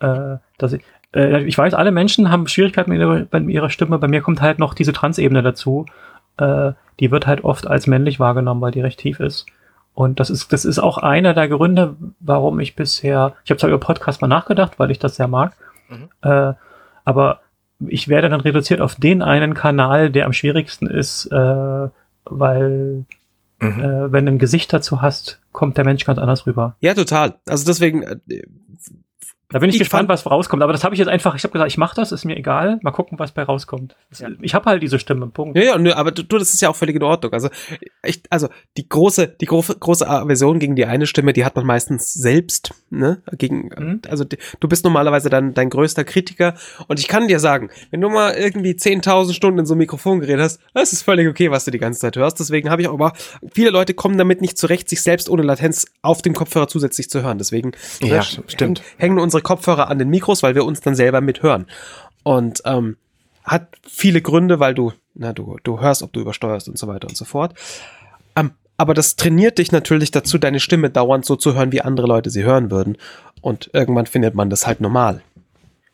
[0.00, 0.82] äh, dass ich,
[1.14, 3.98] äh, ich weiß, alle Menschen haben Schwierigkeiten mit ihrer, mit ihrer Stimme.
[3.98, 5.86] Bei mir kommt halt noch diese Transebene dazu.
[6.38, 9.46] Äh, die wird halt oft als männlich wahrgenommen, weil die recht tief ist.
[9.94, 13.70] Und das ist, das ist auch einer der Gründe, warum ich bisher, ich habe zwar
[13.70, 15.54] über Podcast mal nachgedacht, weil ich das sehr mag,
[15.88, 16.08] Mhm.
[16.22, 16.52] äh,
[17.04, 17.40] aber
[17.86, 21.88] ich werde dann reduziert auf den einen Kanal, der am schwierigsten ist, äh,
[22.24, 23.04] weil
[23.60, 23.80] Mhm.
[23.80, 26.76] äh, wenn du ein Gesicht dazu hast, kommt der Mensch ganz anders rüber.
[26.80, 27.34] Ja, total.
[27.48, 28.18] Also deswegen, äh,
[29.48, 30.62] Da bin ich, Ich gespannt, was rauskommt.
[30.62, 32.80] Aber das habe ich jetzt einfach, ich habe gesagt, ich mache das, ist mir egal.
[32.82, 33.94] Mal gucken, was bei rauskommt.
[34.10, 34.28] Das, Ja.
[34.40, 35.56] Ich habe halt diese Stimme, Punkt.
[35.56, 37.32] ja, ja, nö, aber du, das ist ja auch völlig in Ordnung.
[37.32, 37.48] Also,
[38.04, 41.64] ich, also die große, die große, große Aversion gegen die eine Stimme, die hat man
[41.64, 43.22] meistens selbst, ne?
[43.38, 44.02] Gegen, Mhm.
[44.08, 46.54] also die, du bist normalerweise dann dein größter Kritiker.
[46.88, 50.20] Und ich kann dir sagen, wenn du mal irgendwie 10.000 Stunden in so ein Mikrofon
[50.20, 52.40] geredet hast, das ist völlig okay, was du die ganze Zeit hörst.
[52.40, 53.12] Deswegen habe ich auch aber,
[53.54, 57.22] viele Leute kommen damit nicht zurecht, sich selbst ohne Latenz auf dem Kopfhörer zusätzlich zu
[57.22, 57.38] hören.
[57.38, 58.60] Deswegen Ja, ne, stimmt.
[58.60, 61.66] Hängen, hängen unsere Kopfhörer an den Mikros, weil wir uns dann selber mithören.
[62.24, 62.96] Und ähm,
[63.44, 67.06] hat viele Gründe, weil du, na, du, du hörst, ob du übersteuerst und so weiter
[67.06, 67.54] und so fort.
[68.34, 72.08] Ähm, aber das trainiert dich natürlich dazu, deine Stimme dauernd so zu hören, wie andere
[72.08, 72.96] Leute sie hören würden.
[73.40, 75.22] Und irgendwann findet man das halt normal.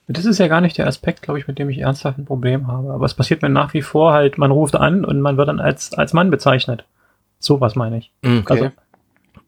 [0.09, 2.69] Das ist ja gar nicht der Aspekt, glaube ich, mit dem ich ernsthaft ein Problem
[2.69, 2.91] habe.
[2.93, 5.61] Aber es passiert mir nach wie vor halt, man ruft an und man wird dann
[5.61, 6.87] als, als Mann bezeichnet.
[7.39, 8.11] So was meine ich.
[8.23, 8.45] Mhm.
[8.47, 8.71] Also,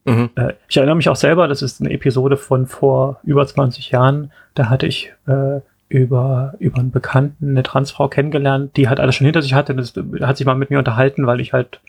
[0.05, 0.29] Mhm.
[0.35, 4.31] Äh, ich erinnere mich auch selber, das ist eine Episode von vor über 20 Jahren.
[4.53, 5.59] Da hatte ich äh,
[5.89, 9.75] über, über einen Bekannten eine Transfrau kennengelernt, die halt alles schon hinter sich hatte.
[9.75, 11.81] Das hat sich mal mit mir unterhalten, weil ich halt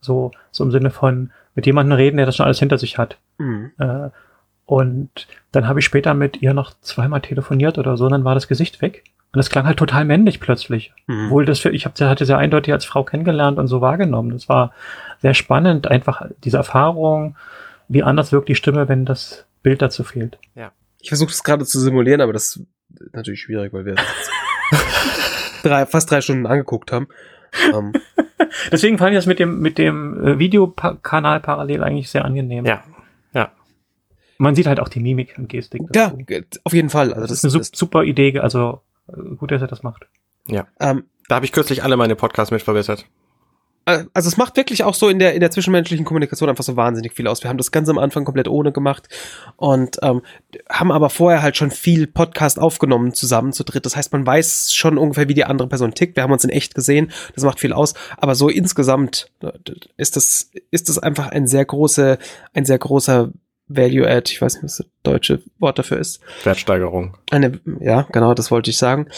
[0.00, 3.18] so, so im Sinne von mit jemandem reden, der das schon alles hinter sich hat.
[3.38, 3.70] Mhm.
[3.78, 4.10] Äh,
[4.66, 5.10] und
[5.52, 8.48] dann habe ich später mit ihr noch zweimal telefoniert oder so, und dann war das
[8.48, 9.04] Gesicht weg.
[9.32, 10.92] Und das klang halt total männlich plötzlich.
[11.06, 11.26] Mhm.
[11.26, 14.30] Obwohl das für, ich hab, sie hatte sehr eindeutig als Frau kennengelernt und so wahrgenommen.
[14.30, 14.72] Das war
[15.22, 17.36] sehr spannend, einfach diese Erfahrung,
[17.88, 20.38] wie anders wirkt die Stimme, wenn das Bild dazu fehlt.
[21.00, 22.66] Ich versuche das gerade zu simulieren, aber das ist
[23.12, 23.94] natürlich schwierig, weil wir
[25.62, 27.08] drei, fast drei Stunden angeguckt haben.
[27.72, 27.92] Ähm,
[28.72, 32.64] Deswegen fand ich das mit dem, mit dem äh, Videokanal parallel eigentlich sehr angenehm.
[32.64, 32.82] Ja.
[33.34, 33.52] Ja.
[34.38, 35.82] Man sieht halt auch die Mimik und Gestik.
[35.94, 36.60] ja, dazu.
[36.64, 37.12] auf jeden Fall.
[37.12, 39.82] Also das, das, ist eine das, sup- super Idee, also äh, gut, dass er das
[39.82, 40.06] macht.
[40.48, 43.06] ähm, Da habe ich kürzlich alle meine Podcasts mit verbessert.
[43.86, 46.76] Äh, also es macht wirklich auch so in der in der zwischenmenschlichen Kommunikation einfach so
[46.76, 47.42] wahnsinnig viel aus.
[47.42, 49.08] Wir haben das ganz am Anfang komplett ohne gemacht
[49.56, 50.22] und ähm,
[50.70, 53.86] haben aber vorher halt schon viel Podcast aufgenommen zusammen zu dritt.
[53.86, 56.16] Das heißt, man weiß schon ungefähr, wie die andere Person tickt.
[56.16, 57.10] Wir haben uns in echt gesehen.
[57.34, 57.94] Das macht viel aus.
[58.16, 59.52] Aber so insgesamt äh,
[59.96, 62.18] ist das ist das einfach ein sehr große
[62.52, 63.30] ein sehr großer
[63.66, 64.30] Value Add.
[64.30, 66.20] Ich weiß nicht, was das deutsche Wort dafür ist.
[66.44, 67.16] Wertsteigerung.
[67.30, 69.08] Eine, ja, genau, das wollte ich sagen.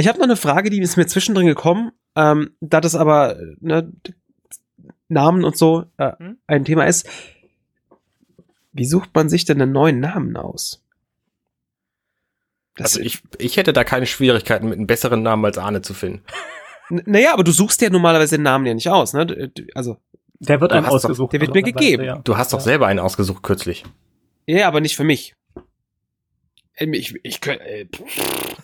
[0.00, 3.92] Ich habe noch eine Frage, die ist mir zwischendrin gekommen, ähm, da das aber ne,
[5.08, 6.38] Namen und so äh, Hm?
[6.46, 7.08] ein Thema ist.
[8.72, 10.84] Wie sucht man sich denn einen neuen Namen aus?
[12.76, 15.92] Das, Also ich, ich hätte da keine Schwierigkeiten, mit einem besseren Namen als Arne zu
[15.94, 16.22] finden.
[16.90, 19.26] N- naja, aber du suchst ja normalerweise den Namen ja nicht aus, ne?
[19.26, 19.96] Du- du- Also,
[20.38, 21.32] Der wird einem hast doch- ausgesucht.
[21.32, 22.04] der wird mir normalerweise, gegeben.
[22.04, 22.18] Ja.
[22.18, 22.64] Du hast doch Ja.
[22.64, 23.84] selber einen ausgesucht kürzlich.
[24.46, 25.34] ja, aber nicht für mich.
[26.76, 28.56] Ähm, Ich, ich, könnt- äh, pff,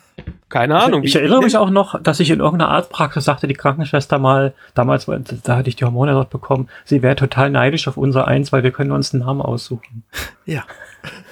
[0.59, 1.03] keine Ahnung.
[1.03, 4.55] Ich wie- erinnere mich auch noch, dass ich in irgendeiner Arztpraxis sagte die Krankenschwester mal,
[4.75, 5.07] damals,
[5.45, 8.63] da hatte ich die Hormone dort bekommen, sie wäre total neidisch auf unser Eins, weil
[8.63, 10.05] wir können uns einen Namen aussuchen.
[10.47, 10.63] Ja.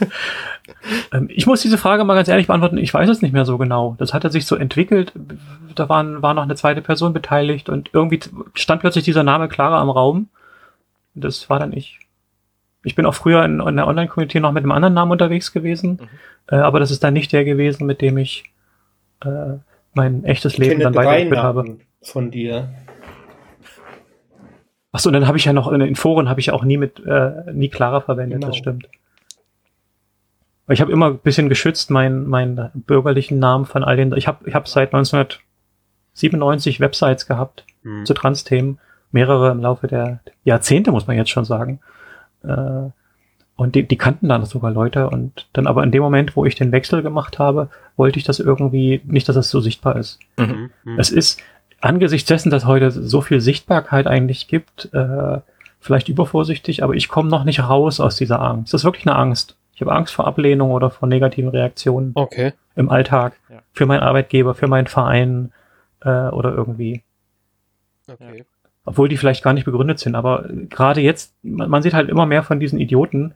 [1.12, 3.58] Ähm, Ich muss diese Frage mal ganz ehrlich beantworten, ich weiß es nicht mehr so
[3.58, 3.96] genau.
[3.98, 5.12] Das hatte sich so entwickelt,
[5.74, 8.20] da waren, war noch eine zweite Person beteiligt und irgendwie
[8.54, 10.28] stand plötzlich dieser Name Clara am Raum.
[11.14, 12.00] Das war dann ich.
[12.82, 15.98] Ich bin auch früher in, in der Online-Community noch mit einem anderen Namen unterwegs gewesen,
[16.02, 16.08] Mhm.
[16.48, 18.44] äh, aber das ist dann nicht der gewesen, mit dem ich
[19.24, 19.58] äh,
[19.94, 21.76] mein echtes Leben dann weitergeführt habe.
[22.02, 22.68] Von dir.
[24.92, 27.00] Achso, und dann habe ich ja noch in den Foren habe ich auch nie mit
[27.04, 28.46] äh, nie Clara verwendet, Genau.
[28.48, 28.88] das stimmt.
[30.68, 34.12] Ich habe immer ein bisschen geschützt meinen meinen bürgerlichen Namen von all den.
[34.16, 38.06] Ich habe ich habe seit 1997 Websites gehabt Hm.
[38.06, 38.78] zu Trans-Themen,
[39.10, 41.80] mehrere im Laufe der Jahrzehnte muss man jetzt schon sagen.
[42.42, 42.88] Äh,
[43.56, 46.54] und die, die kannten dann sogar Leute und dann aber in dem Moment, wo ich
[46.56, 50.18] den Wechsel gemacht habe, wollte ich das irgendwie nicht, dass es so sichtbar ist.
[50.38, 50.98] Hm, hm.
[50.98, 51.40] Es ist
[51.80, 55.38] angesichts dessen, dass heute so viel Sichtbarkeit eigentlich gibt, äh,
[55.80, 58.72] vielleicht übervorsichtig, aber ich komme noch nicht raus aus dieser Angst.
[58.72, 59.56] Das ist wirklich eine Angst.
[59.74, 62.52] Ich habe Angst vor Ablehnung oder vor negativen Reaktionen Okay.
[62.74, 63.58] im Alltag, Ja.
[63.72, 65.52] für meinen Arbeitgeber, für meinen Verein
[66.02, 67.02] äh, oder irgendwie.
[68.10, 68.44] Okay.
[68.84, 70.14] Obwohl die vielleicht gar nicht begründet sind.
[70.14, 73.34] Aber gerade jetzt, man, man sieht halt immer mehr von diesen Idioten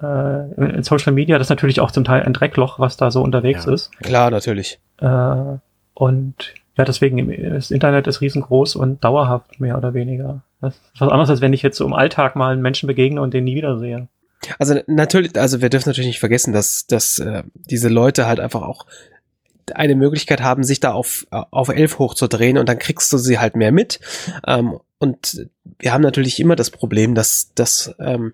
[0.00, 1.38] äh, in, in Social Media.
[1.38, 3.72] Das ist natürlich auch zum Teil ein Dreckloch, was da so unterwegs Ja.
[3.74, 3.92] ist.
[3.98, 4.78] Klar, natürlich.
[5.00, 5.58] Äh,
[5.94, 6.34] und
[6.78, 10.42] ja, deswegen, das Internet ist riesengroß und dauerhaft, mehr oder weniger.
[10.60, 13.20] Das ist was anderes, als wenn ich jetzt so im Alltag mal einen Menschen begegne
[13.20, 14.08] und den nie wiedersehe.
[14.58, 18.62] Also natürlich, also wir dürfen natürlich nicht vergessen, dass, dass äh, diese Leute halt einfach
[18.62, 18.86] auch
[19.74, 23.56] eine Möglichkeit haben, sich da auf, auf elf hochzudrehen und dann kriegst du sie halt
[23.56, 24.00] mehr mit.
[24.46, 28.32] Ähm, und wir haben natürlich immer das Problem, dass, dass ähm,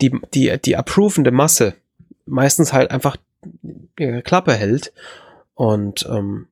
[0.00, 1.74] die, die, die approvende Masse
[2.26, 3.16] meistens halt einfach
[3.98, 4.92] ihre Klappe hält.
[5.54, 6.48] Und ähm,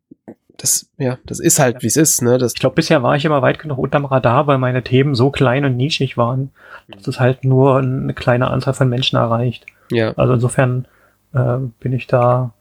[0.57, 2.39] das, ja, das ist halt, wie es ist, ne?
[2.39, 5.31] Das, Ich glaube, bisher war ich immer weit genug unterm Radar, weil meine Themen so
[5.31, 6.51] klein und nischig waren,
[6.89, 9.67] dass es halt nur eine kleine Anzahl von Menschen erreicht.
[9.91, 10.13] ja.
[10.13, 10.87] Also insofern
[11.35, 12.55] äh, bin ich da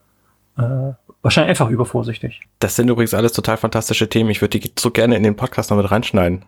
[0.57, 2.41] äh, wahrscheinlich einfach übervorsichtig.
[2.59, 4.29] Das sind übrigens alles total fantastische Themen.
[4.29, 6.45] Ich würde die so gerne in den Podcast noch mit reinschneiden.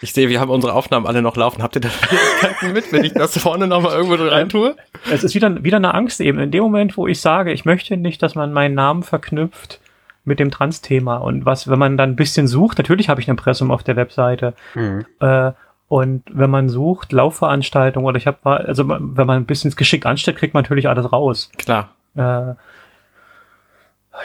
[0.00, 1.62] Ich sehe, wir haben unsere Aufnahmen alle noch laufen.
[1.62, 4.74] Habt ihr da Schwierigkeiten mit, wenn ich das vorne noch mal irgendwo rein tue?
[5.10, 6.40] Es ist wieder, wieder eine Angst eben.
[6.40, 9.80] In dem Moment, wo ich sage, ich möchte nicht, dass man meinen Namen verknüpft
[10.24, 11.18] mit dem Trans-Thema.
[11.18, 13.96] Und was, wenn man dann ein bisschen sucht, natürlich habe ich ein Impressum auf der
[13.96, 14.54] Webseite.
[14.74, 15.06] Mhm.
[15.20, 15.52] Äh,
[15.88, 20.38] und wenn man sucht, Laufveranstaltungen oder ich habe, also wenn man ein bisschen geschickt anstellt,
[20.38, 21.50] kriegt man natürlich alles raus.
[21.58, 21.90] Klar.
[22.16, 22.54] Äh,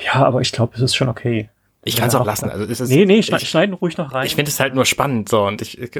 [0.06, 1.50] ja, aber ich glaube, es ist schon okay.
[1.84, 2.50] Ich kann es Ja, auch lassen.
[2.50, 4.26] Also es ist, nee, nee, schne ich, schneiden ruhig noch rein.
[4.26, 5.92] ich finde es halt nur spannend so und ich, ich,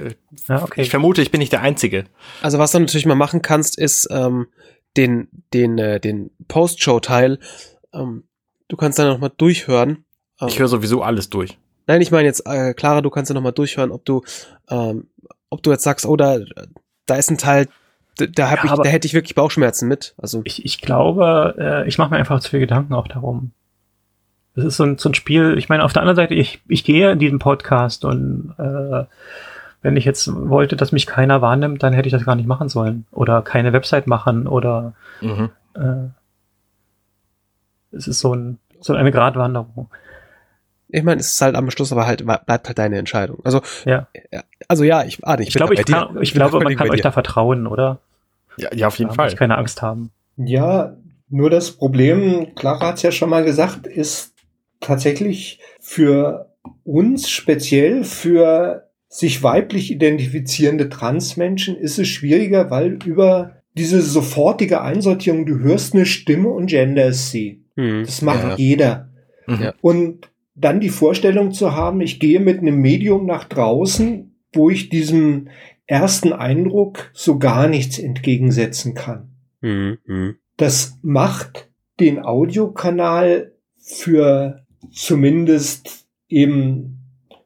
[0.48, 0.82] ja, okay.
[0.82, 2.04] ich vermute, ich bin nicht der Einzige.
[2.42, 4.48] Also was du natürlich mal machen kannst, ist ähm,
[4.98, 7.40] den, den, äh, den Post-Show-Teil,
[7.94, 8.26] ähm,
[8.68, 10.04] du kannst dann noch mal durchhören.
[10.42, 11.58] Ähm, Ich höre sowieso alles durch.
[11.88, 14.22] Nein, ich meine jetzt, äh, Clara, du kannst ja noch mal durchhören, ob du,
[14.70, 15.08] ähm,
[15.50, 16.40] ob du jetzt sagst, oh, da,
[17.06, 17.68] da ist ein Teil,
[18.18, 20.14] da, da, hab Ja, ich, da hätte ich wirklich Bauchschmerzen mit.
[20.18, 23.54] Also ich, ich glaube, äh, ich mache mir einfach zu viel Gedanken auch darum.
[24.60, 26.84] Das ist so ein, so ein Spiel, ich meine, auf der anderen Seite, ich, ich
[26.84, 29.06] gehe in diesen Podcast und äh,
[29.82, 32.68] wenn ich jetzt wollte, dass mich keiner wahrnimmt, dann hätte ich das gar nicht machen
[32.70, 33.06] sollen.
[33.12, 35.50] Oder keine Website machen oder Mhm.
[35.76, 36.10] äh,
[37.92, 39.90] es ist so, ein, so eine Gratwanderung.
[40.90, 43.40] ich meine, es ist halt am Schluss aber halt bleibt halt deine Entscheidung.
[43.44, 44.08] Also Ja.
[44.68, 46.98] also ja, ich, ah, ich, Ich da ich, kann, ich da glaube, man kann euch
[46.98, 47.04] dir.
[47.04, 48.00] da vertrauen, oder?
[48.58, 49.26] Ja, ja, auf jeden Da Fall.
[49.26, 50.12] muss ich keine Angst haben.
[50.38, 50.94] Ja,
[51.30, 54.34] nur das Problem, Clara hat es ja schon mal gesagt, ist
[54.80, 64.02] tatsächlich für uns speziell, für sich weiblich identifizierende Transmenschen ist es schwieriger, weil über diese
[64.02, 67.64] sofortige Einsortierung, du hörst eine Stimme und genderst sie.
[67.76, 68.04] Hm.
[68.06, 68.56] Das macht Ja.
[68.56, 69.10] jeder.
[69.48, 69.72] Mhm.
[69.82, 74.90] Und dann die Vorstellung zu haben, ich gehe mit einem Medium nach draußen, wo ich
[74.90, 75.48] diesem
[75.88, 79.30] ersten Eindruck so gar nichts entgegensetzen kann.
[79.62, 79.98] Mhm.
[80.06, 80.36] Mhm.
[80.58, 87.00] Das macht den Audiokanal für zumindest eben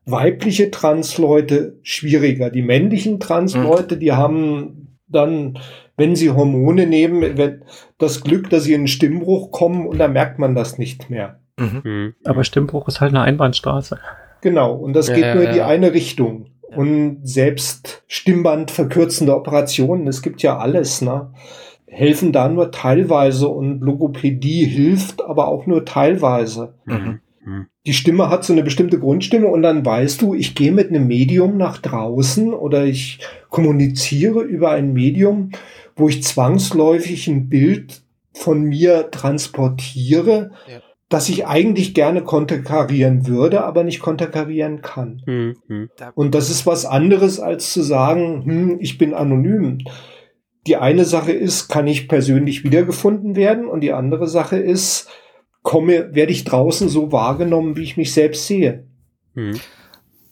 [0.05, 2.49] weibliche Transleute schwieriger.
[2.49, 5.59] Die männlichen Transleute, die haben dann,
[5.95, 7.61] wenn sie Hormone nehmen,
[7.97, 11.39] das Glück, dass sie in einen Stimmbruch kommen und da merkt man das nicht mehr.
[11.57, 11.81] Mhm.
[11.83, 12.15] Mhm.
[12.25, 13.99] Aber Stimmbruch ist halt eine Einbahnstraße.
[14.41, 15.67] Genau, und das Ja, geht ja, nur in die ja.
[15.67, 16.47] eine Richtung.
[16.75, 21.31] Und selbst Stimmbandverkürzende Operationen, es gibt ja alles, ne?
[21.93, 26.73] helfen da nur teilweise und Logopädie hilft aber auch nur teilweise.
[26.85, 27.19] Mhm.
[27.45, 27.67] Mhm.
[27.85, 31.07] Die Stimme hat so eine bestimmte Grundstimme und dann weißt du, ich gehe mit einem
[31.07, 35.51] Medium nach draußen oder ich kommuniziere über ein Medium,
[35.95, 38.01] wo ich zwangsläufig ein Bild
[38.33, 40.81] von mir transportiere, Ja.
[41.09, 45.21] das ich eigentlich gerne konterkarieren würde, aber nicht konterkarieren kann.
[45.25, 45.55] Mhm.
[45.67, 45.89] Mhm.
[46.15, 49.79] Und das ist was anderes, als zu sagen, hm, ich bin anonym.
[50.65, 53.67] Die eine Sache ist, kann ich persönlich wiedergefunden werden?
[53.67, 55.09] Und die andere Sache ist,
[55.63, 58.85] komme, werde ich draußen so wahrgenommen, wie ich mich selbst sehe?
[59.33, 59.59] Mhm.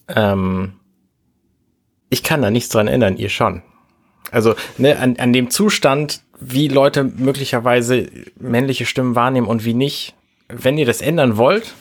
[0.08, 0.74] Ähm,
[2.10, 3.64] ich kann da nichts dran ändern, ihr schon.
[4.32, 8.08] Also ne, an, an dem Zustand, wie Leute möglicherweise
[8.40, 10.16] männliche Stimmen wahrnehmen und wie nicht.
[10.48, 11.74] Wenn ihr das ändern wollt,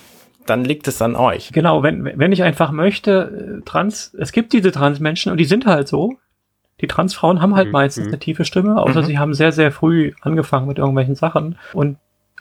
[0.47, 1.51] dann liegt es an euch.
[1.53, 5.67] Genau, wenn, wenn ich einfach möchte, äh, Trans, es gibt diese Transmenschen und die sind
[5.67, 6.17] halt so.
[6.81, 8.13] Die Transfrauen haben halt Mhm, meistens mhm.
[8.13, 9.07] eine tiefe Stimme, außer Mhm.
[9.07, 11.59] sie haben sehr, sehr früh angefangen mit irgendwelchen Sachen.
[11.73, 11.99] Und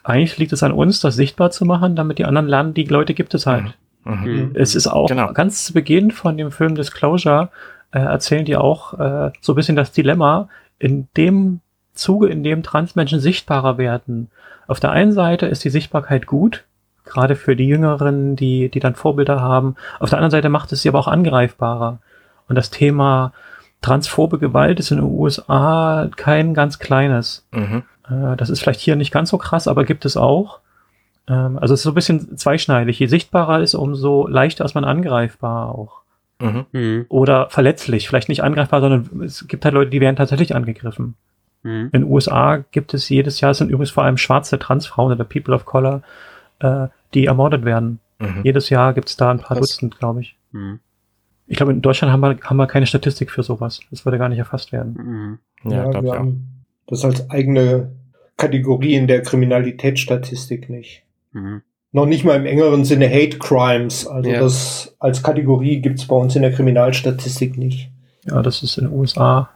[0.10, 3.14] eigentlich liegt es an uns, das sichtbar zu machen, damit die anderen lernen, die Leute
[3.14, 3.66] gibt es halt.
[4.04, 4.14] Mhm.
[4.14, 4.52] Mhm.
[4.56, 5.34] Es ist auch Genau.
[5.34, 7.50] ganz zu Beginn von dem Film Disclosure,
[7.92, 11.60] äh, erzählen die auch äh, so ein bisschen das Dilemma, in dem
[11.94, 14.30] Zuge, in dem Transmenschen sichtbarer werden.
[14.68, 16.64] Auf der einen Seite ist die Sichtbarkeit gut,
[17.06, 19.76] gerade für die Jüngeren, die, die dann Vorbilder haben.
[20.00, 22.00] Auf der anderen Seite macht es sie aber auch angreifbarer.
[22.48, 23.34] Und das Thema
[23.82, 27.48] transphobe Gewalt ist in den USA kein ganz kleines.
[27.51, 27.83] Mhm.
[28.09, 30.59] Äh, Das ist vielleicht hier nicht ganz so krass, aber gibt es auch.
[31.27, 32.99] Ähm, Also es ist so ein bisschen zweischneidig.
[32.99, 36.01] Je sichtbarer ist, umso leichter ist man angreifbar auch.
[36.41, 36.66] Mhm.
[36.72, 37.06] Mhm.
[37.09, 38.08] Oder verletzlich.
[38.08, 41.16] Vielleicht nicht angreifbar, sondern es gibt halt Leute, die werden tatsächlich angegriffen.
[41.64, 41.90] Mhm.
[41.91, 45.24] In den USA gibt es jedes Jahr, es sind übrigens vor allem schwarze Transfrauen oder
[45.25, 46.01] People of Color,
[46.59, 47.99] äh, die ermordet werden.
[48.19, 48.41] Mhm.
[48.43, 49.58] Jedes Jahr gibt es da ein paar.
[49.58, 50.38] Dutzend, glaube ich.
[50.51, 50.80] Mhm.
[51.50, 53.80] Ich glaube, in Deutschland haben wir, haben wir keine Statistik für sowas.
[53.90, 55.40] Das würde gar nicht erfasst werden.
[55.64, 55.72] Mhm.
[55.72, 56.19] Ja, glaub wir ich auch.
[56.19, 57.92] haben das als eigene
[58.38, 61.03] Kategorie in der Kriminalitätsstatistik nicht.
[61.34, 61.61] Mhm.
[61.92, 64.08] Noch nicht mal im engeren Sinne Hate Crimes.
[64.08, 64.40] Also Ja.
[64.40, 67.90] das als Kategorie gibt's bei uns in der Kriminalstatistik nicht.
[68.26, 69.50] Ja, das ist in den USA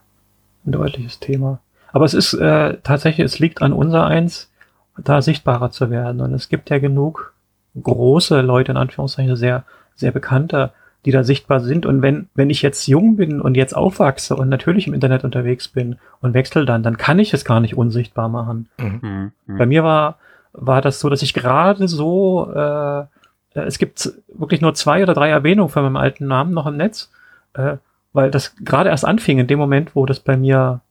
[0.65, 1.59] ein deutliches Thema.
[1.91, 4.49] Aber es ist äh, tatsächlich, es liegt an unser eins,
[4.97, 6.21] da sichtbarer zu werden.
[6.21, 7.33] Und es gibt ja genug
[7.81, 9.63] große Leute, in Anführungszeichen, sehr,
[9.95, 10.71] sehr bekannte,
[11.05, 11.85] die da sichtbar sind.
[11.85, 15.67] Und wenn, wenn ich jetzt jung bin und jetzt aufwachse und natürlich im Internet unterwegs
[15.67, 18.69] bin und wechsle dann, dann kann ich es gar nicht unsichtbar machen.
[18.77, 19.31] Mhm.
[19.47, 20.17] Bei mir war,
[20.53, 23.05] war das so, dass ich gerade so, äh, äh,
[23.53, 27.11] es gibt wirklich nur zwei oder drei Erwähnungen von meinem alten Namen noch im Netz,
[27.53, 27.77] äh,
[28.13, 30.81] weil das gerade erst anfing in dem Moment, wo das bei mir,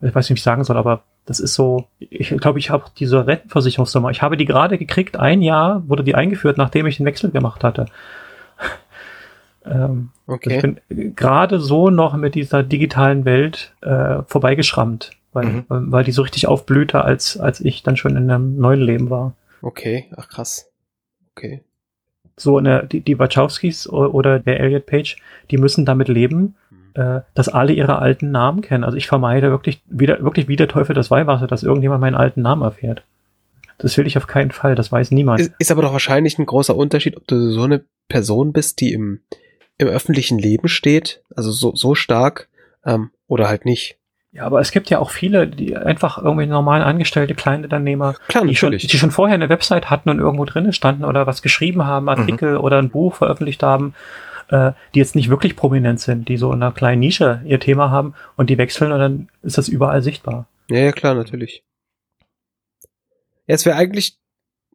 [0.00, 2.84] ich weiß nicht, wie ich sagen soll, aber das ist so, ich glaube, ich habe
[2.98, 7.06] diese Rentenversicherungsnummer, ich habe die gerade gekriegt, ein Jahr wurde die eingeführt, nachdem ich den
[7.06, 7.86] Wechsel gemacht hatte.
[9.64, 10.56] Ähm, Okay.
[10.56, 15.64] Ich bin gerade so noch mit dieser digitalen Welt äh, vorbeigeschrammt, weil, Mhm.
[15.68, 19.34] weil die so richtig aufblühte, als, als ich dann schon in einem neuen Leben war.
[19.60, 20.06] Okay.
[20.16, 20.70] Ach krass.
[21.36, 21.62] Okay.
[22.36, 25.16] So eine, die, die Wachowskis oder der Elliot Page,
[25.50, 26.54] die müssen damit leben,
[26.94, 28.84] äh, dass alle ihre alten Namen kennen.
[28.84, 32.42] Also ich vermeide wirklich wieder, wirklich wie der Teufel das Weihwasser, dass irgendjemand meinen alten
[32.42, 33.04] Namen erfährt.
[33.78, 35.40] Das will ich auf keinen Fall, das weiß niemand.
[35.40, 38.92] Ist, ist aber doch wahrscheinlich ein großer Unterschied, ob du so eine Person bist, die
[38.92, 39.20] im,
[39.82, 42.48] im öffentlichen Leben steht, also so, so stark,
[42.84, 43.98] ähm, oder halt nicht.
[44.32, 48.56] Ja, aber es gibt ja auch viele, die einfach irgendwie normalen Angestellte, Kleinunternehmer, Klar, die
[48.56, 52.08] schon, die schon vorher eine Website hatten und irgendwo drin standen oder was geschrieben haben,
[52.08, 53.94] Artikel oder ein Buch veröffentlicht haben,
[54.48, 57.90] äh, die jetzt nicht wirklich prominent sind, die so in einer kleinen Nische ihr Thema
[57.90, 60.46] haben und die wechseln und dann ist das überall sichtbar.
[60.70, 61.62] Ja, ja, klar, natürlich.
[63.46, 64.16] Ja, es wäre eigentlich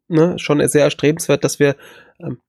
[0.08, 1.76] ne, schon sehr erstrebenswert, dass wir,
[2.19, 2.40] ähm,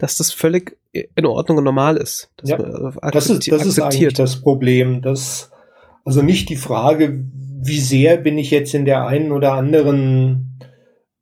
[0.00, 2.30] dass das völlig in Ordnung und normal ist.
[2.38, 4.18] Dass Ja, man äh, Das ist, das ist eigentlich akzeptiert.
[4.18, 5.02] das Problem.
[5.02, 5.52] Das,
[6.04, 7.24] also nicht die Frage,
[7.62, 10.58] wie sehr bin ich jetzt in der einen oder anderen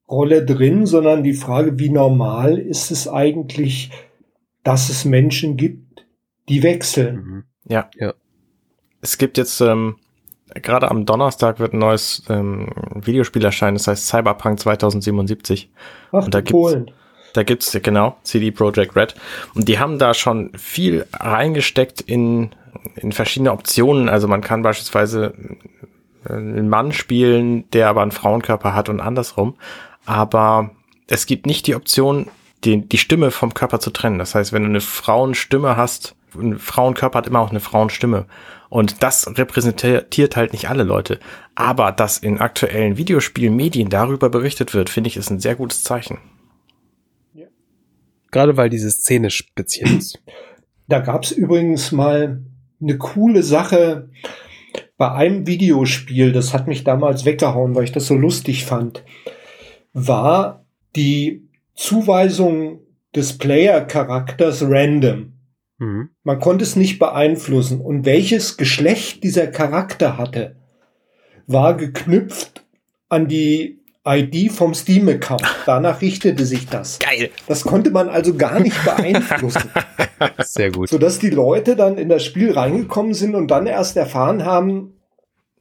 [0.08, 3.90] Rolle drin, sondern die Frage, wie normal ist es eigentlich,
[4.62, 6.06] dass es Menschen gibt,
[6.48, 7.16] die wechseln.
[7.16, 7.44] Mhm.
[7.68, 7.90] Ja.
[7.98, 8.14] Ja.
[9.02, 9.96] Es gibt jetzt, ähm,
[10.54, 15.70] gerade am Donnerstag wird ein neues ähm, Videospiel erscheinen, das heißt Cyberpunk 2077.
[16.12, 16.90] Ach, Und da die gibt's- Polen.
[17.32, 19.14] Da gibt's genau CD Projekt Red.
[19.54, 22.50] Und die haben da schon viel reingesteckt in,
[22.96, 24.08] in verschiedene Optionen.
[24.08, 25.34] Also man kann beispielsweise
[26.28, 29.56] einen Mann spielen, der aber einen Frauenkörper hat und andersrum.
[30.06, 30.70] Aber
[31.06, 32.28] es gibt nicht die Option,
[32.64, 34.18] die, die Stimme vom Körper zu trennen.
[34.18, 38.26] Das heißt, wenn du eine Frauenstimme hast, ein Frauenkörper hat immer auch eine Frauenstimme.
[38.68, 41.20] Und das repräsentiert halt nicht alle Leute.
[41.54, 46.18] Aber dass in aktuellen Videospielmedien darüber berichtet wird, finde ich, ist ein sehr gutes Zeichen.
[48.30, 50.22] Gerade weil diese Szene speziell ist.
[50.88, 52.42] Da gab es übrigens mal
[52.80, 54.10] eine coole Sache
[54.96, 59.04] bei einem Videospiel, das hat mich damals weggehauen, weil ich das so lustig fand,
[59.92, 60.66] war
[60.96, 62.80] die Zuweisung
[63.14, 65.32] des Player-Charakters random.
[65.78, 66.10] Mhm.
[66.24, 67.80] Man konnte es nicht beeinflussen.
[67.80, 70.56] Und welches Geschlecht dieser Charakter hatte,
[71.46, 72.64] war geknüpft
[73.08, 73.77] an die
[74.08, 75.42] ID vom Steam-Account.
[75.66, 76.98] Danach richtete sich das.
[76.98, 77.30] Geil.
[77.46, 79.70] Das konnte man also gar nicht beeinflussen.
[80.38, 80.88] Sehr gut.
[80.88, 84.94] Sodass die Leute dann in das Spiel reingekommen sind und dann erst erfahren haben,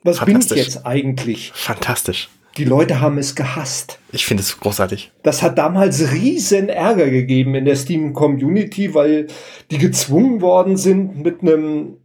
[0.03, 1.51] was bin ich jetzt eigentlich?
[1.53, 2.29] Fantastisch.
[2.57, 3.99] Die Leute haben es gehasst.
[4.11, 5.11] Ich finde es großartig.
[5.21, 9.27] Das hat damals riesen Ärger gegeben in der Steam Community, weil
[9.69, 11.97] die gezwungen worden sind, mit einem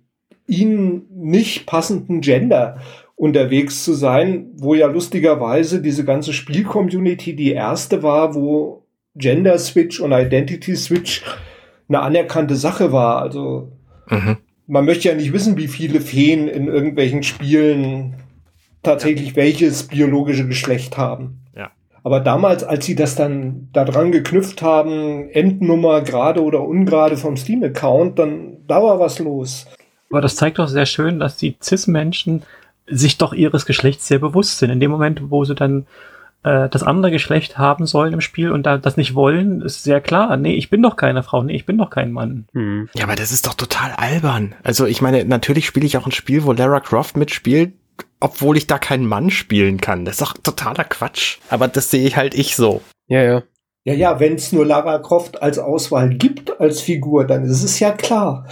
[0.47, 2.81] ihnen nicht passenden Gender
[3.17, 10.01] unterwegs zu sein, wo ja lustigerweise diese ganze Spiel-Community die erste war, wo Gender Switch
[10.01, 11.23] und Identity Switch
[11.89, 13.21] eine anerkannte Sache war.
[13.21, 13.73] Also
[14.09, 14.39] mhm.
[14.67, 18.15] man möchte ja nicht wissen, wie viele Feen in irgendwelchen Spielen
[18.83, 19.37] tatsächlich ja.
[19.37, 21.43] welches biologische Geschlecht haben.
[21.55, 21.71] Ja.
[22.03, 28.19] Aber damals, als sie das dann daran geknüpft haben, Endnummer gerade oder ungerade vom Steam-Account,
[28.19, 29.67] dann da war was los.
[30.11, 32.43] Aber das zeigt doch sehr schön, dass die CIS-Menschen
[32.87, 34.71] sich doch ihres Geschlechts sehr bewusst sind.
[34.71, 35.87] In dem Moment, wo sie dann
[36.43, 40.01] äh, das andere Geschlecht haben sollen im Spiel und da das nicht wollen, ist sehr
[40.01, 40.37] klar.
[40.37, 42.47] Nee, ich bin doch keine Frau, nee, ich bin doch kein Mann.
[42.53, 42.89] Hm.
[42.95, 44.55] Ja, aber das ist doch total albern.
[44.63, 47.73] Also ich meine, natürlich spiele ich auch ein Spiel, wo Lara Croft mitspielt,
[48.21, 50.05] obwohl ich da keinen Mann spielen kann.
[50.05, 51.39] Das ist doch totaler Quatsch.
[51.51, 52.83] Aber das sehe ich halt ich so.
[53.07, 53.43] Ja, ja.
[53.85, 57.81] Ja, ja, wenn es nur Lara Croft als Auswahl gibt als Figur, dann ist es
[57.81, 58.47] ja klar.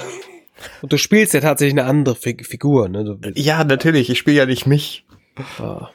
[0.82, 3.04] Und du spielst ja tatsächlich eine andere Fig Figur, ne?
[3.04, 4.10] Du, ja, natürlich.
[4.10, 5.04] Ich spiele ja nicht mich.
[5.58, 5.88] Ah.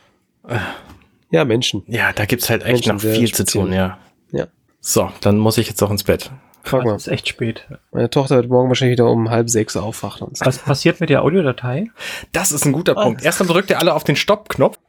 [1.30, 1.84] Ja, Menschen.
[1.88, 3.98] Ja, da gibt's halt echt Menschen noch viel zu tun, ja.
[4.32, 4.48] Ja.
[4.80, 6.32] So, dann muss ich jetzt auch ins Bett.
[6.64, 6.96] Frag mal.
[6.96, 7.68] Es ist echt spät.
[7.92, 10.28] Meine Tochter wird morgen wahrscheinlich wieder um halb sechs aufwachen.
[10.28, 10.46] Und so.
[10.46, 11.92] Was passiert mit der Audiodatei?
[12.32, 13.04] Das ist ein guter oh.
[13.04, 13.24] Punkt.
[13.24, 14.80] Erstmal drückt ihr alle auf den Stopp-Knopf.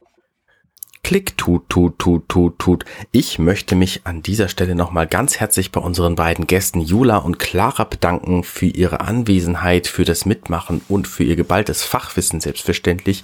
[1.07, 2.83] Klick, tut, tut, tut, tut, tut.
[3.13, 7.39] Ich möchte mich an dieser Stelle nochmal ganz herzlich bei unseren beiden Gästen Jula und
[7.39, 13.23] Clara bedanken für ihre Anwesenheit, für das Mitmachen und für ihr geballtes Fachwissen selbstverständlich.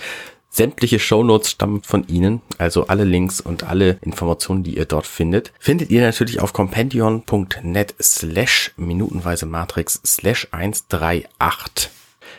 [0.50, 5.52] Sämtliche Shownotes stammen von Ihnen, also alle Links und alle Informationen, die ihr dort findet,
[5.60, 11.90] findet ihr natürlich auf compendion.net slash minutenweise Matrix slash 138.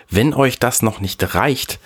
[0.08, 1.80] Wenn euch das noch nicht reicht,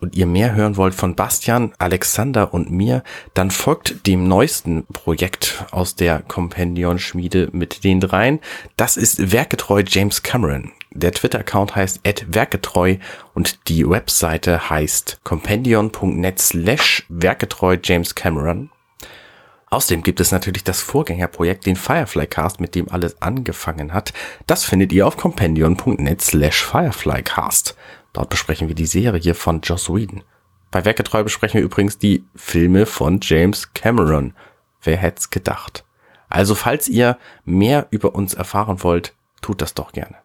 [0.00, 3.02] und ihr mehr hören wollt von Bastian, Alexander und mir,
[3.34, 8.40] dann folgt dem neuesten Projekt aus der Compendion-Schmiede mit den dreien.
[8.76, 10.72] Das ist werkgetreu James Cameron.
[10.92, 12.96] Der Twitter-Account heißt werkgetreu
[13.34, 18.70] und die Webseite heißt compendion.net slash werkgetreu James Cameron.
[19.72, 24.12] Außerdem gibt es natürlich das Vorgängerprojekt, den Fireflycast, mit dem alles angefangen hat.
[24.48, 27.76] Das findet ihr auf compendion.net slash fireflycast.
[28.12, 30.22] Dort besprechen wir die Serie von Joss Whedon.
[30.70, 34.34] Bei Werketreu besprechen wir übrigens die Filme von James Cameron.
[34.82, 35.84] Wer hätte es gedacht?
[36.28, 40.16] Also falls ihr mehr über uns erfahren wollt, tut das doch gerne.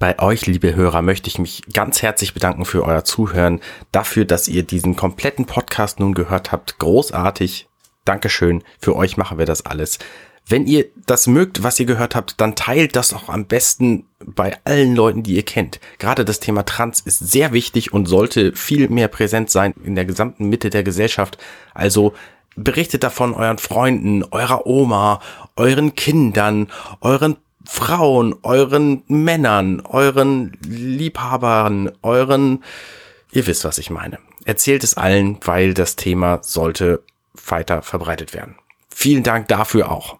[0.00, 3.60] Bei euch, liebe Hörer, möchte ich mich ganz herzlich bedanken für euer Zuhören,
[3.92, 6.78] dafür, dass ihr diesen kompletten Podcast nun gehört habt.
[6.78, 7.68] Großartig.
[8.06, 8.64] Dankeschön.
[8.80, 9.98] Für euch machen wir das alles.
[10.46, 14.58] Wenn ihr das mögt, was ihr gehört habt, dann teilt das auch am besten bei
[14.64, 15.80] allen Leuten, die ihr kennt.
[15.98, 20.04] Gerade das Thema Trans ist sehr wichtig und sollte viel mehr präsent sein in der
[20.04, 21.38] gesamten Mitte der Gesellschaft.
[21.72, 22.14] Also
[22.56, 25.20] berichtet davon euren Freunden, eurer Oma,
[25.56, 26.68] euren Kindern,
[27.00, 32.64] euren Frauen, euren Männern, euren Liebhabern, euren,
[33.32, 34.18] ihr wisst, was ich meine.
[34.44, 37.02] Erzählt es allen, weil das Thema sollte
[37.46, 38.56] weiter verbreitet werden.
[38.88, 40.19] Vielen Dank dafür auch.